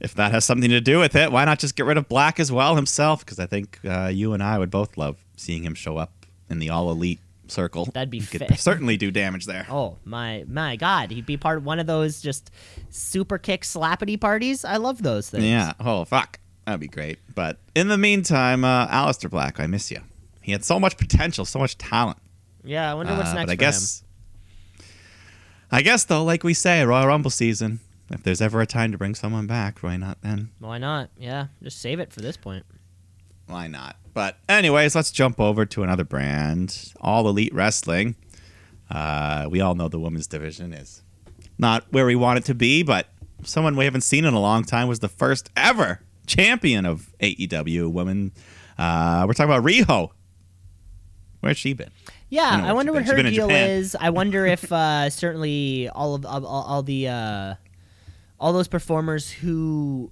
if 0.00 0.14
that 0.14 0.32
has 0.32 0.44
something 0.44 0.70
to 0.70 0.80
do 0.80 0.98
with 0.98 1.14
it, 1.14 1.30
why 1.30 1.44
not 1.44 1.58
just 1.58 1.76
get 1.76 1.86
rid 1.86 1.98
of 1.98 2.08
Black 2.08 2.40
as 2.40 2.50
well 2.50 2.74
himself? 2.74 3.20
Because 3.24 3.38
I 3.38 3.46
think 3.46 3.78
uh, 3.84 4.06
you 4.12 4.32
and 4.32 4.42
I 4.42 4.58
would 4.58 4.70
both 4.70 4.96
love 4.96 5.24
seeing 5.36 5.62
him 5.62 5.74
show 5.74 5.96
up 5.96 6.26
in 6.48 6.58
the 6.58 6.70
All 6.70 6.90
Elite 6.90 7.20
circle. 7.50 7.86
That'd 7.86 8.10
be 8.10 8.20
could 8.20 8.46
fa- 8.46 8.56
certainly 8.56 8.96
do 8.96 9.10
damage 9.10 9.46
there. 9.46 9.66
Oh 9.70 9.98
my 10.04 10.44
my 10.48 10.76
God! 10.76 11.10
He'd 11.10 11.26
be 11.26 11.36
part 11.36 11.58
of 11.58 11.64
one 11.64 11.78
of 11.78 11.86
those 11.86 12.20
just 12.22 12.50
super 12.90 13.38
kick 13.38 13.62
slappity 13.62 14.20
parties. 14.20 14.64
I 14.64 14.76
love 14.76 15.02
those 15.02 15.28
things. 15.30 15.44
Yeah. 15.44 15.72
Oh 15.80 16.04
fuck, 16.04 16.38
that'd 16.64 16.80
be 16.80 16.88
great. 16.88 17.18
But 17.34 17.58
in 17.74 17.88
the 17.88 17.98
meantime, 17.98 18.64
uh, 18.64 18.86
Aleister 18.88 19.28
Black, 19.30 19.60
I 19.60 19.66
miss 19.66 19.90
you. 19.90 20.00
He 20.42 20.52
had 20.52 20.64
so 20.64 20.80
much 20.80 20.96
potential, 20.96 21.44
so 21.44 21.58
much 21.58 21.76
talent. 21.78 22.18
Yeah. 22.64 22.90
I 22.90 22.94
wonder 22.94 23.14
what's 23.14 23.30
Uh, 23.30 23.34
next 23.34 23.46
but 23.46 23.52
I 23.52 23.54
for 23.56 23.60
guess, 23.60 24.02
I 25.70 25.82
guess 25.82 26.04
though, 26.04 26.24
like 26.24 26.42
we 26.44 26.54
say, 26.54 26.84
Royal 26.84 27.06
Rumble 27.06 27.30
season. 27.30 27.80
If 28.12 28.24
there's 28.24 28.40
ever 28.42 28.60
a 28.60 28.66
time 28.66 28.90
to 28.90 28.98
bring 28.98 29.14
someone 29.14 29.46
back, 29.46 29.78
why 29.84 29.96
not 29.96 30.20
then? 30.22 30.50
Why 30.58 30.78
not? 30.78 31.10
Yeah. 31.16 31.46
Just 31.62 31.80
save 31.80 32.00
it 32.00 32.12
for 32.12 32.20
this 32.20 32.36
point. 32.36 32.64
Why 33.50 33.66
not? 33.66 33.96
But 34.14 34.38
anyways, 34.48 34.94
let's 34.94 35.10
jump 35.10 35.40
over 35.40 35.66
to 35.66 35.82
another 35.82 36.04
brand, 36.04 36.92
All 37.00 37.28
Elite 37.28 37.54
Wrestling. 37.54 38.16
Uh, 38.90 39.46
we 39.50 39.60
all 39.60 39.74
know 39.74 39.88
the 39.88 40.00
women's 40.00 40.26
division 40.26 40.72
is 40.72 41.02
not 41.58 41.84
where 41.90 42.06
we 42.06 42.16
want 42.16 42.38
it 42.38 42.44
to 42.46 42.54
be, 42.54 42.82
but 42.82 43.06
someone 43.44 43.76
we 43.76 43.84
haven't 43.84 44.00
seen 44.02 44.24
in 44.24 44.34
a 44.34 44.40
long 44.40 44.64
time 44.64 44.88
was 44.88 45.00
the 45.00 45.08
first 45.08 45.50
ever 45.56 46.00
champion 46.26 46.86
of 46.86 47.12
AEW 47.20 47.90
women. 47.90 48.32
Uh, 48.78 49.24
we're 49.26 49.34
talking 49.34 49.52
about 49.52 49.64
Riho. 49.64 50.10
Where's 51.40 51.56
she 51.56 51.72
been? 51.72 51.90
Yeah, 52.28 52.56
know 52.58 52.66
I, 52.66 52.72
wonder 52.72 52.92
what 52.92 53.04
her 53.06 53.22
deal 53.22 53.50
is. 53.50 53.96
I 53.98 54.10
wonder 54.10 54.46
if 54.46 54.70
uh, 54.70 55.10
certainly 55.10 55.88
all 55.88 56.14
of 56.14 56.24
all, 56.24 56.46
all 56.46 56.82
the 56.82 57.08
uh, 57.08 57.54
all 58.38 58.52
those 58.52 58.68
performers 58.68 59.30
who 59.30 60.10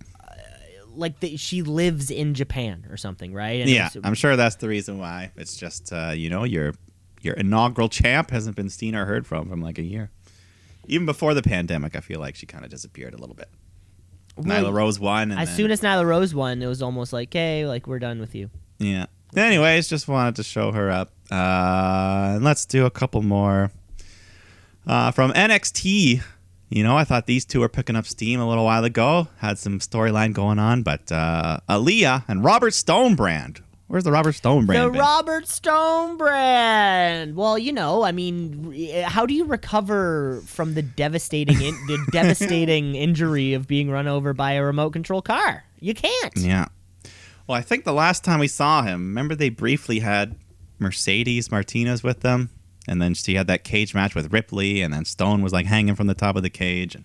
like 0.99 1.20
the, 1.20 1.36
she 1.36 1.62
lives 1.62 2.11
in 2.11 2.34
Japan 2.34 2.86
or 2.90 2.96
something, 2.96 3.32
right? 3.32 3.61
And 3.61 3.70
yeah, 3.70 3.86
it's- 3.86 4.01
I'm 4.05 4.14
sure 4.14 4.36
that's 4.36 4.57
the 4.57 4.68
reason 4.68 4.99
why. 4.99 5.32
It's 5.36 5.57
just 5.57 5.92
uh, 5.92 6.12
you 6.14 6.28
know 6.30 6.44
your 6.44 6.74
your 7.22 7.34
inaugural 7.34 7.88
champ 7.88 8.30
hasn't 8.30 8.57
been 8.57 8.68
seen 8.68 8.94
or 8.94 9.05
heard 9.07 9.26
from 9.26 9.49
from 9.49 9.61
like 9.62 9.78
a 9.78 9.82
year. 9.82 10.11
Even 10.86 11.07
before 11.07 11.34
the 11.34 11.42
pandemic, 11.42 11.94
I 11.96 12.01
feel 12.01 12.18
like 12.20 12.34
she 12.34 12.46
kind 12.46 12.64
of 12.64 12.70
disappeared 12.70 13.14
a 13.14 13.18
little 13.18 13.34
bit. 13.34 13.49
Well, 14.36 14.46
Nyla 14.46 14.72
Rose 14.72 14.99
won, 15.01 15.30
and 15.32 15.40
as 15.40 15.49
then- 15.49 15.57
soon 15.57 15.70
as 15.70 15.80
Nyla 15.80 16.07
Rose 16.07 16.34
won, 16.34 16.62
it 16.62 16.66
was 16.66 16.80
almost 16.82 17.12
like, 17.12 17.32
hey, 17.32 17.66
like 17.66 17.86
we're 17.86 17.99
done 17.99 18.20
with 18.20 18.34
you. 18.34 18.51
yeah. 18.78 19.07
Anyways, 19.36 19.88
just 19.88 20.09
wanted 20.09 20.36
to 20.36 20.42
show 20.42 20.72
her 20.72 20.90
up, 20.90 21.12
uh, 21.30 22.32
and 22.36 22.44
let's 22.44 22.64
do 22.64 22.86
a 22.86 22.90
couple 22.90 23.20
more 23.22 23.70
uh, 24.86 25.11
from 25.11 25.32
NXT. 25.32 26.22
You 26.70 26.82
know, 26.82 26.96
I 26.96 27.04
thought 27.04 27.26
these 27.26 27.44
two 27.46 27.60
were 27.60 27.68
picking 27.68 27.96
up 27.96 28.06
steam 28.06 28.40
a 28.40 28.48
little 28.48 28.64
while 28.64 28.84
ago. 28.84 29.28
Had 29.38 29.58
some 29.58 29.78
storyline 29.78 30.34
going 30.34 30.58
on, 30.58 30.82
but 30.82 31.10
uh, 31.10 31.60
Aliyah 31.68 32.24
and 32.28 32.44
Robert 32.44 32.72
Stonebrand. 32.74 33.62
Where's 33.86 34.04
the 34.04 34.12
Robert 34.12 34.34
Stonebrand? 34.34 34.84
The 34.84 34.90
been? 34.90 35.00
Robert 35.00 35.44
Stonebrand. 35.44 37.34
Well, 37.34 37.56
you 37.58 37.72
know, 37.72 38.02
I 38.02 38.12
mean, 38.12 39.02
how 39.04 39.24
do 39.24 39.32
you 39.32 39.44
recover 39.46 40.42
from 40.44 40.74
the 40.74 40.82
devastating, 40.82 41.60
in- 41.62 41.86
the 41.86 41.98
devastating 42.12 42.94
injury 42.94 43.54
of 43.54 43.66
being 43.66 43.90
run 43.90 44.06
over 44.06 44.34
by 44.34 44.52
a 44.52 44.62
remote 44.62 44.90
control 44.90 45.22
car? 45.22 45.64
You 45.80 45.94
can't. 45.94 46.36
Yeah. 46.36 46.66
Well, 47.46 47.56
I 47.56 47.62
think 47.62 47.84
the 47.84 47.94
last 47.94 48.24
time 48.24 48.40
we 48.40 48.48
saw 48.48 48.82
him, 48.82 49.06
remember 49.08 49.34
they 49.34 49.48
briefly 49.48 50.00
had 50.00 50.36
Mercedes 50.78 51.50
Martinez 51.50 52.02
with 52.02 52.20
them, 52.20 52.50
and 52.89 53.01
then 53.03 53.14
she 53.14 53.34
had 53.34 53.47
that 53.47 53.62
cage 53.64 53.95
match 53.95 54.14
with 54.14 54.32
Ripley, 54.32 54.80
and 54.82 54.93
then 54.93 55.05
Stone 55.05 55.43
was 55.43 55.53
like 55.53 55.66
hanging 55.66 55.95
from 55.95 56.07
the 56.07 56.14
top 56.14 56.34
of 56.36 56.43
the 56.43 56.51
cage. 56.51 56.95
And 56.95 57.05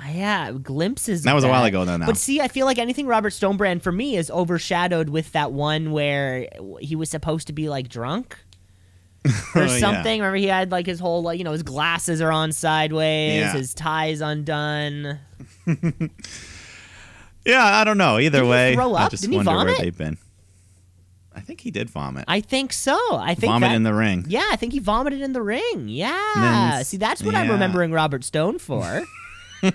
Ah, 0.00 0.10
Yeah, 0.10 0.52
glimpses. 0.52 1.22
That 1.24 1.34
was 1.34 1.42
a 1.44 1.48
while 1.48 1.64
ago, 1.64 1.84
though, 1.84 1.96
now. 1.96 2.06
But 2.06 2.16
see, 2.16 2.40
I 2.40 2.46
feel 2.48 2.66
like 2.66 2.78
anything 2.78 3.06
Robert 3.08 3.30
Stone 3.30 3.56
brand 3.56 3.82
for 3.82 3.90
me 3.90 4.16
is 4.16 4.30
overshadowed 4.30 5.08
with 5.08 5.32
that 5.32 5.50
one 5.52 5.90
where 5.90 6.46
he 6.80 6.94
was 6.94 7.10
supposed 7.10 7.48
to 7.48 7.52
be 7.52 7.68
like 7.68 7.88
drunk 7.88 8.38
or 9.56 9.62
Oh, 9.62 9.64
yeah. 9.64 9.78
something. 9.78 10.20
Remember, 10.20 10.36
he 10.36 10.46
had 10.46 10.70
like 10.70 10.86
his 10.86 11.00
whole 11.00 11.22
like 11.22 11.38
you 11.38 11.44
know 11.44 11.50
his 11.52 11.64
glasses 11.64 12.20
are 12.20 12.30
on 12.30 12.52
sideways, 12.52 13.40
Yeah. 13.40 13.52
his 13.54 13.74
tie's 13.74 14.20
undone. 14.20 15.18
yeah, 17.44 17.64
I 17.64 17.84
don't 17.84 17.98
know. 17.98 18.18
Either 18.18 18.42
he 18.44 18.48
way, 18.48 18.76
I 18.76 19.08
just 19.08 19.22
Didn't 19.22 19.32
he 19.32 19.36
wonder 19.46 19.64
where 19.64 19.78
they've 19.78 19.96
been. 19.98 20.18
I 21.38 21.40
think 21.40 21.60
he 21.60 21.70
did 21.70 21.88
vomit. 21.88 22.24
I 22.28 22.40
think 22.40 22.72
so. 22.72 22.98
I 23.12 23.34
think 23.34 23.50
vomit 23.52 23.70
that- 23.70 23.76
in 23.76 23.82
the 23.84 23.94
ring. 23.94 24.24
Yeah, 24.28 24.46
I 24.50 24.56
think 24.56 24.72
he 24.72 24.78
vomited 24.78 25.20
in 25.20 25.32
the 25.32 25.42
ring. 25.42 25.88
Yeah. 25.88 26.82
See, 26.82 26.96
that's 26.96 27.22
what 27.22 27.34
I'm 27.34 27.50
remembering 27.50 27.92
Robert 27.92 28.24
Stone 28.24 28.58
for. 28.58 29.02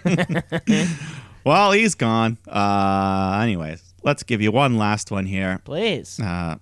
Well, 1.46 1.74
he's 1.74 1.96
gone. 1.96 2.38
Uh, 2.48 3.40
anyways, 3.44 3.94
let's 4.04 4.24
give 4.24 4.42
you 4.42 4.52
one 4.52 4.78
last 4.78 5.12
one 5.12 5.26
here. 5.26 5.60
Please. 5.66 6.20
Uh, 6.20 6.56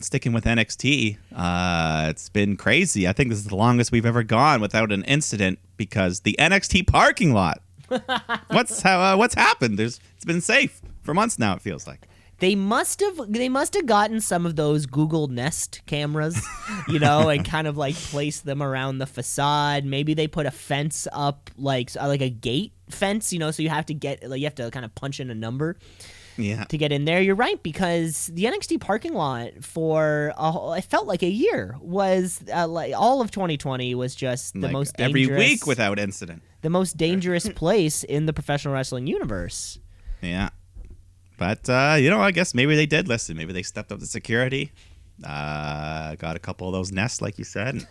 sticking 0.00 0.32
with 0.32 0.44
NXT, 0.44 1.16
uh, 1.34 2.08
it's 2.10 2.28
been 2.28 2.56
crazy. 2.56 3.08
I 3.08 3.12
think 3.12 3.30
this 3.30 3.38
is 3.38 3.46
the 3.46 3.56
longest 3.56 3.90
we've 3.90 4.04
ever 4.04 4.22
gone 4.22 4.60
without 4.60 4.92
an 4.92 5.02
incident 5.04 5.58
because 5.76 6.20
the 6.20 6.36
NXT 6.38 6.86
parking 6.86 7.32
lot. 7.32 7.62
what's 8.48 8.82
how? 8.82 9.00
Uh, 9.00 9.16
what's 9.16 9.34
happened? 9.34 9.78
There's 9.78 9.98
it's 10.16 10.24
been 10.24 10.40
safe 10.40 10.82
for 11.02 11.14
months 11.14 11.38
now. 11.38 11.54
It 11.54 11.62
feels 11.62 11.86
like. 11.86 12.06
They 12.42 12.56
must 12.56 12.98
have 13.00 13.18
they 13.32 13.48
must 13.48 13.72
have 13.74 13.86
gotten 13.86 14.20
some 14.20 14.44
of 14.46 14.56
those 14.56 14.84
Google 14.86 15.28
Nest 15.28 15.80
cameras, 15.86 16.36
you 16.88 16.98
know, 16.98 17.28
and 17.28 17.44
kind 17.56 17.66
of 17.68 17.76
like 17.76 17.94
placed 17.94 18.44
them 18.44 18.60
around 18.62 18.98
the 18.98 19.06
facade. 19.06 19.84
Maybe 19.84 20.12
they 20.14 20.26
put 20.26 20.44
a 20.46 20.50
fence 20.50 21.06
up 21.12 21.50
like 21.56 21.90
uh, 21.98 22.08
like 22.08 22.20
a 22.20 22.28
gate 22.30 22.72
fence, 22.90 23.32
you 23.32 23.38
know, 23.38 23.52
so 23.52 23.62
you 23.62 23.68
have 23.68 23.86
to 23.86 23.94
get 23.94 24.28
like 24.28 24.40
you 24.40 24.46
have 24.46 24.56
to 24.56 24.70
kind 24.72 24.84
of 24.84 24.92
punch 24.96 25.20
in 25.20 25.30
a 25.30 25.34
number 25.36 25.76
Yeah. 26.36 26.64
to 26.64 26.76
get 26.76 26.90
in 26.90 27.04
there. 27.04 27.22
You're 27.22 27.36
right 27.36 27.62
because 27.62 28.26
the 28.34 28.44
NXT 28.46 28.80
parking 28.80 29.14
lot 29.14 29.62
for 29.62 30.32
a, 30.36 30.50
whole- 30.50 30.72
it 30.74 30.82
felt 30.84 31.06
like 31.06 31.22
a 31.22 31.30
year 31.30 31.76
was 31.80 32.42
uh, 32.52 32.66
like 32.66 32.92
all 32.96 33.20
of 33.20 33.30
2020 33.30 33.94
was 33.94 34.16
just 34.16 34.54
the 34.54 34.62
Like 34.62 34.72
most 34.72 34.96
every 34.98 35.28
week 35.28 35.64
without 35.66 36.00
incident. 36.00 36.42
the 36.62 36.70
most 36.70 36.96
dangerous 36.96 37.48
place 37.50 38.02
in 38.02 38.26
the 38.26 38.32
professional 38.32 38.74
wrestling 38.74 39.06
universe. 39.06 39.78
Yeah. 40.20 40.48
But 41.42 41.68
uh, 41.68 41.96
you 41.98 42.08
know, 42.08 42.20
I 42.20 42.30
guess 42.30 42.54
maybe 42.54 42.76
they 42.76 42.86
did 42.86 43.08
listen. 43.08 43.36
Maybe 43.36 43.52
they 43.52 43.64
stepped 43.64 43.90
up 43.90 43.98
the 43.98 44.06
security. 44.06 44.70
Uh, 45.24 46.14
got 46.14 46.36
a 46.36 46.38
couple 46.38 46.68
of 46.68 46.72
those 46.72 46.92
nests, 46.92 47.20
like 47.20 47.36
you 47.36 47.42
said. 47.42 47.84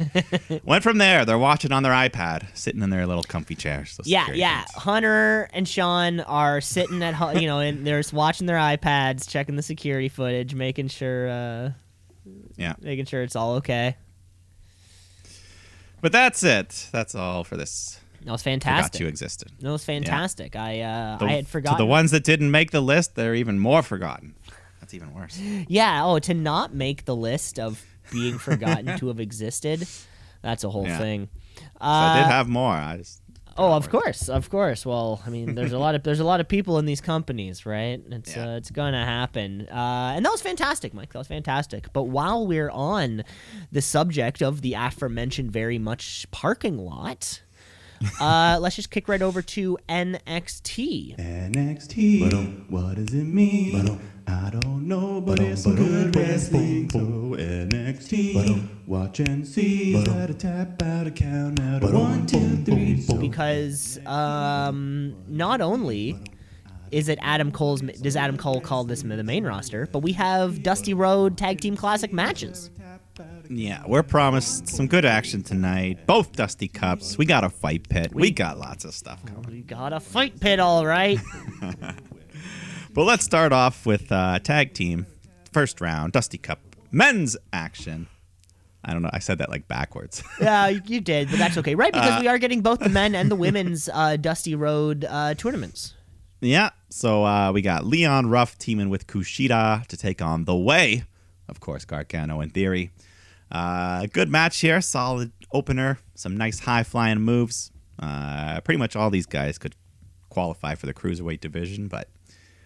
went 0.64 0.84
from 0.84 1.00
there. 1.00 1.26
They're 1.26 1.38
watching 1.38 1.74
on 1.74 1.84
their 1.84 1.92
iPad, 1.92 2.46
sitting 2.56 2.82
in 2.82 2.90
their 2.92 3.06
little 3.06 3.24
comfy 3.26 3.56
chairs. 3.56 4.00
Yeah, 4.06 4.32
yeah. 4.32 4.60
guards. 4.60 4.72
Hunter 4.76 5.50
and 5.52 5.68
Shawn 5.68 6.22
are 6.22 6.62
sitting 6.62 7.04
at 7.04 7.42
you 7.42 7.48
know, 7.48 7.60
and 7.60 7.86
they're 7.86 8.00
just 8.00 8.14
watching 8.14 8.48
their 8.48 8.56
iPads, 8.56 9.30
checking 9.30 9.58
the 9.58 9.62
security 9.64 10.08
footage, 10.08 10.56
making 10.56 10.88
sure, 10.88 11.28
uh, 11.30 11.72
Yeah. 12.56 12.76
making 12.80 13.04
sure 13.04 13.22
it's 13.22 13.36
all 13.36 13.56
okay. 13.56 13.98
But 16.00 16.14
that's 16.14 16.42
it. 16.42 16.88
That's 16.94 17.16
all 17.16 17.44
for 17.44 17.58
this. 17.58 18.00
That 18.26 18.32
was 18.32 18.42
Forgot 18.44 18.52
fantastic. 18.64 19.02
you 19.02 19.08
existed. 19.08 19.52
That 19.60 19.72
was 19.72 19.84
fantastic. 19.84 20.56
I 20.56 20.82
uh, 20.82 21.18
The- 21.18 21.26
I 21.26 21.32
had 21.34 21.48
forgotten. 21.48 21.78
The 21.78 21.86
ones 21.86 22.12
that 22.12 22.24
didn't 22.24 22.52
make 22.52 22.72
the 22.72 22.82
list, 22.82 23.16
they're 23.16 23.36
even 23.36 23.58
more 23.60 23.82
forgotten. 23.82 24.36
That's 24.80 24.94
even 24.94 25.14
worse. 25.14 25.40
Yeah. 25.68 26.06
Oh, 26.06 26.20
to 26.20 26.34
not 26.34 26.74
make 26.74 27.06
the 27.06 27.16
list 27.16 27.60
of 27.60 27.84
being 28.12 28.38
forgotten 28.38 28.98
to 29.00 29.08
have 29.08 29.20
existed, 29.20 29.88
that's 30.42 30.64
a 30.64 30.70
whole 30.70 30.86
Yeah. 30.88 30.98
thing. 30.98 31.30
So 31.58 31.64
I 31.82 32.18
did 32.18 32.26
Uh, 32.26 32.30
have 32.30 32.48
more. 32.48 32.74
I 32.74 32.98
just 32.98 33.22
Oh, 33.58 33.74
of 33.74 33.90
course, 33.90 34.30
of 34.30 34.50
course. 34.50 34.86
Well, 34.86 35.22
I 35.26 35.30
mean, 35.30 35.56
there's 35.56 35.74
a 35.74 35.78
lot 35.78 35.94
of 35.94 36.04
there's 36.04 36.22
a 36.22 36.24
lot 36.24 36.40
of 36.40 36.48
people 36.48 36.80
in 36.80 36.86
these 36.86 37.02
companies, 37.02 37.66
right? 37.66 38.02
It's 38.10 38.34
Yeah. 38.36 38.48
uh, 38.54 38.56
it's 38.56 38.72
gonna 38.72 39.04
happen, 39.06 39.68
uh, 39.70 40.14
and 40.16 40.24
that 40.26 40.32
was 40.32 40.42
fantastic, 40.42 40.94
Mike. 40.94 41.12
That 41.12 41.20
was 41.20 41.28
fantastic. 41.28 41.92
But 41.92 42.04
while 42.04 42.48
we're 42.48 42.70
on 42.72 43.24
the 43.72 43.82
subject 43.82 44.42
of 44.42 44.62
the 44.62 44.74
aforementioned 44.74 45.52
very 45.52 45.78
much 45.78 46.26
parking 46.32 46.78
lot, 46.78 47.42
uh, 48.20 48.58
let's 48.62 48.76
just 48.76 48.92
kick 48.92 49.08
right 49.08 49.22
over 49.22 49.42
to 49.42 49.78
NXT. 49.90 51.18
NXT. 51.18 52.70
what 52.70 52.96
does 52.96 53.14
it 53.14 53.26
mean? 53.26 54.00
I 54.28 54.50
don't 54.50 54.88
know, 54.88 55.20
but 55.20 55.40
it's 55.40 55.64
some 55.64 55.76
good 55.76 56.16
wrestling. 56.16 56.90
So 56.90 57.00
NXT. 57.00 58.68
watch 58.88 59.20
and 59.20 59.46
see. 59.46 59.96
At 59.96 60.30
a 60.30 60.34
tap 60.34 60.82
out 60.82 61.08
a 61.08 61.12
count 61.12 61.60
out 61.60 61.84
of 61.84 61.94
one, 61.94 62.26
two, 62.26 62.64
three. 62.64 63.02
So 63.02 63.16
because 63.18 64.00
um, 64.06 65.16
not 65.28 65.62
only 65.62 66.18
is 66.92 67.08
it 67.10 67.20
Adam 67.22 67.52
Cole's 67.52 67.82
does 67.82 68.16
Adam 68.16 68.38
Cole 68.38 68.62
call 68.62 68.84
this 68.84 69.02
the 69.02 69.24
main 69.24 69.46
roster, 69.46 69.88
but 69.92 70.00
we 70.00 70.14
have 70.14 70.62
Dusty 70.64 70.94
Rhodes 70.94 71.36
Tag 71.38 71.60
Team 71.60 71.76
Classic 71.76 72.12
matches. 72.14 72.70
Yeah, 73.50 73.84
we're 73.86 74.04
promised 74.04 74.68
some 74.68 74.88
good 74.88 75.06
action 75.06 75.44
tonight. 75.44 76.08
Both 76.08 76.34
Dusty 76.34 76.68
Cups. 76.68 77.18
We 77.18 77.26
got 77.26 77.44
a 77.44 77.50
fight 77.50 77.90
pit. 77.90 78.14
We, 78.14 78.32
got 78.32 78.58
lots 78.58 78.86
of 78.86 78.94
stuff 78.94 79.26
coming. 79.26 79.46
We 79.52 79.62
got 79.62 79.94
a 79.94 80.00
fight 80.00 80.40
pit, 80.40 80.60
all 80.60 80.86
right. 80.86 81.20
But 82.94 83.06
let's 83.06 83.24
start 83.24 83.54
off 83.54 83.86
with 83.86 84.12
uh, 84.12 84.40
tag 84.40 84.74
team 84.74 85.06
first 85.54 85.80
round 85.80 86.12
Dusty 86.12 86.38
Cup 86.38 86.60
men's 86.92 87.38
action. 87.54 88.08
I 88.84 88.92
don't 88.94 89.02
know. 89.02 89.10
I 89.14 89.20
said 89.20 89.38
that 89.38 89.50
like 89.50 89.68
backwards. 89.68 90.24
yeah, 90.42 90.68
you, 90.68 91.00
did, 91.00 91.30
but 91.30 91.40
that's 91.40 91.58
okay, 91.58 91.76
right? 91.76 91.96
Uh, 91.96 92.02
Because 92.02 92.22
we 92.22 92.28
are 92.28 92.38
getting 92.38 92.62
both 92.62 92.80
the 92.80 92.90
men 92.90 93.16
and 93.16 93.32
the 93.32 93.36
women's 93.36 93.88
uh, 93.94 94.18
Dusty 94.18 94.56
Rhodes 94.56 95.06
uh, 95.08 95.36
tournaments. 95.36 95.94
yeah. 96.42 96.72
So 96.90 97.24
uh, 97.26 97.54
we 97.54 97.62
got 97.62 97.86
Leon 97.86 98.30
Ruff 98.30 98.58
teaming 98.58 98.90
with 98.90 99.08
Kushida 99.08 99.88
to 99.88 99.96
take 99.96 100.22
on 100.22 100.44
The 100.44 100.56
Way. 100.56 101.06
Of 101.48 101.62
course, 101.62 101.86
Gargano 101.86 102.42
in 102.42 102.50
theory. 102.50 102.92
Uh, 103.52 104.06
good 104.14 104.30
match 104.30 104.60
here. 104.60 104.80
Solid 104.82 105.32
opener. 105.52 106.00
Some 106.16 106.38
nice 106.38 106.60
high 106.60 106.84
flying 106.84 107.20
moves. 107.22 107.72
Uh, 108.00 108.62
pretty 108.62 108.78
much 108.78 108.96
all 108.96 109.10
these 109.10 109.26
guys 109.26 109.58
could 109.58 109.76
qualify 110.30 110.76
for 110.76 110.86
the 110.86 110.94
cruiserweight 110.94 111.42
division, 111.42 111.88
but 111.88 112.08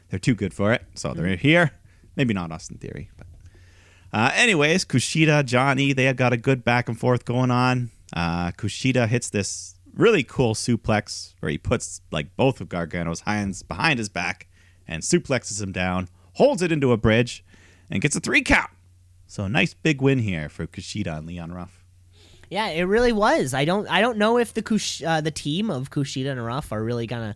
they're 0.10 0.20
too 0.20 0.36
good 0.36 0.54
for 0.54 0.72
it. 0.74 0.84
So 0.94 1.14
they're 1.14 1.36
here. 1.36 1.72
Maybe 2.16 2.34
not 2.34 2.52
Austin 2.52 2.78
Theory, 2.78 3.10
but 3.18 3.28
Uh, 4.14 4.32
anyways, 4.34 4.86
Kushida, 4.86 5.44
Johnny, 5.46 5.92
they 5.92 6.06
have 6.06 6.16
got 6.16 6.32
a 6.32 6.38
good 6.38 6.64
back 6.64 6.88
and 6.88 6.98
forth 6.98 7.26
going 7.26 7.52
on. 7.52 7.90
Uh, 8.14 8.52
Kushida 8.52 9.08
hits 9.10 9.30
this 9.30 9.76
really 9.94 10.24
cool 10.24 10.54
suplex 10.54 11.34
where 11.40 11.50
he 11.50 11.58
puts 11.58 12.02
like 12.12 12.36
both 12.38 12.62
of 12.62 12.70
Gargano's 12.70 13.22
hands 13.22 13.64
behind 13.64 13.98
his 14.00 14.08
back 14.08 14.48
and 14.88 15.04
suplexes 15.04 15.62
him 15.62 15.72
down, 15.74 16.08
holds 16.34 16.62
it 16.62 16.72
into 16.72 16.94
a 16.94 16.98
bridge, 16.98 17.44
and 17.90 18.02
gets 18.02 18.16
a 18.16 18.20
three 18.22 18.42
count. 18.42 18.70
So 19.28 19.48
nice 19.48 19.74
big 19.74 20.02
win 20.02 20.20
here 20.20 20.50
for 20.50 20.68
Kushida 20.68 21.18
and 21.18 21.28
Leon 21.28 21.52
Ruff. 21.54 21.84
Yeah, 22.50 22.68
it 22.68 22.84
really 22.84 23.12
was. 23.12 23.54
I 23.54 23.66
don't 23.66 23.90
I 23.90 24.02
don't 24.02 24.18
know 24.18 24.38
if 24.38 24.54
the 24.54 24.62
Kush, 24.62 25.02
uh, 25.04 25.22
the 25.22 25.32
team 25.32 25.70
of 25.70 25.90
Kushida 25.90 26.32
and 26.32 26.44
Ruff 26.44 26.72
are 26.72 26.84
really 26.84 27.08
gonna 27.08 27.36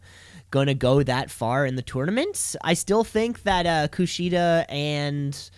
gonna 0.52 0.76
go 0.76 1.04
that 1.04 1.32
far 1.32 1.66
in 1.66 1.76
the 1.76 1.82
tournament. 1.82 2.56
I 2.64 2.74
still 2.74 3.04
think 3.04 3.44
that 3.44 3.66
uh, 3.66 3.88
Kushida 3.88 4.66
and 4.70 5.50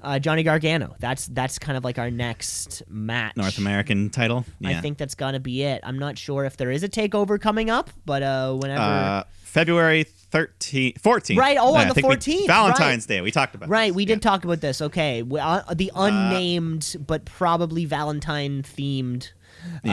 uh, 0.00 0.18
Johnny 0.18 0.42
Gargano. 0.42 0.96
That's 0.98 1.26
that's 1.26 1.58
kind 1.58 1.76
of 1.76 1.84
like 1.84 1.98
our 1.98 2.10
next 2.10 2.82
match. 2.88 3.36
North 3.36 3.58
American 3.58 4.10
title. 4.10 4.44
Yeah. 4.60 4.70
I 4.70 4.80
think 4.80 4.98
that's 4.98 5.14
gonna 5.14 5.40
be 5.40 5.62
it. 5.62 5.80
I'm 5.82 5.98
not 5.98 6.18
sure 6.18 6.44
if 6.44 6.56
there 6.56 6.70
is 6.70 6.82
a 6.82 6.88
takeover 6.88 7.40
coming 7.40 7.70
up, 7.70 7.90
but 8.04 8.22
uh, 8.22 8.54
whenever. 8.54 9.24
Uh, 9.54 9.60
February 9.60 10.04
13th, 10.32 11.00
14th. 11.00 11.36
Right, 11.38 11.56
oh, 11.60 11.74
on 11.76 11.88
the 11.88 11.94
think 11.94 12.06
we- 12.08 12.16
14th, 12.16 12.46
Valentine's 12.46 13.06
Day. 13.06 13.20
We 13.20 13.30
talked 13.30 13.54
about 13.54 13.68
Right, 13.68 13.88
this. 13.88 13.96
we 13.96 14.04
did 14.04 14.14
Yeah. 14.24 14.30
talk 14.30 14.44
about 14.44 14.60
this. 14.60 14.80
Okay, 14.82 15.22
we, 15.22 15.38
uh, 15.40 15.62
the 15.74 15.90
unnamed 15.94 16.96
but 17.06 17.24
probably 17.24 17.84
Valentine 17.84 18.62
themed 18.62 19.30
uh, 19.84 19.88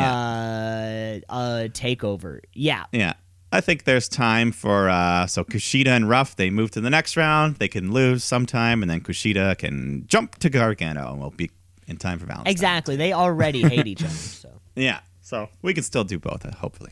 uh, 1.29 1.67
takeover. 1.69 2.39
Yeah, 2.53 2.85
Yeah. 2.91 3.13
I 3.53 3.59
think 3.59 3.83
there's 3.83 4.07
time 4.07 4.53
for 4.53 4.89
uh 4.89 5.27
so 5.27 5.43
Kushida 5.43 5.87
and 5.87 6.07
Ruff 6.07 6.37
they 6.37 6.49
move 6.49 6.71
to 6.71 6.79
the 6.81 6.89
next 6.89 7.17
round. 7.17 7.57
They 7.57 7.67
can 7.67 7.91
lose 7.91 8.23
sometime 8.23 8.81
and 8.81 8.89
then 8.89 9.01
Kushida 9.01 9.57
can 9.57 10.05
jump 10.07 10.37
to 10.39 10.49
Gargano 10.49 11.11
and 11.11 11.19
we'll 11.19 11.31
be 11.31 11.51
in 11.85 11.97
time 11.97 12.17
for 12.17 12.25
Valentine's. 12.27 12.49
exactly. 12.53 12.95
They 12.95 13.11
already 13.11 13.61
hate 13.61 13.87
each 13.87 14.03
other. 14.05 14.13
So 14.13 14.61
Yeah. 14.75 15.01
So 15.21 15.49
we 15.61 15.73
can 15.73 15.83
still 15.83 16.05
do 16.05 16.17
both, 16.17 16.45
uh, 16.45 16.51
hopefully. 16.55 16.91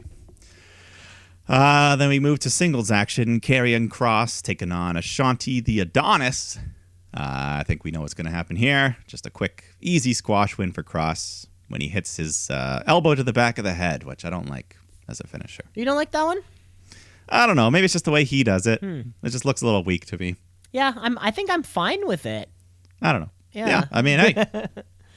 Uh, 1.50 1.96
then 1.96 2.10
we 2.10 2.20
move 2.20 2.38
to 2.40 2.50
singles 2.50 2.92
action. 2.92 3.40
Karrion 3.40 3.90
Kross 3.90 4.42
taking 4.42 4.72
on 4.72 4.96
Ashante 4.96 5.64
the 5.66 5.80
Adonis. 5.80 6.60
Uh, 7.12 7.58
I 7.60 7.64
think 7.66 7.84
we 7.84 7.90
know 7.90 8.02
what's 8.02 8.14
going 8.14 8.28
to 8.28 8.32
happen 8.32 8.56
here. 8.56 8.98
Just 9.08 9.26
a 9.26 9.32
quick, 9.32 9.64
easy 9.82 10.14
squash 10.14 10.60
win 10.60 10.72
for 10.72 10.84
Kross 10.84 11.48
when 11.68 11.82
he 11.82 11.88
hits 11.88 12.18
his 12.18 12.52
uh, 12.52 12.84
elbow 12.86 13.16
to 13.16 13.24
the 13.24 13.34
back 13.34 13.58
of 13.58 13.64
the 13.64 13.74
head, 13.74 14.04
which 14.04 14.24
I 14.26 14.30
don't 14.30 14.48
like 14.48 14.76
as 15.08 15.20
a 15.20 15.26
finisher. 15.26 15.64
you 15.74 15.86
don't 15.86 15.96
like 15.96 16.12
that 16.12 16.24
one? 16.24 16.42
I 17.30 17.48
don't 17.48 17.56
know. 17.56 17.72
Maybe 17.72 17.86
it's 17.86 17.94
just 17.94 18.06
the 18.06 18.12
way 18.12 18.24
he 18.26 18.44
does 18.44 18.68
it. 18.68 18.80
Hmm. 18.82 19.02
It 19.24 19.30
just 19.30 19.46
looks 19.46 19.62
a 19.64 19.66
little 19.66 19.84
weak 19.84 20.06
to 20.08 20.18
me. 20.18 20.36
Yeah, 20.72 20.94
I'm. 20.98 21.18
I 21.20 21.32
think 21.32 21.50
I'm 21.50 21.64
fine 21.64 22.06
with 22.06 22.28
it. 22.28 22.48
I 23.02 23.12
don't 23.12 23.22
know. 23.22 23.32
Yeah. 23.54 23.86
I 23.92 24.04
mean, 24.04 24.20
hey, 24.20 24.68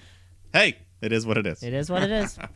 hey, 0.53 0.79
it 1.03 1.13
is 1.13 1.27
what 1.27 1.37
it 1.37 1.47
is. 1.47 1.63
It 1.63 1.75
is 1.75 1.91
what 1.91 2.03
it 2.03 2.11
is. 2.11 2.39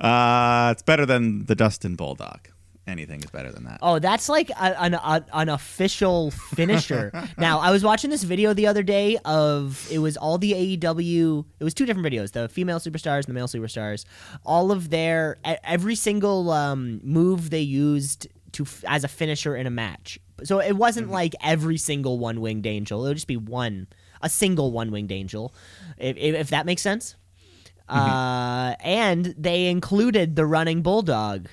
Uh, 0.00 0.70
it's 0.72 0.82
better 0.82 1.06
than 1.06 1.44
the 1.44 1.54
Dustin 1.54 1.94
Bulldog. 1.94 2.48
Anything 2.86 3.20
is 3.22 3.30
better 3.30 3.50
than 3.50 3.64
that. 3.64 3.78
Oh, 3.80 3.98
that's 3.98 4.28
like 4.28 4.50
a, 4.50 4.82
an 4.82 4.94
a, 4.94 5.24
an 5.32 5.48
official 5.48 6.30
finisher. 6.30 7.12
now, 7.38 7.60
I 7.60 7.70
was 7.70 7.82
watching 7.82 8.10
this 8.10 8.22
video 8.22 8.52
the 8.52 8.66
other 8.66 8.82
day 8.82 9.16
of 9.24 9.88
it 9.90 10.00
was 10.00 10.18
all 10.18 10.36
the 10.36 10.52
AEW. 10.52 11.44
It 11.60 11.64
was 11.64 11.72
two 11.72 11.86
different 11.86 12.06
videos: 12.06 12.32
the 12.32 12.48
female 12.48 12.78
superstars 12.78 13.20
and 13.20 13.28
the 13.28 13.32
male 13.32 13.48
superstars. 13.48 14.04
All 14.44 14.70
of 14.70 14.90
their 14.90 15.38
every 15.44 15.94
single 15.94 16.50
um, 16.50 17.00
move 17.02 17.48
they 17.48 17.60
used 17.60 18.28
to 18.52 18.66
as 18.86 19.02
a 19.02 19.08
finisher 19.08 19.56
in 19.56 19.66
a 19.66 19.70
match. 19.70 20.18
So 20.42 20.60
it 20.60 20.76
wasn't 20.76 21.10
like 21.10 21.34
every 21.42 21.78
single 21.78 22.18
one 22.18 22.40
winged 22.40 22.66
angel. 22.66 23.06
It 23.06 23.08
would 23.08 23.16
just 23.16 23.26
be 23.26 23.36
one 23.36 23.86
a 24.24 24.28
single 24.28 24.72
one 24.72 24.90
winged 24.90 25.12
angel, 25.12 25.54
if, 25.98 26.16
if, 26.16 26.34
if 26.34 26.48
that 26.50 26.66
makes 26.66 26.82
sense. 26.82 27.14
Mm-hmm. 27.88 28.00
Uh, 28.00 28.74
and 28.80 29.26
they 29.38 29.66
included 29.66 30.34
the 30.34 30.46
running 30.46 30.82
bulldog. 30.82 31.48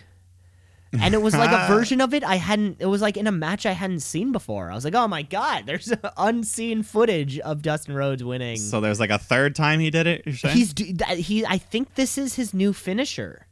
And 1.00 1.14
it 1.14 1.22
was 1.22 1.34
like 1.36 1.52
a 1.52 1.68
version 1.74 2.02
of 2.02 2.14
it 2.14 2.24
I 2.24 2.36
hadn't. 2.36 2.78
It 2.80 2.86
was 2.86 3.02
like 3.02 3.16
in 3.16 3.26
a 3.28 3.32
match 3.32 3.66
I 3.66 3.72
hadn't 3.72 4.02
seen 4.02 4.32
before. 4.32 4.70
I 4.70 4.76
was 4.76 4.84
like, 4.84 4.94
"Oh 4.96 5.08
my 5.08 5.22
god!" 5.22 5.66
There's 5.66 5.94
unseen 6.18 6.84
footage 6.84 7.40
of 7.40 7.62
Dustin 7.62 7.96
Rhodes 7.96 8.24
winning. 8.24 8.58
So 8.58 8.82
there's 8.82 9.00
like 9.00 9.10
a 9.10 9.18
third 9.18 9.56
time 9.56 9.80
he 9.80 9.90
did 9.90 10.06
it. 10.08 10.28
He's 10.28 10.74
he. 10.78 11.46
I 11.46 11.58
think 11.58 11.96
this 11.96 12.18
is 12.18 12.36
his 12.36 12.54
new 12.54 12.74
finisher. 12.74 13.48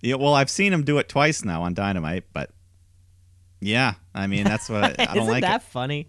yeah, 0.00 0.14
well, 0.14 0.34
I've 0.34 0.50
seen 0.50 0.72
him 0.72 0.84
do 0.84 0.98
it 0.98 1.08
twice 1.08 1.44
now 1.44 1.62
on 1.62 1.74
Dynamite, 1.74 2.24
but 2.32 2.50
yeah, 3.64 3.94
I 4.14 4.26
mean 4.26 4.42
that's 4.44 4.68
what 4.68 4.82
I, 4.84 4.88
don't 4.92 4.98
like. 5.06 5.16
Isn't 5.16 5.28
like. 5.28 5.42
that 5.42 5.62
funny? 5.62 6.08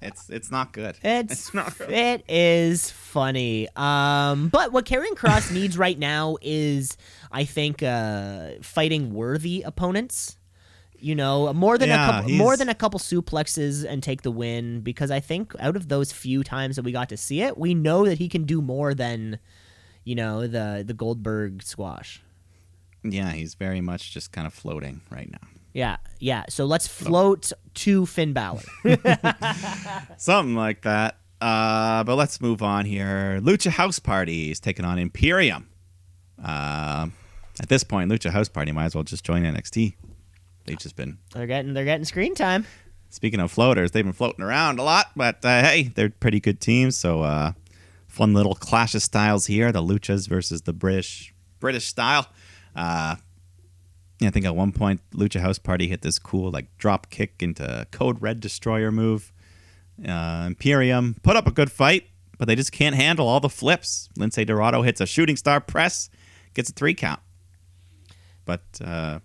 It's 0.00 0.30
it's 0.30 0.50
not 0.50 0.72
good. 0.72 0.96
It's 1.02 1.52
not 1.52 1.76
good. 1.76 1.90
it 1.90 2.24
is 2.28 2.90
funny. 2.90 3.68
Um, 3.76 4.48
but 4.48 4.72
what 4.72 4.86
Karrion 4.86 5.12
Kross 5.14 5.52
needs 5.52 5.76
right 5.76 5.98
now 5.98 6.36
is, 6.40 6.96
I 7.30 7.44
think, 7.44 7.82
uh, 7.82 8.52
fighting 8.62 9.12
worthy 9.12 9.62
opponents. 9.62 10.38
You 10.98 11.14
know, 11.14 11.52
more 11.52 11.76
than 11.76 11.90
Yeah, 11.90 12.08
a 12.08 12.12
couple, 12.12 12.28
he's- 12.30 12.38
more 12.38 12.56
than 12.56 12.70
a 12.70 12.74
couple 12.74 12.98
suplexes 12.98 13.84
and 13.86 14.02
take 14.02 14.22
the 14.22 14.30
win. 14.30 14.80
Because 14.80 15.10
I 15.10 15.20
think 15.20 15.52
out 15.60 15.76
of 15.76 15.88
those 15.88 16.10
few 16.12 16.42
times 16.42 16.76
that 16.76 16.82
we 16.84 16.92
got 16.92 17.10
to 17.10 17.18
see 17.18 17.42
it, 17.42 17.58
we 17.58 17.74
know 17.74 18.06
that 18.06 18.16
he 18.16 18.26
can 18.30 18.44
do 18.44 18.62
more 18.62 18.94
than, 18.94 19.38
you 20.04 20.14
know, 20.14 20.46
the 20.46 20.82
the 20.86 20.94
Goldberg 20.94 21.62
squash. 21.62 22.22
Yeah, 23.02 23.32
he's 23.32 23.52
very 23.54 23.82
much 23.82 24.12
just 24.14 24.32
kind 24.32 24.46
of 24.46 24.54
floating 24.54 25.02
right 25.10 25.30
now. 25.30 25.46
Yeah, 25.74 25.96
yeah. 26.20 26.44
So 26.48 26.64
let's 26.64 26.86
float 26.86 27.52
to 27.74 28.06
Finn 28.06 28.32
Balor. 28.32 28.62
Something 30.16 30.54
like 30.54 30.82
that. 30.82 31.18
Uh, 31.40 32.04
but 32.04 32.14
let's 32.14 32.40
move 32.40 32.62
on 32.62 32.86
here. 32.86 33.40
Lucha 33.42 33.70
House 33.70 33.98
Party 33.98 34.50
is 34.50 34.60
taking 34.60 34.84
on 34.84 34.98
Imperium. 34.98 35.68
Uh, 36.42 37.08
at 37.60 37.68
this 37.68 37.84
point, 37.84 38.10
Lucha 38.10 38.30
House 38.30 38.48
Party 38.48 38.72
might 38.72 38.86
as 38.86 38.94
well 38.94 39.04
just 39.04 39.24
join 39.24 39.42
NXT. 39.42 39.94
They've 40.64 40.78
just 40.78 40.96
been 40.96 41.18
they're 41.34 41.46
getting 41.46 41.74
they're 41.74 41.84
getting 41.84 42.06
screen 42.06 42.34
time. 42.34 42.64
speaking 43.10 43.40
of 43.40 43.50
floaters, 43.52 43.90
they've 43.90 44.04
been 44.04 44.14
floating 44.14 44.44
around 44.44 44.78
a 44.78 44.82
lot, 44.82 45.10
but 45.14 45.44
uh, 45.44 45.62
hey, 45.62 45.82
they're 45.94 46.08
pretty 46.08 46.40
good 46.40 46.60
teams. 46.60 46.96
So 46.96 47.22
uh, 47.22 47.52
fun 48.08 48.32
little 48.32 48.54
clash 48.54 48.94
of 48.94 49.02
styles 49.02 49.46
here: 49.46 49.72
the 49.72 49.82
Luchas 49.82 50.28
versus 50.28 50.62
the 50.62 50.72
British 50.72 51.34
British 51.60 51.86
style. 51.86 52.28
Uh, 52.74 53.16
I 54.26 54.30
think 54.30 54.46
at 54.46 54.56
one 54.56 54.72
point 54.72 55.00
Lucha 55.12 55.40
House 55.40 55.58
Party 55.58 55.88
hit 55.88 56.02
this 56.02 56.18
cool 56.18 56.50
like 56.50 56.76
drop 56.78 57.10
kick 57.10 57.42
into 57.42 57.86
Code 57.90 58.20
Red 58.20 58.40
Destroyer 58.40 58.90
move. 58.90 59.32
Uh, 60.06 60.44
Imperium 60.46 61.16
put 61.22 61.36
up 61.36 61.46
a 61.46 61.52
good 61.52 61.70
fight, 61.70 62.08
but 62.38 62.46
they 62.48 62.56
just 62.56 62.72
can't 62.72 62.96
handle 62.96 63.28
all 63.28 63.40
the 63.40 63.48
flips. 63.48 64.08
Lince 64.18 64.44
Dorado 64.46 64.82
hits 64.82 65.00
a 65.00 65.06
shooting 65.06 65.36
star 65.36 65.60
press, 65.60 66.10
gets 66.54 66.70
a 66.70 66.72
three 66.72 66.94
count. 66.94 67.20
But 68.44 68.62
uh, 68.84 69.20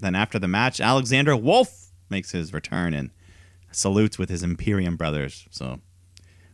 then 0.00 0.14
after 0.14 0.38
the 0.38 0.48
match, 0.48 0.80
Alexander 0.80 1.36
Wolfe 1.36 1.92
makes 2.08 2.32
his 2.32 2.52
return 2.52 2.92
and 2.92 3.10
salutes 3.70 4.18
with 4.18 4.28
his 4.28 4.42
Imperium 4.42 4.96
brothers. 4.96 5.46
So 5.50 5.80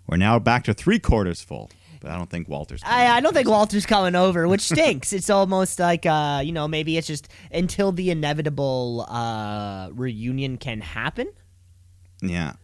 we're 0.06 0.18
now 0.18 0.38
back 0.38 0.64
to 0.64 0.74
three 0.74 0.98
quarters 0.98 1.40
full. 1.40 1.70
But 2.00 2.10
I 2.10 2.16
don't 2.16 2.28
think 2.30 2.48
Walter's. 2.48 2.82
I, 2.84 3.06
I 3.08 3.20
don't 3.20 3.32
think 3.34 3.48
Walter's 3.48 3.86
coming 3.86 4.14
over, 4.14 4.46
which 4.48 4.60
stinks. 4.62 5.12
it's 5.12 5.30
almost 5.30 5.78
like 5.78 6.06
uh, 6.06 6.40
you 6.44 6.52
know, 6.52 6.68
maybe 6.68 6.96
it's 6.96 7.06
just 7.06 7.28
until 7.50 7.92
the 7.92 8.10
inevitable 8.10 9.06
uh, 9.08 9.88
reunion 9.92 10.56
can 10.58 10.80
happen. 10.80 11.28
Yeah, 12.22 12.54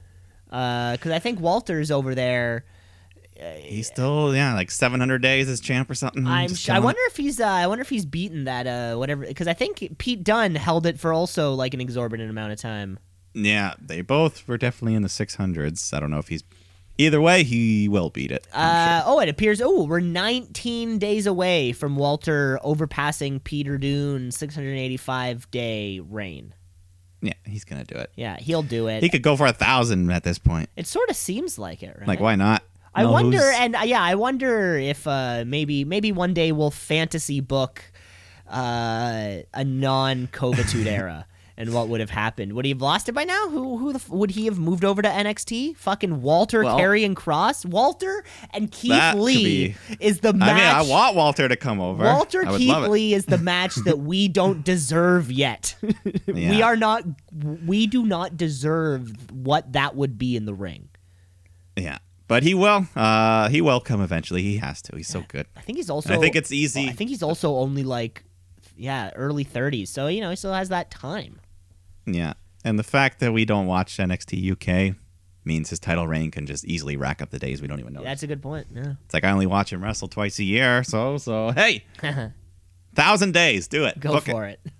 Because 0.47 1.11
I 1.13 1.19
think 1.19 1.41
Walter's 1.41 1.91
over 1.91 2.15
there. 2.15 2.65
he's 3.61 3.87
still 3.87 4.35
yeah 4.35 4.55
like 4.55 4.71
700 4.71 5.21
days 5.21 5.49
as 5.49 5.61
champ 5.61 5.91
or 5.91 5.95
something. 5.95 6.27
I'm. 6.27 6.55
Sh- 6.55 6.69
I 6.71 6.79
wonder 6.79 7.01
if 7.09 7.17
he's. 7.17 7.41
Uh, 7.41 7.47
I 7.47 7.67
wonder 7.67 7.83
if 7.83 7.89
he's 7.89 8.07
beaten 8.07 8.45
that. 8.45 8.67
Uh, 8.67 8.97
whatever. 8.97 9.27
Because 9.27 9.49
I 9.49 9.53
think 9.55 9.99
Pete 9.99 10.25
Dunne 10.25 10.55
held 10.55 10.87
it 10.87 10.99
for 11.01 11.13
also 11.13 11.53
like 11.55 11.75
an 11.75 11.81
exorbitant 11.81 12.31
amount 12.31 12.53
of 12.53 12.59
time. 12.61 12.99
Yeah, 13.35 13.75
they 13.81 14.03
both 14.03 14.47
were 14.47 14.59
definitely 14.59 14.95
in 14.95 15.01
the 15.03 15.09
600s. 15.09 15.95
I 15.95 16.01
don't 16.01 16.11
know 16.11 16.19
if 16.19 16.29
he's. 16.29 16.43
Either 16.99 17.21
way, 17.21 17.43
he 17.43 17.89
will 17.89 18.11
beat 18.11 18.31
it. 18.31 18.47
I'm 18.53 19.01
Uh, 19.01 19.03
oh, 19.07 19.21
it 19.21 19.29
appears. 19.29 19.61
Oh, 19.63 19.85
we're 19.85 20.01
19 20.01 20.99
days 20.99 21.27
away 21.27 21.73
from 21.73 21.97
Walter 21.97 22.59
overpassing 22.63 23.41
Peter 23.43 23.79
Dunne's 23.79 24.37
685 24.37 25.51
day 25.51 26.01
reign. 26.01 26.55
Yeah, 27.23 27.33
he's 27.45 27.65
gonna 27.65 27.85
do 27.85 27.95
it. 27.95 28.11
Yeah, 28.17 28.37
he'll 28.39 28.63
do 28.65 28.89
it. 28.89 29.03
He 29.03 29.09
could 29.09 29.23
go 29.23 29.37
for 29.37 29.47
a 29.47 29.53
thousand 29.53 30.11
at 30.11 30.25
this 30.25 30.39
point. 30.39 30.69
it 30.77 30.87
sort 30.87 31.09
of 31.09 31.17
seems 31.17 31.59
like 31.59 31.83
it, 31.83 31.97
right? 31.99 32.07
Like, 32.09 32.21
why 32.21 32.35
not? 32.35 32.63
I 32.95 33.05
No, 33.05 33.13
wonder, 33.13 33.39
who's- 33.39 33.57
and 33.59 33.75
uh, 33.77 33.81
yeah, 33.85 34.03
I 34.03 34.17
wonder 34.17 34.77
if 34.77 35.07
uh, 35.07 35.45
maybe 35.47 35.85
maybe 35.85 36.13
one 36.13 36.35
day 36.35 36.53
we'll 36.53 36.71
fantasy 36.73 37.41
book 37.41 37.83
uh, 38.51 39.39
a 39.55 39.65
non 39.65 40.27
Covitude 40.31 40.87
era. 40.89 41.27
And 41.57 41.75
what 41.75 41.89
would 41.89 42.01
have 42.01 42.11
happened? 42.11 42.55
Would 42.55 42.65
he 42.65 42.71
have 42.71 42.81
lost 42.81 43.09
it 43.09 43.13
by 43.13 43.25
now? 43.25 43.49
Who 43.49 43.77
who 43.77 43.93
the, 43.93 43.99
f- 43.99 44.09
would 44.09 44.31
he 44.31 44.47
have 44.47 44.59
moved 44.59 44.85
over 44.85 45.03
to 45.03 45.09
NXT? 45.09 45.77
Fucking 45.77 46.23
Walter, 46.23 46.65
Well- 46.65 46.79
and 46.81 47.15
Cross, 47.15 47.67
Walter 47.67 48.25
and 48.53 48.71
Keith 48.71 49.15
Lee 49.15 49.77
is 50.01 50.21
the 50.21 50.33
match. 50.33 50.49
I 50.51 50.55
mean, 50.55 50.65
I 50.89 50.91
want 50.91 51.15
Walter 51.15 51.49
to 51.49 51.57
come 51.57 51.81
over. 51.81 52.05
Walter 52.05 52.45
Keith. 52.57 52.77
Lee 52.89 53.13
is 53.15 53.27
the 53.27 53.39
match 53.39 53.75
that 53.85 53.99
we 53.99 54.29
don't 54.41 54.65
deserve 54.65 55.31
yet. 55.31 55.77
We 56.27 56.63
are 56.63 56.77
not. 56.77 57.05
We 57.67 57.87
do 57.87 58.05
not 58.07 58.37
deserve 58.37 59.13
what 59.31 59.73
that 59.73 59.95
would 59.95 60.17
be 60.19 60.37
in 60.37 60.47
the 60.47 60.55
ring. 60.55 60.89
Yeah, 61.77 61.99
but 62.29 62.43
he 62.43 62.55
will. 62.55 62.87
Uh, 62.97 63.49
he 63.49 63.61
will 63.61 63.81
come 63.81 64.01
eventually. 64.01 64.43
He 64.43 64.57
has 64.59 64.81
to. 64.83 64.97
He's 64.97 65.09
so 65.09 65.25
good. 65.29 65.47
I 65.57 65.61
think 65.61 65.77
he's 65.77 65.91
also. 65.91 66.09
And 66.11 66.19
I 66.19 66.21
think 66.21 66.35
it's 66.37 66.53
easy. 66.53 66.89
I 66.89 66.93
think 66.93 67.11
he's 67.11 67.23
also 67.23 67.57
only 67.57 67.83
like, 67.83 68.25
yeah, 68.77 69.11
early 69.15 69.45
30s. 69.45 69.89
So 69.89 70.07
you 70.09 70.21
know, 70.21 70.31
he 70.31 70.37
still 70.37 70.55
has 70.55 70.69
that 70.71 70.91
time. 70.91 71.41
Yeah, 72.07 72.35
and 72.65 72.79
the 72.79 72.85
fact 72.85 73.21
that 73.21 73.33
we 73.33 73.45
don't 73.45 73.67
watch 73.67 73.97
NXT 73.97 74.53
UK 74.53 74.97
means 75.45 75.71
his 75.71 75.81
title 75.81 76.07
reign 76.07 76.31
can 76.31 76.47
just 76.47 76.65
easily 76.65 76.97
rack 76.97 77.21
up 77.21 77.31
the 77.31 77.39
days 77.39 77.61
we 77.61 77.69
don't 77.69 77.81
even 77.81 77.93
know. 77.93 78.03
That's 78.03 78.23
a 78.23 78.27
good 78.27 78.43
point. 78.43 78.69
Yeah. 78.73 78.95
It's 79.05 79.15
like 79.15 79.25
I 79.25 79.31
only 79.31 79.47
watch 79.47 79.73
him 79.73 79.83
wrestle 79.83 80.09
twice 80.09 80.39
a 80.39 80.45
year, 80.45 80.85
so 80.85 81.19
so 81.19 81.51
hey, 81.51 81.85
thousand 82.95 83.33
days, 83.33 83.69
do 83.69 83.85
it, 83.85 83.99
Go 84.01 84.15
Book 84.15 84.25
for 84.25 84.47
it. 84.47 84.61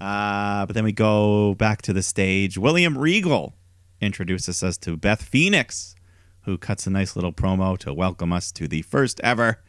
Uh, 0.00 0.66
but 0.66 0.74
then 0.74 0.84
we 0.84 0.92
go 0.92 1.54
back 1.54 1.80
to 1.80 1.92
the 1.92 2.02
stage. 2.02 2.58
William 2.58 2.98
Regal 2.98 3.54
introduces 4.00 4.62
us 4.62 4.76
to 4.76 4.96
Beth 4.98 5.22
Phoenix, 5.22 5.94
who 6.42 6.58
cuts 6.58 6.86
a 6.86 6.90
nice 6.90 7.16
little 7.16 7.32
promo 7.32 7.78
to 7.78 7.94
welcome 7.94 8.32
us 8.32 8.52
to 8.52 8.68
the 8.68 8.82
first 8.82 9.18
ever 9.22 9.62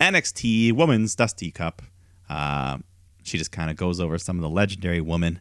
NXT 0.00 0.72
Women's 0.72 1.14
Dusty 1.14 1.52
Cup. 1.52 1.82
Uh, 2.28 2.78
she 3.22 3.38
just 3.38 3.52
kind 3.52 3.70
of 3.70 3.76
goes 3.76 4.00
over 4.00 4.18
some 4.18 4.36
of 4.36 4.42
the 4.42 4.48
legendary 4.48 5.00
women 5.00 5.40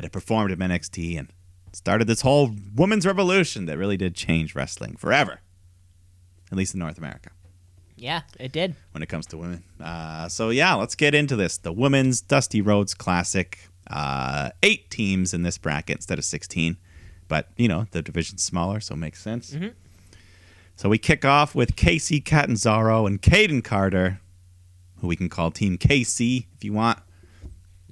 that 0.00 0.04
have 0.06 0.12
performed 0.12 0.50
at 0.50 0.58
NXT 0.58 1.18
and 1.18 1.28
started 1.74 2.06
this 2.06 2.22
whole 2.22 2.54
women's 2.74 3.04
revolution 3.06 3.66
that 3.66 3.76
really 3.76 3.98
did 3.98 4.14
change 4.14 4.54
wrestling 4.54 4.96
forever, 4.96 5.40
at 6.50 6.56
least 6.56 6.72
in 6.74 6.80
North 6.80 6.96
America 6.96 7.30
Yeah, 7.96 8.22
it 8.38 8.50
did. 8.50 8.76
when 8.92 9.02
it 9.02 9.10
comes 9.10 9.26
to 9.26 9.36
women. 9.36 9.62
Uh, 9.78 10.26
so 10.28 10.48
yeah, 10.48 10.72
let's 10.74 10.94
get 10.94 11.14
into 11.14 11.36
this. 11.36 11.58
The 11.58 11.70
Women's 11.72 12.22
Dusty 12.22 12.62
Rhodes 12.62 12.94
Classic. 12.94 13.58
Uh, 13.90 14.50
eight 14.62 14.88
teams 14.88 15.34
in 15.34 15.42
this 15.42 15.58
bracket 15.58 15.96
instead 15.96 16.16
of 16.18 16.24
sixteen, 16.24 16.76
but 17.28 17.48
you 17.56 17.66
know 17.68 17.86
the 17.90 18.00
division's 18.02 18.42
smaller, 18.42 18.78
so 18.80 18.94
it 18.94 18.98
makes 18.98 19.20
sense. 19.20 19.54
So 20.76 20.88
we 20.88 20.96
kick 20.96 21.24
off 21.24 21.54
with 21.54 21.74
Kacy 21.76 22.24
Catanzaro 22.24 23.06
and 23.06 23.20
Kayden 23.20 23.62
Carter, 23.64 24.20
who 25.00 25.08
we 25.08 25.16
can 25.16 25.28
call 25.28 25.50
Team 25.50 25.76
KC 25.76 26.46
if 26.56 26.62
you 26.64 26.72
want. 26.72 27.00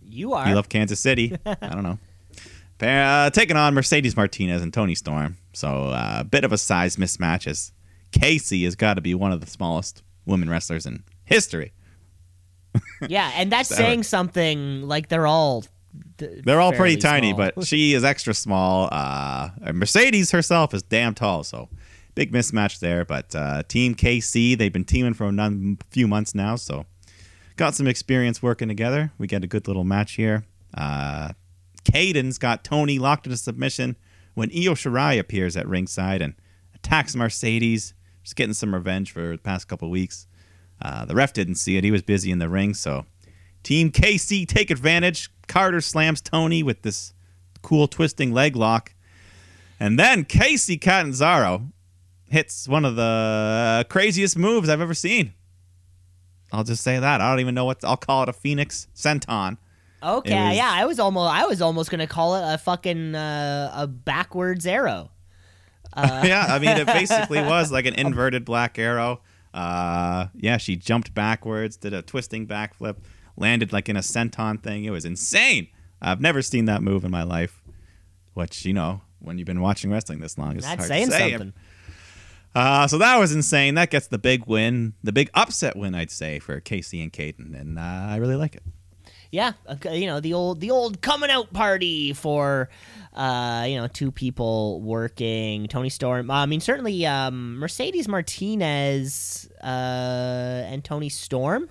You 0.08 0.32
are. 0.34 0.48
You 0.48 0.54
love 0.54 0.68
Kansas 0.68 1.00
City. 1.00 1.36
I 1.46 1.54
don't 1.68 1.82
know. 1.82 1.98
Uh, 2.80 3.30
taking 3.30 3.56
on 3.56 3.74
Mercedes 3.74 4.16
Martinez 4.16 4.62
and 4.62 4.72
Toni 4.72 4.94
Storm. 4.94 5.36
So 5.52 5.86
uh, 5.88 6.18
a 6.20 6.24
bit 6.24 6.44
of 6.44 6.52
a 6.52 6.58
size 6.58 6.96
mismatch 6.96 7.46
as 7.46 7.72
Kacy 8.12 8.64
has 8.64 8.76
got 8.76 8.94
to 8.94 9.00
be 9.00 9.14
one 9.14 9.32
of 9.32 9.40
the 9.40 9.46
smallest 9.48 10.02
women 10.26 10.48
wrestlers 10.48 10.86
in 10.86 11.02
history. 11.24 11.72
yeah, 13.08 13.32
and 13.34 13.50
that's 13.50 13.70
Ever. 13.72 13.82
saying 13.82 14.02
something 14.04 14.82
like 14.82 15.08
they're 15.08 15.26
all. 15.26 15.64
d- 16.18 16.40
They're 16.44 16.60
all 16.60 16.72
pretty 16.72 16.96
tiny, 16.96 17.32
small. 17.32 17.50
but 17.56 17.64
she 17.66 17.94
is 17.94 18.04
extra 18.04 18.32
small. 18.34 18.88
Uh, 18.92 19.50
Mercedes 19.72 20.30
herself 20.30 20.72
is 20.74 20.82
damn 20.82 21.14
tall, 21.14 21.42
so 21.44 21.68
big 22.14 22.30
mismatch 22.32 22.78
there. 22.78 23.04
But 23.04 23.34
uh, 23.34 23.62
Team 23.66 23.94
KC, 23.96 24.56
they've 24.56 24.72
been 24.72 24.84
teaming 24.84 25.14
for 25.14 25.26
a 25.28 25.76
few 25.90 26.06
months 26.06 26.34
now, 26.34 26.54
so 26.56 26.86
got 27.58 27.74
some 27.74 27.86
experience 27.86 28.42
working 28.42 28.68
together. 28.68 29.12
We 29.18 29.26
get 29.26 29.44
a 29.44 29.46
good 29.46 29.66
little 29.66 29.84
match 29.84 30.12
here. 30.14 30.44
Uh, 30.72 31.32
Kayden's 31.84 32.38
got 32.38 32.64
Toni 32.64 32.98
locked 32.98 33.26
into 33.26 33.36
submission 33.36 33.96
when 34.34 34.50
Io 34.50 34.72
Shirai 34.74 35.18
appears 35.18 35.56
at 35.56 35.66
ringside 35.68 36.22
and 36.22 36.34
attacks 36.74 37.14
Mercedes. 37.14 37.92
Just 38.22 38.36
getting 38.36 38.54
some 38.54 38.74
revenge 38.74 39.12
for 39.12 39.32
the 39.32 39.42
past 39.42 39.68
couple 39.68 39.90
weeks. 39.90 40.26
Uh, 40.80 41.04
the 41.04 41.14
ref 41.14 41.32
didn't 41.32 41.56
see 41.56 41.76
it; 41.76 41.84
he 41.84 41.90
was 41.90 42.02
busy 42.02 42.30
in 42.30 42.38
the 42.38 42.48
ring, 42.48 42.72
so 42.72 43.04
Team 43.62 43.90
KC 43.90 44.46
take 44.46 44.70
advantage. 44.70 45.28
Carter 45.48 45.80
slams 45.80 46.20
Toni 46.20 46.62
with 46.62 46.82
this 46.82 47.12
cool 47.62 47.88
twisting 47.88 48.32
leg 48.32 48.54
lock. 48.54 48.94
And 49.80 49.98
then 49.98 50.24
Kacy 50.24 50.80
Catanzaro 50.80 51.68
hits 52.28 52.68
one 52.68 52.84
of 52.84 52.96
the 52.96 53.86
craziest 53.88 54.36
moves 54.36 54.68
I've 54.68 54.80
ever 54.80 54.94
seen. 54.94 55.32
I'll 56.52 56.64
just 56.64 56.82
say 56.82 56.98
that. 56.98 57.20
I 57.20 57.30
don't 57.30 57.40
even 57.40 57.54
know 57.54 57.64
what 57.64 57.84
I'll 57.84 57.96
call 57.96 58.22
it 58.22 58.28
a 58.28 58.32
Phoenix 58.32 58.88
Senton. 58.94 59.58
Okay, 60.02 60.48
was- 60.48 60.56
yeah, 60.56 60.70
I 60.72 60.84
was 60.86 60.98
almost 60.98 61.32
I 61.32 61.44
was 61.46 61.60
almost 61.60 61.90
gonna 61.90 62.06
call 62.06 62.36
it 62.36 62.54
a 62.54 62.58
fucking 62.58 63.14
uh, 63.14 63.72
a 63.74 63.86
backwards 63.86 64.66
arrow. 64.66 65.10
yeah, 65.96 66.46
I 66.48 66.58
mean, 66.58 66.76
it 66.76 66.86
basically 66.98 67.40
was 67.40 67.72
like 67.72 67.86
an 67.86 67.94
inverted 67.94 68.44
black 68.44 68.78
arrow. 68.78 69.20
Uh, 69.52 70.26
yeah, 70.34 70.56
she 70.56 70.76
jumped 70.76 71.14
backwards, 71.14 71.76
did 71.76 71.92
a 71.92 72.02
twisting 72.02 72.46
backflip, 72.46 72.96
landed 73.36 73.72
like 73.72 73.88
in 73.88 73.96
a 73.96 74.00
senton 74.00 74.62
thing. 74.62 74.84
It 74.84 74.90
was 74.90 75.04
insane. 75.04 75.68
I've 76.00 76.20
never 76.20 76.42
seen 76.42 76.66
that 76.66 76.82
move 76.82 77.04
in 77.04 77.10
my 77.10 77.24
life. 77.24 77.62
Which 78.34 78.64
you 78.64 78.72
know, 78.72 79.00
when 79.20 79.38
you've 79.38 79.46
been 79.46 79.60
watching 79.60 79.90
wrestling 79.90 80.20
this 80.20 80.38
long, 80.38 80.56
it's 80.56 80.64
That's 80.64 80.78
hard 80.78 80.88
saying 80.88 81.06
to 81.06 81.12
say. 81.12 81.30
something. 81.32 81.52
Uh, 82.58 82.88
so 82.88 82.98
that 82.98 83.16
was 83.18 83.30
insane. 83.32 83.76
That 83.76 83.88
gets 83.88 84.08
the 84.08 84.18
big 84.18 84.46
win, 84.46 84.94
the 85.04 85.12
big 85.12 85.30
upset 85.32 85.76
win, 85.76 85.94
I'd 85.94 86.10
say, 86.10 86.40
for 86.40 86.60
Kacy 86.60 87.00
and 87.00 87.12
Kayden, 87.12 87.54
and 87.58 87.78
uh, 87.78 87.82
I 87.82 88.16
really 88.16 88.34
like 88.34 88.56
it. 88.56 88.64
Yeah, 89.30 89.52
you 89.92 90.06
know 90.06 90.18
the 90.18 90.32
old 90.32 90.60
the 90.60 90.72
old 90.72 91.00
coming 91.00 91.30
out 91.30 91.52
party 91.52 92.14
for, 92.14 92.68
uh, 93.14 93.64
you 93.68 93.76
know, 93.76 93.86
two 93.86 94.10
people 94.10 94.80
working. 94.80 95.68
Toni 95.68 95.88
Storm. 95.88 96.32
I 96.32 96.46
mean, 96.46 96.60
certainly 96.60 97.06
um, 97.06 97.58
Mercedes 97.58 98.08
Martinez 98.08 99.48
uh, 99.62 99.66
and 100.66 100.82
Toni 100.82 101.10
Storm. 101.10 101.70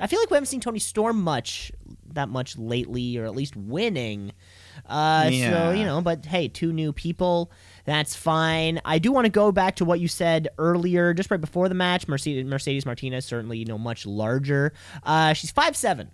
I 0.00 0.06
feel 0.06 0.20
like 0.20 0.30
we 0.30 0.36
haven't 0.36 0.46
seen 0.46 0.60
Toni 0.60 0.78
Storm 0.78 1.20
much 1.20 1.72
that 2.14 2.30
much 2.30 2.56
lately, 2.56 3.18
or 3.18 3.26
at 3.26 3.34
least 3.34 3.54
winning. 3.54 4.32
Uh, 4.86 5.24
So 5.24 5.70
you 5.72 5.84
know, 5.84 6.00
but 6.00 6.24
hey, 6.24 6.48
two 6.48 6.72
new 6.72 6.92
people. 6.92 7.50
That's 7.86 8.14
fine. 8.14 8.80
I 8.84 8.98
do 8.98 9.12
want 9.12 9.24
to 9.24 9.30
go 9.30 9.52
back 9.52 9.76
to 9.76 9.84
what 9.84 10.00
you 10.00 10.08
said 10.08 10.48
earlier, 10.58 11.14
just 11.14 11.30
right 11.30 11.40
before 11.40 11.68
the 11.68 11.74
match. 11.74 12.06
Mercedes, 12.08 12.44
Mercedes 12.44 12.84
Martinez 12.84 13.24
certainly 13.24 13.58
you 13.58 13.64
know 13.64 13.78
much 13.78 14.04
larger. 14.04 14.72
Uh, 15.04 15.32
she's 15.32 15.50
five 15.52 15.76
seven. 15.76 16.10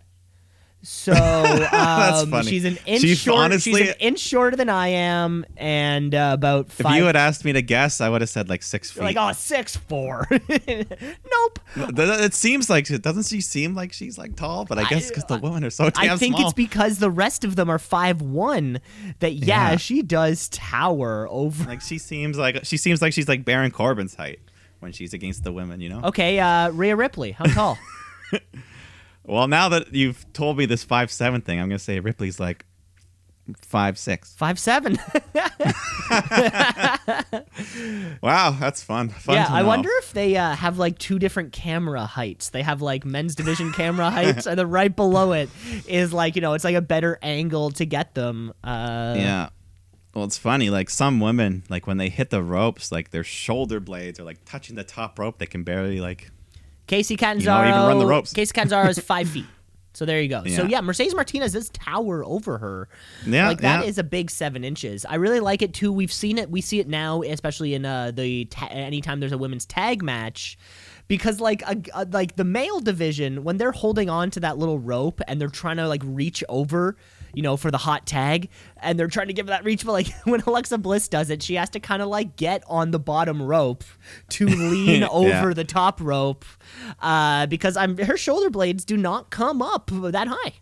So 0.85 1.13
um, 1.73 2.43
she's 2.43 2.65
an 2.65 2.77
inch 2.87 3.03
She's 3.03 3.19
short. 3.19 3.39
honestly- 3.39 3.73
she's 3.83 3.89
an 3.91 3.95
inch 4.01 4.19
shorter 4.19 4.57
than 4.57 4.69
I 4.69 4.89
am, 4.89 5.45
and 5.57 6.13
uh, 6.13 6.33
about 6.35 6.67
If 6.77 6.81
you 6.81 7.05
had 7.05 7.15
asked 7.15 7.45
me 7.45 7.53
to 7.53 7.63
guess, 7.63 8.01
I 8.01 8.09
would 8.09 8.21
have 8.21 8.29
said 8.31 8.49
like 8.49 8.65
six 8.65 8.91
feet. 8.91 9.03
like 9.05 9.17
oh 9.17 9.31
six 9.33 9.77
four. 9.77 10.27
nope. 10.31 11.59
It 11.77 12.35
seems 12.35 12.69
like 12.69 12.89
doesn't 12.89 13.27
she 13.27 13.41
seem 13.41 13.75
like 13.75 13.93
she's 13.93 14.19
like 14.19 14.35
tall? 14.35 14.65
But 14.65 14.79
I 14.79 14.85
guess 14.89 15.09
because 15.09 15.25
the 15.25 15.39
women 15.39 15.63
are 15.65 15.71
so 15.71 15.89
damn 15.91 16.11
I 16.11 16.17
think 16.17 16.35
small. 16.37 16.49
it's 16.49 16.55
because 16.55 16.99
the 16.99 17.11
rest 17.11 17.45
of 17.45 17.55
them 17.55 17.71
are 17.71 17.79
five 17.79 18.21
one. 18.21 18.81
That 19.21 19.35
yeah, 19.35 19.71
Yeah. 19.73 19.77
she 19.77 20.03
does 20.03 20.49
tower 20.49 21.29
over. 21.31 21.65
like 21.65 21.81
she 21.81 21.99
seems 21.99 22.37
like 22.39 22.65
she 22.65 22.77
seems 22.77 23.01
like 23.01 23.13
she's 23.13 23.29
like 23.29 23.45
Baron 23.45 23.71
Corbin's 23.71 24.15
height 24.17 24.41
when 24.81 24.91
she's 24.93 25.15
against 25.15 25.45
the 25.45 25.53
women. 25.53 25.81
You 25.81 25.91
know. 25.91 26.01
Okay, 26.07 26.41
uh, 26.41 26.71
Rhea 26.71 26.97
Ripley, 26.97 27.31
how 27.33 27.45
tall? 27.45 27.79
Well, 29.25 29.47
now 29.49 29.69
that 29.69 29.95
you've 29.95 30.31
told 30.33 30.59
me 30.59 30.67
this 30.67 30.83
five 30.85 31.11
seven 31.11 31.41
thing, 31.41 31.61
I'm 31.61 31.69
gonna 31.69 31.79
say 31.79 32.01
Ripley's 32.01 32.41
like 32.41 32.65
five 33.61 33.99
six. 33.99 34.35
Five 34.35 34.59
seven. 34.59 34.99
Wow, 38.23 38.57
that's 38.59 38.83
fun. 38.83 39.09
Fun 39.09 39.35
yeah, 39.35 39.47
I 39.51 39.63
wonder 39.63 39.89
if 39.99 40.13
they 40.13 40.37
uh, 40.37 40.55
have 40.55 40.79
like 40.79 40.99
two 40.99 41.19
different 41.19 41.53
camera 41.53 42.05
heights. 42.07 42.51
They 42.51 42.63
have 42.63 42.83
like 42.83 43.05
men's 43.05 43.35
division 43.35 43.73
camera 43.73 44.11
heights, 44.19 44.47
and 44.47 44.59
then 44.59 44.71
right 44.71 44.95
below 44.95 45.33
it 45.33 45.51
is 45.87 46.13
like 46.13 46.37
you 46.37 46.43
know 46.43 46.53
it's 46.55 46.65
like 46.65 46.77
a 46.77 46.81
better 46.83 47.19
angle 47.23 47.71
to 47.73 47.85
get 47.85 48.15
them. 48.15 48.53
Uh, 48.63 49.15
Yeah. 49.17 49.49
Well, 50.15 50.25
it's 50.25 50.37
funny. 50.39 50.69
Like 50.69 50.91
some 50.91 51.21
women, 51.21 51.65
like 51.71 51.87
when 51.87 51.97
they 51.97 52.11
hit 52.11 52.29
the 52.31 52.43
ropes, 52.43 52.93
like 52.93 53.11
their 53.11 53.25
shoulder 53.25 53.81
blades 53.81 54.21
are 54.21 54.25
like 54.25 54.45
touching 54.45 54.77
the 54.77 54.85
top 54.85 55.19
rope. 55.19 55.39
They 55.39 55.47
can 55.47 55.63
barely 55.65 56.01
like. 56.01 56.31
Kacy 56.89 57.17
Catanzaro. 57.19 57.69
even 57.69 57.81
run 57.81 57.99
the 57.99 58.07
ropes. 58.07 58.33
Kacy 58.33 58.53
Catanzaro 58.53 58.89
is 58.89 58.99
five 58.99 59.29
feet. 59.35 59.47
So 59.95 60.07
there 60.07 60.23
you 60.23 60.29
go. 60.29 60.43
So 60.45 60.63
Yeah. 60.63 60.69
yeah, 60.69 60.81
Mercedes 60.81 61.15
Martinez 61.15 61.53
does 61.53 61.69
tower 61.69 62.25
over 62.25 62.57
her. 62.59 62.89
Yeah, 63.27 63.49
like 63.49 63.61
that 63.61 63.85
is 63.85 63.99
yeah. 63.99 64.01
a 64.01 64.05
big 64.05 64.31
seven 64.31 64.65
inches. 64.65 65.05
I 65.05 65.17
really 65.17 65.41
like 65.41 65.61
it 65.61 65.75
too. 65.75 65.93
We've 65.93 66.13
seen 66.13 66.39
it. 66.39 66.51
We 66.51 66.63
see 66.63 66.81
it 66.81 66.89
now, 66.89 67.21
especially 67.23 67.75
in 67.75 67.85
uh, 67.85 68.11
the 68.11 68.47
ta- 68.47 68.69
anytime 68.71 69.21
there's 69.21 69.33
a 69.33 69.39
women's 69.39 69.67
tag 69.67 70.03
match, 70.03 70.57
because 71.09 71.41
like 71.41 71.61
a, 71.69 71.77
a- 71.95 72.07
like 72.07 72.37
the 72.37 72.45
male 72.45 72.81
division 72.81 73.45
when 73.45 73.59
they're 73.59 73.71
holding 73.73 74.09
on 74.09 74.31
to 74.31 74.41
that 74.41 74.57
little 74.57 74.79
rope 74.79 75.21
and 75.29 75.39
they're 75.39 75.49
trying 75.49 75.77
to 75.77 75.87
like 75.87 76.01
reach 76.07 76.43
over. 76.49 76.97
You 77.35 77.43
know, 77.43 77.57
for 77.57 77.71
the 77.71 77.79
hot 77.79 78.07
tag, 78.07 78.51
and 78.83 78.99
they're 78.99 79.09
trying 79.09 79.29
to 79.29 79.33
give 79.33 79.47
that 79.47 79.65
reach, 79.65 79.87
but 79.87 79.93
like 79.93 80.09
when 80.25 80.41
Alexa 80.43 80.77
Bliss 80.79 81.09
does 81.09 81.31
it, 81.31 81.43
she 81.43 81.55
has 81.55 81.71
to 81.71 81.81
kind 81.81 82.03
of 82.03 82.09
like 82.09 82.37
get 82.37 82.63
on 82.67 82.91
the 82.91 82.99
bottom 82.99 83.41
rope 83.41 83.85
to 84.31 84.47
lean 84.47 85.01
Yeah. 85.01 85.09
over 85.11 85.55
the 85.55 85.65
top 85.65 86.01
rope, 86.01 86.45
uh, 87.01 87.47
because 87.47 87.77
I'm 87.77 87.97
her 87.99 88.17
shoulder 88.19 88.51
blades 88.51 88.85
do 88.85 88.97
not 88.97 89.31
come 89.31 89.63
up 89.63 89.91
that 89.93 90.29
high. 90.29 90.53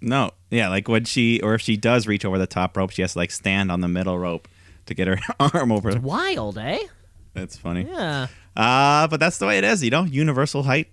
No, 0.00 0.30
yeah, 0.50 0.68
like 0.68 0.88
when 0.88 1.04
she 1.04 1.40
or 1.40 1.54
if 1.54 1.60
she 1.62 1.76
does 1.76 2.06
reach 2.06 2.24
over 2.24 2.38
the 2.38 2.46
top 2.46 2.76
rope, 2.76 2.90
she 2.90 3.02
has 3.02 3.12
to 3.14 3.18
like 3.18 3.30
stand 3.30 3.70
on 3.72 3.80
the 3.80 3.88
middle 3.88 4.18
rope 4.18 4.48
to 4.86 4.94
get 4.94 5.08
her 5.08 5.18
arm 5.54 5.72
over. 5.72 5.98
Wild, 5.98 6.56
eh? 6.58 6.78
That's 7.34 7.56
funny. 7.58 7.86
Yeah. 7.90 8.28
Uh, 8.56 9.06
but 9.08 9.20
that's 9.20 9.36
the 9.38 9.46
way 9.46 9.58
it 9.58 9.64
is, 9.64 9.82
you 9.84 9.90
know. 9.90 10.04
Universal 10.04 10.62
height. 10.62 10.88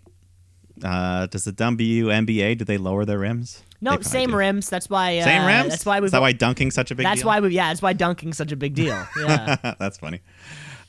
Uh, 0.83 1.27
does 1.27 1.43
the 1.45 1.53
WNBA 1.53 2.57
do 2.57 2.65
they 2.65 2.77
lower 2.77 3.05
their 3.05 3.19
rims? 3.19 3.61
No, 3.83 3.99
same 4.01 4.31
do. 4.31 4.37
rims. 4.37 4.69
That's 4.69 4.89
why. 4.89 5.17
Uh, 5.17 5.23
Same 5.25 5.45
rims. 5.45 5.69
That's 5.69 5.85
why 5.85 5.99
we. 5.99 6.05
Is 6.05 6.11
that 6.11 6.21
why 6.21 6.33
dunking's 6.33 6.73
such 6.73 6.89
a 6.91 6.95
big 6.95 7.03
deal. 7.03 7.11
That's 7.11 7.21
deal? 7.21 7.27
why 7.27 7.39
we. 7.39 7.49
Yeah, 7.53 7.67
that's 7.67 7.81
why 7.81 7.93
dunking's 7.93 8.37
such 8.37 8.51
a 8.51 8.55
big 8.55 8.73
deal. 8.75 9.05
Yeah. 9.19 9.75
That's 9.79 9.97
funny. 9.97 10.21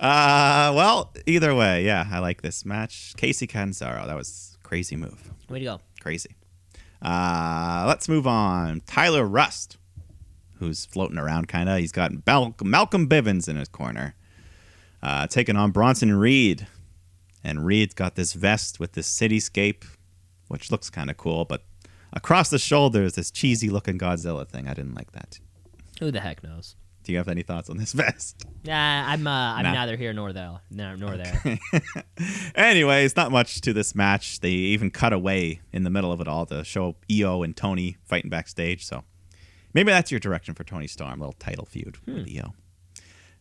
Uh, 0.00 0.72
well, 0.74 1.12
either 1.26 1.54
way, 1.54 1.84
yeah, 1.84 2.06
I 2.10 2.18
like 2.20 2.42
this 2.42 2.64
match. 2.64 3.14
Kacy 3.16 3.48
Catanzaro, 3.48 4.06
that 4.06 4.16
was 4.16 4.58
crazy 4.62 4.96
move. 4.96 5.30
Way 5.48 5.60
to 5.60 5.64
go. 5.64 5.80
Crazy. 6.00 6.30
Uh, 7.02 7.84
let's 7.86 8.08
move 8.08 8.26
on. 8.26 8.80
Tyler 8.86 9.24
Rust, 9.24 9.76
who's 10.58 10.84
floating 10.84 11.18
around 11.18 11.48
kind 11.48 11.68
of. 11.68 11.78
He's 11.78 11.92
got 11.92 12.24
Bal- 12.24 12.54
Malcolm 12.62 13.08
Bivens 13.08 13.48
in 13.48 13.56
his 13.56 13.68
corner, 13.68 14.14
uh, 15.02 15.26
taking 15.26 15.56
on 15.56 15.70
Bronson 15.70 16.14
Reed. 16.14 16.66
And 17.42 17.64
Reed's 17.66 17.92
got 17.94 18.14
this 18.14 18.32
vest 18.32 18.80
with 18.80 18.92
this 18.92 19.10
cityscape, 19.10 19.84
which 20.48 20.70
looks 20.70 20.88
kind 20.90 21.10
of 21.10 21.16
cool, 21.18 21.44
but 21.44 21.62
across 22.14 22.48
the 22.48 22.58
shoulder 22.58 23.02
is 23.02 23.14
this 23.14 23.30
cheesy 23.30 23.68
looking 23.68 23.98
Godzilla 23.98 24.48
thing. 24.48 24.66
I 24.68 24.72
didn't 24.74 24.94
like 24.94 25.12
that. 25.12 25.38
Who 26.00 26.10
the 26.10 26.20
heck 26.20 26.42
knows? 26.42 26.76
Do 27.02 27.12
you 27.12 27.18
have 27.18 27.28
any 27.28 27.42
thoughts 27.42 27.68
on 27.68 27.76
this 27.76 27.92
vest? 28.02 28.46
Yeah, 28.62 29.04
I'm. 29.06 29.26
Uh, 29.26 29.30
I'm 29.56 29.64
Nah. 29.64 29.72
neither 29.74 29.96
here 29.98 30.14
nor 30.14 30.32
there. 30.32 30.60
No, 30.70 30.96
nor 30.96 31.18
there. 31.18 31.58
Anyways, 32.54 33.14
not 33.16 33.30
much 33.30 33.60
to 33.60 33.72
this 33.74 33.94
match. 33.94 34.40
They 34.40 34.48
even 34.50 34.90
cut 34.90 35.12
away 35.12 35.60
in 35.72 35.84
the 35.84 35.90
middle 35.90 36.12
of 36.12 36.20
it 36.22 36.28
all 36.28 36.46
to 36.46 36.64
show 36.64 36.96
Io 37.12 37.42
and 37.42 37.54
Toni 37.56 37.98
fighting 38.04 38.30
backstage. 38.30 38.86
So 38.86 39.04
maybe 39.74 39.90
that's 39.92 40.10
your 40.10 40.18
direction 40.20 40.54
for 40.54 40.64
Toni 40.64 40.86
Storm, 40.86 41.20
a 41.20 41.24
little 41.24 41.36
title 41.38 41.66
feud 41.66 41.98
with 42.06 42.26
Io. 42.34 42.54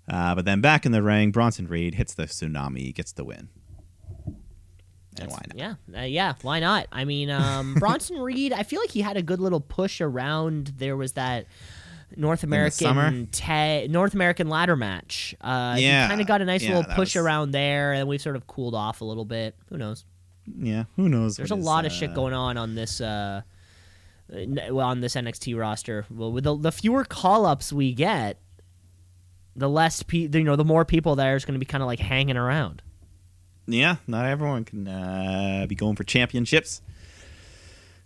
Uh, 0.10 0.36
but 0.36 0.44
then 0.44 0.60
back 0.60 0.86
in 0.86 0.92
the 0.92 1.02
ring, 1.02 1.32
Bronson 1.32 1.68
Reed 1.68 1.96
hits 1.96 2.14
the 2.14 2.24
tsunami, 2.24 2.94
gets 2.94 3.14
the 3.14 3.24
win. 3.24 3.48
And 5.20 5.30
why 5.30 5.40
not? 5.48 5.56
Yeah, 5.58 5.74
uh, 5.98 6.04
yeah. 6.04 6.34
Why 6.42 6.60
not? 6.60 6.88
I 6.92 7.06
mean, 7.06 7.30
um, 7.30 7.74
Bronson 7.80 8.18
Reed. 8.20 8.52
I 8.54 8.64
feel 8.64 8.80
like 8.80 8.92
he 8.92 9.02
had 9.02 9.18
a 9.18 9.22
good 9.22 9.40
little 9.40 9.60
push 9.62 10.02
around. 10.02 10.74
There 10.78 10.98
was 10.98 11.14
that 11.14 11.46
North? 12.16 12.44
American 12.44 13.28
ta- 13.32 13.86
North 13.90 14.14
American 14.14 14.50
ladder 14.50 14.76
match. 14.76 15.36
Uh, 15.42 15.76
Yeah, 15.80 16.04
he 16.04 16.10
kind 16.10 16.22
of 16.22 16.28
got 16.28 16.42
a 16.42 16.46
nice 16.46 16.64
yeah, 16.64 16.78
little 16.78 16.94
push 16.96 17.16
was- 17.16 17.24
around 17.24 17.52
there, 17.52 17.94
and 17.94 18.08
we've 18.08 18.22
sort 18.22 18.36
of 18.36 18.48
cooled 18.48 18.76
off 18.76 19.02
a 19.02 19.06
little 19.06 19.26
bit. 19.26 19.56
Who 19.70 19.78
knows? 19.78 20.06
Yeah, 20.58 20.86
who 20.96 21.08
knows? 21.10 21.38
There's 21.38 21.52
a 21.52 21.56
his, 21.56 21.66
lot 21.66 21.86
of 21.86 21.92
uh, 21.92 21.96
shit 21.96 22.14
going 22.14 22.34
on 22.34 22.58
on 22.58 22.76
this. 22.76 23.00
Uh, 23.02 23.42
on 24.32 25.02
this 25.02 25.16
NXT 25.16 25.58
roster. 25.60 26.06
Well, 26.10 26.32
with 26.32 26.46
the, 26.46 26.58
the 26.58 26.72
fewer 26.72 27.04
call 27.04 27.46
ups 27.46 27.72
we 27.72 27.94
get, 27.94 28.40
the 29.56 29.70
less 29.70 30.02
pe- 30.02 30.30
you 30.32 30.44
know, 30.44 30.56
the 30.56 30.64
more 30.66 30.86
people 30.86 31.16
there 31.16 31.36
is 31.36 31.46
going 31.46 31.54
to 31.54 31.60
be 31.60 31.66
kind 31.66 31.84
of 31.84 31.88
like 31.88 32.00
hanging 32.00 32.38
around. 32.38 32.82
Yeah, 33.66 33.98
not 34.08 34.26
everyone 34.26 34.66
can 34.66 34.88
uh, 34.88 35.66
be 35.68 35.76
going 35.76 35.96
for 35.96 36.04
championships. 36.04 36.82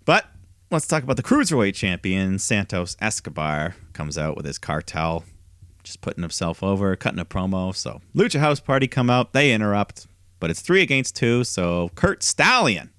But 0.05 0.25
let's 0.71 0.87
talk 0.87 1.03
about 1.03 1.17
the 1.17 1.23
cruiserweight 1.23 1.73
champion 1.75 2.39
Santos 2.39 2.95
Escobar 2.99 3.75
comes 3.93 4.17
out 4.17 4.35
with 4.37 4.45
his 4.45 4.57
cartel, 4.57 5.23
just 5.83 6.01
putting 6.01 6.21
himself 6.21 6.61
over, 6.63 6.95
cutting 6.95 7.19
a 7.19 7.25
promo. 7.25 7.75
So 7.75 8.01
Lucha 8.15 8.39
House 8.39 8.59
Party 8.59 8.87
come 8.87 9.09
out, 9.09 9.33
they 9.33 9.51
interrupt, 9.53 10.07
but 10.39 10.49
it's 10.49 10.61
three 10.61 10.81
against 10.81 11.15
two. 11.15 11.43
So 11.43 11.89
Curt 11.95 12.23
Stallion, 12.23 12.91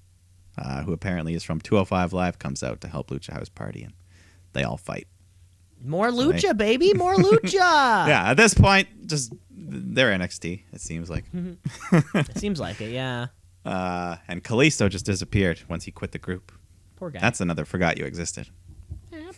uh, 0.57 0.83
who 0.83 0.91
apparently 0.93 1.33
is 1.33 1.43
from 1.43 1.61
205 1.61 2.13
Live, 2.13 2.39
comes 2.39 2.61
out 2.61 2.81
to 2.81 2.87
help 2.87 3.09
Lucha 3.09 3.31
House 3.31 3.49
Party, 3.49 3.83
and 3.83 3.93
they 4.53 4.63
all 4.63 4.77
fight. 4.77 5.07
More 5.83 6.09
lucha, 6.09 6.57
baby, 6.57 6.93
more 6.93 7.15
lucha. 7.15 7.53
yeah, 7.53 8.31
at 8.31 8.33
this 8.37 8.53
point, 8.53 9.07
just 9.07 9.33
they're 9.69 10.11
NXT. 10.17 10.63
It 10.73 10.81
seems 10.81 11.09
like. 11.09 11.25
it 11.91 12.37
seems 12.37 12.59
like 12.59 12.81
it. 12.81 12.91
Yeah, 12.91 13.27
Uh, 13.65 14.17
and 14.27 14.43
Kalisto 14.43 14.89
just 14.89 15.05
disappeared 15.05 15.61
once 15.69 15.83
he 15.85 15.91
quit 15.91 16.11
the 16.11 16.19
group. 16.19 16.51
poor 16.95 17.09
guy. 17.09 17.19
That's 17.19 17.39
another 17.41 17.65
forgot 17.65 17.97
you 17.97 18.05
existed. 18.05 18.49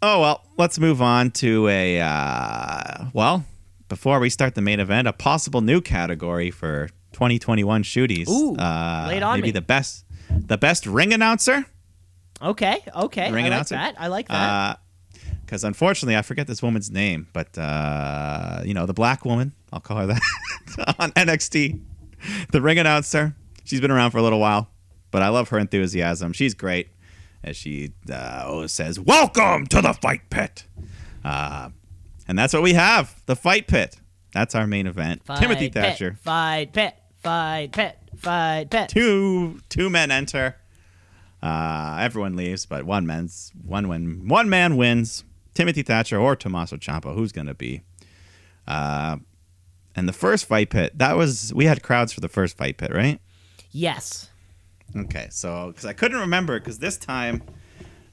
Oh 0.00 0.20
well, 0.20 0.44
let's 0.56 0.78
move 0.78 1.02
on 1.02 1.32
to 1.32 1.66
a 1.66 2.00
uh, 2.00 3.06
well, 3.12 3.44
before 3.88 4.20
we 4.20 4.30
start 4.30 4.54
the 4.54 4.62
main 4.62 4.78
event, 4.78 5.08
a 5.08 5.12
possible 5.12 5.60
new 5.60 5.80
category 5.80 6.52
for 6.52 6.88
2021 7.14 7.82
shooties. 7.82 8.28
Ooh, 8.28 8.54
uh, 8.54 9.06
lay 9.08 9.16
it 9.16 9.24
on 9.24 9.38
maybe 9.38 9.48
me. 9.48 9.52
the 9.52 9.60
best, 9.60 10.04
the 10.30 10.56
best 10.56 10.86
ring 10.86 11.12
announcer. 11.12 11.66
Okay, 12.40 12.80
okay. 12.94 13.32
Ring 13.32 13.46
I 13.46 13.48
like 13.48 13.52
announcer? 13.54 13.74
that. 13.74 13.94
I 13.98 14.06
like 14.06 14.28
that. 14.28 14.78
Because 15.48 15.64
unfortunately, 15.64 16.14
I 16.14 16.20
forget 16.20 16.46
this 16.46 16.62
woman's 16.62 16.90
name, 16.90 17.26
but 17.32 17.56
uh, 17.56 18.60
you 18.66 18.74
know 18.74 18.84
the 18.84 18.92
black 18.92 19.24
woman. 19.24 19.54
I'll 19.72 19.80
call 19.80 19.96
her 19.96 20.06
that 20.08 20.20
on 20.98 21.10
NXT. 21.12 21.80
The 22.52 22.60
ring 22.60 22.78
announcer. 22.78 23.34
She's 23.64 23.80
been 23.80 23.90
around 23.90 24.10
for 24.10 24.18
a 24.18 24.22
little 24.22 24.40
while, 24.40 24.68
but 25.10 25.22
I 25.22 25.28
love 25.28 25.48
her 25.48 25.58
enthusiasm. 25.58 26.34
She's 26.34 26.52
great, 26.52 26.90
as 27.42 27.56
she 27.56 27.94
uh, 28.12 28.44
always 28.44 28.72
says, 28.72 29.00
"Welcome 29.00 29.66
to 29.68 29.80
the 29.80 29.94
fight 29.94 30.28
pit," 30.28 30.66
uh, 31.24 31.70
and 32.28 32.38
that's 32.38 32.52
what 32.52 32.62
we 32.62 32.74
have. 32.74 33.22
The 33.24 33.34
fight 33.34 33.68
pit. 33.68 33.96
That's 34.34 34.54
our 34.54 34.66
main 34.66 34.86
event. 34.86 35.24
Fight 35.24 35.40
Timothy 35.40 35.70
pit, 35.70 35.72
Thatcher. 35.72 36.18
Fight 36.20 36.74
pit. 36.74 36.94
Fight 37.22 37.72
pit. 37.72 37.96
Fight 38.18 38.68
pit. 38.68 38.90
Two 38.90 39.60
two 39.70 39.88
men 39.88 40.10
enter. 40.10 40.56
Uh, 41.42 41.96
everyone 42.02 42.36
leaves, 42.36 42.66
but 42.66 42.84
one 42.84 43.06
man's 43.06 43.50
one 43.64 43.88
win. 43.88 44.28
One 44.28 44.50
man 44.50 44.76
wins. 44.76 45.24
Timothy 45.54 45.82
Thatcher 45.82 46.18
or 46.18 46.36
Tommaso 46.36 46.76
Ciampa. 46.76 47.14
Who's 47.14 47.32
gonna 47.32 47.54
be? 47.54 47.82
Uh, 48.66 49.16
and 49.96 50.08
the 50.08 50.12
first 50.12 50.46
fight 50.46 50.70
pit. 50.70 50.96
That 50.96 51.16
was 51.16 51.52
we 51.54 51.64
had 51.64 51.82
crowds 51.82 52.12
for 52.12 52.20
the 52.20 52.28
first 52.28 52.56
fight 52.56 52.76
pit, 52.76 52.92
right? 52.94 53.20
Yes. 53.70 54.30
Okay, 54.96 55.28
so 55.30 55.68
because 55.68 55.84
I 55.84 55.92
couldn't 55.92 56.18
remember 56.20 56.58
because 56.58 56.78
this 56.78 56.96
time 56.96 57.42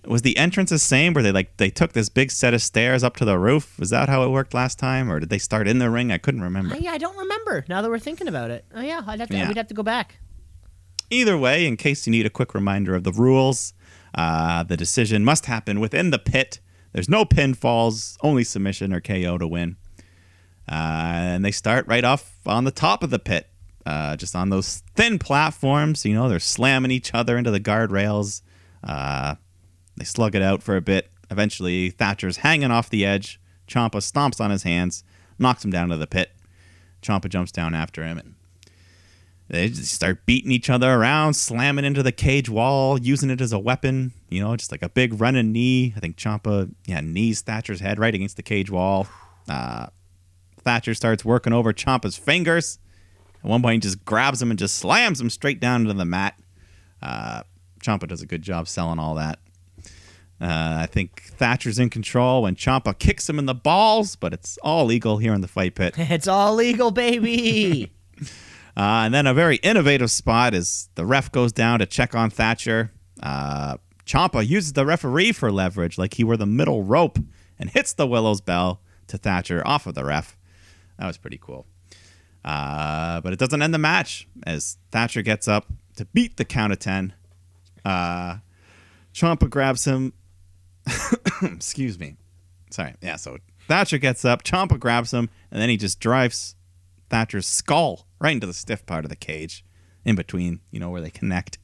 was 0.05 0.21
the 0.21 0.37
entrance 0.37 0.69
the 0.69 0.79
same 0.79 1.13
where 1.13 1.23
they 1.23 1.31
like 1.31 1.57
they 1.57 1.69
took 1.69 1.93
this 1.93 2.09
big 2.09 2.31
set 2.31 2.53
of 2.53 2.61
stairs 2.61 3.03
up 3.03 3.15
to 3.17 3.25
the 3.25 3.37
roof. 3.37 3.77
Was 3.79 3.89
that 3.91 4.09
how 4.09 4.23
it 4.23 4.29
worked 4.29 4.53
last 4.53 4.77
time, 4.79 5.11
or 5.11 5.19
did 5.19 5.29
they 5.29 5.37
start 5.37 5.67
in 5.67 5.79
the 5.79 5.89
ring? 5.89 6.11
I 6.11 6.17
couldn't 6.17 6.41
remember. 6.41 6.75
Oh, 6.75 6.77
yeah, 6.77 6.91
I 6.91 6.97
don't 6.97 7.17
remember. 7.17 7.65
Now 7.69 7.81
that 7.81 7.89
we're 7.89 7.99
thinking 7.99 8.27
about 8.27 8.51
it. 8.51 8.65
Oh 8.73 8.81
yeah, 8.81 9.01
I'd 9.05 9.19
have 9.19 9.29
to. 9.29 9.37
Yeah. 9.37 9.47
We'd 9.47 9.57
have 9.57 9.67
to 9.67 9.73
go 9.73 9.83
back. 9.83 10.19
Either 11.09 11.37
way, 11.37 11.65
in 11.65 11.77
case 11.77 12.07
you 12.07 12.11
need 12.11 12.25
a 12.25 12.31
quick 12.31 12.53
reminder 12.55 12.95
of 12.95 13.03
the 13.03 13.11
rules, 13.11 13.73
uh, 14.15 14.63
the 14.63 14.75
decision 14.75 15.23
must 15.23 15.45
happen 15.45 15.79
within 15.79 16.09
the 16.09 16.19
pit. 16.19 16.59
There's 16.95 17.09
no 17.09 17.25
pinfalls, 17.25 18.15
only 18.21 18.45
submission 18.45 18.93
or 18.93 19.01
KO 19.01 19.37
to 19.37 19.45
win. 19.45 19.75
Uh, 20.65 21.35
and 21.35 21.43
they 21.43 21.51
start 21.51 21.85
right 21.87 22.05
off 22.05 22.37
on 22.45 22.63
the 22.63 22.71
top 22.71 23.03
of 23.03 23.09
the 23.09 23.19
pit, 23.19 23.49
uh, 23.85 24.15
just 24.15 24.33
on 24.33 24.49
those 24.49 24.81
thin 24.95 25.19
platforms. 25.19 26.05
You 26.05 26.13
know, 26.13 26.29
they're 26.29 26.39
slamming 26.39 26.91
each 26.91 27.13
other 27.13 27.37
into 27.37 27.51
the 27.51 27.59
guardrails. 27.59 28.43
Uh, 28.81 29.35
they 29.97 30.05
slug 30.05 30.35
it 30.35 30.41
out 30.41 30.63
for 30.63 30.77
a 30.77 30.81
bit. 30.81 31.11
Eventually, 31.29 31.89
Thatcher's 31.89 32.37
hanging 32.37 32.71
off 32.71 32.89
the 32.89 33.05
edge. 33.05 33.41
Ciampa 33.67 33.95
stomps 33.95 34.39
on 34.39 34.49
his 34.49 34.63
hands, 34.63 35.03
knocks 35.37 35.65
him 35.65 35.71
down 35.71 35.89
to 35.89 35.97
the 35.97 36.07
pit. 36.07 36.31
Ciampa 37.01 37.27
jumps 37.27 37.51
down 37.51 37.75
after 37.75 38.05
him, 38.05 38.17
and 38.17 38.35
they 39.47 39.69
just 39.69 39.93
start 39.93 40.25
beating 40.25 40.51
each 40.51 40.69
other 40.69 40.91
around, 40.91 41.35
slamming 41.35 41.85
into 41.85 42.01
the 42.01 42.11
cage 42.11 42.49
wall, 42.49 42.99
using 42.99 43.29
it 43.29 43.41
as 43.41 43.53
a 43.53 43.59
weapon. 43.59 44.11
You 44.29 44.41
know, 44.41 44.55
just 44.55 44.71
like 44.71 44.81
a 44.81 44.89
big 44.89 45.19
running 45.21 45.51
knee. 45.51 45.93
I 45.95 45.99
think 45.99 46.15
Ciampa, 46.17 46.73
yeah, 46.85 47.01
knees 47.01 47.41
Thatcher's 47.41 47.79
head 47.79 47.99
right 47.99 48.13
against 48.13 48.37
the 48.37 48.43
cage 48.43 48.71
wall. 48.71 49.07
Uh, 49.47 49.87
Thatcher 50.63 50.95
starts 50.95 51.23
working 51.23 51.53
over 51.53 51.73
Ciampa's 51.73 52.17
fingers. 52.17 52.79
At 53.43 53.49
one 53.49 53.61
point, 53.61 53.83
he 53.83 53.87
just 53.87 54.03
grabs 54.03 54.41
him 54.41 54.49
and 54.49 54.57
just 54.57 54.77
slams 54.77 55.21
him 55.21 55.29
straight 55.29 55.59
down 55.59 55.81
into 55.81 55.93
the 55.93 56.05
mat. 56.05 56.39
Uh, 57.01 57.43
Ciampa 57.83 58.07
does 58.07 58.23
a 58.23 58.25
good 58.25 58.41
job 58.41 58.67
selling 58.67 58.97
all 58.97 59.13
that. 59.15 59.39
Uh, 60.41 60.79
I 60.81 60.87
think 60.87 61.21
Thatcher's 61.37 61.77
in 61.77 61.89
control 61.91 62.41
when 62.41 62.55
Ciampa 62.55 62.97
kicks 62.97 63.29
him 63.29 63.37
in 63.37 63.45
the 63.45 63.53
balls, 63.53 64.15
but 64.15 64.33
it's 64.33 64.57
all 64.63 64.85
legal 64.85 65.19
here 65.19 65.33
in 65.33 65.41
the 65.41 65.47
fight 65.47 65.75
pit. 65.75 65.93
It's 65.97 66.27
all 66.27 66.55
legal, 66.55 66.89
baby. 66.89 67.91
Uh, 68.77 69.03
and 69.05 69.13
then 69.13 69.25
a 69.25 69.33
very 69.33 69.55
innovative 69.57 70.11
spot 70.11 70.53
is 70.53 70.89
the 70.95 71.05
ref 71.05 71.31
goes 71.31 71.51
down 71.51 71.79
to 71.79 71.85
check 71.85 72.13
on 72.13 72.29
Thatcher. 72.29 72.91
Uh, 73.23 73.77
Ciampa 74.05 74.45
uses 74.45 74.73
the 74.73 74.85
referee 74.85 75.31
for 75.31 75.51
leverage, 75.51 75.97
like 75.97 76.15
he 76.15 76.23
were 76.23 76.37
the 76.37 76.45
middle 76.45 76.83
rope, 76.83 77.17
and 77.57 77.69
hits 77.69 77.93
the 77.93 78.05
Willow's 78.05 78.41
bell 78.41 78.81
to 79.07 79.17
Thatcher 79.17 79.65
off 79.65 79.87
of 79.87 79.95
the 79.95 80.03
ref. 80.03 80.37
That 80.99 81.07
was 81.07 81.17
pretty 81.17 81.39
cool. 81.41 81.65
Uh, 82.43 83.21
but 83.21 83.33
it 83.33 83.39
doesn't 83.39 83.61
end 83.61 83.73
the 83.73 83.79
match 83.79 84.27
as 84.45 84.77
Thatcher 84.91 85.21
gets 85.21 85.47
up 85.47 85.67
to 85.95 86.05
beat 86.05 86.37
the 86.37 86.45
count 86.45 86.73
of 86.73 86.79
10. 86.79 87.13
Uh, 87.83 88.37
Ciampa 89.13 89.49
grabs 89.49 89.85
him. 89.85 90.13
Excuse 91.41 91.97
me. 91.97 92.17
Sorry. 92.69 92.93
Yeah, 93.01 93.15
so 93.15 93.37
Thatcher 93.67 93.97
gets 93.97 94.25
up, 94.25 94.43
Ciampa 94.43 94.79
grabs 94.79 95.11
him, 95.11 95.29
and 95.49 95.61
then 95.61 95.69
he 95.69 95.77
just 95.77 95.99
drives 95.99 96.55
Thatcher's 97.09 97.47
skull 97.47 98.07
right 98.19 98.33
into 98.33 98.47
the 98.47 98.53
stiff 98.53 98.85
part 98.85 99.05
of 99.05 99.09
the 99.09 99.15
cage, 99.15 99.63
in 100.03 100.15
between, 100.15 100.61
you 100.71 100.79
know, 100.79 100.89
where 100.89 101.01
they 101.01 101.09
connect. 101.09 101.57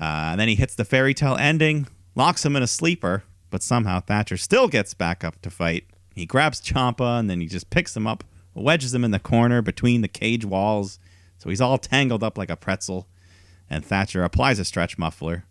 Uh, 0.00 0.32
and 0.32 0.40
then 0.40 0.48
he 0.48 0.54
hits 0.54 0.74
the 0.74 0.84
fairy 0.84 1.14
tale 1.14 1.36
ending, 1.36 1.86
locks 2.14 2.44
him 2.44 2.56
in 2.56 2.62
a 2.62 2.66
sleeper, 2.66 3.24
but 3.50 3.62
somehow 3.62 4.00
Thatcher 4.00 4.36
still 4.36 4.68
gets 4.68 4.94
back 4.94 5.22
up 5.24 5.40
to 5.42 5.50
fight. 5.50 5.84
He 6.14 6.26
grabs 6.26 6.60
Ciampa 6.60 7.18
and 7.20 7.28
then 7.28 7.40
he 7.40 7.46
just 7.46 7.70
picks 7.70 7.96
him 7.96 8.06
up, 8.06 8.24
wedges 8.54 8.94
him 8.94 9.04
in 9.04 9.10
the 9.10 9.18
corner 9.18 9.62
between 9.62 10.00
the 10.00 10.08
cage 10.08 10.44
walls, 10.44 10.98
so 11.38 11.48
he's 11.50 11.60
all 11.60 11.78
tangled 11.78 12.22
up 12.22 12.38
like 12.38 12.50
a 12.50 12.56
pretzel. 12.56 13.06
And 13.68 13.84
Thatcher 13.84 14.24
applies 14.24 14.58
a 14.58 14.64
stretch 14.64 14.98
muffler, 14.98 15.44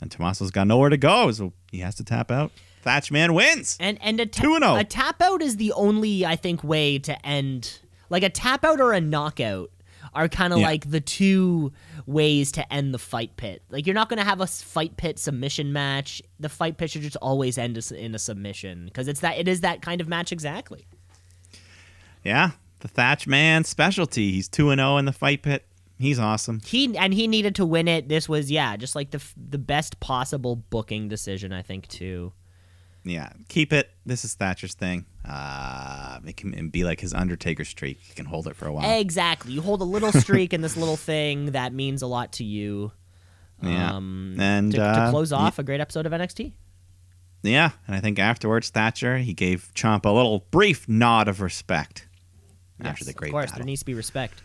and 0.00 0.10
Tommaso's 0.10 0.50
got 0.50 0.66
nowhere 0.66 0.90
to 0.90 0.96
go, 0.96 1.30
so 1.30 1.52
he 1.70 1.78
has 1.80 1.94
to 1.96 2.04
tap 2.04 2.30
out. 2.30 2.50
Thatch 2.82 3.10
man 3.10 3.32
wins. 3.32 3.76
And 3.80 3.98
and 4.02 4.18
a, 4.20 4.26
ta- 4.26 4.42
2-0. 4.42 4.80
a 4.80 4.84
tap 4.84 5.22
out 5.22 5.40
is 5.40 5.56
the 5.56 5.72
only 5.72 6.26
I 6.26 6.36
think 6.36 6.62
way 6.64 6.98
to 6.98 7.26
end 7.26 7.78
like 8.14 8.22
a 8.22 8.30
tap 8.30 8.64
out 8.64 8.80
or 8.80 8.92
a 8.92 9.00
knockout 9.00 9.70
are 10.14 10.28
kind 10.28 10.52
of 10.52 10.60
Yeah. 10.60 10.66
like 10.66 10.88
the 10.88 11.00
two 11.00 11.72
ways 12.06 12.52
to 12.52 12.72
end 12.72 12.94
the 12.94 12.98
fight 12.98 13.36
pit. 13.36 13.62
Like 13.70 13.86
you're 13.86 13.94
not 13.94 14.08
going 14.08 14.18
to 14.18 14.24
have 14.24 14.40
a 14.40 14.46
fight 14.46 14.96
pit 14.96 15.18
submission 15.18 15.72
match. 15.72 16.22
The 16.38 16.48
fight 16.48 16.76
pit 16.76 16.90
should 16.90 17.02
just 17.02 17.16
always 17.16 17.58
end 17.58 17.76
in 17.90 18.14
a 18.14 18.18
submission 18.18 18.84
because 18.84 19.08
it's 19.08 19.20
that 19.20 19.38
it 19.38 19.48
is 19.48 19.62
that 19.62 19.82
kind 19.82 20.00
of 20.00 20.06
match 20.08 20.30
exactly. 20.30 20.86
Yeah, 22.22 22.52
the 22.80 22.88
Thatch 22.88 23.26
man 23.26 23.64
specialty. 23.64 24.30
He's 24.32 24.48
2 24.48 24.70
and 24.70 24.78
0 24.78 24.98
in 24.98 25.04
the 25.04 25.12
fight 25.12 25.42
pit. 25.42 25.66
He's 25.98 26.18
awesome. 26.18 26.60
He 26.64 26.96
and 26.96 27.12
he 27.14 27.26
needed 27.28 27.54
to 27.56 27.66
win 27.66 27.88
it. 27.88 28.08
This 28.08 28.28
was 28.28 28.50
yeah, 28.50 28.76
just 28.76 28.94
like 28.94 29.10
the 29.10 29.22
the 29.36 29.58
best 29.58 29.98
possible 30.00 30.56
booking 30.56 31.08
decision 31.08 31.52
I 31.52 31.62
think 31.62 31.88
too. 31.88 32.32
Yeah, 33.04 33.30
keep 33.48 33.72
it. 33.72 33.90
This 34.06 34.24
is 34.24 34.34
Thatcher's 34.34 34.74
thing. 34.74 35.06
Uh, 35.28 36.18
it 36.26 36.36
can 36.36 36.68
be 36.68 36.84
like 36.84 37.00
his 37.00 37.14
Undertaker 37.14 37.64
streak. 37.64 37.98
He 38.00 38.14
can 38.14 38.26
hold 38.26 38.46
it 38.46 38.56
for 38.56 38.66
a 38.66 38.72
while. 38.72 38.98
Exactly. 39.00 39.52
You 39.52 39.62
hold 39.62 39.80
a 39.80 39.84
little 39.84 40.12
streak 40.12 40.52
in 40.52 40.60
this 40.60 40.76
little 40.76 40.96
thing 40.96 41.52
that 41.52 41.72
means 41.72 42.02
a 42.02 42.06
lot 42.06 42.32
to 42.32 42.44
you. 42.44 42.92
Yeah. 43.62 43.94
Um, 43.94 44.36
And, 44.38 44.72
to, 44.72 44.82
uh, 44.82 45.06
to 45.06 45.10
close 45.10 45.32
off 45.32 45.58
a 45.58 45.62
great 45.62 45.80
episode 45.80 46.04
of 46.06 46.12
NXT. 46.12 46.52
Yeah, 47.42 47.72
and 47.86 47.94
I 47.94 48.00
think 48.00 48.18
afterwards, 48.18 48.70
Thatcher 48.70 49.18
he 49.18 49.34
gave 49.34 49.70
Chomp 49.74 50.06
a 50.06 50.10
little 50.10 50.46
brief 50.50 50.88
nod 50.88 51.28
of 51.28 51.42
respect 51.42 52.08
after 52.80 53.04
the 53.04 53.12
great 53.12 53.28
of 53.28 53.32
course, 53.32 53.44
battle. 53.46 53.58
there 53.58 53.66
needs 53.66 53.80
to 53.80 53.86
be 53.86 53.92
respect 53.94 54.42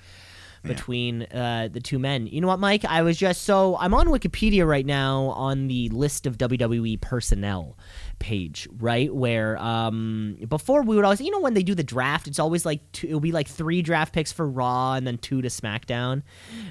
between 0.64 1.24
uh, 1.24 1.70
the 1.72 1.80
two 1.80 1.98
men. 1.98 2.28
You 2.28 2.42
know 2.42 2.48
what, 2.48 2.60
Mike? 2.60 2.84
I 2.84 3.02
was 3.04 3.18
just 3.18 3.44
so 3.44 3.78
I'm 3.78 3.94
on 3.94 4.08
Wikipedia 4.08 4.68
right 4.68 4.86
now 4.86 5.28
on 5.28 5.68
the 5.70 5.88
list 5.90 6.26
of 6.26 6.38
WWE 6.38 7.00
personnel 7.00 7.78
page, 8.20 8.68
right? 8.80 9.14
Where 9.14 9.58
um, 9.58 10.38
before 10.48 10.84
we 10.84 10.96
would 10.96 11.06
always, 11.06 11.22
you 11.22 11.32
know, 11.32 11.40
when 11.40 11.54
they 11.54 11.64
do 11.64 11.74
the 11.74 11.84
draft, 11.84 12.28
it's 12.28 12.40
always 12.40 12.66
like 12.66 12.80
two, 12.92 13.08
it'll 13.08 13.20
be 13.20 13.32
like 13.32 13.48
three 13.48 13.82
draft 13.82 14.14
picks 14.14 14.32
for 14.32 14.48
Raw 14.50 14.94
and 14.94 15.08
then 15.08 15.18
two 15.18 15.42
to 15.42 15.48
SmackDown, 15.48 16.24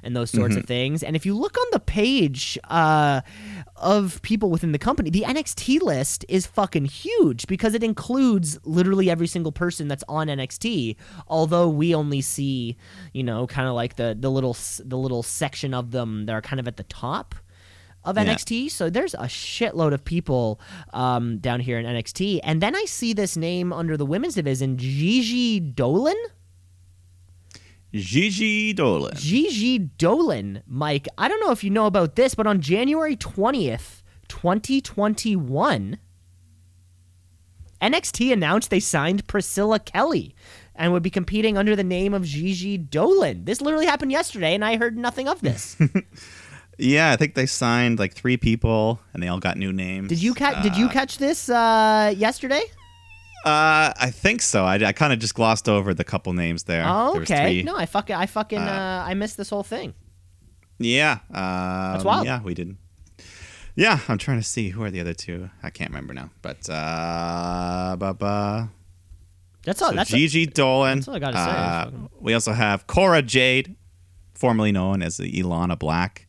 and 0.03 0.15
those 0.17 0.31
sorts 0.31 0.53
Mm-hmm. 0.55 0.61
of 0.61 0.67
things. 0.67 1.03
And 1.03 1.17
if 1.17 1.25
you 1.27 1.35
look 1.35 1.57
on 1.59 1.67
the 1.73 1.81
page 1.81 2.59
uh, 2.65 3.23
of 3.77 4.21
people 4.23 4.51
within 4.51 4.73
the 4.73 4.79
company, 4.79 5.11
the 5.11 5.23
NXT 5.23 5.81
list 5.83 6.25
is 6.29 6.47
fucking 6.47 6.85
huge 6.87 7.47
because 7.47 7.75
it 7.75 7.83
includes 7.83 8.59
literally 8.65 9.11
every 9.11 9.27
single 9.27 9.53
person 9.53 9.89
that's 9.89 10.05
on 10.09 10.27
NXT. 10.29 10.97
Although 11.29 11.69
we 11.69 11.95
only 11.95 12.21
see, 12.21 12.77
you 13.13 13.23
know, 13.23 13.47
kind 13.47 13.69
of 13.69 13.75
like 13.75 13.97
the 13.97 14.17
the 14.19 14.31
little 14.31 14.51
s- 14.51 14.81
the 14.85 14.97
little 14.99 15.23
section 15.23 15.75
of 15.75 15.91
them 15.91 16.27
that 16.27 16.33
are 16.33 16.43
kind 16.43 16.61
of 16.61 16.69
at 16.69 16.77
the 16.77 16.83
top 16.85 17.35
of 18.05 18.17
Yeah. 18.17 18.25
NXT. 18.25 18.71
So 18.71 18.89
there's 18.91 19.15
a 19.15 19.27
shitload 19.29 19.93
of 19.93 20.05
people 20.05 20.61
um, 20.93 21.39
down 21.39 21.61
here 21.61 21.79
in 21.79 21.87
NXT, 21.87 22.41
and 22.43 22.61
then 22.63 22.75
I 22.77 22.85
see 22.85 23.13
this 23.13 23.37
name 23.37 23.73
under 23.73 23.97
the 23.97 24.07
women's 24.07 24.35
division, 24.35 24.77
Gigi 24.79 25.61
Dolin. 25.61 26.15
Gigi 27.93 28.75
Dolin. 28.75 29.17
Gigi 29.17 29.79
Dolin, 29.79 30.63
Mike. 30.67 31.09
I 31.17 31.27
don't 31.29 31.41
know 31.41 31.51
if 31.53 31.65
you 31.65 31.71
know 31.71 31.87
about 31.87 32.17
this, 32.17 32.35
but 32.35 32.47
on 32.47 32.61
January 32.61 33.17
20th, 33.17 34.03
2021, 34.29 35.99
NXT 37.81 38.33
announced 38.33 38.71
they 38.71 38.81
signed 38.81 39.27
Priscilla 39.27 39.79
Kelly 39.79 40.35
and 40.75 40.93
would 40.93 41.03
be 41.03 41.11
competing 41.11 41.57
under 41.57 41.75
the 41.75 41.83
name 41.85 42.13
of 42.13 42.25
Gigi 42.25 42.79
Dolin. 42.79 43.47
This 43.47 43.61
literally 43.61 43.87
happened 43.87 44.13
yesterday, 44.13 44.55
and 44.55 44.65
I 44.65 44.77
heard 44.77 44.99
nothing 44.99 45.27
of 45.29 45.41
this. 45.41 45.77
Yeah, 46.79 47.11
I 47.11 47.17
think 47.17 47.35
they 47.35 47.47
signed 47.47 47.99
like 47.99 48.15
three 48.15 48.37
people, 48.37 49.01
and 49.13 49.23
they 49.23 49.29
all 49.29 49.41
got 49.41 49.57
new 49.57 49.73
names. 49.73 50.09
did 50.09 50.23
you 50.23 50.33
catch? 50.35 50.63
did 50.63 50.77
you 50.77 50.87
Uh, 50.87 50.93
catch 50.93 51.19
this 51.19 51.49
uh, 51.49 52.15
yesterday? 52.17 52.63
Uh, 53.45 53.93
I 53.97 54.11
think 54.13 54.43
so. 54.43 54.65
I, 54.65 54.75
I 54.75 54.93
kind 54.93 55.13
of 55.13 55.19
just 55.19 55.35
glossed 55.35 55.69
over 55.69 55.95
the 55.95 56.05
couple 56.05 56.33
names 56.33 56.65
there. 56.65 56.85
Oh, 56.87 57.15
There 57.15 57.23
okay. 57.23 57.45
three. 57.45 57.63
No, 57.63 57.77
I 57.77 57.87
fucking, 57.87 58.15
I 58.15 58.27
fucking, 58.27 58.59
uh, 58.59 59.05
I 59.07 59.15
missed 59.15 59.37
this 59.37 59.51
whole 59.51 59.63
thing. 59.63 59.95
Yeah. 60.79 61.19
Um, 61.33 62.03
wild. 62.05 62.27
Yeah, 62.27 62.43
we 62.43 62.55
didn't. 62.55 62.79
Yeah, 63.75 64.01
I'm 64.09 64.19
trying 64.19 64.39
to 64.41 64.47
see 64.47 64.71
who 64.71 64.83
are 64.83 64.91
the 64.91 65.01
other 65.01 65.15
two. 65.15 65.51
I 65.63 65.71
can't 65.71 65.91
remember 65.91 66.13
now. 66.15 66.31
But 66.43 66.69
uh, 66.69 67.97
ba 67.99 68.13
ba. 68.15 68.71
That's 69.65 69.81
all. 69.83 69.91
So 69.91 69.95
that's 69.97 70.11
Gigi 70.11 70.47
Dolin. 70.47 70.97
that's 70.97 71.09
all 71.09 71.15
I 71.17 71.19
gotta 71.21 71.37
say. 71.37 71.97
Uh, 71.97 72.09
we 72.21 72.35
also 72.35 72.53
have 72.53 72.87
Cora 72.89 73.23
Jade, 73.23 73.77
formerly 74.35 74.73
known 74.73 75.01
as 75.03 75.17
the 75.17 75.31
Elayna 75.33 75.79
Black, 75.79 76.27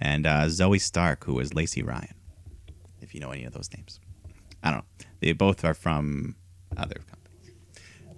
and 0.00 0.26
uh, 0.26 0.42
Zoey 0.46 0.80
Stark, 0.80 1.24
who 1.24 1.34
was 1.34 1.54
Lacey 1.54 1.82
Ryan. 1.82 2.14
If 3.00 3.14
you 3.14 3.20
know 3.20 3.30
any 3.30 3.44
of 3.44 3.52
those 3.52 3.70
names, 3.76 4.00
I 4.62 4.70
don't 4.70 4.78
know. 4.80 5.06
They 5.20 5.32
both 5.32 5.64
are 5.64 5.74
from 5.74 6.36
other 6.76 6.96
companies. 7.10 7.14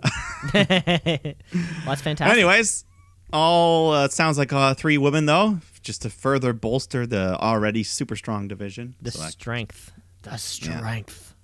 well, 1.52 1.86
that's 1.86 2.02
fantastic. 2.02 2.32
Anyways, 2.36 2.84
all 3.32 3.92
uh, 3.92 4.08
sounds 4.08 4.38
like 4.38 4.52
uh, 4.52 4.74
three 4.74 4.98
women 4.98 5.26
though, 5.26 5.58
just 5.82 6.02
to 6.02 6.10
further 6.10 6.52
bolster 6.52 7.06
the 7.06 7.36
already 7.38 7.82
super 7.82 8.16
strong 8.16 8.48
division. 8.48 8.94
the 9.02 9.10
So 9.10 9.20
that, 9.22 9.32
strength, 9.32 9.92
the 10.22 10.36
strength. 10.36 11.34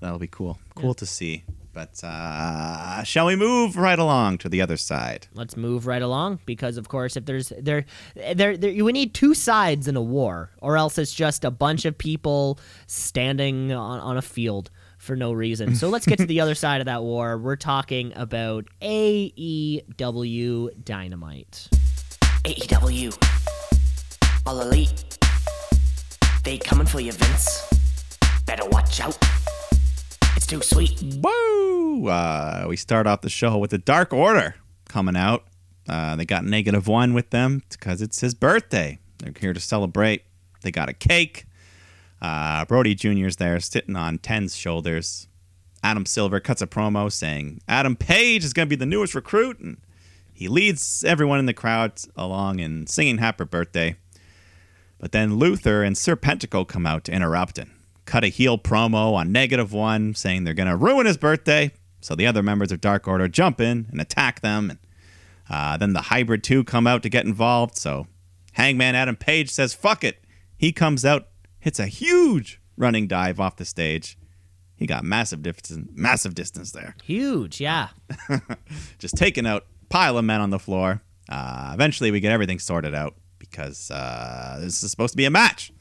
that'll 0.00 0.18
be 0.18 0.26
cool. 0.28 0.58
Cool 0.74 0.94
to 0.94 1.06
see. 1.06 1.44
But 1.76 2.02
uh, 2.02 3.02
shall 3.02 3.26
we 3.26 3.36
move 3.36 3.76
right 3.76 3.98
along 3.98 4.38
to 4.38 4.48
the 4.48 4.62
other 4.62 4.78
side? 4.78 5.28
Let's 5.34 5.58
move 5.58 5.86
right 5.86 6.00
along 6.00 6.40
because, 6.46 6.78
of 6.78 6.88
course, 6.88 7.18
if 7.18 7.26
there's 7.26 7.50
there, 7.50 7.84
there, 8.14 8.56
there, 8.56 8.82
we 8.82 8.92
need 8.92 9.12
two 9.12 9.34
sides 9.34 9.86
in 9.86 9.94
a 9.94 10.00
war, 10.00 10.52
or 10.62 10.78
else 10.78 10.96
it's 10.96 11.12
just 11.12 11.44
a 11.44 11.50
bunch 11.50 11.84
of 11.84 11.98
people 11.98 12.58
standing 12.86 13.72
on, 13.72 14.00
on 14.00 14.16
a 14.16 14.22
field 14.22 14.70
for 14.96 15.16
no 15.16 15.34
reason. 15.34 15.74
So 15.74 15.90
let's 15.90 16.06
get 16.06 16.16
to 16.16 16.24
the 16.24 16.40
other 16.40 16.54
side 16.54 16.80
of 16.80 16.86
that 16.86 17.02
war. 17.02 17.36
We're 17.36 17.56
talking 17.56 18.10
about 18.16 18.64
AEW 18.80 20.82
Dynamite. 20.82 21.68
AEW. 22.44 24.42
All 24.46 24.62
elite. 24.62 25.18
They 26.42 26.56
coming 26.56 26.86
for 26.86 27.00
you, 27.00 27.12
Vince. 27.12 27.68
Better 28.46 28.64
watch 28.64 28.98
out. 29.02 29.18
It's 30.48 30.52
too 30.52 30.86
sweet. 30.86 31.02
Woo! 31.24 32.06
Uh, 32.06 32.66
we 32.68 32.76
start 32.76 33.08
off 33.08 33.20
the 33.20 33.28
show 33.28 33.58
with 33.58 33.72
the 33.72 33.78
Dark 33.78 34.12
Order 34.12 34.54
coming 34.88 35.16
out. 35.16 35.42
Uh, 35.88 36.14
they 36.14 36.24
got 36.24 36.44
negative 36.44 36.86
one 36.86 37.14
with 37.14 37.30
them 37.30 37.64
because 37.68 38.00
it's 38.00 38.20
his 38.20 38.32
birthday. 38.32 39.00
They're 39.18 39.32
here 39.36 39.52
to 39.52 39.58
celebrate. 39.58 40.22
They 40.62 40.70
got 40.70 40.88
a 40.88 40.92
cake. 40.92 41.46
Uh, 42.22 42.64
Brodie 42.64 42.94
Jr.'s 42.94 43.36
there 43.36 43.58
sitting 43.58 43.96
on 43.96 44.18
Ten's 44.18 44.54
shoulders. 44.54 45.26
Adam 45.82 46.06
Silver 46.06 46.38
cuts 46.38 46.62
a 46.62 46.68
promo 46.68 47.10
saying 47.10 47.60
Adam 47.66 47.96
Page 47.96 48.44
is 48.44 48.52
going 48.52 48.68
to 48.68 48.70
be 48.70 48.76
the 48.76 48.86
newest 48.86 49.16
recruit, 49.16 49.58
and 49.58 49.78
he 50.32 50.46
leads 50.46 51.02
everyone 51.02 51.40
in 51.40 51.46
the 51.46 51.54
crowd 51.54 51.94
along 52.14 52.60
in 52.60 52.86
singing 52.86 53.18
happy 53.18 53.46
birthday. 53.46 53.96
But 55.00 55.10
then 55.10 55.38
Luther 55.38 55.82
and 55.82 55.96
Serpentico 55.96 56.68
come 56.68 56.86
out 56.86 57.02
to 57.04 57.12
interrupt 57.12 57.58
and 57.58 57.72
cut 58.06 58.24
a 58.24 58.28
heel 58.28 58.56
promo 58.56 59.14
on 59.14 59.32
negative 59.32 59.72
one, 59.72 60.14
saying 60.14 60.44
they're 60.44 60.54
going 60.54 60.68
to 60.68 60.76
ruin 60.76 61.06
his 61.06 61.16
birthday. 61.16 61.72
So 62.00 62.14
the 62.14 62.26
other 62.26 62.42
members 62.42 62.72
of 62.72 62.80
Dark 62.80 63.06
Order 63.06 63.28
jump 63.28 63.60
in 63.60 63.86
and 63.90 64.00
attack 64.00 64.40
them. 64.40 64.70
And 64.70 64.78
uh, 65.50 65.76
then 65.76 65.92
the 65.92 66.02
Hybrid 66.02 66.42
2 66.42 66.64
come 66.64 66.86
out 66.86 67.02
to 67.02 67.08
get 67.08 67.26
involved. 67.26 67.76
So 67.76 68.06
Hangman 68.52 68.94
Adam 68.94 69.16
Page 69.16 69.50
says, 69.50 69.74
fuck 69.74 70.04
it. 70.04 70.22
He 70.56 70.72
comes 70.72 71.04
out, 71.04 71.28
hits 71.58 71.78
a 71.78 71.86
huge 71.86 72.60
running 72.76 73.06
dive 73.06 73.40
off 73.40 73.56
the 73.56 73.64
stage. 73.64 74.16
He 74.76 74.86
got 74.86 75.04
massive 75.04 75.42
distance, 75.42 75.90
massive 75.94 76.34
distance 76.34 76.72
there 76.72 76.94
Huge, 77.02 77.60
yeah. 77.60 77.88
just 78.98 79.16
taking 79.16 79.46
out 79.46 79.64
pile 79.88 80.18
of 80.18 80.24
men 80.24 80.40
on 80.40 80.50
the 80.50 80.58
floor. 80.58 81.02
Uh, 81.28 81.70
eventually, 81.74 82.10
we 82.10 82.20
get 82.20 82.30
everything 82.30 82.58
sorted 82.58 82.94
out 82.94 83.14
because 83.38 83.90
uh, 83.90 84.58
this 84.60 84.82
is 84.82 84.90
supposed 84.90 85.12
to 85.12 85.16
be 85.16 85.24
a 85.24 85.30
match. 85.30 85.72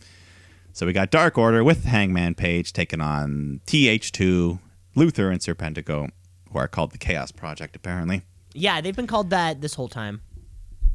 So 0.75 0.85
we 0.85 0.91
got 0.91 1.09
Dark 1.09 1.37
Order 1.37 1.63
with 1.63 1.85
Hangman 1.85 2.35
Page 2.35 2.73
taking 2.73 2.99
on 2.99 3.61
TH2, 3.65 4.59
Luther, 4.93 5.31
and 5.31 5.39
Serpentico, 5.39 6.09
who 6.51 6.59
are 6.59 6.67
called 6.67 6.91
the 6.91 6.97
Chaos 6.97 7.31
Project, 7.31 7.77
apparently. 7.77 8.23
Yeah, 8.53 8.81
they've 8.81 8.93
been 8.95 9.07
called 9.07 9.29
that 9.29 9.61
this 9.61 9.75
whole 9.75 9.87
time. 9.87 10.19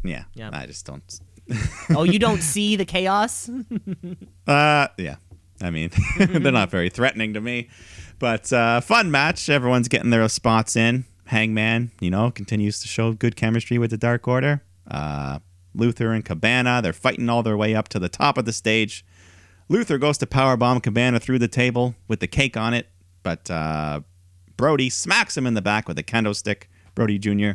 Yeah, 0.04 0.24
Yeah. 0.34 0.50
I 0.52 0.66
just 0.66 0.84
don't. 0.84 1.20
Oh, 1.96 2.02
you 2.02 2.18
don't 2.18 2.42
see 2.42 2.76
the 2.76 2.84
chaos? 2.84 3.48
Uh, 4.46 4.88
yeah. 4.98 5.16
I 5.62 5.70
mean, 5.70 5.90
they're 6.18 6.52
not 6.52 6.70
very 6.70 6.90
threatening 6.90 7.32
to 7.34 7.40
me, 7.40 7.70
but 8.18 8.52
uh, 8.52 8.82
fun 8.82 9.10
match. 9.10 9.48
Everyone's 9.48 9.88
getting 9.88 10.10
their 10.10 10.28
spots 10.28 10.76
in. 10.76 11.06
Hangman, 11.26 11.90
you 12.00 12.10
know, 12.10 12.30
continues 12.30 12.80
to 12.80 12.88
show 12.88 13.12
good 13.12 13.34
chemistry 13.34 13.78
with 13.78 13.92
the 13.92 13.96
Dark 13.96 14.28
Order. 14.28 14.62
Uh, 14.90 15.38
Luther 15.74 16.12
and 16.12 16.22
Cabana, 16.24 16.80
they're 16.82 16.92
fighting 16.92 17.30
all 17.30 17.42
their 17.42 17.56
way 17.56 17.74
up 17.74 17.88
to 17.88 17.98
the 17.98 18.08
top 18.10 18.36
of 18.36 18.44
the 18.44 18.52
stage. 18.52 19.04
Luther 19.70 19.98
goes 19.98 20.18
to 20.18 20.26
powerbomb 20.26 20.82
Cabana 20.82 21.20
through 21.20 21.38
the 21.38 21.46
table 21.46 21.94
with 22.08 22.18
the 22.18 22.26
cake 22.26 22.56
on 22.56 22.74
it, 22.74 22.88
but 23.22 23.48
uh, 23.48 24.00
Brodie 24.56 24.90
smacks 24.90 25.36
him 25.36 25.46
in 25.46 25.54
the 25.54 25.62
back 25.62 25.86
with 25.86 25.96
a 25.96 26.02
kendo 26.02 26.34
stick. 26.34 26.68
Brodie 26.96 27.20
Jr. 27.20 27.52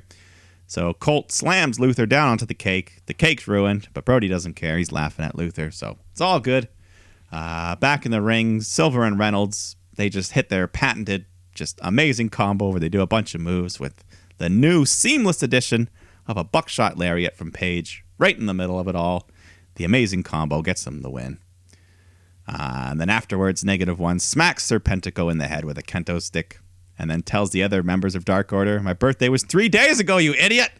So 0.65 0.93
Colt 0.93 1.33
slams 1.33 1.77
Luther 1.77 2.05
down 2.05 2.29
onto 2.29 2.45
the 2.45 2.53
cake. 2.53 3.01
The 3.07 3.13
cake's 3.13 3.49
ruined, 3.49 3.89
but 3.93 4.05
Brodie 4.05 4.29
doesn't 4.29 4.53
care. 4.53 4.77
He's 4.77 4.93
laughing 4.93 5.25
at 5.25 5.35
Luther, 5.35 5.71
so 5.71 5.97
it's 6.13 6.21
all 6.21 6.39
good. 6.39 6.69
Uh, 7.33 7.75
back 7.75 8.05
in 8.05 8.13
the 8.13 8.21
ring, 8.21 8.61
Silver 8.61 9.03
and 9.03 9.19
Reynolds, 9.19 9.75
they 9.97 10.07
just 10.07 10.31
hit 10.31 10.47
their 10.47 10.69
patented, 10.69 11.25
just 11.53 11.81
amazing 11.83 12.29
combo 12.29 12.69
where 12.69 12.79
they 12.79 12.87
do 12.87 13.01
a 13.01 13.07
bunch 13.07 13.35
of 13.35 13.41
moves 13.41 13.77
with 13.77 14.05
the 14.37 14.47
new 14.47 14.85
seamless 14.85 15.43
addition 15.43 15.89
of 16.27 16.37
a 16.37 16.45
buckshot 16.45 16.97
lariat 16.97 17.35
from 17.35 17.51
Page 17.51 18.05
right 18.17 18.37
in 18.37 18.45
the 18.45 18.53
middle 18.53 18.79
of 18.79 18.87
it 18.87 18.95
all. 18.95 19.27
The 19.75 19.83
amazing 19.83 20.23
combo 20.23 20.61
gets 20.61 20.85
them 20.85 21.01
the 21.01 21.09
win. 21.09 21.39
Uh, 22.47 22.87
and 22.91 23.01
then 23.01 23.09
afterwards, 23.09 23.63
Negative 23.63 23.97
One 23.97 24.19
smacks 24.19 24.69
Serpentico 24.69 25.31
in 25.31 25.37
the 25.39 25.47
head 25.47 25.65
with 25.65 25.77
a 25.77 25.83
kendo 25.83 26.21
stick 26.21 26.59
and 26.97 27.09
then 27.09 27.21
tells 27.23 27.51
the 27.51 27.63
other 27.63 27.83
members 27.83 28.15
of 28.15 28.23
Dark 28.25 28.53
Order, 28.53 28.79
My 28.79 28.93
birthday 28.93 29.29
was 29.29 29.43
three 29.43 29.69
days 29.69 29.99
ago, 29.99 30.17
you 30.17 30.33
idiot! 30.35 30.71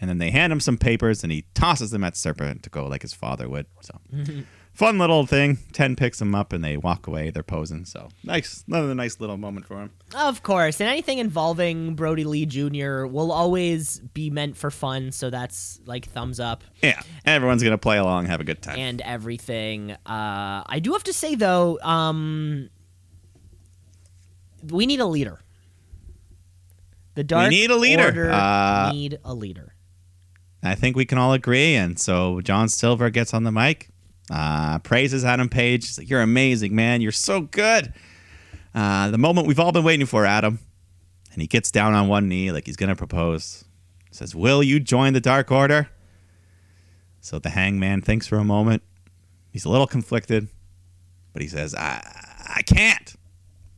And 0.00 0.10
then 0.10 0.18
they 0.18 0.30
hand 0.30 0.52
him 0.52 0.58
some 0.60 0.76
papers 0.76 1.22
and 1.22 1.32
he 1.32 1.44
tosses 1.54 1.92
them 1.92 2.02
at 2.02 2.14
Serpentico 2.14 2.88
like 2.90 3.02
his 3.02 3.12
father 3.12 3.48
would. 3.48 3.66
So 3.80 3.98
fun 4.74 4.98
little 4.98 5.26
thing. 5.26 5.58
Ten 5.72 5.96
picks 5.96 6.18
them 6.18 6.34
up 6.34 6.52
and 6.52 6.62
they 6.64 6.76
walk 6.76 7.06
away. 7.06 7.30
They're 7.30 7.42
posing. 7.42 7.84
So 7.84 8.08
nice, 8.24 8.64
another 8.66 8.94
nice 8.94 9.20
little 9.20 9.36
moment 9.36 9.66
for 9.66 9.80
him. 9.80 9.90
Of 10.14 10.42
course, 10.42 10.80
and 10.80 10.88
anything 10.88 11.18
involving 11.18 11.94
Brodie 11.94 12.24
Lee 12.24 12.46
Jr. 12.46 13.06
will 13.06 13.32
always 13.32 14.00
be 14.00 14.30
meant 14.30 14.56
for 14.56 14.70
fun, 14.70 15.12
so 15.12 15.30
that's 15.30 15.80
like 15.86 16.06
thumbs 16.06 16.38
up 16.40 16.64
Yeah, 16.82 17.00
everyone's 17.24 17.62
gonna 17.62 17.78
play 17.78 17.98
along, 17.98 18.26
have 18.26 18.40
a 18.40 18.44
good 18.44 18.60
time. 18.62 18.78
and 18.78 19.00
everything. 19.02 19.92
Uh, 19.92 20.62
I 20.66 20.80
do 20.82 20.92
have 20.92 21.04
to 21.04 21.12
say 21.12 21.34
though, 21.34 21.78
um, 21.82 22.68
we 24.70 24.86
need 24.86 25.00
a 25.00 25.06
leader. 25.06 25.40
The 27.14 27.24
Dark 27.24 27.50
need 27.50 27.70
a 27.70 27.76
leader. 27.76 28.04
Order 28.06 28.30
Uh, 28.32 28.90
need 28.92 29.18
a 29.24 29.34
leader. 29.34 29.74
I 30.62 30.74
think 30.76 30.96
we 30.96 31.04
can 31.04 31.18
all 31.18 31.32
agree. 31.32 31.74
And 31.74 31.98
so 31.98 32.40
John 32.40 32.68
Silver 32.68 33.10
gets 33.10 33.34
on 33.34 33.42
the 33.44 33.50
mic, 33.52 33.88
uh, 34.32 34.78
praises 34.78 35.24
Adam 35.24 35.48
Page. 35.48 35.86
He's 35.86 35.98
like, 35.98 36.08
You're 36.08 36.22
amazing, 36.22 36.74
man. 36.74 37.00
You're 37.00 37.12
so 37.12 37.42
good. 37.42 37.92
Uh, 38.74 39.10
the 39.10 39.18
moment 39.18 39.46
we've 39.46 39.60
all 39.60 39.72
been 39.72 39.84
waiting 39.84 40.06
for, 40.06 40.24
Adam. 40.24 40.58
And 41.32 41.40
he 41.40 41.46
gets 41.46 41.70
down 41.70 41.94
on 41.94 42.08
one 42.08 42.28
knee 42.28 42.50
like 42.50 42.66
he's 42.66 42.76
going 42.76 42.88
to 42.88 42.96
propose. 42.96 43.64
Says, 44.10 44.34
Will 44.34 44.62
you 44.62 44.80
join 44.80 45.12
the 45.12 45.20
Dark 45.20 45.50
Order? 45.50 45.88
So 47.20 47.38
the 47.38 47.50
hangman 47.50 48.02
thinks 48.02 48.26
for 48.26 48.38
a 48.38 48.44
moment. 48.44 48.82
He's 49.50 49.64
a 49.64 49.68
little 49.68 49.86
conflicted, 49.86 50.48
but 51.32 51.42
he 51.42 51.48
says, 51.48 51.74
I, 51.74 52.02
I 52.56 52.62
can't. 52.62 53.14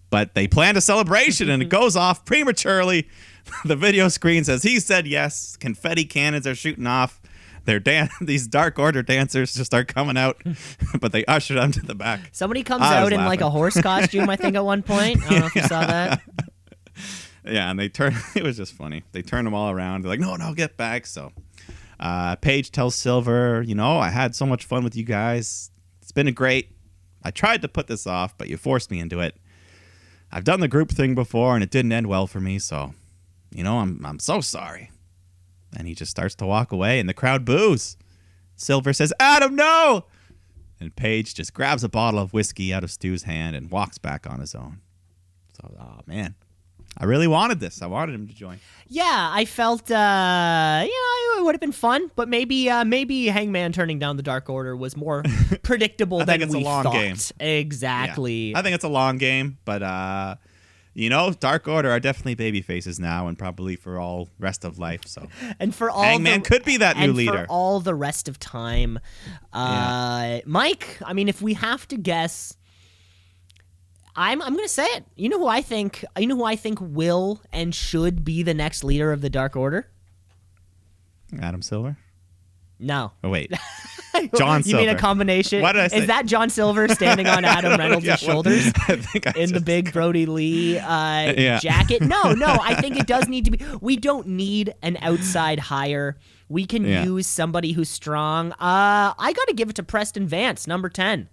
But 0.09 0.35
they 0.35 0.47
planned 0.47 0.77
a 0.77 0.81
celebration 0.81 1.51
and 1.51 1.63
it 1.63 1.69
goes 1.69 1.97
off 1.97 2.25
prematurely. 2.25 3.09
the 3.65 3.77
video 3.77 4.09
screen 4.09 4.45
says 4.45 4.63
he 4.63 4.81
said 4.81 5.07
yes. 5.07 5.57
Confetti 5.57 6.05
cannons 6.05 6.47
are 6.47 6.55
shooting 6.55 6.87
off. 6.87 7.21
They're 7.65 7.81
dan- 7.81 8.11
these 8.21 8.47
Dark 8.47 8.79
Order 8.79 9.03
dancers 9.03 9.55
just 9.55 9.67
start 9.67 9.89
coming 9.89 10.17
out, 10.17 10.43
but 11.01 11.13
they 11.13 11.25
usher 11.25 11.55
them 11.55 11.73
to 11.73 11.81
the 11.81 11.95
back. 11.95 12.21
Somebody 12.33 12.63
comes 12.63 12.83
I 12.83 12.99
out 12.99 13.13
in 13.13 13.25
like 13.25 13.41
a 13.41 13.51
horse 13.51 13.81
costume, 13.83 14.29
I 14.29 14.37
think, 14.37 14.57
at 14.57 14.65
one 14.65 14.83
point. 14.83 15.23
I 15.25 15.31
don't 15.31 15.41
know 15.41 15.47
if 15.47 15.55
you 15.55 15.63
saw 15.63 15.87
that. 15.87 16.23
Yeah, 17.47 17.71
and 17.71 17.79
they 17.79 17.89
turn. 17.89 18.15
It 18.35 18.43
was 18.43 18.57
just 18.57 18.73
funny. 18.73 19.03
They 19.13 19.23
turn 19.23 19.45
them 19.45 19.55
all 19.55 19.71
around. 19.71 20.03
They're 20.03 20.11
like, 20.11 20.21
"No, 20.21 20.37
no, 20.37 20.55
get 20.55 20.77
back!" 20.77 21.07
So, 21.07 21.33
uh, 22.01 22.37
Page 22.37 22.71
tells 22.71 22.95
Silver, 22.95 23.63
"You 23.63 23.75
know, 23.75 23.99
I 23.99 24.09
had 24.09 24.35
so 24.35 24.47
much 24.47 24.65
fun 24.65 24.83
with 24.83 24.97
you 24.97 25.05
guys. 25.05 25.71
It's 26.01 26.13
been 26.13 26.29
a 26.29 26.33
great. 26.33 26.71
I 27.23 27.31
tried 27.31 27.63
to 27.63 27.69
put 27.69 27.87
this 27.87 28.07
off, 28.07 28.37
but 28.39 28.49
you 28.49 28.57
forced 28.57 28.91
me 28.91 28.99
into 28.99 29.21
it. 29.21 29.37
I've 30.33 30.45
done 30.45 30.61
the 30.61 30.69
group 30.69 30.91
thing 30.91 31.15
before, 31.15 31.55
and 31.55 31.63
it 31.63 31.71
didn't 31.71 31.93
end 31.93 32.07
well 32.07 32.27
for 32.27 32.41
me. 32.41 32.59
So, 32.59 32.95
you 33.51 33.63
know, 33.63 33.79
I'm 33.79 34.05
I'm 34.07 34.19
so 34.19 34.41
sorry." 34.41 34.91
And 35.77 35.89
he 35.89 35.95
just 35.95 36.11
starts 36.11 36.35
to 36.37 36.47
walk 36.47 36.73
away, 36.73 37.01
and 37.01 37.09
the 37.09 37.15
crowd 37.15 37.45
boos. 37.45 37.97
Silver 38.57 38.93
says, 38.93 39.13
"Adam, 39.19 39.57
no!" 39.57 40.05
And 40.81 40.95
Page 40.95 41.35
just 41.35 41.55
grabs 41.55 41.83
a 41.85 41.89
bottle 41.89 42.21
of 42.21 42.33
whiskey 42.33 42.73
out 42.73 42.85
of 42.85 42.91
Stu's 42.91 43.23
hand 43.25 43.57
and 43.57 43.71
walks 43.71 43.99
back 43.99 44.27
on 44.29 44.41
his 44.41 44.55
own. 44.55 44.81
So 45.61 45.75
oh 45.81 46.01
man, 46.07 46.35
I 46.99 47.05
really 47.05 47.27
wanted 47.27 47.59
this. 47.61 47.81
I 47.83 47.87
wanted 47.87 48.15
him 48.15 48.27
to 48.29 48.35
join. 48.35 48.59
Yeah, 48.89 49.31
I 49.33 49.45
felt 49.45 49.91
uh 49.91 50.83
you 50.85 50.91
know 50.91 51.41
it 51.41 51.45
would 51.45 51.55
have 51.55 51.61
been 51.61 51.73
fun, 51.73 52.11
but 52.17 52.29
maybe 52.29 52.69
uh 52.71 52.85
maybe 52.85 53.27
Hangman 53.27 53.73
turning 53.73 53.99
down 53.99 54.17
the 54.17 54.23
Dark 54.23 54.49
Order 54.51 54.77
was 54.77 54.97
more 54.97 55.23
predictable 55.63 56.21
I 56.21 56.25
than 56.25 56.41
think 56.41 56.43
it's 56.45 56.55
a 56.55 56.59
we 56.59 56.65
long 56.65 56.83
thought. 56.85 56.93
game. 56.93 57.17
Yeah. 57.41 57.47
Exactly. 57.47 58.55
I 58.55 58.63
think 58.63 58.75
it's 58.75 58.85
a 58.85 58.89
long 58.89 59.19
game, 59.19 59.59
but 59.65 59.83
uh, 59.83 60.37
you 60.95 61.11
know, 61.11 61.33
Dark 61.33 61.67
Order 61.67 61.91
are 61.91 62.01
definitely 62.01 62.37
baby 62.37 62.63
faces 62.63 63.01
now, 63.01 63.27
and 63.27 63.39
probably 63.39 63.77
for 63.77 63.99
all 63.99 64.29
rest 64.39 64.65
of 64.65 64.79
life. 64.79 65.03
So 65.07 65.27
and 65.61 65.75
for 65.75 65.91
all 65.91 66.03
Hangman 66.03 66.43
the, 66.43 66.49
could 66.49 66.65
be 66.65 66.77
that 66.79 66.97
new 66.97 67.13
leader. 67.13 67.45
for 67.45 67.47
all 67.49 67.81
the 67.81 67.95
rest 67.95 68.29
of 68.29 68.39
time. 68.39 68.99
Uh 69.53 70.41
Mike, 70.47 70.99
I 71.05 71.13
mean 71.13 71.29
if 71.29 71.43
we 71.43 71.55
have 71.55 71.87
to 71.89 71.97
guess 71.97 72.57
I'm 74.17 74.41
I'm 74.41 74.55
gonna 74.55 74.69
say 74.69 74.85
it. 74.85 75.05
You 75.17 75.29
know 75.29 75.39
who 75.39 75.49
I 75.49 75.63
think 75.63 76.05
you 76.17 76.27
know 76.27 76.37
who 76.37 76.45
I 76.45 76.57
think 76.57 76.79
will 76.81 77.43
and 77.53 77.75
should 77.75 78.25
be 78.25 78.43
the 78.43 78.55
next 78.55 78.85
leader 78.85 79.13
of 79.13 79.21
the 79.21 79.31
Dark 79.31 79.57
Order? 79.57 79.89
Adam 81.41 81.63
Silver. 81.63 81.97
No. 82.79 83.13
Oh 83.23 83.31
wait, 83.31 83.53
John 84.37 84.63
you 84.65 84.77
mean 84.77 84.89
a 84.89 84.95
combination? 84.97 85.63
What 85.63 85.73
did 85.73 85.83
I 85.83 85.89
say? 85.89 85.99
Is 85.99 86.07
that 86.07 86.27
John 86.27 86.51
Silver 86.51 86.89
standing 86.89 87.27
on 87.27 87.45
Adam 87.45 87.79
Reynolds' 87.79 88.07
Yeah, 88.07 88.17
shoulders? 88.17 88.67
I 88.89 88.97
think 88.97 89.27
I 89.27 89.33
in 89.37 89.53
the 89.53 89.61
big 89.61 89.93
Brodie 89.93 90.27
Lee 90.27 90.79
uh, 90.79 91.33
Yeah. 91.37 91.59
jacket. 91.59 92.03
No, 92.03 92.33
no, 92.33 92.47
I 92.47 92.75
think 92.81 92.99
it 92.99 93.07
does 93.07 93.29
need 93.29 93.45
to 93.47 93.51
be. 93.51 93.65
We 93.81 93.97
don't 93.97 94.27
need 94.29 94.75
an 94.83 94.99
outside 95.03 95.59
hire. 95.59 96.17
We 96.49 96.67
can 96.67 96.85
Yeah. 96.85 97.05
use 97.05 97.27
somebody 97.27 97.73
who's 97.73 97.89
strong. 97.89 98.53
Uh, 98.53 99.15
I 99.19 99.33
got 99.35 99.49
to 99.49 99.55
give 99.55 99.71
it 99.71 99.77
to 99.77 99.83
Preston 99.83 100.27
Vance, 100.27 100.67
number 100.67 100.89
ten. 100.89 101.29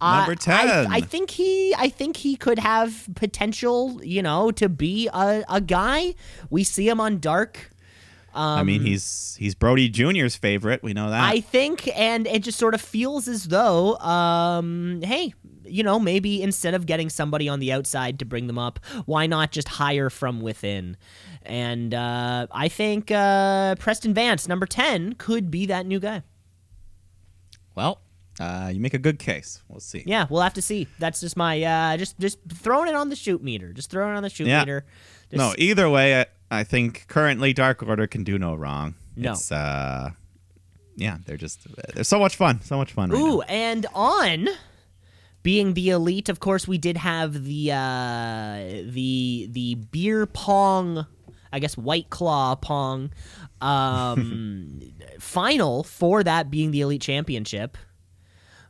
Uh, 0.00 0.16
Number 0.16 0.32
I, 0.32 0.34
10. 0.34 0.86
I 0.92 1.00
think 1.00 1.30
he, 1.30 1.72
I 1.78 1.88
think 1.88 2.16
he 2.16 2.34
could 2.34 2.58
have 2.58 3.08
potential, 3.14 4.00
you 4.02 4.20
know, 4.20 4.50
to 4.50 4.68
be 4.68 5.08
a, 5.12 5.44
a 5.48 5.60
guy. 5.60 6.14
We 6.50 6.64
see 6.64 6.88
him 6.88 7.00
on 7.00 7.20
Dark. 7.20 7.70
I 8.34 8.62
mean, 8.62 8.82
he's 8.82 9.36
he's 9.38 9.54
Brodie 9.54 9.88
Jr.'s 9.88 10.36
favorite. 10.36 10.82
We 10.82 10.92
know 10.92 11.10
that. 11.10 11.20
Um, 11.22 11.30
I 11.30 11.40
think, 11.40 11.88
and 11.98 12.26
it 12.26 12.42
just 12.42 12.58
sort 12.58 12.74
of 12.74 12.80
feels 12.80 13.28
as 13.28 13.44
though, 13.48 13.96
um, 13.98 15.00
hey, 15.02 15.34
you 15.64 15.82
know, 15.82 15.98
maybe 16.00 16.42
instead 16.42 16.74
of 16.74 16.86
getting 16.86 17.08
somebody 17.10 17.48
on 17.48 17.60
the 17.60 17.72
outside 17.72 18.18
to 18.20 18.24
bring 18.24 18.46
them 18.46 18.58
up, 18.58 18.78
why 19.06 19.26
not 19.26 19.52
just 19.52 19.68
hire 19.68 20.10
from 20.10 20.40
within? 20.40 20.96
And 21.44 21.92
uh, 21.94 22.46
I 22.52 22.68
think 22.68 23.10
uh, 23.10 23.74
Preston 23.76 24.14
Vance, 24.14 24.46
number 24.48 24.66
10, 24.66 25.14
could 25.14 25.50
be 25.50 25.66
that 25.66 25.86
new 25.86 25.98
guy. 26.00 26.22
well, 27.74 28.00
uh, 28.40 28.70
you 28.72 28.80
make 28.80 28.94
a 28.94 28.98
good 28.98 29.18
case. 29.18 29.62
We'll 29.68 29.80
see. 29.80 30.02
Yeah, 30.06 30.26
we'll 30.30 30.42
have 30.42 30.54
to 30.54 30.62
see. 30.62 30.88
That's 30.98 31.20
just 31.20 31.36
my, 31.36 31.62
uh, 31.62 31.96
just 31.96 32.18
just 32.18 32.38
throwing 32.52 32.88
it 32.88 32.94
on 32.94 33.08
the 33.08 33.16
shoot 33.16 33.42
meter. 33.42 33.72
Just 33.72 33.90
throwing 33.90 34.14
it 34.14 34.16
on 34.16 34.22
the 34.22 34.30
shoot 34.30 34.46
Yeah. 34.46 34.60
meter. 34.60 34.84
Just- 35.30 35.38
No, 35.38 35.54
either 35.58 35.88
way, 35.88 36.24
I, 36.56 36.64
think 36.64 37.06
currently 37.08 37.52
Dark 37.52 37.82
Order 37.82 38.06
can 38.06 38.24
do 38.24 38.38
no 38.38 38.54
wrong. 38.54 38.94
No. 39.16 39.32
It's, 39.32 39.50
uh, 39.50 40.10
yeah, 40.96 41.18
they're 41.24 41.36
just 41.36 41.66
they're 41.94 42.04
so 42.04 42.18
much 42.18 42.36
fun, 42.36 42.60
so 42.62 42.76
much 42.76 42.92
fun. 42.92 43.10
Right 43.10 43.20
Ooh, 43.20 43.38
now. 43.38 43.44
and 43.48 43.86
on 43.94 44.48
being 45.42 45.74
the 45.74 45.90
elite, 45.90 46.28
of 46.28 46.40
course, 46.40 46.68
we 46.68 46.78
did 46.78 46.96
have 46.96 47.44
the 47.44 47.72
uh, 47.72 48.82
the 48.90 49.48
the 49.50 49.74
beer 49.74 50.26
pong, 50.26 51.06
I 51.52 51.58
guess 51.58 51.76
White 51.76 52.10
Claw 52.10 52.54
pong 52.54 53.10
um, 53.60 54.80
final 55.18 55.84
for 55.84 56.22
that 56.22 56.50
being 56.50 56.70
the 56.72 56.82
elite 56.82 57.02
championship. 57.02 57.78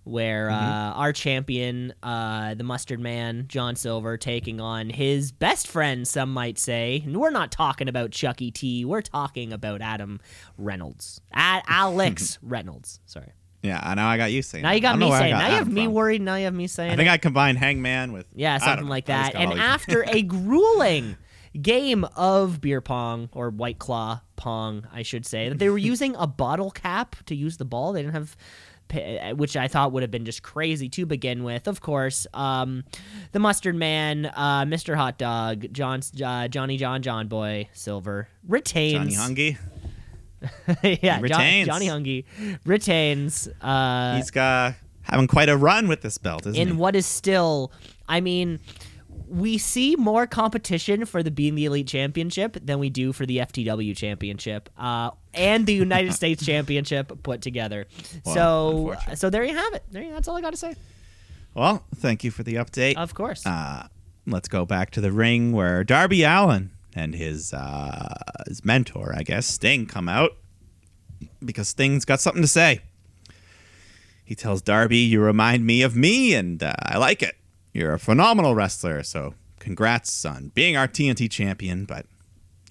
Where 0.05 0.51
uh, 0.51 0.55
our 0.95 1.13
champion, 1.13 1.95
uh, 2.03 2.55
the 2.55 2.65
Mustard 2.65 2.99
Man, 2.99 3.45
John 3.47 3.77
Silver, 3.77 4.17
taking 4.17 4.61
on 4.61 4.91
his 4.91 5.31
best 5.31 5.69
friend, 5.69 6.09
some 6.09 6.33
might 6.33 6.59
say. 6.59 7.03
And 7.05 7.17
we're 7.17 7.31
not 7.31 7.53
talking 7.53 7.89
about 7.89 8.11
Chucky 8.11 8.51
T. 8.51 8.85
We're 8.85 9.01
talking 9.03 9.53
about 9.53 9.81
Adam 9.81 10.21
Reynolds, 10.59 11.21
A- 11.33 11.63
Alex 11.69 12.39
Reynolds. 12.43 12.99
Sorry. 13.07 13.29
Yeah, 13.63 13.81
I 13.81 13.95
know 13.95 14.05
I 14.05 14.17
got 14.17 14.33
you 14.33 14.43
saying. 14.43 14.63
Now 14.63 14.73
you 14.73 14.81
got 14.81 14.99
me 14.99 15.09
saying. 15.09 15.31
got 15.31 15.39
Now 15.39 15.49
you 15.51 15.55
have 15.55 15.73
me 15.73 15.85
from. 15.85 15.95
worried. 15.95 16.21
Now 16.21 16.35
you 16.35 16.47
have 16.47 16.55
me 16.55 16.67
saying. 16.67 16.91
I 16.91 16.97
think 16.97 17.07
it. 17.09 17.13
I 17.13 17.19
combined 17.19 17.59
Hangman 17.59 18.11
with 18.13 18.27
yeah, 18.35 18.59
something 18.59 18.89
like 18.89 19.07
just 19.07 19.33
that. 19.35 19.41
And 19.41 19.53
after 19.61 20.05
a 20.09 20.23
grueling 20.23 21.17
game 21.61 22.05
of 22.17 22.61
beer 22.61 22.81
pong 22.81 23.29
or 23.33 23.51
white 23.51 23.79
claw 23.79 24.21
pong, 24.35 24.89
I 24.93 25.03
should 25.03 25.25
say, 25.25 25.49
that 25.49 25.61
they 25.61 25.69
were 25.69 25.79
using 25.93 26.17
a 26.17 26.27
bottle 26.27 26.73
cap 26.73 27.15
to 27.27 27.37
use 27.37 27.59
the 27.59 27.65
ball. 27.65 27.93
They 27.93 28.03
didn't 28.03 28.15
have. 28.15 28.37
Pa- 28.89 29.33
Which 29.35 29.57
I 29.57 29.69
thought 29.69 29.93
would 29.93 30.03
have 30.03 30.11
been 30.11 30.25
just 30.25 30.43
crazy 30.43 30.89
to 30.91 31.07
begin 31.07 31.45
with. 31.45 31.67
Of 31.69 31.81
course, 31.81 32.27
um, 32.35 32.85
the 33.33 33.39
mustard 33.39 33.75
man, 33.75 34.27
uh, 34.27 34.65
Mr. 34.65 34.95
Hot 34.97 35.19
Dog, 35.19 35.67
John, 35.73 36.01
uh, 36.25 36.49
Johnny 36.49 36.77
John 36.77 37.03
John 37.03 37.29
Boy 37.29 37.69
Silver 37.73 38.29
retains. 38.47 39.15
Johnny 39.17 39.35
Hungy. 39.35 39.59
yeah, 41.03 41.15
John- 41.15 41.23
retains. 41.23 41.67
Johnny 41.69 41.87
Hungy 41.87 42.25
retains. 42.65 43.49
Uh, 43.61 44.17
He's 44.17 44.31
got 44.31 44.75
having 45.03 45.27
quite 45.27 45.49
a 45.49 45.57
run 45.57 45.89
with 45.89 46.01
this 46.03 46.19
belt, 46.19 46.47
isn't 46.47 46.61
in 46.61 46.69
he? 46.69 46.75
what 46.75 46.95
is 46.95 47.05
still 47.07 47.73
i 48.09 48.21
mean 48.21 48.61
we 49.29 49.59
see 49.59 49.97
more 49.97 50.27
competition 50.29 51.05
for 51.07 51.23
the 51.25 51.31
being 51.31 51.55
the 51.57 51.65
elite 51.65 51.89
championship 51.89 52.57
than 52.65 52.79
we 52.79 52.89
do 52.89 53.13
for 53.13 53.27
the 53.27 53.39
ftw 53.39 53.97
championship 53.97 54.69
uh, 54.79 55.11
and 55.35 55.67
the 55.67 55.75
united 55.75 56.13
states 56.13 56.45
championship 56.45 57.23
put 57.23 57.41
together 57.43 57.87
Well, 58.25 58.35
so 58.35 58.95
so 59.15 59.31
there 59.31 59.45
you 59.45 59.55
have 59.55 59.73
it 59.75 59.83
there, 59.91 60.11
that's 60.13 60.29
all 60.29 60.37
i 60.37 60.41
got 60.41 60.51
to 60.51 60.57
say 60.57 60.75
Well, 61.55 61.85
thank 61.97 62.25
you 62.25 62.31
for 62.31 62.43
the 62.43 62.55
update. 62.57 62.97
of 62.97 63.15
course 63.15 63.47
Uh, 63.47 63.89
let's 64.27 64.49
go 64.49 64.65
back 64.65 64.91
to 64.93 65.01
the 65.01 65.13
ring 65.13 65.53
where 65.53 65.85
Darby 65.85 66.23
Allin 66.25 66.71
and 66.95 67.15
his 67.15 67.53
uh, 67.55 68.15
his 68.47 68.65
mentor, 68.65 69.15
I 69.17 69.23
guess, 69.23 69.47
Sting, 69.47 69.87
come 69.87 70.09
out 70.09 70.33
because 71.45 71.69
Sting's 71.69 72.05
got 72.05 72.21
something 72.21 72.43
to 72.43 72.49
say. 72.49 72.81
He 74.25 74.35
tells 74.35 74.63
Darby, 74.63 74.99
"You 74.99 75.21
remind 75.23 75.67
me 75.67 75.83
of 75.83 75.97
me, 75.97 76.35
and 76.35 76.63
uh, 76.63 76.73
I 76.81 76.99
like 76.99 77.23
it. 77.23 77.37
You're 77.73 77.95
a 77.95 77.99
phenomenal 77.99 78.55
wrestler, 78.55 79.03
so 79.03 79.35
congrats 79.59 80.25
on 80.25 80.53
being 80.55 80.77
our 80.77 80.87
TNT 80.87 81.31
champion. 81.31 81.85
But 81.87 82.07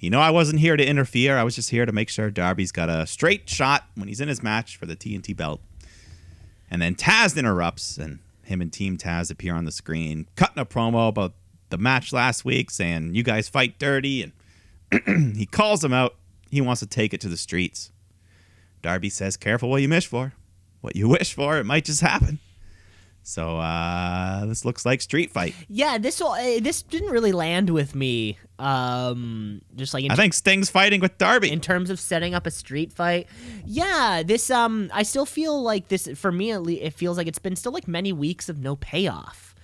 you 0.02 0.10
know, 0.10 0.20
I 0.20 0.32
wasn't 0.32 0.60
here 0.60 0.76
to 0.76 0.86
interfere. 0.86 1.38
I 1.38 1.44
was 1.44 1.56
just 1.56 1.70
here 1.70 1.86
to 1.86 1.92
make 1.92 2.10
sure 2.10 2.30
Darby's 2.30 2.72
got 2.74 2.90
a 2.90 3.08
straight 3.08 3.50
shot 3.50 3.86
when 3.96 4.08
he's 4.08 4.20
in 4.20 4.28
his 4.28 4.44
match 4.44 4.76
for 4.76 4.86
the 4.86 4.96
TNT 4.96 5.36
belt." 5.36 5.62
And 6.70 6.82
then 6.82 6.96
Taz 6.96 7.38
interrupts, 7.38 7.98
and 7.98 8.20
him 8.44 8.62
and 8.62 8.72
Team 8.72 8.98
Taz 8.98 9.32
appear 9.32 9.56
on 9.56 9.66
the 9.66 9.72
screen, 9.72 10.28
cutting 10.36 10.62
a 10.62 10.66
promo 10.66 11.10
about 11.10 11.34
the 11.70 11.78
match 11.78 12.14
last 12.14 12.46
week, 12.46 12.70
saying, 12.70 13.16
You 13.16 13.24
guys 13.24 13.50
fight 13.50 13.80
dirty. 13.80 14.32
And 14.92 15.36
he 15.38 15.46
calls 15.46 15.82
them 15.82 15.94
out. 15.94 16.16
He 16.50 16.62
wants 16.62 16.82
to 16.82 16.86
take 16.86 17.14
it 17.14 17.22
to 17.22 17.30
the 17.30 17.38
streets. 17.38 17.92
Darby 18.82 19.10
says, 19.10 19.38
Careful 19.38 19.70
what 19.70 19.82
you 19.82 19.90
wish 19.90 20.06
for. 20.08 20.34
What 20.82 20.96
you 20.96 21.08
wish 21.08 21.34
for, 21.34 21.58
it 21.58 21.66
might 21.66 21.86
just 21.86 22.02
happen. 22.02 22.40
So 23.24 23.58
uh, 23.60 24.46
this 24.46 24.66
looks 24.66 24.86
like 24.86 25.00
street 25.02 25.32
fight. 25.32 25.54
yeah 25.70 25.98
this 25.98 26.20
will, 26.20 26.32
uh, 26.32 26.60
this 26.60 26.82
didn't 26.82 27.12
really 27.12 27.32
land 27.32 27.70
with 27.70 27.94
me 27.96 28.38
um 28.60 29.62
just 29.76 29.94
like 29.94 30.04
in 30.04 30.12
I 30.12 30.16
think 30.16 30.34
Sting's 30.34 30.70
fighting 30.70 31.02
with 31.02 31.18
Darby. 31.18 31.52
in 31.52 31.62
terms 31.62 31.90
of 31.90 32.00
setting 32.00 32.34
up 32.36 32.46
a 32.46 32.52
street 32.52 32.92
fight 32.94 33.28
yeah 33.66 34.22
this 34.26 34.52
um 34.52 34.90
i 34.94 35.02
still 35.04 35.26
feel 35.26 35.62
like 35.62 35.88
this 35.88 36.08
for 36.16 36.32
me 36.32 36.52
at 36.52 36.62
least 36.62 36.84
it 36.84 36.92
feels 36.94 37.18
like 37.18 37.28
it's 37.28 37.40
been 37.40 37.56
still 37.56 37.72
like 37.72 37.88
many 37.88 38.14
weeks 38.14 38.50
of 38.50 38.60
no 38.60 38.76
payoff 38.76 39.56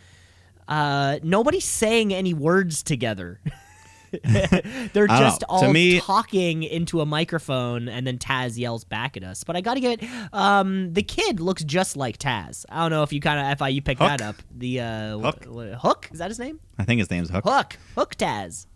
uh 0.68 1.20
nobody's 1.22 1.66
saying 1.66 2.14
any 2.14 2.34
words 2.34 2.82
together 2.82 3.40
they're 4.94 5.08
just 5.08 5.42
know. 5.42 5.46
To 5.46 5.46
all 5.48 5.74
me- 5.74 6.00
talking 6.00 6.64
into 6.64 7.02
a 7.02 7.06
microphone 7.06 7.88
and 7.90 8.06
then 8.08 8.18
taz 8.18 8.58
yells 8.58 8.84
back 8.84 9.18
at 9.18 9.24
us 9.24 9.44
but 9.44 9.56
i 9.56 9.62
gotta 9.62 9.80
give 9.80 10.02
it 10.02 10.10
um 10.34 10.94
the 10.94 11.04
kid 11.04 11.40
looks 11.40 11.64
just 11.64 11.98
like 11.98 12.18
taz 12.18 12.66
i 12.70 12.82
don't 12.82 12.92
know 12.92 13.04
if 13.04 13.12
you 13.12 13.20
kind 13.20 13.40
of 13.40 13.62
if 13.62 13.74
you 13.74 13.82
picked 13.82 14.00
Hook. 14.02 14.10
that 14.10 14.22
up 14.22 14.36
the 14.56 14.80
uh 14.82 15.18
Hook. 15.18 15.46
wh- 15.46 15.48
wh- 15.74 15.80
hook 15.82 16.10
is 16.12 16.20
that 16.20 16.30
his 16.30 16.40
name 16.40 16.60
I 16.78 16.84
think 16.84 17.00
his 17.00 17.10
name's 17.10 17.30
Hook. 17.30 17.44
hook 17.46 17.78
hook 17.96 18.16
taz 18.16 18.66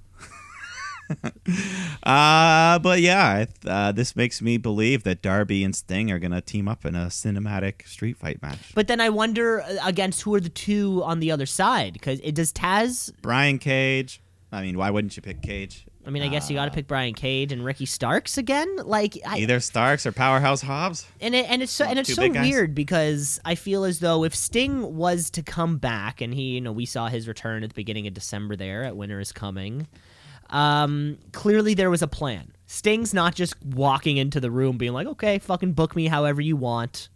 Uh, 2.04 2.80
but 2.80 3.02
yeah, 3.02 3.46
uh, 3.66 3.92
this 3.92 4.16
makes 4.16 4.42
me 4.42 4.58
believe 4.58 5.04
that 5.04 5.22
Darby 5.22 5.64
and 5.64 5.76
Sting 5.76 6.10
are 6.10 6.20
going 6.20 6.32
to 6.32 6.42
team 6.42 6.68
up 6.68 6.86
in 6.86 6.96
a 6.96 7.08
cinematic 7.08 7.86
street 7.88 8.18
fight 8.18 8.42
match. 8.42 8.72
But 8.74 8.88
then 8.88 9.00
I 9.02 9.10
wonder 9.10 9.62
uh, 9.62 9.76
against 9.84 10.22
who 10.22 10.34
are 10.36 10.40
the 10.40 10.50
two 10.50 11.04
on 11.04 11.20
the 11.20 11.32
other 11.32 11.46
side? 11.46 11.94
Because 11.94 12.20
it 12.22 12.34
does 12.36 12.52
Taz. 12.54 13.12
Brian 13.22 13.60
Cage. 13.60 14.22
I 14.52 14.62
mean, 14.62 14.78
why 14.78 14.90
wouldn't 14.90 15.16
you 15.16 15.22
pick 15.22 15.42
Cage? 15.42 15.86
I 16.06 16.10
mean, 16.10 16.24
I 16.24 16.28
guess 16.28 16.50
you 16.50 16.56
got 16.56 16.66
to 16.66 16.72
pick 16.72 16.88
Brian 16.88 17.14
Cage 17.14 17.52
and 17.52 17.64
Ricky 17.64 17.86
Starks 17.86 18.38
again. 18.38 18.76
Like, 18.78 19.18
I, 19.26 19.38
Either 19.38 19.60
Starks 19.60 20.06
or 20.06 20.12
Powerhouse 20.12 20.62
Hobbs. 20.62 21.08
and 21.22 21.34
it, 21.34 21.50
and 21.50 21.62
it's 21.62 21.72
so 21.72 21.86
and 21.86 21.98
it's 22.00 22.10
Two 22.10 22.16
so 22.16 22.30
weird 22.30 22.76
because 22.76 23.40
I 23.46 23.56
feel 23.56 23.86
as 23.86 24.00
though 24.00 24.24
if 24.24 24.36
Sting 24.36 24.96
was 24.96 25.30
to 25.32 25.44
come 25.44 25.78
back 25.78 26.20
and 26.20 26.34
he, 26.34 26.56
you 26.56 26.62
know, 26.62 26.72
we 26.72 26.86
saw 26.86 27.08
his 27.08 27.28
return 27.28 27.64
at 27.64 27.70
the 27.70 27.76
beginning 27.76 28.08
of 28.08 28.14
December 28.14 28.56
there 28.56 28.84
at 28.84 28.98
Winter 28.98 29.20
is 29.20 29.32
Coming. 29.32 29.88
Um, 30.50 31.18
clearly 31.32 31.76
there 31.76 31.90
was 31.90 32.02
a 32.02 32.08
plan. 32.08 32.52
Sting's 32.66 33.14
not 33.14 33.36
just 33.36 33.56
walking 33.64 34.18
into 34.18 34.42
the 34.42 34.52
room 34.52 34.78
being 34.78 34.92
like, 34.92 35.08
"Okay, 35.08 35.40
fucking 35.40 35.74
book 35.74 35.96
me 35.96 36.08
however 36.08 36.42
you 36.42 36.58
want." 36.58 37.08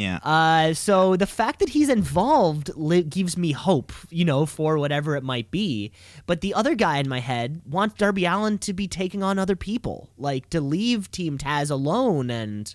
Yeah. 0.00 0.16
Uh, 0.22 0.72
so 0.72 1.14
the 1.14 1.26
fact 1.26 1.58
that 1.58 1.68
he's 1.68 1.90
involved 1.90 2.70
li- 2.74 3.02
gives 3.02 3.36
me 3.36 3.52
hope, 3.52 3.92
you 4.08 4.24
know, 4.24 4.46
for 4.46 4.78
whatever 4.78 5.14
it 5.14 5.22
might 5.22 5.50
be. 5.50 5.92
But 6.26 6.40
the 6.40 6.54
other 6.54 6.74
guy 6.74 6.96
in 6.98 7.08
my 7.08 7.20
head 7.20 7.60
wants 7.66 7.96
Darby 7.96 8.24
Allin 8.24 8.56
to 8.60 8.72
be 8.72 8.88
taking 8.88 9.22
on 9.22 9.38
other 9.38 9.56
people, 9.56 10.08
like 10.16 10.48
to 10.50 10.60
leave 10.62 11.10
Team 11.10 11.36
Taz 11.36 11.70
alone 11.70 12.30
and, 12.30 12.74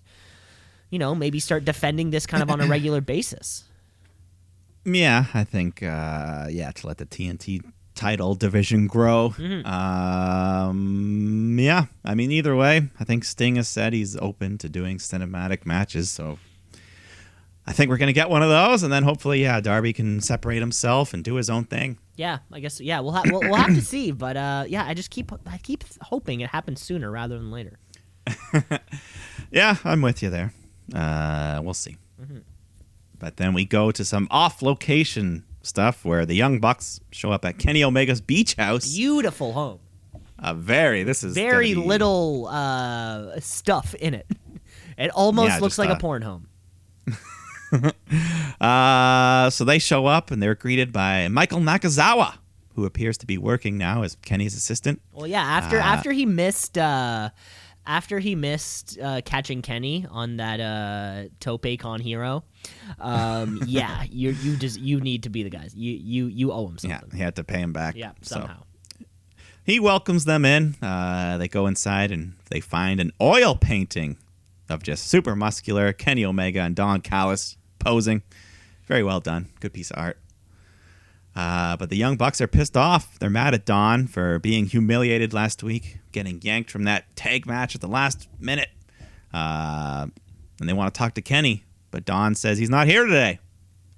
you 0.91 0.99
know, 0.99 1.15
maybe 1.15 1.39
start 1.39 1.65
defending 1.65 2.11
this 2.11 2.27
kind 2.27 2.43
of 2.43 2.51
on 2.51 2.61
a 2.61 2.67
regular 2.75 3.01
basis. 3.01 3.63
Yeah, 4.85 5.25
I 5.33 5.43
think 5.43 5.81
uh, 5.81 6.45
yeah 6.51 6.69
to 6.73 6.85
let 6.85 6.99
the 6.99 7.07
TNT 7.07 7.61
title 7.95 8.35
division 8.35 8.85
grow. 8.85 9.33
Um, 9.65 11.57
yeah, 11.59 11.85
I 12.03 12.13
mean 12.13 12.29
either 12.29 12.55
way, 12.55 12.89
I 12.99 13.03
think 13.03 13.23
Sting 13.23 13.55
has 13.55 13.67
said 13.67 13.93
he's 13.93 14.15
open 14.17 14.59
to 14.59 14.69
doing 14.69 14.99
cinematic 14.99 15.65
matches, 15.65 16.11
so 16.11 16.37
I 17.67 17.73
think 17.73 17.89
we're 17.89 17.97
gonna 17.97 18.13
get 18.13 18.29
one 18.29 18.43
of 18.43 18.49
those, 18.49 18.83
and 18.83 18.93
then 18.93 19.03
hopefully, 19.03 19.41
yeah, 19.41 19.59
Darby 19.59 19.91
can 19.93 20.21
separate 20.21 20.59
himself 20.59 21.13
and 21.13 21.23
do 21.23 21.35
his 21.35 21.49
own 21.49 21.63
thing. 21.65 21.97
Yeah, 22.15 22.39
I 22.51 22.59
guess. 22.59 22.79
Yeah, 22.79 22.99
we'll 22.99 23.11
ha- 23.13 23.23
we'll, 23.25 23.41
we'll 23.41 23.55
have 23.55 23.73
to 23.75 23.81
see. 23.81 24.11
But 24.11 24.37
uh, 24.37 24.65
yeah, 24.67 24.85
I 24.85 24.93
just 24.93 25.09
keep 25.09 25.31
I 25.47 25.57
keep 25.57 25.83
hoping 26.01 26.41
it 26.41 26.49
happens 26.51 26.81
sooner 26.81 27.09
rather 27.11 27.37
than 27.37 27.51
later. 27.51 27.79
Yeah, 29.51 29.77
I'm 29.85 30.01
with 30.01 30.21
you 30.23 30.29
there. 30.29 30.53
Uh, 30.93 31.61
we'll 31.63 31.73
see. 31.75 31.97
But 33.17 33.37
then 33.37 33.53
we 33.53 33.63
go 33.63 33.91
to 33.91 34.03
some 34.03 34.27
off-location 34.29 35.45
stuff 35.61 36.03
where 36.03 36.25
the 36.25 36.33
Young 36.35 36.59
Bucks 36.59 36.99
show 37.11 37.31
up 37.31 37.45
at 37.45 37.57
Kenny 37.57 37.81
Omega's 37.83 38.19
beach 38.21 38.55
house. 38.55 38.91
Beautiful 38.93 39.53
home. 39.53 39.79
A 40.39 40.53
very 40.53 41.03
this 41.03 41.23
is 41.23 41.33
Very 41.33 41.73
be- 41.73 41.79
little 41.79 42.47
uh, 42.47 43.39
stuff 43.39 43.93
in 43.95 44.13
it. 44.13 44.27
It 44.97 45.09
almost 45.11 45.49
Yeah, 45.49 45.59
looks 45.59 45.77
like 45.77 45.89
uh, 45.89 45.93
a 45.93 45.97
porn 45.99 46.21
home. 46.23 46.47
Uh, 48.61 49.49
so 49.49 49.65
they 49.65 49.79
show 49.79 50.05
up 50.05 50.31
and 50.31 50.41
they're 50.41 50.55
greeted 50.55 50.93
by 50.93 51.27
Michael 51.27 51.59
Nakazawa, 51.59 52.35
who 52.75 52.85
appears 52.85 53.17
to 53.17 53.25
be 53.25 53.37
working 53.37 53.77
now 53.77 54.03
as 54.03 54.15
Kenny's 54.21 54.55
assistant. 54.55 55.01
Well, 55.11 55.27
yeah. 55.27 55.41
After 55.43 55.77
Uh, 55.79 55.83
after 55.83 56.11
he 56.13 56.25
missed 56.25 56.77
uh, 56.77 57.29
after 57.85 58.19
he 58.19 58.33
missed 58.33 58.97
uh, 58.99 59.21
catching 59.25 59.61
Kenny 59.61 60.05
on 60.09 60.37
that 60.37 60.59
uh, 60.59 61.29
Tope 61.39 61.77
Con 61.79 61.99
hilo, 61.99 62.43
um, 62.99 63.61
yeah, 63.67 64.03
you 64.09 64.31
you 64.31 64.55
just 64.55 64.79
you 64.79 65.01
need 65.01 65.23
to 65.23 65.29
be 65.29 65.43
the 65.43 65.49
guys. 65.49 65.75
You 65.75 65.91
you 65.93 66.27
you 66.27 66.51
owe 66.51 66.67
him 66.67 66.77
something. 66.77 67.09
Yeah, 67.11 67.15
he 67.17 67.21
had 67.21 67.35
to 67.35 67.43
pay 67.43 67.59
him 67.59 67.73
back. 67.73 67.95
Yeah, 67.95 68.11
So 68.21 68.35
somehow. 68.35 68.63
he 69.65 69.79
welcomes 69.79 70.23
them 70.25 70.45
in. 70.45 70.75
Uh, 70.81 71.37
they 71.37 71.47
go 71.49 71.67
inside 71.67 72.11
and 72.11 72.33
they 72.49 72.61
find 72.61 72.99
an 73.01 73.11
oil 73.21 73.55
painting 73.55 74.17
of 74.69 74.83
just 74.83 75.07
super 75.07 75.35
muscular 75.35 75.93
Kenny 75.93 76.25
Omega 76.25 76.61
and 76.61 76.75
Don 76.75 77.01
Callis 77.01 77.57
posing. 77.79 78.23
Very 78.85 79.03
well 79.03 79.19
done. 79.19 79.49
Good 79.59 79.73
piece 79.73 79.91
of 79.91 79.97
art. 79.97 80.17
Uh, 81.35 81.75
but 81.75 81.89
the 81.89 81.97
Young 81.97 82.15
Bucks 82.15 82.39
are 82.39 82.47
pissed 82.47 82.77
off. 82.77 83.19
They're 83.19 83.29
mad 83.29 83.53
at 83.53 83.65
Don 83.65 84.07
for 84.07 84.39
being 84.39 84.67
humiliated 84.67 85.33
last 85.33 85.63
week, 85.63 85.99
getting 86.11 86.41
yanked 86.41 86.71
from 86.71 86.83
that 86.85 87.13
tag 87.15 87.45
match 87.45 87.75
at 87.75 87.81
the 87.81 87.87
last 87.87 88.29
minute. 88.39 88.69
Uh, 89.33 90.07
and 90.59 90.69
they 90.69 90.73
want 90.73 90.93
to 90.93 90.97
talk 90.97 91.13
to 91.15 91.21
Kenny, 91.21 91.65
but 91.91 92.05
Don 92.05 92.35
says 92.35 92.57
he's 92.57 92.69
not 92.69 92.87
here 92.87 93.05
today. 93.05 93.39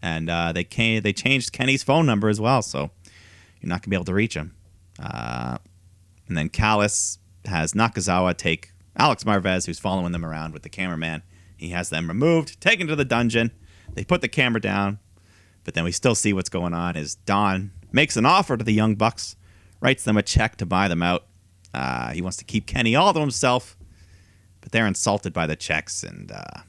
And 0.02 0.30
uh, 0.30 0.52
they 0.52 0.64
came, 0.64 1.02
they 1.02 1.14
changed 1.14 1.52
Kenny's 1.52 1.84
phone 1.84 2.06
number 2.06 2.28
as 2.28 2.42
well, 2.42 2.62
so 2.62 2.90
you're 3.62 3.70
not 3.70 3.82
gonna 3.82 3.92
be 3.92 3.96
able 3.96 4.06
to 4.06 4.14
reach 4.14 4.36
him. 4.36 4.56
Uh, 5.00 5.58
and 6.28 6.36
then 6.36 6.50
Callis 6.50 7.20
has 7.46 7.74
Nakazawa 7.74 8.36
take 8.36 8.72
Alex 8.98 9.24
Marvez, 9.24 9.66
who's 9.66 9.80
following 9.80 10.12
them 10.12 10.26
around 10.26 10.54
with 10.54 10.64
the 10.64 10.70
cameraman. 10.70 11.24
He 11.56 11.70
has 11.70 11.90
them 11.90 12.08
removed, 12.08 12.60
taken 12.60 12.88
to 12.88 12.96
the 12.96 13.06
dungeon. 13.06 13.52
They 13.94 14.04
put 14.04 14.22
the 14.22 14.28
camera 14.28 14.62
down, 14.62 15.00
but 15.64 15.74
then 15.74 15.84
we 15.84 15.92
still 15.92 16.16
see 16.16 16.34
what's 16.34 16.50
going 16.50 16.74
on. 16.74 16.96
Is 16.96 17.16
Don 17.16 17.72
makes 17.92 18.18
an 18.18 18.26
offer 18.26 18.58
to 18.58 18.64
the 18.64 18.74
Young 18.74 18.96
Bucks, 18.96 19.36
writes 19.82 20.04
them 20.04 20.18
a 20.18 20.24
check 20.24 20.58
to 20.58 20.66
buy 20.66 20.88
them 20.88 21.02
out. 21.02 21.26
Uh, 21.74 22.12
he 22.12 22.22
wants 22.22 22.38
to 22.38 22.46
keep 22.46 22.68
Kenny 22.68 22.96
all 22.96 23.14
to 23.14 23.20
himself, 23.20 23.78
but 24.62 24.72
they're 24.72 24.88
insulted 24.88 25.34
by 25.34 25.48
the 25.48 25.56
checks, 25.56 26.04
and 26.04 26.32
uh, 26.32 26.62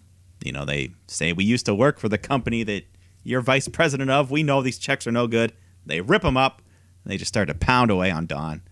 you 0.45 0.53
know 0.53 0.65
they 0.65 0.91
say 1.07 1.33
we 1.33 1.45
used 1.45 1.67
to 1.67 1.75
work 1.75 1.99
for 1.99 2.09
the 2.09 2.19
company 2.19 2.63
that 2.63 2.85
you're 3.23 3.41
vice 3.41 3.69
president 3.69 4.11
of. 4.11 4.31
We 4.31 4.43
know 4.43 4.63
these 4.63 4.79
checks 4.79 5.07
are 5.07 5.13
no 5.13 5.27
good. 5.27 5.53
They 5.85 6.01
rip 6.01 6.23
them 6.23 6.37
up. 6.37 6.63
And 7.05 7.13
they 7.13 7.17
just 7.17 7.29
start 7.29 7.49
to 7.49 7.55
pound 7.55 7.91
away 7.91 8.11
on 8.11 8.27
Don. 8.27 8.63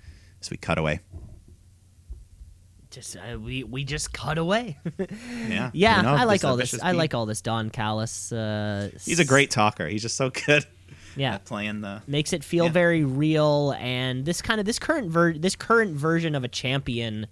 So 0.41 0.49
we 0.51 0.57
cut 0.57 0.79
away. 0.79 1.01
Just 2.97 3.15
uh, 3.17 3.39
we 3.39 3.63
we 3.63 3.85
just 3.85 4.11
cut 4.15 4.39
away. 4.39 4.79
Yeah, 5.49 5.71
yeah, 5.75 5.97
you 5.99 6.03
know, 6.03 6.15
I 6.15 6.25
like 6.25 6.45
all 6.45 6.57
this. 6.57 6.71
vicious 6.71 6.83
I 6.83 6.93
like 6.93 7.13
all 7.13 7.27
this 7.27 7.43
Don 7.43 7.69
Callis. 7.69 8.33
Uh, 8.33 8.89
He's 9.05 9.21
a 9.21 9.25
great 9.25 9.51
talker. 9.51 9.87
He's 9.87 10.01
just 10.01 10.17
so 10.17 10.31
good 10.47 10.65
yeah. 11.15 11.35
at 11.35 11.45
playing 11.45 11.83
the. 11.83 12.01
makes 12.07 12.33
it 12.33 12.43
feel 12.43 12.65
Yeah. 12.65 12.71
very 12.73 13.05
real 13.05 13.75
and 13.79 14.25
this 14.25 14.41
kind 14.41 14.61
of 14.61 14.65
this 14.67 14.79
current 14.79 15.11
ver- 15.11 15.35
this 15.35 15.55
current 15.57 15.93
version 15.95 16.35
of 16.35 16.43
a 16.43 16.49
champion 16.49 17.27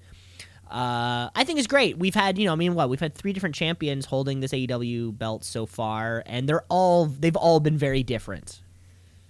uh, 0.70 1.31
I 1.35 1.45
think 1.45 1.59
is 1.59 1.66
great. 1.66 1.97
We've 1.99 2.15
had, 2.15 2.36
you 2.36 2.47
know, 2.47 2.53
I 2.53 2.57
mean, 2.57 2.74
what 2.74 2.89
we've 2.91 3.01
had 3.01 3.15
three 3.15 3.32
different 3.32 3.55
champions 3.55 4.07
holding 4.07 4.41
this 4.41 4.53
AEW 4.53 5.16
belt 5.16 5.45
so 5.45 5.65
far, 5.66 6.23
and 6.27 6.47
they're 6.49 6.65
all 6.69 7.07
they've 7.07 7.36
all 7.36 7.61
been 7.61 7.78
very 7.78 8.03
different. 8.03 8.61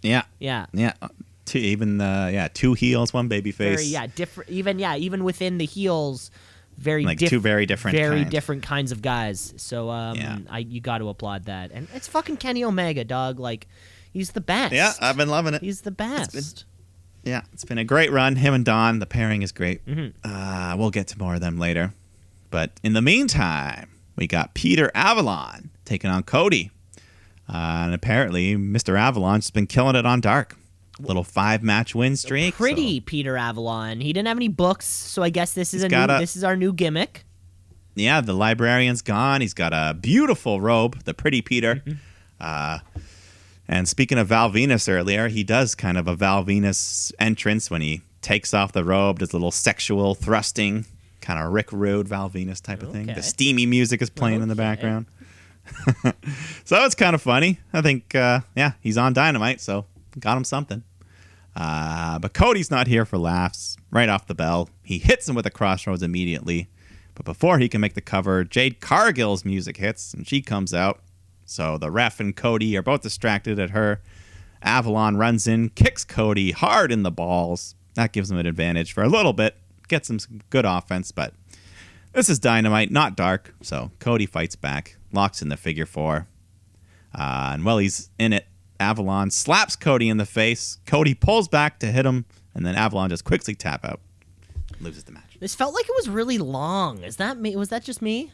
Yeah, 0.03 0.23
Yeah, 0.41 0.67
yeah. 0.73 0.95
Two, 1.45 1.59
even 1.59 1.99
the 1.99 2.31
yeah, 2.33 2.49
two 2.53 2.75
heels, 2.75 3.13
one 3.13 3.29
baby 3.29 3.53
face. 3.53 3.77
very 3.79 3.87
yeah 3.89 4.07
different. 4.07 4.51
Even 4.51 4.79
yeah, 4.79 4.97
even 4.97 5.25
within 5.25 5.59
the 5.59 5.67
heels, 5.67 6.31
very 6.79 7.03
different 7.03 7.07
Like 7.07 7.19
diff- 7.19 7.31
two 7.31 7.41
very 7.41 7.67
different 7.67 7.97
very 7.97 8.21
kinds. 8.21 8.31
different 8.31 8.63
kinds 8.63 8.93
of 8.93 9.03
guys. 9.03 9.53
So 9.57 9.91
um, 9.91 10.17
Yeah. 10.17 10.39
I 10.49 10.59
you 10.61 10.81
got 10.81 10.99
to 10.99 11.09
applaud 11.09 11.45
that, 11.45 11.71
and 11.73 11.87
it's 11.95 12.09
fucking 12.09 12.39
Kenny 12.39 12.65
Omega, 12.65 13.05
dog. 13.05 13.39
Like 13.39 13.67
he's 14.13 14.33
the 14.33 14.41
best. 14.41 14.73
Yeah, 14.75 14.93
I've 15.01 15.17
been 15.17 15.29
loving 15.29 15.55
it. 15.55 15.61
he's 15.63 15.83
the 15.83 15.91
best. 15.91 16.65
Yeah, 17.25 17.43
it's 17.53 17.65
been 17.65 17.79
a 17.79 17.85
great 17.85 18.11
run. 18.13 18.37
Him 18.37 18.53
and 18.55 18.65
Don, 18.65 18.99
the 18.99 19.07
pairing 19.07 19.43
is 19.43 19.51
great. 19.53 19.85
Mhm. 19.87 20.13
Uh, 20.25 20.77
we'll 20.79 20.91
get 20.91 21.07
to 21.09 21.19
more 21.19 21.35
of 21.35 21.41
them 21.41 21.59
later. 21.59 21.95
But 22.51 22.73
in 22.83 22.93
the 22.93 23.01
meantime, 23.03 23.89
we 24.17 24.27
got 24.27 24.55
Peter 24.55 24.91
Avalon 24.95 25.71
taking 25.85 26.11
on 26.11 26.23
Cody. 26.23 26.71
Uh, 27.49 27.85
and 27.85 27.95
apparently, 27.95 28.57
Mr. 28.57 28.99
Avalon's 28.99 29.51
been 29.51 29.67
killing 29.67 29.97
it 29.97 30.07
on 30.07 30.21
Dark. 30.21 30.57
Little 31.01 31.25
five 31.25 31.63
match 31.63 31.95
win 31.95 32.17
streak. 32.17 32.55
pretty 32.55 32.99
so- 32.99 33.05
Peter 33.07 33.37
Avalon. 33.37 34.01
He 34.01 34.13
didn't 34.13 34.29
have 34.29 34.37
any 34.39 34.49
books, 34.49 34.87
so 34.87 35.23
I 35.23 35.31
guess 35.31 35.53
this 35.55 35.75
is 35.75 35.83
He's 35.83 35.93
a 35.93 36.07
new, 36.07 36.15
a- 36.15 36.21
this 36.21 36.37
is 36.37 36.45
our 36.45 36.57
new 36.57 36.73
gimmick. 36.73 37.25
yeah, 37.97 38.21
the 38.21 38.33
librarian's 38.35 39.03
gone. 39.03 39.41
He's 39.41 39.55
got 39.55 39.73
a 39.73 39.95
beautiful 39.95 40.61
robe, 40.61 41.03
the 41.05 41.15
pretty 41.15 41.43
Peter. 41.43 41.77
Mm-hmm. 41.77 41.93
Uh, 42.41 42.79
and 43.67 43.89
speaking 43.89 44.19
of 44.19 44.29
Val 44.29 44.51
Venis 44.51 44.89
earlier, 44.89 45.29
he 45.29 45.43
does 45.43 45.75
kind 45.75 45.97
of 45.99 46.07
a 46.07 46.15
Val 46.15 46.45
Venis 46.45 47.13
entrance 47.19 47.71
when 47.71 47.81
he 47.81 48.03
takes 48.21 48.53
off 48.55 48.73
the 48.73 48.85
robe, 48.85 49.19
does 49.21 49.33
a 49.33 49.37
little 49.37 49.51
sexual 49.51 50.15
thrusting, 50.15 50.85
kind 51.21 51.41
of 51.45 51.53
Rick 51.53 51.73
Rude, 51.73 52.07
Val 52.09 52.29
Venis 52.31 52.61
type 52.61 52.83
of 52.83 52.93
thing. 52.93 53.07
The 53.07 53.23
steamy 53.23 53.65
music 53.67 54.01
is 54.03 54.11
playing 54.11 54.43
in 54.43 54.49
the 54.49 54.55
background. 54.55 55.07
so 56.65 56.85
it's 56.85 56.95
kind 56.95 57.15
of 57.15 57.23
funny. 57.23 57.59
I 57.73 57.81
think, 57.81 58.15
uh, 58.15 58.41
yeah, 58.55 58.73
he's 58.81 58.99
on 58.99 59.13
Dynamite, 59.15 59.61
so 59.61 59.87
got 60.19 60.37
him 60.37 60.45
something. 60.45 60.83
Uh, 61.57 62.19
but 62.19 62.35
Cody's 62.35 62.71
not 62.71 62.87
here 62.87 63.05
for 63.05 63.19
laughs. 63.19 63.77
Right 63.91 64.09
off 64.09 64.27
the 64.27 64.35
bell, 64.35 64.69
he 64.83 64.99
hits 64.99 65.29
him 65.29 65.35
with 65.37 65.47
a 65.47 65.51
crossroads 65.51 66.03
immediately. 66.03 66.69
But 67.15 67.25
before 67.25 67.59
he 67.59 67.69
can 67.69 67.81
make 67.81 67.95
the 67.95 68.01
cover, 68.01 68.43
Jade 68.43 68.81
Cargill's 68.81 69.45
music 69.45 69.77
hits 69.77 70.13
and 70.13 70.27
she 70.27 70.43
comes 70.43 70.75
out. 70.75 71.01
So 71.45 71.79
the 71.79 71.91
ref 71.91 72.19
and 72.19 72.35
Cody 72.35 72.77
are 72.77 72.83
both 72.83 73.03
distracted 73.03 73.61
at 73.61 73.71
her. 73.71 74.01
Avalon 74.63 75.17
runs 75.17 75.47
in, 75.47 75.69
kicks 75.71 76.05
Cody 76.05 76.51
hard 76.51 76.91
in 76.91 77.03
the 77.03 77.11
balls. 77.11 77.75
That 77.95 78.13
gives 78.13 78.31
him 78.31 78.39
an 78.39 78.47
advantage 78.47 78.93
for 78.93 79.05
a 79.05 79.09
little 79.09 79.33
bit, 79.33 79.57
gets 79.87 80.11
him 80.11 80.19
some 80.19 80.41
good 80.51 80.65
offense, 80.65 81.13
but 81.13 81.35
this 82.13 82.29
is 82.29 82.39
dynamite, 82.39 82.91
not 82.91 83.17
dark. 83.17 83.55
So 83.61 83.91
Cody 84.01 84.27
fights 84.27 84.57
back, 84.57 84.97
locks 85.13 85.43
in 85.43 85.51
the 85.51 85.57
figure 85.57 85.87
four. 85.87 86.27
Uh, 87.15 87.51
and 87.53 87.65
while 87.65 87.79
he's 87.79 88.11
in 88.19 88.33
it, 88.33 88.47
Avalon 88.85 89.31
slaps 89.31 89.75
Cody 89.77 90.09
in 90.09 90.19
the 90.19 90.27
face. 90.27 90.79
Cody 90.87 91.15
pulls 91.15 91.49
back 91.49 91.79
to 91.81 91.87
hit 91.87 92.05
him, 92.07 92.27
and 92.55 92.65
then 92.67 92.75
Avalon 92.75 93.11
just 93.11 93.25
quickly 93.25 93.55
tap 93.55 93.85
out, 93.85 94.01
loses 94.81 95.05
the 95.05 95.13
match. 95.13 95.37
This 95.41 95.55
felt 95.55 95.75
like 95.75 95.87
it 95.89 95.95
was 95.97 96.09
really 96.09 96.39
long. 96.39 97.03
Is 97.03 97.17
that 97.17 97.39
me? 97.39 97.57
Was 97.57 97.71
that 97.71 97.83
just 97.83 98.01
me? 98.03 98.31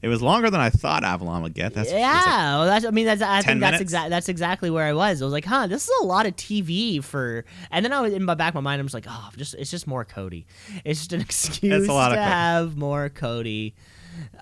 It 0.00 0.08
was 0.08 0.20
longer 0.20 0.50
than 0.50 0.60
I 0.60 0.68
thought 0.70 1.04
Avalon 1.04 1.42
would 1.42 1.54
get. 1.54 1.74
That's 1.74 1.86
was 1.86 1.92
like- 1.92 2.00
yeah, 2.00 2.56
well, 2.58 2.66
that's. 2.66 2.84
I 2.84 2.90
mean, 2.90 3.06
that's. 3.06 3.22
I 3.22 3.40
think 3.42 3.60
that's 3.60 3.80
exactly 3.80 4.10
that's 4.10 4.28
exactly 4.28 4.68
where 4.68 4.84
I 4.84 4.92
was. 4.94 5.22
I 5.22 5.24
was 5.24 5.32
like, 5.32 5.44
huh, 5.44 5.68
this 5.68 5.84
is 5.84 5.90
a 6.02 6.04
lot 6.04 6.26
of 6.26 6.34
TV 6.34 7.02
for. 7.02 7.44
And 7.70 7.84
then 7.84 7.92
I 7.92 8.00
was 8.00 8.12
in 8.12 8.24
my 8.24 8.34
back 8.34 8.48
of 8.50 8.54
my 8.56 8.60
mind. 8.62 8.80
I'm 8.80 8.86
just 8.86 8.94
like, 8.94 9.06
oh, 9.08 9.30
just 9.36 9.54
it's 9.54 9.70
just 9.70 9.86
more 9.86 10.04
Cody. 10.04 10.44
It's 10.84 10.98
just 11.00 11.12
an 11.12 11.20
excuse 11.28 11.86
to 11.86 11.92
have 12.20 12.76
more 12.76 13.10
Cody. 13.10 13.74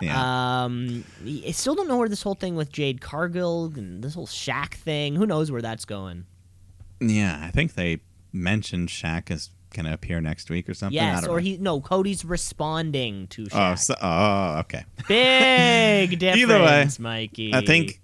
Yeah. 0.00 0.64
Um, 0.64 1.04
I 1.24 1.50
still 1.52 1.74
don't 1.74 1.88
know 1.88 1.98
where 1.98 2.08
this 2.08 2.22
whole 2.22 2.34
thing 2.34 2.56
with 2.56 2.70
Jade 2.70 3.00
Cargill 3.00 3.72
and 3.76 4.02
this 4.02 4.14
whole 4.14 4.26
Shaq 4.26 4.74
thing. 4.74 5.14
Who 5.16 5.26
knows 5.26 5.50
where 5.50 5.62
that's 5.62 5.84
going? 5.84 6.26
Yeah, 7.00 7.40
I 7.42 7.50
think 7.50 7.74
they 7.74 8.00
mentioned 8.32 8.88
Shaq 8.88 9.30
is 9.30 9.50
gonna 9.74 9.92
appear 9.92 10.20
next 10.20 10.50
week 10.50 10.68
or 10.68 10.74
something. 10.74 10.94
Yes, 10.94 11.26
or 11.26 11.36
know. 11.36 11.36
he 11.36 11.56
no, 11.58 11.80
Cody's 11.80 12.24
responding 12.24 13.26
to 13.28 13.46
Oh, 13.52 13.74
so, 13.74 13.94
oh, 14.00 14.58
okay. 14.60 14.84
Big 15.08 16.18
difference, 16.18 16.42
Either 16.50 16.62
way, 16.62 16.88
Mikey. 16.98 17.54
I 17.54 17.64
think 17.64 18.00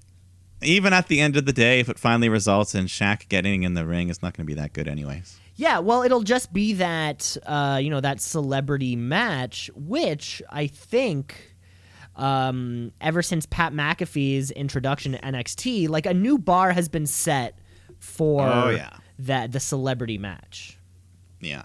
even 0.62 0.92
at 0.92 1.08
the 1.08 1.20
end 1.20 1.36
of 1.36 1.44
the 1.44 1.52
day, 1.52 1.80
if 1.80 1.88
it 1.88 1.98
finally 1.98 2.28
results 2.28 2.74
in 2.74 2.86
Shaq 2.86 3.28
getting 3.28 3.62
in 3.62 3.74
the 3.74 3.84
ring, 3.84 4.08
it's 4.08 4.22
not 4.22 4.34
going 4.36 4.46
to 4.46 4.46
be 4.46 4.58
that 4.60 4.72
good, 4.72 4.88
anyways. 4.88 5.38
Yeah, 5.56 5.78
well, 5.78 6.02
it'll 6.02 6.22
just 6.22 6.52
be 6.52 6.74
that 6.74 7.36
uh, 7.46 7.78
you 7.82 7.90
know 7.90 8.00
that 8.00 8.20
celebrity 8.20 8.96
match, 8.96 9.70
which 9.74 10.42
I 10.50 10.66
think. 10.66 11.52
Um, 12.16 12.92
ever 13.00 13.20
since 13.22 13.44
Pat 13.46 13.72
McAfee's 13.72 14.50
introduction 14.50 15.12
to 15.12 15.18
NXT, 15.20 15.88
like 15.88 16.06
a 16.06 16.14
new 16.14 16.38
bar 16.38 16.72
has 16.72 16.88
been 16.88 17.06
set 17.06 17.58
for 17.98 18.42
Oh, 18.42 18.70
yeah. 18.70 18.90
that 19.18 19.52
the 19.52 19.60
celebrity 19.60 20.16
match. 20.18 20.78
Yeah. 21.40 21.64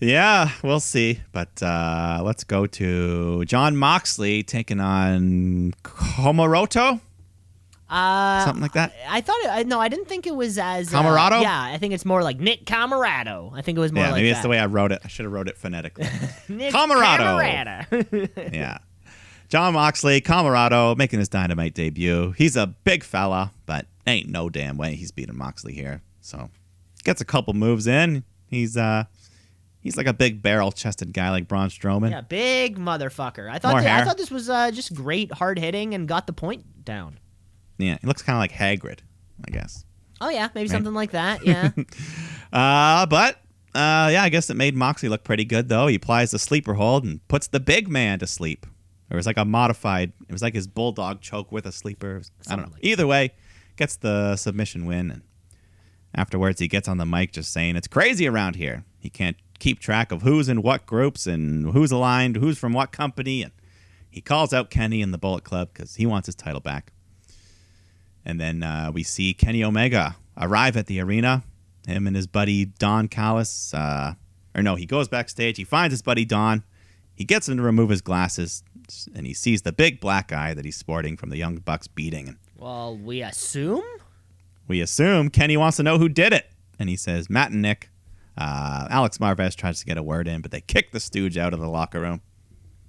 Yeah, 0.00 0.50
we'll 0.62 0.80
see. 0.80 1.20
But 1.32 1.62
uh, 1.62 2.20
let's 2.22 2.44
go 2.44 2.66
to 2.66 3.44
Jon 3.46 3.76
Moxley 3.76 4.42
taking 4.42 4.78
on 4.80 5.72
Comoroto, 5.82 7.00
Uh, 7.88 8.44
something 8.44 8.60
like 8.60 8.72
that. 8.72 8.92
I 9.08 9.20
thought 9.22 9.36
it, 9.44 9.48
I 9.50 9.62
no, 9.62 9.80
I 9.80 9.88
didn't 9.88 10.06
think 10.08 10.26
it 10.26 10.34
was 10.36 10.58
as 10.58 10.92
uh, 10.92 10.98
yeah, 11.40 11.62
I 11.72 11.78
think 11.78 11.94
it's 11.94 12.04
more 12.04 12.22
like 12.22 12.38
Nick 12.40 12.66
Camarado. 12.66 13.52
I 13.54 13.62
think 13.62 13.78
it 13.78 13.80
was 13.80 13.92
more 13.92 14.02
Yeah, 14.04 14.10
like 14.10 14.16
maybe 14.16 14.28
that. 14.30 14.36
it's 14.36 14.42
the 14.42 14.48
way 14.48 14.58
I 14.58 14.66
wrote 14.66 14.92
it. 14.92 15.00
I 15.04 15.08
should 15.08 15.24
have 15.24 15.32
wrote 15.32 15.48
it 15.48 15.56
phonetically. 15.56 16.06
Nick 16.48 16.74
Camarado. 16.74 17.38
Camarado. 17.38 18.52
yeah. 18.52 18.78
Jon 19.54 19.74
Moxley, 19.74 20.20
Camarado, 20.20 20.96
making 20.96 21.20
his 21.20 21.28
dynamite 21.28 21.74
debut. 21.74 22.32
He's 22.32 22.56
a 22.56 22.66
big 22.66 23.04
fella, 23.04 23.52
but 23.66 23.86
ain't 24.04 24.28
no 24.28 24.48
damn 24.48 24.76
way 24.76 24.96
he's 24.96 25.12
beating 25.12 25.38
Moxley 25.38 25.72
here. 25.72 26.02
So 26.22 26.50
gets 27.04 27.20
a 27.20 27.24
couple 27.24 27.54
moves 27.54 27.86
in. 27.86 28.24
He's 28.48 28.76
uh 28.76 29.04
he's 29.78 29.96
like 29.96 30.08
a 30.08 30.12
big 30.12 30.42
barrel 30.42 30.72
chested 30.72 31.12
guy 31.12 31.30
like 31.30 31.46
Braun 31.46 31.68
Strowman. 31.68 32.10
yeah, 32.10 32.22
big 32.22 32.80
motherfucker. 32.80 33.48
I 33.48 33.60
thought 33.60 33.80
thi- 33.80 33.88
I 33.88 34.02
thought 34.02 34.18
this 34.18 34.28
was 34.28 34.50
uh, 34.50 34.72
just 34.72 34.92
great, 34.92 35.30
hard 35.30 35.60
hitting, 35.60 35.94
and 35.94 36.08
got 36.08 36.26
the 36.26 36.32
point 36.32 36.84
down. 36.84 37.20
Yeah, 37.78 37.96
he 38.00 38.08
looks 38.08 38.22
kind 38.22 38.34
of 38.36 38.40
like 38.40 38.50
Hagrid, 38.50 39.02
I 39.46 39.52
guess. 39.52 39.84
Oh 40.20 40.30
yeah, 40.30 40.48
maybe 40.56 40.68
something 40.68 40.94
like 40.94 41.12
that. 41.12 41.46
Yeah. 41.46 41.70
Uh, 42.52 43.04
but 43.06 43.36
uh, 43.74 44.10
yeah, 44.12 44.22
I 44.22 44.28
guess 44.30 44.48
it 44.50 44.54
made 44.56 44.74
Moxley 44.76 45.08
look 45.08 45.22
pretty 45.22 45.44
good 45.44 45.68
though. 45.68 45.86
He 45.88 45.94
applies 45.94 46.32
the 46.32 46.38
sleeper 46.40 46.74
hold 46.74 47.04
and 47.04 47.26
puts 47.28 47.46
the 47.48 47.58
big 47.60 47.88
man 47.88 48.18
to 48.18 48.26
sleep. 48.26 48.66
It 49.10 49.16
was 49.16 49.26
like 49.26 49.36
a 49.36 49.44
modified. 49.44 50.12
It 50.28 50.32
was 50.32 50.42
like 50.42 50.54
his 50.54 50.66
bulldog 50.66 51.20
choke 51.20 51.52
with 51.52 51.66
a 51.66 51.72
sleeper. 51.72 52.22
I 52.48 52.56
don't 52.56 52.66
know. 52.66 52.72
like 52.72 52.84
Either 52.84 53.06
way, 53.06 53.32
gets 53.76 53.96
the 53.96 54.36
submission 54.36 54.86
win. 54.86 55.10
And 55.10 55.22
afterwards, 56.14 56.60
he 56.60 56.68
gets 56.68 56.88
on 56.88 56.98
the 56.98 57.06
mic 57.06 57.32
just 57.32 57.52
saying 57.52 57.76
it's 57.76 57.88
crazy 57.88 58.26
around 58.26 58.56
here. 58.56 58.84
He 58.98 59.10
can't 59.10 59.36
keep 59.58 59.78
track 59.78 60.10
of 60.10 60.22
who's 60.22 60.48
in 60.48 60.62
what 60.62 60.86
groups 60.86 61.26
and 61.26 61.72
who's 61.72 61.92
aligned, 61.92 62.36
who's 62.36 62.58
from 62.58 62.72
what 62.72 62.92
company, 62.92 63.42
and 63.42 63.52
he 64.10 64.20
calls 64.20 64.52
out 64.52 64.70
Kenny 64.70 65.02
and 65.02 65.12
the 65.12 65.18
Bullet 65.18 65.44
Club 65.44 65.70
because 65.72 65.96
he 65.96 66.06
wants 66.06 66.26
his 66.26 66.34
title 66.34 66.60
back. 66.60 66.92
And 68.24 68.40
then 68.40 68.62
uh, 68.62 68.90
we 68.92 69.02
see 69.02 69.34
Kenny 69.34 69.62
Omega 69.62 70.16
arrive 70.36 70.76
at 70.76 70.86
the 70.86 71.00
arena. 71.00 71.42
Him 71.86 72.06
and 72.06 72.16
his 72.16 72.26
buddy 72.26 72.64
Don 72.64 73.08
Callis, 73.08 73.74
uh, 73.74 74.14
or 74.54 74.62
no, 74.62 74.74
he 74.76 74.86
goes 74.86 75.08
backstage. 75.08 75.58
He 75.58 75.64
finds 75.64 75.92
his 75.92 76.00
buddy 76.00 76.24
Don. 76.24 76.62
He 77.14 77.24
gets 77.24 77.48
him 77.48 77.58
to 77.58 77.62
remove 77.62 77.90
his 77.90 78.00
glasses, 78.00 78.62
and 79.14 79.26
he 79.26 79.34
sees 79.34 79.62
the 79.62 79.72
big 79.72 80.00
black 80.00 80.32
eye 80.32 80.54
that 80.54 80.64
he's 80.64 80.76
sporting 80.76 81.16
from 81.16 81.30
the 81.30 81.36
Young 81.36 81.56
Bucks 81.56 81.86
beating. 81.86 82.28
And 82.28 82.36
well, 82.56 82.96
we 82.96 83.22
assume. 83.22 83.82
we 84.68 84.80
assume 84.80 85.30
Kenny 85.30 85.56
wants 85.56 85.76
to 85.78 85.82
know 85.82 85.98
who 85.98 86.08
did 86.08 86.32
it, 86.32 86.50
and 86.78 86.88
he 86.88 86.96
says 86.96 87.28
Matt 87.30 87.50
and 87.50 87.62
Nick. 87.62 87.90
Uh, 88.36 88.86
Alex 88.90 89.18
Marvez 89.18 89.54
tries 89.54 89.78
to 89.80 89.86
get 89.86 89.96
a 89.96 90.02
word 90.02 90.26
in, 90.26 90.40
but 90.40 90.50
they 90.50 90.60
kick 90.60 90.90
the 90.92 90.98
stooge 91.00 91.38
out 91.38 91.54
of 91.54 91.60
the 91.60 91.68
locker 91.68 92.00
room. 92.00 92.20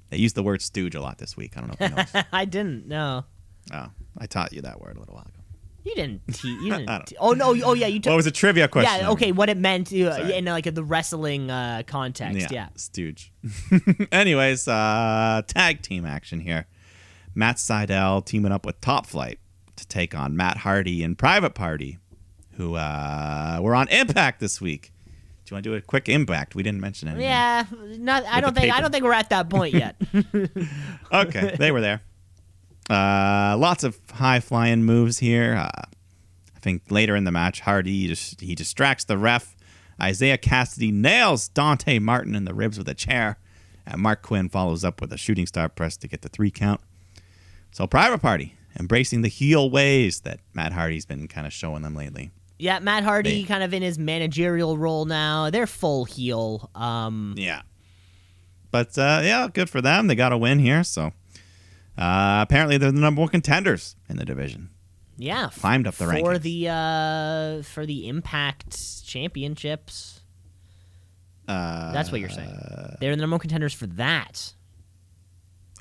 They 0.09 0.17
used 0.17 0.35
the 0.35 0.43
word 0.43 0.61
stooge 0.61 0.95
a 0.95 1.01
lot 1.01 1.17
this 1.19 1.35
week. 1.37 1.53
I 1.55 1.61
don't 1.61 1.69
know 1.69 1.75
if 1.79 1.89
you 1.91 1.95
noticed. 1.95 2.15
I 2.31 2.45
didn't 2.45 2.87
know. 2.87 3.25
oh, 3.73 3.87
I 4.17 4.25
taught 4.27 4.53
you 4.53 4.61
that 4.61 4.79
word 4.81 4.97
a 4.97 4.99
little 4.99 5.15
while 5.15 5.25
ago. 5.27 5.34
You 5.85 5.93
didn't. 5.95 6.21
Te- 6.33 6.47
you 6.63 6.71
didn't. 6.71 7.05
Te- 7.05 7.15
oh 7.19 7.33
no. 7.33 7.55
Oh 7.63 7.73
yeah. 7.73 7.85
You 7.87 7.99
took. 7.99 8.09
What 8.11 8.15
was 8.17 8.25
a 8.25 8.31
trivia 8.31 8.67
question? 8.67 9.01
yeah. 9.01 9.11
Okay. 9.11 9.31
What 9.31 9.49
it 9.49 9.57
meant 9.57 9.93
uh, 9.93 10.15
Sorry. 10.17 10.33
in 10.35 10.45
like 10.45 10.73
the 10.73 10.83
wrestling 10.83 11.51
uh, 11.51 11.83
context. 11.85 12.51
Yeah. 12.51 12.69
Stooge. 12.75 13.31
Anyways, 14.11 14.67
uh, 14.67 15.43
tag 15.47 15.81
team 15.83 16.05
action 16.05 16.39
here. 16.39 16.65
Matt 17.35 17.57
Sydal 17.57 18.25
teaming 18.25 18.51
up 18.51 18.65
with 18.65 18.81
Top 18.81 19.05
Flight 19.05 19.39
to 19.75 19.87
take 19.87 20.15
on 20.15 20.35
Matt 20.35 20.57
Hardy 20.57 21.03
and 21.03 21.17
Private 21.17 21.53
Party, 21.53 21.99
who 22.55 22.75
uh, 22.75 23.59
were 23.61 23.75
on 23.75 23.87
Impact 23.89 24.39
this 24.39 24.59
week. 24.59 24.91
Do 25.45 25.51
you 25.51 25.55
want 25.57 25.63
to 25.65 25.69
do 25.69 25.75
a 25.75 25.81
quick 25.81 26.09
Impact? 26.09 26.55
We 26.55 26.63
didn't 26.63 26.81
mention 26.81 27.09
anything. 27.09 27.25
Yeah. 27.25 27.65
Not. 27.99 28.23
I 28.25 28.37
With 28.37 28.43
don't 28.45 28.53
the 28.55 28.61
think. 28.61 28.71
I 28.71 28.75
paper. 28.77 28.81
don't 28.81 28.91
think 28.91 29.03
we're 29.03 29.13
at 29.13 29.29
that 29.29 29.49
point 29.49 29.73
yet. 29.75 29.95
Okay, 31.13 31.55
they 31.59 31.71
were 31.71 31.81
there. 31.81 32.01
Uh, 32.89 33.55
lots 33.57 33.83
of 33.83 33.99
high 34.11 34.39
flying 34.39 34.83
moves 34.83 35.19
here. 35.19 35.55
Uh, 35.55 35.69
I 36.55 36.59
think 36.59 36.83
later 36.89 37.15
in 37.15 37.23
the 37.23 37.31
match, 37.31 37.61
Hardy 37.61 38.07
just 38.07 38.41
he 38.41 38.55
distracts 38.55 39.03
the 39.05 39.17
ref. 39.17 39.55
Isiah 40.03 40.37
Kassidy 40.37 40.91
nails 40.91 41.47
Dante 41.47 41.99
Martin 41.99 42.35
in 42.35 42.45
the 42.45 42.53
ribs 42.53 42.77
with 42.77 42.89
a 42.89 42.93
chair, 42.93 43.37
and 43.85 44.01
Marq 44.01 44.21
Quen 44.21 44.49
follows 44.49 44.83
up 44.83 44.99
with 45.01 45.13
a 45.13 45.17
shooting 45.17 45.45
star 45.45 45.69
press 45.69 45.95
to 45.97 46.07
get 46.07 46.21
the 46.21 46.29
three 46.29 46.51
count. 46.51 46.81
So, 47.71 47.87
Private 47.87 48.21
Party 48.21 48.55
embracing 48.79 49.21
the 49.21 49.29
heel 49.29 49.69
ways 49.69 50.21
that 50.21 50.39
Matt 50.53 50.73
Hardy's 50.73 51.05
been 51.05 51.27
kind 51.27 51.47
of 51.47 51.53
showing 51.53 51.81
them 51.81 51.95
lately. 51.95 52.31
yeah. 52.59 52.79
Matt 52.79 53.03
Hardy, 53.03 53.41
They- 53.41 53.47
kind 53.47 53.63
of 53.63 53.73
in 53.73 53.81
his 53.81 53.97
managerial 53.97 54.77
role 54.77 55.05
now. 55.05 55.49
They're 55.49 55.67
full 55.67 56.05
heel. 56.05 56.69
Um. 56.75 57.35
Yeah. 57.37 57.61
But 58.71 58.97
uh, 58.97 59.21
yeah, 59.23 59.47
good 59.53 59.69
for 59.69 59.81
them. 59.81 60.07
They 60.07 60.15
got 60.15 60.33
a 60.33 60.37
win 60.37 60.59
here. 60.59 60.83
So 60.83 61.13
uh, 61.97 62.39
apparently 62.41 62.77
they're 62.77 62.91
the 62.91 62.99
number 62.99 63.21
one 63.21 63.29
contenders 63.29 63.95
in 64.09 64.17
the 64.17 64.25
division. 64.25 64.69
Yeah. 65.17 65.49
Climbed 65.53 65.87
up 65.87 65.95
the 65.95 66.05
for 66.05 66.11
rankings. 66.11 66.41
the 66.41 66.69
uh 66.69 67.63
for 67.63 67.85
the 67.85 68.07
Impact 68.09 69.03
Championships. 69.05 70.21
Uh, 71.47 71.93
That's 71.93 72.11
what 72.11 72.19
you're 72.19 72.29
saying. 72.29 72.51
They're 72.99 73.15
the 73.15 73.21
number 73.21 73.35
one 73.35 73.39
contenders 73.39 73.73
for 73.73 73.87
that. 73.87 74.53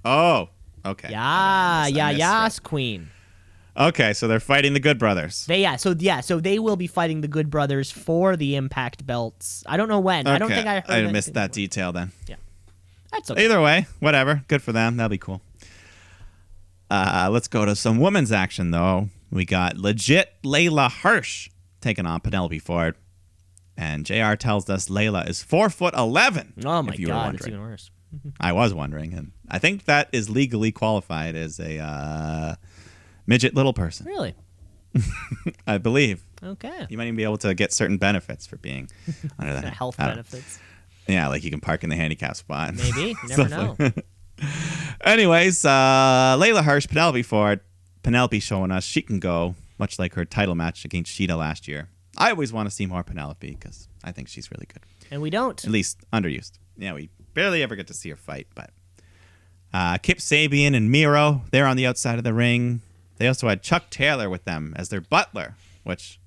Oh, 0.04 0.50
okay. 0.84 1.08
Yeah, 1.10 1.86
yeah, 1.86 2.10
yes. 2.10 2.58
Queen. 2.60 3.08
Okay, 3.76 4.12
so 4.12 4.28
they're 4.28 4.38
fighting 4.38 4.72
the 4.72 4.80
Good 4.80 4.98
Brothers. 4.98 5.46
They 5.46 5.62
yeah, 5.62 5.76
so 5.76 5.96
yeah, 5.98 6.20
so 6.20 6.38
they 6.38 6.58
will 6.60 6.76
be 6.76 6.86
fighting 6.86 7.22
the 7.22 7.28
Good 7.28 7.50
Brothers 7.50 7.90
for 7.90 8.36
the 8.36 8.54
Impact 8.54 9.04
belts. 9.04 9.64
I 9.66 9.76
don't 9.76 9.88
know 9.88 9.98
when. 9.98 10.26
I 10.28 10.38
don't 10.38 10.50
think 10.50 10.66
I 10.66 10.74
heard 10.80 10.90
I 10.90 11.10
missed 11.10 11.32
that 11.34 11.50
before. 11.50 11.54
detail 11.62 11.92
then. 11.92 12.12
Yeah, 12.28 12.36
that's 13.10 13.30
okay. 13.32 13.44
Either 13.46 13.60
way, 13.60 13.86
whatever. 13.98 14.44
Good 14.46 14.62
for 14.62 14.70
them. 14.70 14.96
That'll 14.96 15.08
be 15.08 15.18
cool. 15.18 15.40
Uh, 16.90 17.28
let's 17.32 17.48
go 17.48 17.64
to 17.64 17.74
some 17.74 17.98
women's 17.98 18.30
action 18.32 18.70
though. 18.70 19.08
We 19.30 19.44
got 19.44 19.76
legit 19.76 20.32
Leyla 20.44 20.90
Hirsch 20.90 21.50
taking 21.80 22.06
on 22.06 22.20
Penelope 22.20 22.58
Ford, 22.60 22.94
and 23.76 24.06
Jr. 24.06 24.34
tells 24.34 24.68
us 24.70 24.88
Leyla 24.88 25.28
is 25.28 25.42
four 25.42 25.70
foot 25.70 25.94
eleven. 25.94 26.52
Oh 26.64 26.82
my 26.82 26.92
if 26.92 27.00
you 27.00 27.08
were 27.08 27.14
god, 27.14 27.34
it's 27.34 27.46
even 27.46 27.60
worse. 27.60 27.90
I 28.38 28.52
was 28.52 28.72
wondering, 28.72 29.12
and 29.12 29.32
I 29.48 29.58
think 29.58 29.86
that 29.86 30.08
is 30.12 30.30
legally 30.30 30.70
qualified 30.70 31.34
as 31.34 31.58
a 31.58 31.78
uh, 31.80 32.54
midget 33.26 33.54
little 33.56 33.72
person. 33.72 34.06
Really? 34.06 34.34
I 35.66 35.78
believe 35.78 36.24
Okay. 36.40 36.86
you 36.88 36.96
might 36.96 37.04
even 37.04 37.16
be 37.16 37.24
able 37.24 37.38
to 37.38 37.54
get 37.54 37.72
certain 37.72 37.96
benefits 37.98 38.46
for 38.46 38.56
being 38.58 38.88
under 39.38 39.52
that. 39.60 39.64
Health 39.74 39.96
benefits. 39.96 40.60
Yeah, 41.08 41.26
like 41.26 41.42
you 41.42 41.50
can 41.50 41.60
park 41.60 41.82
in 41.82 41.90
the 41.90 41.96
handicap 41.96 42.36
spot. 42.36 42.74
Maybe. 42.76 43.16
You 43.28 43.36
never 43.36 43.48
know. 43.48 43.76
Anyways, 45.02 45.64
uh, 45.64 46.36
Leyla 46.38 46.64
Hirsch, 46.64 46.88
Penelope 46.88 47.22
Ford. 47.22 47.60
Penelope 48.02 48.38
showing 48.40 48.70
us 48.70 48.84
she 48.84 49.02
can 49.02 49.18
go, 49.18 49.54
much 49.78 49.98
like 49.98 50.14
her 50.14 50.24
title 50.24 50.54
match 50.54 50.84
against 50.84 51.12
Shida 51.12 51.36
last 51.36 51.66
year. 51.66 51.88
I 52.16 52.30
always 52.30 52.52
want 52.52 52.68
to 52.68 52.74
see 52.74 52.86
more 52.86 53.02
Penelope 53.02 53.50
because 53.50 53.88
I 54.02 54.12
think 54.12 54.28
she's 54.28 54.50
really 54.50 54.66
good. 54.66 54.82
And 55.10 55.20
we 55.22 55.30
don't. 55.30 55.62
At 55.64 55.70
least 55.70 55.98
underused. 56.12 56.52
Yeah, 56.76 56.94
we 56.94 57.10
barely 57.34 57.62
ever 57.62 57.76
get 57.76 57.86
to 57.88 57.94
see 57.94 58.10
her 58.10 58.16
fight, 58.16 58.46
but 58.54 58.70
uh, 59.72 59.98
Kip 59.98 60.18
Sabian 60.18 60.76
and 60.76 60.90
Miro, 60.90 61.42
they're 61.50 61.66
on 61.66 61.76
the 61.76 61.86
outside 61.86 62.18
of 62.18 62.24
the 62.24 62.34
ring. 62.34 62.80
They 63.16 63.26
also 63.28 63.48
had 63.48 63.62
Chuck 63.62 63.90
Taylor 63.90 64.28
with 64.28 64.44
them 64.44 64.74
as 64.76 64.88
their 64.88 65.00
butler, 65.00 65.56
which 65.82 66.20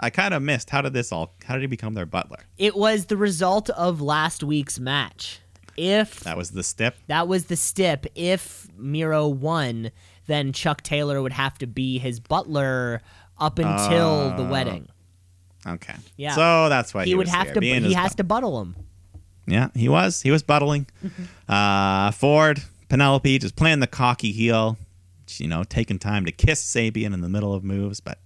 I 0.00 0.10
kind 0.10 0.34
of 0.34 0.42
missed. 0.42 0.70
How 0.70 0.82
did 0.82 0.92
this 0.92 1.12
all? 1.12 1.34
How 1.44 1.54
did 1.54 1.62
he 1.62 1.66
become 1.66 1.94
their 1.94 2.06
butler? 2.06 2.40
It 2.58 2.76
was 2.76 3.06
the 3.06 3.16
result 3.16 3.70
of 3.70 4.00
last 4.00 4.42
week's 4.42 4.78
match. 4.78 5.40
If 5.76 6.20
That 6.20 6.36
was 6.36 6.50
the 6.50 6.62
stip. 6.62 6.96
that 7.08 7.28
was 7.28 7.46
the 7.46 7.56
stip, 7.56 8.06
if 8.14 8.68
Miro 8.76 9.28
won, 9.28 9.90
then 10.26 10.52
Chuck 10.52 10.82
Taylor 10.82 11.20
would 11.22 11.32
have 11.32 11.58
to 11.58 11.66
be 11.66 11.98
his 11.98 12.20
butler 12.20 13.02
up 13.38 13.58
until 13.58 14.34
the 14.36 14.44
wedding. 14.44 14.88
Okay. 15.66 15.94
Yeah. 16.16 16.34
So 16.34 16.68
that's 16.68 16.92
why 16.94 17.04
he, 17.04 17.10
He 17.10 17.14
would 17.14 17.26
was 17.26 17.34
have 17.34 17.46
there, 17.46 17.54
to. 17.54 17.60
He 17.60 17.92
has 17.94 18.10
butler. 18.12 18.16
to 18.16 18.24
buttle 18.24 18.60
him. 18.60 18.76
Yeah, 19.46 19.68
he 19.74 19.88
was. 19.88 20.22
He 20.22 20.30
was 20.30 20.42
buttling. 20.42 20.86
uh, 21.48 22.10
Ford, 22.12 22.62
Penelope 22.88 23.38
just 23.38 23.56
playing 23.56 23.80
the 23.80 23.86
cocky 23.86 24.32
heel, 24.32 24.76
you 25.36 25.48
know, 25.48 25.64
taking 25.64 25.98
time 25.98 26.24
to 26.26 26.32
kiss 26.32 26.62
Sabian 26.64 27.12
in 27.12 27.20
the 27.20 27.28
middle 27.28 27.54
of 27.54 27.64
moves. 27.64 28.00
But 28.00 28.18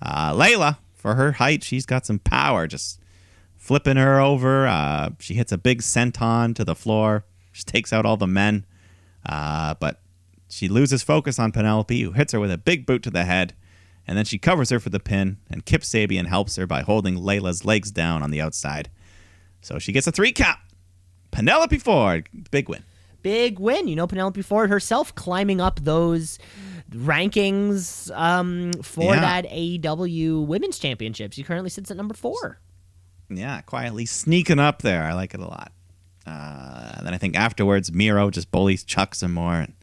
uh, 0.00 0.32
Leyla, 0.32 0.78
for 0.94 1.14
her 1.14 1.32
height, 1.32 1.62
she's 1.64 1.84
got 1.86 2.06
some 2.06 2.18
power, 2.18 2.66
just 2.66 3.00
flipping 3.62 3.96
her 3.96 4.18
over. 4.20 4.66
Uh, 4.66 5.10
she 5.20 5.34
hits 5.34 5.52
a 5.52 5.56
big 5.58 5.82
senton 5.82 6.52
to 6.56 6.64
the 6.64 6.74
floor. 6.74 7.24
She 7.52 7.62
takes 7.62 7.92
out 7.92 8.04
all 8.04 8.16
the 8.16 8.26
men, 8.26 8.66
uh, 9.24 9.74
but 9.78 10.00
she 10.48 10.68
loses 10.68 11.02
focus 11.04 11.38
on 11.38 11.52
Penelope, 11.52 12.00
who 12.02 12.10
hits 12.12 12.32
her 12.32 12.40
with 12.40 12.50
a 12.50 12.58
big 12.58 12.86
boot 12.86 13.02
to 13.04 13.10
the 13.10 13.24
head. 13.24 13.54
And 14.06 14.18
then 14.18 14.24
she 14.24 14.36
covers 14.36 14.70
her 14.70 14.80
for 14.80 14.90
the 14.90 14.98
pin, 14.98 15.36
and 15.48 15.64
Kip 15.64 15.82
Sabian 15.82 16.26
helps 16.26 16.56
her 16.56 16.66
by 16.66 16.82
holding 16.82 17.16
Leyla's 17.16 17.64
legs 17.64 17.92
down 17.92 18.20
on 18.22 18.32
the 18.32 18.40
outside. 18.40 18.90
So 19.60 19.78
she 19.78 19.92
gets 19.92 20.08
a 20.08 20.12
three 20.12 20.32
count. 20.32 20.58
Penelope 21.30 21.78
Ford, 21.78 22.28
big 22.50 22.68
win. 22.68 22.82
Big 23.22 23.60
win. 23.60 23.86
You 23.86 23.94
know, 23.94 24.08
Penelope 24.08 24.42
Ford 24.42 24.70
herself 24.70 25.14
climbing 25.14 25.60
up 25.60 25.78
those 25.84 26.40
rankings 26.90 28.10
um, 28.16 28.72
for 28.82 29.14
Yeah. 29.14 29.20
that 29.20 29.46
AEW 29.50 30.44
Women's 30.46 30.78
Championship. 30.80 31.32
She 31.32 31.42
currently 31.44 31.70
sits 31.70 31.90
at 31.90 31.96
number 31.96 32.14
four. 32.14 32.58
Yeah, 33.36 33.60
quietly 33.62 34.06
sneaking 34.06 34.58
up 34.58 34.82
there. 34.82 35.04
I 35.04 35.12
like 35.12 35.34
it 35.34 35.40
a 35.40 35.46
lot. 35.46 35.72
Uh, 36.26 36.92
and 36.96 37.06
then 37.06 37.14
I 37.14 37.18
think 37.18 37.36
afterwards, 37.36 37.92
Miro 37.92 38.30
just 38.30 38.50
bullies 38.50 38.84
Chuck 38.84 39.14
some 39.14 39.32
more. 39.32 39.54
And 39.54 39.74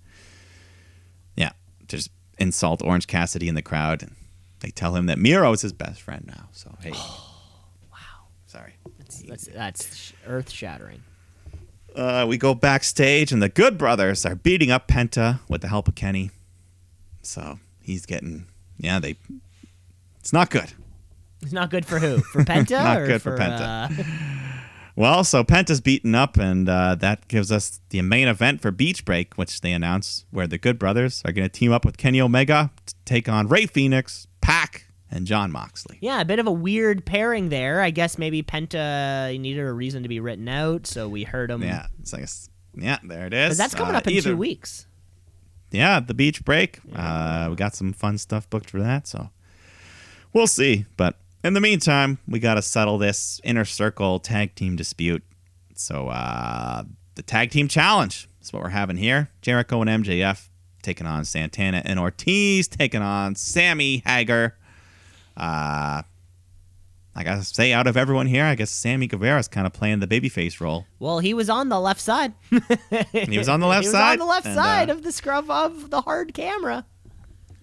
yeah, 1.36 1.52
just 1.88 2.12
insult 2.38 2.82
Orange 2.82 3.08
Cassidy 3.08 3.48
in 3.48 3.56
the 3.56 3.62
crowd. 3.62 4.04
And 4.04 4.16
they 4.62 4.70
tell 4.70 4.96
him 4.96 5.08
that 5.08 5.18
Miro 5.18 5.52
is 5.52 5.62
his 5.62 5.74
best 5.74 6.02
friend 6.02 6.26
now. 6.28 6.50
So, 6.52 6.76
hey. 6.82 6.92
wow. 7.92 7.98
Sorry. 8.46 8.74
That's, 8.98 9.22
that's, 9.24 9.48
that's 9.48 10.14
earth 10.26 10.50
shattering. 10.50 11.04
Uh, 11.96 12.26
we 12.28 12.38
go 12.38 12.54
backstage, 12.54 13.32
and 13.32 13.42
the 13.42 13.50
Good 13.50 13.78
Brothers 13.78 14.26
are 14.26 14.36
beating 14.36 14.72
up 14.72 14.88
Penta 14.88 15.40
with 15.50 15.62
the 15.62 15.68
help 15.68 15.88
of 15.88 15.96
Kenny. 15.96 16.32
So 17.22 17.60
he's 17.82 18.06
getting, 18.06 18.46
yeah, 18.78 19.00
they. 19.00 19.18
It's 20.20 20.32
not 20.32 20.50
good. 20.50 20.74
It's 21.42 21.54
not 21.54 21.70
good 21.70 21.86
for 21.86 22.00
who? 22.00 22.20
For 22.20 22.44
Penta? 22.44 22.72
Not 22.84 23.06
good 23.08 23.22
for 23.22 23.38
Penta. 23.38 24.00
uh, 24.00 24.04
Well, 24.96 25.24
so 25.24 25.46
Penta's 25.46 25.80
beaten 25.80 26.14
up, 26.14 26.36
and 26.36 26.68
uh, 26.68 26.96
that 26.96 27.30
gives 27.30 27.54
us 27.54 27.80
the 27.90 28.02
main 28.02 28.28
event 28.28 28.60
for 28.62 28.70
Beach 28.70 29.06
Break, 29.06 29.36
which 29.36 29.62
they 29.62 29.72
announced, 29.72 30.26
where 30.30 30.46
the 30.46 30.58
Good 30.58 30.78
Brothers 30.78 31.22
are 31.24 31.32
going 31.32 31.48
to 31.48 31.50
team 31.50 31.72
up 31.72 31.86
with 31.86 31.96
Kenny 31.98 32.20
Omega 32.20 32.70
to 32.86 32.96
take 33.06 33.30
on 33.30 33.48
Rey 33.48 33.66
Fenix, 33.66 34.28
Pac, 34.42 34.88
and 35.10 35.26
Jon 35.26 35.54
Moxley. 35.54 36.00
yeah, 36.02 36.20
a 36.20 36.26
bit 36.26 36.40
of 36.40 36.48
a 36.48 36.52
weird 36.52 37.06
pairing 37.06 37.48
there. 37.48 37.80
I 37.80 37.92
guess 37.92 38.18
maybe 38.18 38.44
Penta 38.44 39.40
needed 39.40 39.62
a 39.62 39.72
reason 39.72 40.04
to 40.04 40.10
be 40.10 40.20
written 40.20 40.50
out, 40.50 40.86
so 40.86 41.08
we 41.08 41.24
heard 41.24 41.50
him. 41.50 41.64
Yeah, 41.64 41.88
it's 42.02 42.12
like, 42.12 42.28
yeah, 42.76 42.98
there 43.02 43.26
it 43.26 43.34
is. 43.34 43.58
That's 43.58 43.74
coming 43.74 43.96
Uh, 43.96 44.00
up 44.00 44.08
in 44.08 44.14
either- 44.16 44.32
two 44.32 44.38
weeks. 44.38 44.86
Yeah, 45.72 46.02
the 46.02 46.14
Beach 46.14 46.44
Break. 46.44 46.80
Uh, 46.94 47.48
we 47.52 47.56
got 47.56 47.74
some 47.74 47.94
fun 47.94 48.18
stuff 48.18 48.50
booked 48.50 48.70
for 48.70 48.80
that, 48.82 49.08
so 49.08 49.30
we'll 50.34 50.48
see. 50.48 50.86
But 50.98 51.18
in 51.44 51.54
the 51.54 51.62
meantime, 51.62 52.20
we 52.28 52.40
got 52.40 52.56
to 52.56 52.62
settle 52.62 52.98
this 52.98 53.40
inner 53.44 53.66
circle 53.66 54.20
tag 54.20 54.56
team 54.56 54.76
dispute. 54.76 55.24
So 55.76 56.10
uh, 56.10 56.84
the 57.16 57.22
tag 57.22 57.52
team 57.52 57.68
challenge 57.68 58.28
is 58.42 58.52
what 58.52 58.62
we're 58.62 58.70
having 58.70 58.98
here. 58.98 59.30
Jericho 59.42 59.82
and 59.82 60.04
MJF 60.04 60.50
taking 60.82 61.08
on 61.08 61.26
Santana 61.26 61.82
and 61.86 62.00
Ortiz 62.00 62.68
taking 62.68 63.02
on 63.02 63.36
Sammy 63.36 64.04
Hager. 64.06 64.58
Uh, 65.38 66.04
I 67.16 67.24
gotta 67.24 67.44
say, 67.44 67.74
out 67.74 67.88
of 67.88 67.98
everyone 67.98 68.28
here, 68.28 68.46
I 68.46 68.56
guess 68.56 68.70
Sammy 68.70 69.08
Guevara's 69.08 69.48
kind 69.48 69.68
of 69.68 69.74
playing 69.74 70.00
the 70.00 70.08
babyface 70.08 70.62
role. 70.62 70.86
Well, 71.00 71.20
he 71.20 71.34
was 71.34 71.50
on 71.50 71.70
the 71.70 71.80
left 71.80 72.00
side. 72.00 72.34
He 72.50 73.38
was 73.38 73.50
on 73.50 73.60
the 73.60 73.68
left 73.68 73.84
he 73.84 73.88
was 73.88 73.92
side. 73.92 74.14
on 74.14 74.20
the 74.20 74.26
left 74.26 74.46
and, 74.46 74.56
side 74.56 74.90
uh, 74.90 74.94
of 74.94 75.04
the 75.04 75.12
scrub 75.12 75.50
of 75.50 75.90
the 75.90 76.02
hard 76.02 76.34
camera. 76.34 76.86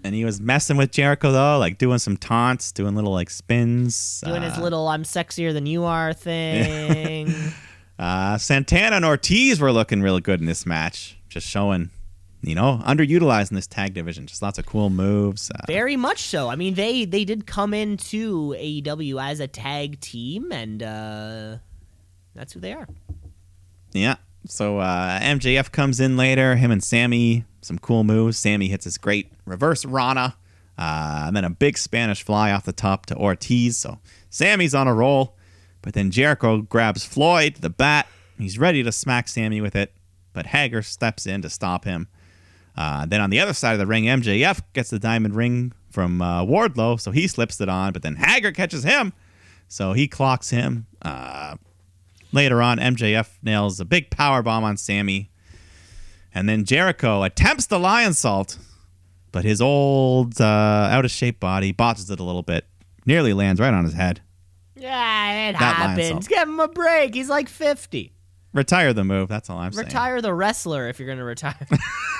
And 0.06 0.14
he 0.14 0.24
was 0.24 0.40
messing 0.40 0.76
with 0.76 0.92
Jericho 0.92 1.32
though, 1.32 1.58
like 1.58 1.78
doing 1.78 1.98
some 1.98 2.16
taunts, 2.16 2.72
doing 2.72 2.94
little 2.94 3.12
like 3.12 3.28
spins. 3.30 4.22
Doing 4.24 4.42
his 4.42 4.56
uh, 4.56 4.62
little 4.62 4.88
"I'm 4.88 5.02
sexier 5.02 5.52
than 5.52 5.66
you 5.66 5.84
are" 5.84 6.12
thing. 6.26 7.34
Uh, 7.98 8.36
Santana 8.36 8.96
and 8.96 9.06
Ortiz 9.06 9.58
were 9.58 9.72
looking 9.72 10.02
really 10.02 10.20
good 10.20 10.38
in 10.38 10.44
this 10.44 10.66
match, 10.66 11.16
just 11.30 11.48
showing, 11.48 11.88
you 12.42 12.54
know, 12.54 12.78
underutilized 12.84 13.50
in 13.50 13.54
this 13.54 13.66
tag 13.66 13.94
division. 13.94 14.26
Just 14.26 14.42
lots 14.42 14.58
of 14.58 14.66
cool 14.66 14.90
moves. 14.90 15.50
Uh, 15.50 15.64
Very 15.66 15.96
much 15.96 16.20
so. 16.20 16.50
I 16.50 16.56
mean, 16.56 16.74
they 16.74 17.06
they 17.06 17.24
did 17.24 17.46
come 17.46 17.72
into 17.72 18.50
AEW 18.50 19.18
as 19.22 19.40
a 19.40 19.46
tag 19.48 19.98
team, 20.00 20.52
and 20.52 20.82
uh, 20.82 21.56
that's 22.34 22.52
who 22.52 22.60
they 22.60 22.74
are. 22.74 22.86
yeah. 23.92 24.16
So 24.48 24.78
uh, 24.78 25.18
MJF 25.20 25.72
comes 25.72 26.00
in 26.00 26.16
later. 26.16 26.56
Him 26.56 26.70
and 26.70 26.82
Sammy, 26.82 27.44
some 27.60 27.78
cool 27.78 28.04
moves. 28.04 28.38
Sammy 28.38 28.68
hits 28.68 28.84
his 28.84 28.98
great 28.98 29.32
reverse 29.44 29.84
Rana, 29.84 30.36
uh, 30.78 31.24
and 31.26 31.36
then 31.36 31.44
a 31.44 31.50
big 31.50 31.76
Spanish 31.78 32.22
fly 32.22 32.52
off 32.52 32.64
the 32.64 32.72
top 32.72 33.06
to 33.06 33.16
Ortiz. 33.16 33.76
So 33.76 33.98
Sammy's 34.30 34.74
on 34.74 34.86
a 34.88 34.94
roll, 34.94 35.36
but 35.82 35.94
then 35.94 36.10
Jericho 36.10 36.62
grabs 36.62 37.04
Floyd, 37.04 37.56
the 37.56 37.70
bat. 37.70 38.06
He's 38.38 38.58
ready 38.58 38.82
to 38.82 38.92
smack 38.92 39.28
Sammy 39.28 39.60
with 39.60 39.74
it, 39.74 39.92
but 40.32 40.46
Hager 40.46 40.82
steps 40.82 41.26
in 41.26 41.42
to 41.42 41.50
stop 41.50 41.84
him. 41.84 42.08
Uh, 42.76 43.06
then 43.06 43.20
on 43.22 43.30
the 43.30 43.40
other 43.40 43.54
side 43.54 43.72
of 43.72 43.78
the 43.78 43.86
ring, 43.86 44.04
MJF 44.04 44.60
gets 44.74 44.90
the 44.90 44.98
diamond 44.98 45.34
ring 45.34 45.72
from 45.90 46.20
uh, 46.20 46.44
Wardlow, 46.44 47.00
so 47.00 47.10
he 47.10 47.26
slips 47.26 47.60
it 47.60 47.70
on. 47.70 47.92
But 47.92 48.02
then 48.02 48.16
Hager 48.16 48.52
catches 48.52 48.84
him, 48.84 49.14
so 49.66 49.94
he 49.94 50.06
clocks 50.06 50.50
him. 50.50 50.86
Uh, 51.00 51.56
later 52.36 52.62
on, 52.62 52.78
MJF 52.78 53.28
nails 53.42 53.80
a 53.80 53.84
big 53.84 54.10
power 54.10 54.42
bomb 54.42 54.62
on 54.62 54.76
Sammy, 54.76 55.30
and 56.32 56.48
then 56.48 56.64
Jericho 56.64 57.24
attempts 57.24 57.66
the 57.66 57.78
Lionsault, 57.78 58.58
but 59.32 59.44
his 59.44 59.60
old 59.60 60.40
uh, 60.40 60.44
out 60.44 61.04
of 61.04 61.10
shape 61.10 61.40
body 61.40 61.72
botches 61.72 62.08
it 62.10 62.20
a 62.20 62.22
little 62.22 62.44
bit, 62.44 62.64
nearly 63.04 63.32
lands 63.32 63.60
right 63.60 63.74
on 63.74 63.82
his 63.82 63.94
head. 63.94 64.20
Yeah, 64.76 65.48
it 65.48 65.58
That 65.58 65.74
happens. 65.76 66.28
Give 66.28 66.42
him 66.46 66.60
a 66.60 66.68
break. 66.68 67.14
He's 67.14 67.28
like 67.30 67.48
fifty. 67.48 68.12
Retire 68.52 68.92
the 68.92 69.04
move. 69.04 69.28
That's 69.28 69.50
all 69.50 69.58
I'm 69.58 69.72
saying. 69.72 69.86
Retire 69.86 70.22
the 70.22 70.32
wrestler 70.32 70.88
if 70.88 71.00
you're 71.00 71.08
gonna 71.08 71.24
retire. 71.24 71.66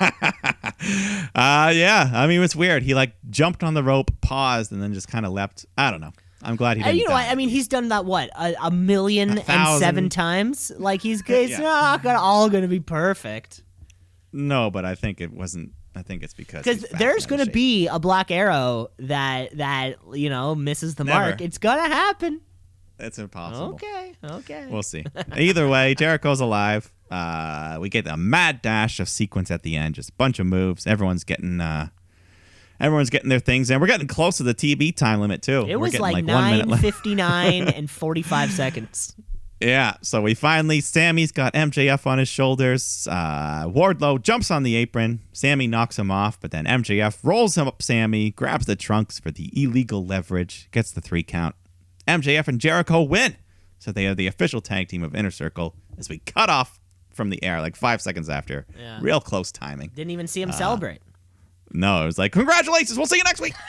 Uh, 1.34 1.72
yeah. 1.74 2.10
I 2.12 2.26
mean, 2.26 2.42
it's 2.42 2.54
weird. 2.54 2.82
He 2.82 2.94
like 2.94 3.14
jumped 3.30 3.64
on 3.64 3.74
the 3.74 3.82
rope, 3.82 4.10
paused, 4.20 4.72
and 4.72 4.82
then 4.82 4.92
just 4.92 5.08
kind 5.08 5.24
of 5.26 5.32
leapt. 5.32 5.64
I 5.76 5.90
don't 5.90 6.00
know. 6.00 6.12
I'm 6.46 6.56
glad 6.56 6.76
he 6.76 6.82
didn't. 6.82 6.98
you 6.98 7.08
know 7.08 7.14
what? 7.14 7.28
I 7.28 7.34
mean, 7.34 7.48
he's 7.48 7.68
done 7.68 7.88
that 7.88 8.04
what 8.04 8.30
a, 8.38 8.54
a 8.62 8.70
million 8.70 9.30
and 9.30 9.42
thousand. 9.42 9.80
seven 9.80 10.08
times. 10.08 10.72
Like 10.78 11.02
he's 11.02 11.22
it's 11.26 11.50
Yeah. 11.52 11.58
not 11.60 12.02
gonna, 12.02 12.18
all 12.20 12.48
gonna 12.48 12.68
be 12.68 12.80
perfect. 12.80 13.62
no, 14.32 14.70
but 14.70 14.84
I 14.84 14.94
think 14.94 15.20
it 15.20 15.32
wasn't. 15.32 15.72
I 15.94 16.02
think 16.02 16.22
it's 16.22 16.34
because 16.34 16.62
Because 16.64 16.82
there's 16.98 17.24
and 17.24 17.32
of 17.32 17.38
gonna 17.38 17.50
be 17.50 17.86
a 17.88 17.98
black 17.98 18.30
arrow 18.30 18.88
that 18.98 19.56
that 19.56 19.96
you 20.12 20.28
know 20.30 20.54
misses 20.54 20.94
the 20.94 21.04
Never. 21.04 21.18
mark. 21.30 21.40
It's 21.40 21.58
gonna 21.58 21.88
happen. 21.88 22.40
It's 22.98 23.18
impossible. 23.18 23.74
Okay, 23.74 24.14
okay. 24.24 24.66
We'll 24.70 24.82
see. 24.82 25.04
Either 25.36 25.68
way, 25.68 25.94
Jericho's 25.94 26.40
alive. 26.40 26.92
Uh, 27.10 27.76
we 27.80 27.88
get 27.88 28.06
a 28.06 28.16
mad 28.16 28.62
dash 28.62 29.00
of 29.00 29.08
sequence 29.08 29.50
at 29.50 29.62
the 29.62 29.76
end, 29.76 29.94
just 29.96 30.10
a 30.10 30.12
bunch 30.14 30.38
of 30.38 30.46
moves. 30.46 30.86
Everyone's 30.86 31.22
getting 31.24 31.60
uh, 31.60 31.88
everyone's 32.80 33.10
getting 33.10 33.28
their 33.28 33.38
things 33.40 33.70
in. 33.70 33.80
We're 33.80 33.86
getting 33.86 34.06
close 34.08 34.36
to 34.38 34.42
the 34.42 34.54
TV 34.54 34.94
time 34.94 35.20
limit 35.20 35.42
too. 35.42 35.60
it 35.68 35.76
We're 35.76 35.78
was 35.78 35.92
getting 35.92 36.02
like, 36.02 36.14
one 36.14 36.26
nine 36.68 36.78
fifty 36.78 37.14
nine 37.14 37.68
and 37.74 37.90
forty 37.90 38.22
five 38.22 38.50
seconds. 38.50 39.14
Yeah, 39.58 39.94
so 40.02 40.20
we 40.20 40.34
finally 40.34 40.82
Sammy's 40.82 41.32
got 41.32 41.54
MJF 41.54 42.06
on 42.06 42.18
his 42.18 42.28
shoulders. 42.28 43.08
Uh, 43.10 43.64
Wardlow 43.66 44.20
jumps 44.20 44.50
on 44.50 44.64
the 44.64 44.76
apron. 44.76 45.20
Sammy 45.32 45.66
knocks 45.66 45.98
him 45.98 46.10
off, 46.10 46.38
but 46.38 46.50
then 46.50 46.66
MJF 46.66 47.18
rolls 47.22 47.56
him 47.56 47.66
up. 47.66 47.80
Sammy 47.80 48.30
grabs 48.32 48.66
the 48.66 48.76
trunks 48.76 49.18
for 49.18 49.30
the 49.30 49.50
illegal 49.54 50.04
leverage, 50.04 50.68
gets 50.72 50.90
the 50.90 51.00
three 51.00 51.22
count. 51.22 51.54
MJF 52.06 52.48
and 52.48 52.60
Jericho 52.60 53.00
win, 53.02 53.36
so 53.78 53.92
they 53.92 54.06
are 54.06 54.14
the 54.14 54.26
official 54.26 54.60
tag 54.60 54.88
team 54.88 55.02
of 55.02 55.14
Inner 55.14 55.30
Circle. 55.30 55.74
As 55.96 56.10
we 56.10 56.18
cut 56.18 56.50
off 56.50 56.78
from 57.14 57.30
the 57.30 57.42
air 57.42 57.62
like 57.62 57.76
five 57.76 58.02
seconds 58.02 58.28
after, 58.28 58.66
Yeah. 58.78 58.98
real 59.00 59.20
close 59.22 59.50
timing. 59.50 59.90
Didn't 59.94 60.10
even 60.10 60.26
see 60.26 60.42
him 60.42 60.50
Uh, 60.50 60.52
celebrate. 60.52 61.00
No, 61.72 62.02
it 62.02 62.06
was 62.06 62.18
like 62.18 62.32
congratulations. 62.32 62.96
We'll 62.96 63.06
see 63.06 63.16
you 63.18 63.24
next 63.24 63.40
week. 63.40 63.54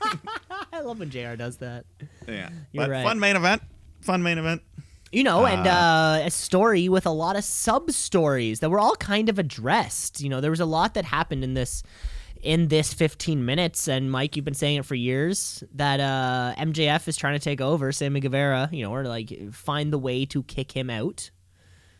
I 0.72 0.80
love 0.80 0.98
when 0.98 1.10
Jr. 1.10 1.34
does 1.36 1.58
that. 1.58 1.84
yeah, 2.26 2.50
You're 2.72 2.84
but 2.84 2.90
right. 2.90 3.02
fun 3.04 3.18
main 3.18 3.36
event. 3.36 3.62
Fun 4.00 4.22
main 4.22 4.38
event. 4.38 4.62
You 5.10 5.24
know, 5.24 5.46
and 5.46 5.66
uh, 5.66 6.20
a 6.26 6.30
story 6.30 6.88
with 6.88 7.06
a 7.06 7.10
lot 7.10 7.36
of 7.36 7.42
sub 7.42 7.90
stories 7.90 8.60
that 8.60 8.68
were 8.68 8.78
all 8.78 8.94
kind 8.96 9.30
of 9.30 9.38
addressed. 9.38 10.20
You 10.20 10.28
know, 10.28 10.40
there 10.42 10.50
was 10.50 10.60
a 10.60 10.66
lot 10.66 10.94
that 10.94 11.06
happened 11.06 11.42
in 11.44 11.54
this 11.54 11.82
in 12.42 12.68
this 12.68 12.92
15 12.92 13.44
minutes. 13.44 13.88
And 13.88 14.12
Mike, 14.12 14.36
you've 14.36 14.44
been 14.44 14.54
saying 14.54 14.76
it 14.76 14.84
for 14.84 14.94
years 14.94 15.64
that 15.74 15.98
uh, 16.00 16.54
MJF 16.58 17.08
is 17.08 17.16
trying 17.16 17.38
to 17.38 17.42
take 17.42 17.60
over 17.60 17.90
Sammy 17.90 18.20
Guevara. 18.20 18.68
You 18.70 18.84
know, 18.84 18.92
or 18.92 19.04
like 19.04 19.52
find 19.52 19.92
the 19.92 19.98
way 19.98 20.26
to 20.26 20.42
kick 20.42 20.72
him 20.72 20.90
out. 20.90 21.30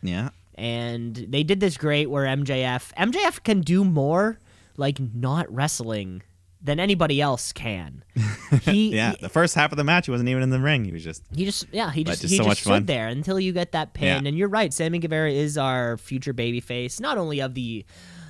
Yeah. 0.02 0.28
And 0.54 1.14
they 1.16 1.44
did 1.44 1.60
this 1.60 1.76
great 1.78 2.10
where 2.10 2.24
MJF 2.26 2.92
MJF 2.94 3.42
can 3.42 3.62
do 3.62 3.84
more 3.84 4.38
like 4.78 4.98
not 4.98 5.52
wrestling 5.52 6.22
than 6.62 6.80
anybody 6.80 7.20
else 7.20 7.52
can. 7.52 8.02
He 8.62 8.94
Yeah, 8.94 9.14
the 9.20 9.28
first 9.28 9.54
half 9.54 9.72
of 9.72 9.76
the 9.76 9.84
match, 9.84 10.06
he 10.06 10.10
wasn't 10.10 10.30
even 10.30 10.42
in 10.42 10.50
the 10.50 10.58
ring. 10.60 10.84
He 10.86 10.92
was 10.92 11.04
just 11.04 11.22
He 11.34 11.44
just 11.44 11.66
yeah, 11.70 11.90
he 11.92 12.02
just, 12.02 12.22
just 12.22 12.32
he 12.32 12.38
so 12.38 12.44
just 12.44 12.48
much 12.48 12.60
stood 12.60 12.70
fun. 12.70 12.86
there 12.86 13.08
until 13.08 13.38
you 13.38 13.52
get 13.52 13.72
that 13.72 13.92
pin. 13.92 14.24
Yeah. 14.24 14.28
And 14.28 14.38
you're 14.38 14.48
right, 14.48 14.72
Sammy 14.72 14.98
Guevara 14.98 15.30
is 15.30 15.58
our 15.58 15.98
future 15.98 16.32
babyface, 16.32 17.00
not 17.00 17.18
only 17.18 17.40
of 17.40 17.54
the 17.54 17.84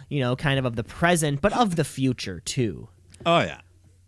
you 0.09 0.21
know, 0.21 0.35
kind 0.37 0.59
of 0.59 0.65
of 0.65 0.75
the 0.75 0.85
present, 0.85 1.41
but 1.41 1.53
of 1.53 1.77
the 1.77 1.85
future 1.85 2.41
too. 2.41 2.89
Oh 3.27 3.41
yeah, 3.41 3.61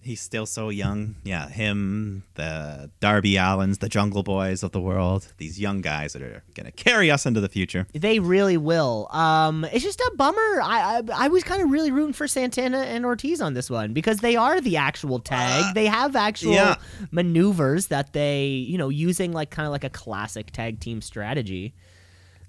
He's 0.03 0.21
still 0.21 0.47
so 0.47 0.71
young. 0.71 1.17
Yeah, 1.25 1.49
him, 1.49 2.25
the 2.35 2.91
Darby 3.01 3.35
Allins, 3.35 3.81
the 3.81 3.89
Jungle 3.89 4.23
Boys 4.23 4.63
of 4.63 4.73
the 4.73 4.81
world. 4.81 5.33
These 5.37 5.61
young 5.61 5.83
guys 5.83 6.15
that 6.15 6.23
are 6.23 6.43
gonna 6.55 6.73
carry 6.73 7.11
us 7.11 7.27
into 7.27 7.41
the 7.41 7.49
future. 7.49 7.87
They 7.93 8.19
really 8.19 8.57
will. 8.57 9.09
Um, 9.11 9.65
it's 9.65 9.85
just 9.85 10.01
a 10.01 10.13
bummer. 10.17 10.63
I 10.63 11.03
I, 11.11 11.27
I 11.27 11.29
was 11.29 11.45
kind 11.45 11.63
of 11.63 11.71
really 11.71 11.91
rooting 11.91 12.15
for 12.15 12.27
Santana 12.27 12.79
and 12.79 13.05
Ortiz 13.05 13.41
on 13.41 13.55
this 13.55 13.69
one 13.69 13.93
because 13.93 14.19
they 14.19 14.37
are 14.37 14.61
the 14.61 14.77
actual 14.79 15.19
tag. 15.19 15.75
they 15.75 15.87
have 15.87 16.17
actual 16.17 16.53
yeah. 16.53 16.77
maneuvers 17.11 17.89
that 17.89 18.13
they, 18.13 18.47
you 18.47 18.79
know, 18.79 18.89
using 18.89 19.33
like 19.33 19.51
kind 19.51 19.67
of 19.67 19.73
like 19.73 19.85
a 19.85 19.91
classic 19.91 20.51
tag 20.51 20.81
team 20.81 21.03
strategy. 21.03 21.75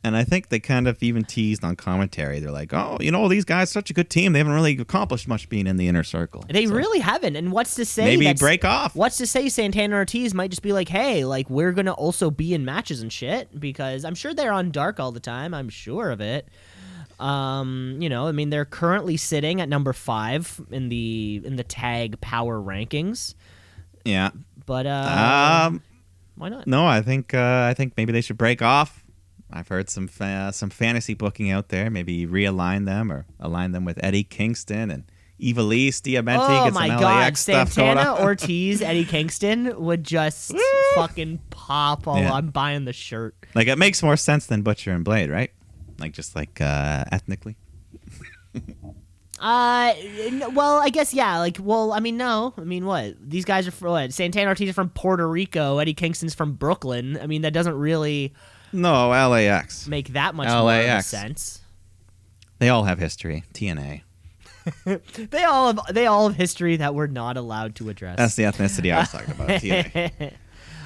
And 0.04 0.18
I 0.18 0.24
think 0.24 0.50
they 0.50 0.60
kind 0.60 0.88
of 0.88 1.02
even 1.04 1.24
teased 1.24 1.64
on 1.64 1.76
commentary. 1.76 2.40
They're 2.40 2.50
like, 2.50 2.74
"Oh, 2.74 2.98
you 3.00 3.12
know, 3.12 3.28
these 3.28 3.46
guys 3.46 3.70
such 3.70 3.92
a 3.92 3.94
good 3.94 4.10
team. 4.10 4.34
They 4.34 4.40
haven't 4.40 4.54
really 4.54 4.76
accomplished 4.80 5.28
much 5.28 5.48
being 5.48 5.68
in 5.68 5.78
the 5.78 5.88
inner 5.88 6.04
circle. 6.04 6.44
They 6.50 6.66
So 6.66 6.74
really 6.74 7.00
haven't. 7.00 7.36
And 7.36 7.52
what's 7.52 7.76
to 7.76 7.86
say? 7.86 8.18
maybe 8.18 8.34
break 8.34 8.66
off." 8.66 8.96
What's 8.96 9.18
to 9.18 9.28
say 9.28 9.48
Santana 9.48 9.96
Ortiz 9.96 10.34
might 10.34 10.50
just 10.50 10.64
be 10.64 10.74
like, 10.74 10.90
hey, 10.90 11.24
like 11.24 11.50
we're 11.52 11.72
gonna 11.72 11.92
also 11.92 12.32
be 12.32 12.56
in 12.56 12.66
matches 12.66 13.04
and 13.04 13.14
shit 13.14 13.60
because 13.60 14.04
I'm 14.04 14.16
sure 14.16 14.34
they're 14.34 14.52
on 14.52 14.72
dark 14.72 15.00
all 15.00 15.12
the 15.12 15.20
time. 15.20 15.54
I'm 15.54 15.70
sure 15.70 16.10
of 16.10 16.20
it. 16.20 16.48
Um, 17.20 17.98
you 18.00 18.10
know, 18.10 18.28
I 18.28 18.32
mean, 18.32 18.50
they're 18.50 18.66
currently 18.66 19.18
sitting 19.18 19.62
at 19.62 19.70
number 19.70 19.94
five 19.94 20.60
in 20.72 20.90
the 20.90 21.42
in 21.46 21.56
the 21.58 21.64
tag 21.64 22.20
power 22.22 22.60
rankings. 22.60 23.36
Yeah. 24.04 24.32
But 24.66 24.88
uh, 24.88 25.68
Um. 25.68 25.84
why 26.36 26.50
not? 26.50 26.66
No, 26.66 26.88
I 26.88 27.04
think 27.04 27.36
uh, 27.36 27.68
I 27.70 27.76
think 27.76 27.94
maybe 27.98 28.12
they 28.12 28.22
should 28.22 28.38
break 28.40 28.64
off. 28.64 29.01
I've 29.52 29.68
heard 29.68 29.90
some 29.90 30.08
fa- 30.08 30.52
some 30.54 30.70
fantasy 30.70 31.14
booking 31.14 31.52
out 31.52 31.70
there. 31.70 31.90
Maybe 31.90 32.26
realign 32.26 32.86
them 32.86 33.12
or 33.12 33.26
align 33.40 33.72
them 33.72 33.86
with 33.86 34.00
Eddie 34.04 34.24
Kingston 34.24 34.90
and 34.92 35.04
Eva 35.40 35.62
Lee, 35.64 35.92
Diamante. 35.92 36.46
Oh 36.48 36.66
get 36.66 36.74
my 36.74 36.88
some 36.88 37.00
god, 37.00 37.04
LAX 37.22 37.40
Santana. 37.42 38.16
Ortiz, 38.22 38.82
Eddie 38.84 39.06
Kingston 39.06 39.82
would 39.84 40.04
just 40.04 40.54
fucking 40.96 41.40
pop. 41.50 42.08
All 42.08 42.18
Yeah. 42.18 42.34
I'm 42.34 42.50
buying 42.50 42.86
the 42.86 42.94
shirt. 42.94 43.36
like 43.56 43.68
it 43.68 43.78
makes 43.78 44.02
more 44.04 44.18
sense 44.18 44.46
than 44.46 44.62
Butcher 44.62 44.92
and 44.92 45.04
Blade, 45.04 45.30
right? 45.30 45.52
Like 46.00 46.14
just 46.14 46.36
like 46.36 46.62
uh, 46.62 47.06
ethnically. 47.12 47.56
Uh, 49.40 49.96
well, 50.54 50.78
I 50.78 50.90
guess 50.90 51.16
yeah. 51.16 51.40
Like, 51.40 51.58
well, 51.60 51.94
I 51.94 52.00
mean, 52.00 52.16
no. 52.16 52.54
I 52.58 52.62
mean, 52.62 52.86
what? 52.86 53.16
These 53.20 53.44
guys 53.44 53.68
are 53.68 53.72
from 53.72 53.90
what? 53.90 54.14
Santana 54.14 54.50
Ortiz 54.50 54.70
is 54.70 54.76
from 54.76 54.90
Puerto 54.90 55.28
Rico. 55.28 55.80
Eddie 55.80 55.96
Kingston's 55.96 56.36
from 56.36 56.54
Brooklyn. 56.54 57.18
I 57.20 57.26
mean, 57.26 57.42
that 57.42 57.52
doesn't 57.52 57.74
really 57.74 58.34
No, 58.74 59.10
LAX. 59.10 59.88
make 59.88 60.10
that 60.14 60.36
much 60.36 60.48
more 60.50 60.62
LAX. 60.64 61.08
sense. 61.08 61.62
They 62.60 62.70
all 62.70 62.84
have 62.84 63.00
history. 63.00 63.44
TNA. 63.54 64.02
They 64.86 65.44
all 65.44 65.74
have 65.74 65.80
they 65.94 66.06
all 66.06 66.28
have 66.30 66.38
history 66.38 66.76
that 66.78 66.94
we're 66.94 67.08
not 67.08 67.36
allowed 67.36 67.74
to 67.78 67.90
address. 67.90 68.18
That's 68.18 68.36
the 68.36 68.44
ethnicity 68.44 68.94
I 68.94 69.00
was 69.00 69.12
talking 69.12 69.32
about. 69.32 69.50
TNA. 69.62 70.34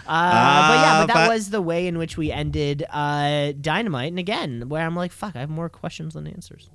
Uh, 0.07 0.67
but 0.67 0.75
yeah, 0.75 1.01
but 1.01 1.05
that 1.07 1.13
but- 1.13 1.29
was 1.29 1.49
the 1.49 1.61
way 1.61 1.85
in 1.87 1.97
which 1.97 2.15
we 2.15 2.31
ended 2.31 2.85
uh, 2.89 3.51
Dynamite. 3.59 4.09
And 4.09 4.19
again, 4.19 4.69
where 4.69 4.85
I'm 4.85 4.95
like, 4.95 5.11
fuck, 5.11 5.35
I 5.35 5.39
have 5.39 5.49
more 5.49 5.67
questions 5.67 6.13
than 6.13 6.25
answers. 6.27 6.69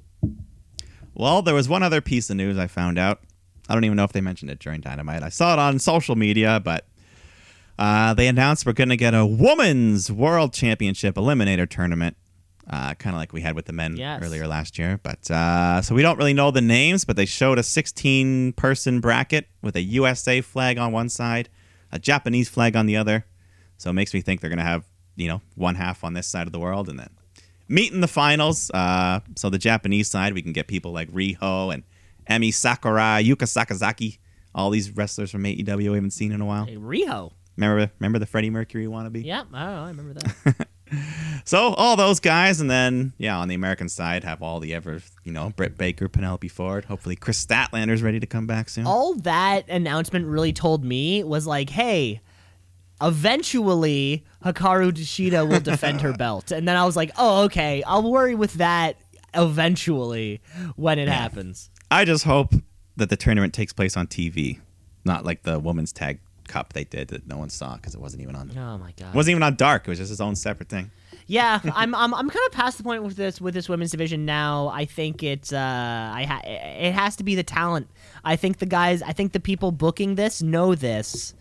Well, 1.15 1.41
there 1.43 1.55
was 1.55 1.69
one 1.69 1.83
other 1.83 2.01
piece 2.01 2.29
of 2.29 2.37
news 2.37 2.59
I 2.59 2.67
found 2.67 2.99
out. 2.99 3.21
I 3.69 3.75
don't 3.75 3.85
even 3.85 3.97
know 3.97 4.05
if 4.05 4.13
they 4.13 4.21
mentioned 4.21 4.51
it 4.51 4.59
during 4.59 4.81
Dynamite. 4.81 5.23
I 5.23 5.29
saw 5.29 5.53
it 5.53 5.59
on 5.59 5.79
social 5.79 6.17
media, 6.17 6.61
but 6.63 6.87
uh, 7.81 8.15
they 8.15 8.29
announced 8.29 8.67
we're 8.67 8.73
going 8.75 8.91
to 8.91 8.97
get 8.97 9.15
a 9.15 9.25
women's 9.27 10.13
world 10.13 10.53
championship 10.53 11.15
eliminator 11.17 11.69
tournament, 11.69 12.17
uh, 12.69 12.95
kind 12.95 13.17
of 13.17 13.21
like 13.21 13.33
we 13.33 13.41
had 13.41 13.55
with 13.57 13.65
the 13.65 13.73
men 13.73 13.97
Yes. 13.97 14.23
earlier 14.23 14.47
last 14.47 14.79
year. 14.79 15.01
But 15.03 15.29
uh, 15.31 15.83
so 15.83 15.95
we 15.95 16.03
don't 16.03 16.19
really 16.19 16.35
know 16.35 16.51
the 16.51 16.61
names, 16.61 17.05
but 17.05 17.17
they 17.17 17.27
showed 17.27 17.59
a 17.59 17.63
16 17.63 18.53
person 18.53 19.01
bracket 19.01 19.49
with 19.63 19.75
a 19.77 19.81
USA 19.83 20.41
flag 20.41 20.79
on 20.79 20.93
one 20.93 21.09
side, 21.09 21.49
a 21.91 21.99
Japanese 21.99 22.49
flag 22.49 22.77
on 22.77 22.87
the 22.87 22.97
other. 22.97 23.25
So 23.79 23.91
it 23.91 23.95
makes 23.95 24.13
me 24.15 24.21
think 24.21 24.41
they're 24.41 24.51
going 24.51 24.59
to 24.59 24.65
have 24.65 24.85
you 25.17 25.27
know 25.29 25.41
one 25.57 25.75
half 25.75 26.05
on 26.05 26.13
this 26.15 26.27
side 26.27 26.47
of 26.47 26.53
the 26.53 26.61
world 26.61 26.89
and 26.89 26.99
then 26.99 27.11
meet 27.69 27.93
in 27.93 28.01
the 28.01 28.09
finals. 28.09 28.71
Uh, 28.73 29.21
so 29.37 29.49
the 29.51 29.59
Japanese 29.59 30.09
side, 30.11 30.35
we 30.35 30.43
can 30.43 30.53
get 30.53 30.67
people 30.67 30.93
like 30.93 31.11
Riho 31.11 31.73
and 31.73 31.83
Emi 32.29 32.53
Sakurai, 32.53 33.23
Yuka 33.25 33.47
Sakazaki, 33.47 34.19
all 34.55 34.71
these 34.71 34.91
wrestlers 34.97 35.31
from 35.31 35.43
AEW 35.45 35.77
we 35.77 35.85
haven't 35.95 36.11
seen 36.13 36.31
in 36.33 36.41
a 36.41 36.47
while. 36.47 36.67
Hey, 36.67 36.77
Riho. 36.77 37.33
Remember, 37.57 37.91
remember 37.99 38.19
the 38.19 38.27
Freddie 38.27 38.51
Mercury 38.51 38.87
wannabe? 38.87 39.25
Yeah, 39.25 39.43
I 39.53 39.65
don't. 39.67 39.75
I 39.75 39.89
remember 39.89 40.15
that. 40.15 40.69
So 41.45 41.73
all 41.75 41.95
those 41.95 42.19
guys, 42.19 42.61
and 42.61 42.69
then 42.69 43.13
yeah, 43.17 43.39
on 43.39 43.47
the 43.47 43.55
American 43.55 43.89
side, 43.89 44.25
have 44.25 44.43
all 44.43 44.59
the 44.59 44.75
ever 44.75 45.01
you 45.23 45.31
know 45.31 45.51
Britt 45.51 45.79
Baker, 45.79 46.09
Penelope 46.09 46.49
Ford. 46.49 46.87
Hopefully, 46.87 47.15
Kris 47.15 47.45
Statlander's 47.47 48.03
ready 48.03 48.19
to 48.19 48.27
come 48.27 48.49
back 48.49 48.69
soon. 48.69 48.87
all 48.89 49.15
that 49.15 49.69
announcement 49.71 50.27
really 50.27 50.53
told 50.53 50.85
me 50.85 51.23
was 51.23 51.47
like, 51.47 51.71
hey, 51.71 52.21
eventually 53.01 54.25
Hikaru 54.45 54.93
Shida 54.93 55.49
will 55.49 55.61
defend 55.61 56.01
her 56.01 56.13
belt. 56.17 56.51
And 56.51 56.67
then 56.67 56.77
I 56.77 56.85
was 56.85 56.97
like, 56.97 57.13
oh, 57.17 57.45
okay, 57.45 57.83
I'll 57.85 58.11
worry 58.11 58.35
with 58.35 58.55
that 58.55 58.97
eventually 59.35 60.41
when 60.77 60.99
it 60.99 61.09
happens. 61.09 61.71
I 61.91 62.05
just 62.05 62.25
hope 62.25 62.53
that 62.97 63.11
the 63.11 63.17
tournament 63.17 63.55
takes 63.55 63.73
place 63.73 63.97
on 63.97 64.07
TV, 64.07 64.61
not 65.05 65.25
like 65.25 65.43
the 65.43 65.59
women's 65.59 65.93
tag 65.93 66.19
cup 66.51 66.73
they 66.73 66.85
did 66.85 67.09
that 67.09 67.27
no 67.29 67.39
one 67.39 67.49
saw 67.49 67.77
because 67.77 67.95
it 67.95 68.01
wasn't 68.01 68.23
even 68.23 68.35
on. 68.35 68.51
Oh 68.59 68.77
my 68.77 68.93
god. 68.99 69.11
It 69.11 69.15
wasn't 69.15 69.33
even 69.33 69.43
on 69.45 69.55
Dark. 69.55 69.87
It 69.87 69.91
was 69.91 69.99
just 69.99 70.11
its 70.11 70.21
own 70.21 70.35
separate 70.35 70.69
thing. 70.69 70.91
Yeah, 71.27 71.61
I'm 71.75 71.95
I'm 71.95 72.13
I'm 72.13 72.29
kind 72.29 72.47
of 72.47 72.53
past 72.53 72.77
the 72.77 72.83
point 72.83 73.05
with 73.05 73.17
this 73.17 73.41
with 73.41 73.55
this 73.55 73.69
women's 73.69 73.93
division 73.93 74.27
now. 74.27 74.69
I 74.69 74.85
think 74.85 75.23
it's 75.23 75.53
uh 75.53 75.57
I 75.57 76.25
ha- 76.25 76.43
it 76.45 76.93
has 76.93 77.17
to 77.17 77.25
be 77.25 77.37
the 77.37 77.45
talent. 77.45 77.89
I 78.25 78.35
think 78.37 78.59
the 78.59 78.67
guys, 78.67 79.01
I 79.01 79.13
think 79.13 79.33
the 79.33 79.41
people 79.41 79.71
booking 79.71 80.17
this 80.17 80.43
know 80.43 80.75
this. 80.75 81.35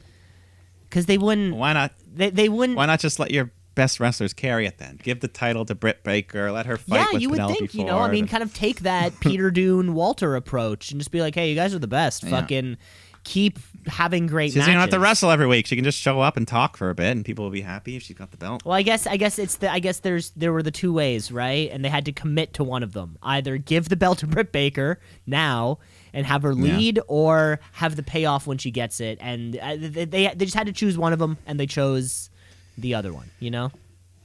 Cuz 0.91 1.07
they 1.07 1.17
wouldn't 1.17 1.55
Why 1.55 1.73
not? 1.73 1.93
they, 2.13 2.29
they 2.29 2.49
wouldn't 2.49 2.77
Why 2.77 2.85
not 2.85 2.99
just 2.99 3.19
let 3.19 3.31
your 3.31 3.51
best 3.75 3.99
wrestlers 3.99 4.33
carry 4.33 4.67
it 4.67 4.77
then? 4.77 4.99
Give 5.01 5.19
the 5.19 5.27
title 5.27 5.65
to 5.65 5.73
Britt 5.73 6.03
Baker. 6.03 6.51
Let 6.51 6.67
her 6.67 6.77
fight 6.77 7.13
yeah, 7.13 7.19
you 7.19 7.29
would 7.29 7.37
Penelope 7.37 7.59
think, 7.59 7.73
you 7.73 7.83
know, 7.83 7.97
I 7.97 8.11
mean, 8.11 8.27
kind 8.27 8.43
of 8.43 8.53
take 8.53 8.79
that 8.91 9.19
Peter 9.19 9.49
Dunne 9.49 9.95
Walter 9.95 10.35
approach 10.35 10.91
and 10.91 10.99
just 10.99 11.11
be 11.11 11.21
like, 11.21 11.33
hey, 11.33 11.49
you 11.49 11.55
guys 11.55 11.73
are 11.73 11.79
the 11.79 11.87
best. 11.87 12.23
Yeah. 12.23 12.29
Fucking 12.29 12.77
keep 13.23 13.59
having 13.87 14.27
great 14.27 14.51
She 14.51 14.59
doesn't 14.59 14.71
even 14.71 14.81
have 14.81 14.89
to 14.91 14.99
wrestle 14.99 15.31
every 15.31 15.47
week. 15.47 15.65
She 15.67 15.75
can 15.75 15.83
just 15.85 15.99
show 15.99 16.19
up 16.21 16.37
and 16.37 16.47
talk 16.47 16.77
for 16.77 16.89
a 16.89 16.95
bit, 16.95 17.11
and 17.11 17.23
people 17.25 17.43
will 17.45 17.51
be 17.51 17.61
happy 17.61 17.95
if 17.95 18.03
she's 18.03 18.17
got 18.17 18.31
the 18.31 18.37
belt. 18.37 18.63
Well, 18.65 18.73
I 18.75 18.81
guess 18.81 19.07
I 19.07 19.17
guess 19.17 19.39
it's 19.39 19.57
the 19.57 19.71
I 19.71 19.79
guess 19.79 19.99
there's 19.99 20.31
there 20.31 20.51
were 20.53 20.63
the 20.63 20.71
two 20.71 20.91
ways, 20.93 21.31
right? 21.31 21.69
And 21.71 21.83
they 21.83 21.89
had 21.89 22.05
to 22.05 22.11
commit 22.11 22.53
to 22.55 22.63
one 22.63 22.83
of 22.83 22.93
them. 22.93 23.17
Either 23.23 23.57
give 23.57 23.89
the 23.89 23.95
belt 23.95 24.19
to 24.19 24.27
Britt 24.27 24.51
Baker 24.51 24.99
now 25.25 25.79
and 26.13 26.25
have 26.25 26.41
her 26.43 26.53
Yeah. 26.53 26.77
lead, 26.77 26.99
or 27.07 27.59
have 27.73 27.95
the 27.95 28.03
payoff 28.03 28.47
when 28.47 28.57
she 28.57 28.71
gets 28.71 28.99
it. 28.99 29.17
And 29.21 29.57
uh, 29.57 29.75
they, 29.77 30.05
they 30.05 30.27
they 30.27 30.45
just 30.45 30.55
had 30.55 30.67
to 30.67 30.73
choose 30.73 30.97
one 30.97 31.13
of 31.13 31.19
them, 31.19 31.37
and 31.45 31.59
they 31.59 31.67
chose 31.67 32.29
the 32.77 32.95
other 32.95 33.11
one. 33.13 33.29
You 33.39 33.51
know, 33.51 33.71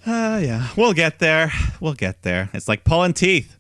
Uh, 0.06 0.40
yeah, 0.43 0.68
we'll 0.76 0.93
get 0.94 1.18
there. 1.18 1.51
We'll 1.81 1.94
get 1.94 2.22
there. 2.22 2.51
It's 2.55 2.68
like 2.68 2.85
pulling 2.85 3.12
teeth. 3.14 3.56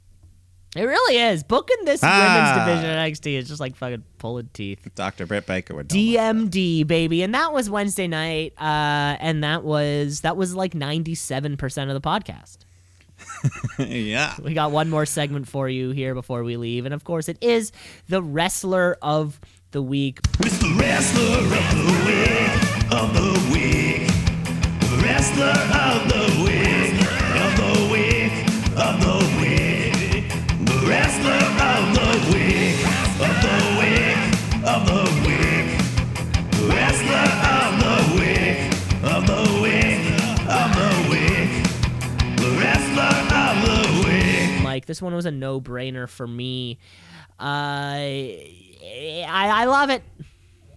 It 0.74 0.82
really 0.82 1.18
is 1.18 1.42
booking 1.44 1.76
this 1.84 2.00
Ah. 2.02 2.64
women's 2.64 2.66
division 2.66 2.90
at 2.96 3.08
NXT 3.10 3.34
is 3.38 3.48
just 3.48 3.60
like 3.60 3.76
fucking 3.76 4.02
pulling 4.18 4.48
teeth. 4.52 4.86
Dr. 4.94 5.26
Britt 5.26 5.46
Baker 5.46 5.74
would 5.74 5.92
know 5.92 6.00
about 6.00 6.50
DMD 6.50 6.86
baby, 6.86 7.22
and 7.22 7.34
that 7.34 7.52
was 7.52 7.70
Wednesday 7.70 8.06
night, 8.08 8.52
uh, 8.58 9.16
and 9.20 9.44
that 9.44 9.64
was 9.64 10.20
that 10.22 10.36
was 10.36 10.54
like 10.54 10.74
ninety 10.74 11.14
seven 11.14 11.56
percent 11.56 11.90
of 11.90 12.00
the 12.00 12.06
podcast. 12.06 12.58
yeah. 13.78 14.34
We 14.42 14.54
got 14.54 14.72
one 14.72 14.90
more 14.90 15.06
segment 15.06 15.46
for 15.48 15.68
you 15.68 15.90
here 15.90 16.14
before 16.14 16.42
we 16.44 16.56
leave, 16.56 16.84
and 16.84 16.92
of 16.94 17.04
course, 17.04 17.28
it 17.28 17.38
is 17.40 17.70
the 18.08 18.22
wrestler 18.22 18.96
of 19.02 19.40
the 19.70 19.82
week. 19.82 20.18
It's 20.40 20.58
the 20.58 20.74
wrestler 20.78 21.38
of 21.38 21.76
the 21.76 21.92
week, 22.06 22.92
of 22.92 23.14
the 23.14 23.52
week. 23.52 24.10
Wrestler 25.02 25.46
of 25.46 26.08
the 26.08 26.44
week, 26.44 26.83
wrestler 30.94 31.42
of 31.70 31.82
the 31.98 32.10
week, 32.32 32.78
of 33.18 33.34
the 33.44 33.58
week, 33.80 34.20
of 34.64 34.80
the 34.86 35.02
week. 35.26 35.66
Wrestler 36.70 37.28
of 37.50 37.70
the 37.82 37.96
week, 38.14 38.58
of 39.02 39.26
the 39.26 39.42
week, 39.60 40.04
of 40.48 40.68
the 40.78 40.90
week. 41.10 41.50
Wrestler 42.60 43.14
of 43.34 43.54
the 43.64 43.78
week. 44.08 44.62
Mike, 44.62 44.86
this 44.86 45.02
one 45.02 45.14
was 45.14 45.26
a 45.26 45.32
no 45.32 45.60
brainer 45.60 46.08
for 46.08 46.28
me. 46.28 46.78
Uh, 47.40 47.42
I 47.42 49.26
I 49.26 49.64
love 49.64 49.90
it. 49.90 50.04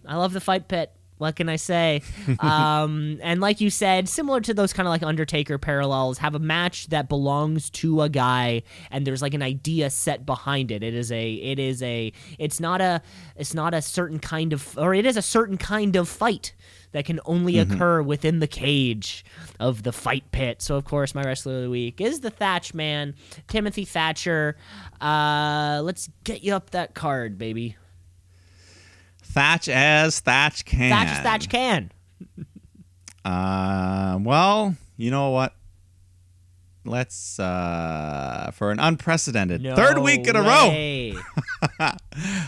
I 0.04 0.16
love 0.16 0.34
the 0.34 0.42
fight 0.42 0.68
pit. 0.68 0.92
What 1.18 1.36
can 1.36 1.50
I 1.50 1.56
say? 1.56 2.02
um, 2.40 3.20
and 3.22 3.42
like 3.42 3.62
you 3.62 3.70
said, 3.70 4.08
similar 4.08 4.42
to 4.42 4.54
those 4.54 4.74
kind 4.74 4.88
of 4.88 4.92
like 4.92 5.04
Undertaker 5.04 5.58
parallels, 5.58 6.20
have 6.20 6.36
a 6.36 6.40
match 6.40 6.88
that 6.88 7.10
belongs 7.10 7.70
to 7.72 8.02
a 8.02 8.10
guy, 8.10 8.64
and 8.92 9.06
there's 9.06 9.22
like 9.22 9.34
an 9.34 9.42
idea 9.42 9.90
set 9.90 10.26
behind 10.26 10.72
it. 10.72 10.84
It 10.84 10.94
is 10.94 11.12
a, 11.12 11.34
it 11.34 11.60
is 11.60 11.82
a, 11.84 12.12
it's 12.38 12.60
not 12.60 12.82
a, 12.82 13.02
it's 13.36 13.54
not 13.54 13.74
a 13.74 13.82
certain 13.82 14.20
kind 14.20 14.54
of, 14.54 14.78
or 14.78 14.94
it 14.94 15.06
is 15.06 15.18
a 15.18 15.22
certain 15.22 15.58
kind 15.58 15.96
of 15.96 16.08
fight 16.08 16.54
that 16.92 17.06
can 17.06 17.20
only 17.26 17.60
occur 17.60 18.02
within 18.02 18.40
the 18.40 18.48
cage 18.48 19.26
of 19.60 19.84
the 19.84 19.92
fight 19.92 20.32
pit. 20.32 20.62
So 20.62 20.76
of 20.76 20.86
course, 20.86 21.14
my 21.14 21.24
wrestler 21.24 21.58
of 21.58 21.64
the 21.64 21.70
week 21.70 22.02
is 22.02 22.22
the 22.22 22.30
Thatch 22.30 22.74
Man, 22.74 23.16
Timothy 23.48 23.86
Thatcher. 23.86 24.58
Uh, 25.02 25.82
let's 25.84 26.10
get 26.24 26.44
you 26.44 26.54
up 26.54 26.72
that 26.72 26.94
card, 26.96 27.38
baby. 27.38 27.76
Thatch 29.38 29.70
as 29.70 30.20
Thatch 30.20 30.66
can. 30.66 30.90
Thatch 30.90 31.10
as 31.10 31.20
Thatch 31.20 31.50
can. 31.50 31.92
Uh, 33.26 34.18
well, 34.22 34.74
you 34.96 35.12
know 35.12 35.32
what? 35.32 35.54
Let's 36.86 37.38
uh, 37.42 38.52
for 38.54 38.72
an 38.72 38.80
unprecedented 38.80 39.62
No 39.62 39.76
third 39.76 40.00
week 40.00 40.26
in 40.26 40.38
a 40.38 40.42
row. 40.42 41.20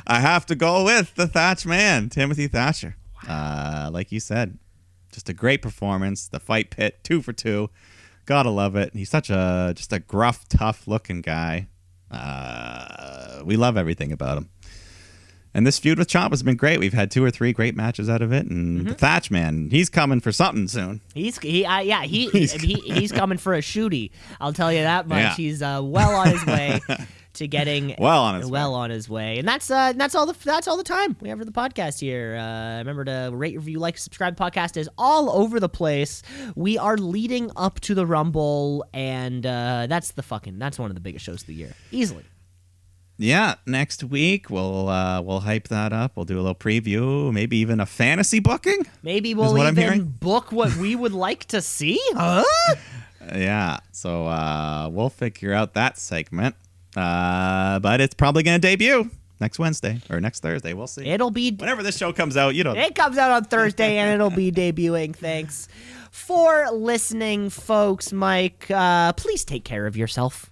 I 0.07 0.21
have 0.21 0.45
to 0.45 0.55
go 0.55 0.85
with 0.85 1.15
the 1.15 1.27
Thatch 1.27 1.65
man, 1.65 2.07
Timothy 2.07 2.47
Thatcher. 2.47 2.95
Uh, 3.27 3.89
like 3.91 4.13
you 4.13 4.21
said, 4.21 4.57
just 5.11 5.27
a 5.27 5.33
great 5.33 5.61
performance. 5.61 6.29
The 6.29 6.39
fight 6.39 6.69
pit, 6.69 7.03
two 7.03 7.21
for 7.21 7.33
two. 7.33 7.69
Gotta 8.25 8.49
love 8.49 8.77
it. 8.77 8.93
He's 8.93 9.09
such 9.09 9.29
a 9.29 9.73
just 9.75 9.91
a 9.91 9.99
gruff, 9.99 10.47
tough 10.47 10.87
looking 10.87 11.19
guy. 11.19 11.67
Uh, 12.09 13.41
we 13.43 13.57
love 13.57 13.75
everything 13.75 14.13
about 14.13 14.37
him. 14.37 14.49
And 15.53 15.65
this 15.65 15.79
feud 15.79 15.97
with 15.97 16.07
Chomp 16.07 16.29
has 16.29 16.43
been 16.43 16.55
great. 16.57 16.79
We've 16.79 16.93
had 16.93 17.09
two 17.09 17.23
or 17.23 17.31
three 17.31 17.53
great 17.53 17.75
matches 17.75 18.07
out 18.07 18.21
of 18.21 18.31
it, 18.31 18.45
and 18.45 18.85
the 18.87 18.93
Thatch 18.93 19.31
man, 19.31 19.69
he's 19.71 19.89
coming 19.89 20.19
for 20.19 20.31
something 20.31 20.67
soon. 20.67 21.01
He's 21.15 21.39
he 21.39 21.65
uh, 21.65 21.79
yeah 21.79 22.03
he, 22.03 22.29
He's- 22.31 22.51
he 22.53 22.75
he's 22.75 23.11
coming 23.11 23.37
for 23.39 23.53
a 23.55 23.59
shooty. 23.61 24.11
I'll 24.39 24.53
tell 24.53 24.71
you 24.71 24.81
that 24.83 25.07
much. 25.07 25.17
Yeah. 25.19 25.33
He's 25.35 25.61
uh, 25.61 25.81
well 25.83 26.15
on 26.15 26.29
his 26.29 26.45
way 26.45 26.79
to 27.33 27.47
getting 27.47 27.95
Well 27.97 28.21
on 28.23 28.41
his 28.41 28.49
well 28.49 28.75
on 28.75 28.89
his 28.91 29.09
way. 29.09 29.39
And 29.39 29.47
that's 29.47 29.71
uh 29.71 29.93
that's 29.93 30.13
all 30.13 30.27
the 30.27 30.35
that's 30.43 30.67
all 30.67 30.77
the 30.77 30.83
time 30.83 31.15
we 31.19 31.29
have 31.29 31.39
for 31.39 31.45
the 31.45 31.51
podcast 31.51 31.99
here. 31.99 32.35
Uh, 32.35 32.77
remember 32.77 33.05
to 33.05 33.31
rate, 33.33 33.55
review, 33.55 33.79
like, 33.79 33.97
subscribe. 33.97 34.35
The 34.35 34.43
podcast 34.43 34.77
is 34.77 34.87
all 34.99 35.31
over 35.31 35.59
the 35.59 35.69
place. 35.69 36.21
We 36.55 36.77
are 36.77 36.95
leading 36.97 37.49
up 37.55 37.79
to 37.81 37.95
the 37.95 38.05
Rumble, 38.05 38.85
and 38.93 39.43
uh, 39.45 39.87
that's 39.89 40.11
the 40.11 40.21
fucking 40.23 40.59
that's 40.59 40.77
one 40.77 40.91
of 40.91 40.95
the 40.95 41.01
biggest 41.01 41.25
shows 41.25 41.41
of 41.41 41.47
the 41.47 41.55
year, 41.55 41.73
easily. 41.91 42.23
Yeah, 43.21 43.55
next 43.65 44.01
week 44.05 44.49
we'll 44.49 44.87
uh, 44.87 45.21
we'll 45.21 45.41
hype 45.41 45.67
that 45.67 45.91
up. 45.91 46.13
We'll 46.15 46.23
do 46.23 46.37
a 46.37 46.41
little 46.41 46.55
preview, 46.55 47.33
maybe 47.33 47.57
even 47.57 47.81
a 47.81 47.85
fantasy 47.85 48.39
booking. 48.39 48.87
Maybe 49.03 49.33
we'll 49.33 49.57
even 49.67 50.05
book 50.05 50.53
what 50.53 50.73
we 50.77 50.95
would 50.95 51.11
like 51.27 51.43
to 51.47 51.61
see, 51.61 51.99
huh? 52.13 52.45
Yeah, 53.35 53.79
so 53.91 54.25
uh, 54.25 54.87
we'll 54.89 55.09
figure 55.09 55.53
out 55.53 55.73
that 55.73 55.97
segment. 55.97 56.55
Uh, 56.95 57.79
but 57.79 57.99
it's 57.99 58.15
probably 58.15 58.41
going 58.41 58.59
to 58.59 58.65
debut 58.65 59.11
next 59.41 59.59
Wednesday 59.59 59.99
or 60.09 60.21
next 60.21 60.39
Thursday. 60.41 60.73
We'll 60.73 60.87
see. 60.87 61.05
It'll 61.05 61.29
be 61.29 61.51
Whenever 61.51 61.83
this 61.83 61.97
show 61.97 62.13
comes 62.13 62.37
out, 62.37 62.55
you 62.55 62.63
know. 62.63 62.73
It 62.73 62.95
comes 62.95 63.17
out 63.17 63.31
on 63.31 63.43
Thursday 63.43 63.97
and 63.97 64.13
it'll 64.13 64.29
be 64.29 64.49
debuting. 64.49 65.13
Thanks 65.13 65.67
for 66.09 66.69
listening, 66.71 67.49
folks. 67.49 68.13
Mike, 68.13 68.67
uh, 68.69 69.11
please 69.13 69.43
take 69.43 69.65
care 69.65 69.85
of 69.87 69.97
yourself. 69.97 70.48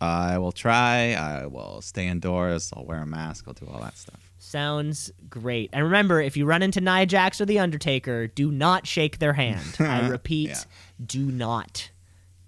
I 0.00 0.38
will 0.38 0.52
try. 0.52 1.14
I 1.14 1.46
will 1.46 1.80
stay 1.82 2.06
indoors. 2.06 2.72
I'll 2.76 2.84
wear 2.84 3.02
a 3.02 3.06
mask. 3.06 3.44
I'll 3.48 3.54
do 3.54 3.66
all 3.66 3.80
that 3.80 3.96
stuff. 3.98 4.20
Sounds 4.38 5.10
great. 5.28 5.70
And 5.72 5.84
remember, 5.84 6.20
if 6.20 6.36
you 6.36 6.46
run 6.46 6.62
into 6.62 6.80
Nia 6.80 7.04
Jax 7.06 7.40
or 7.40 7.46
The 7.46 7.58
Undertaker, 7.58 8.28
do 8.28 8.50
not 8.52 8.86
shake 8.86 9.18
their 9.18 9.32
hand. 9.32 9.76
I 9.80 10.06
repeat, 10.08 10.50
Yeah. 10.50 10.60
do 11.04 11.30
not 11.32 11.90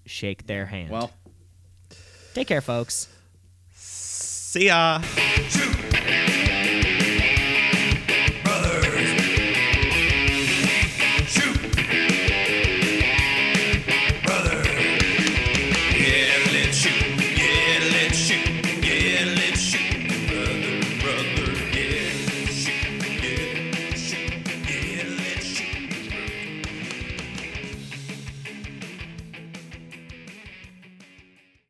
shake 0.06 0.46
their 0.46 0.66
hand. 0.66 0.90
Well, 0.90 1.10
take 2.34 2.46
care, 2.46 2.60
folks. 2.60 3.08
see 3.74 4.66
ya. 4.66 5.00
Shoot, 5.00 5.79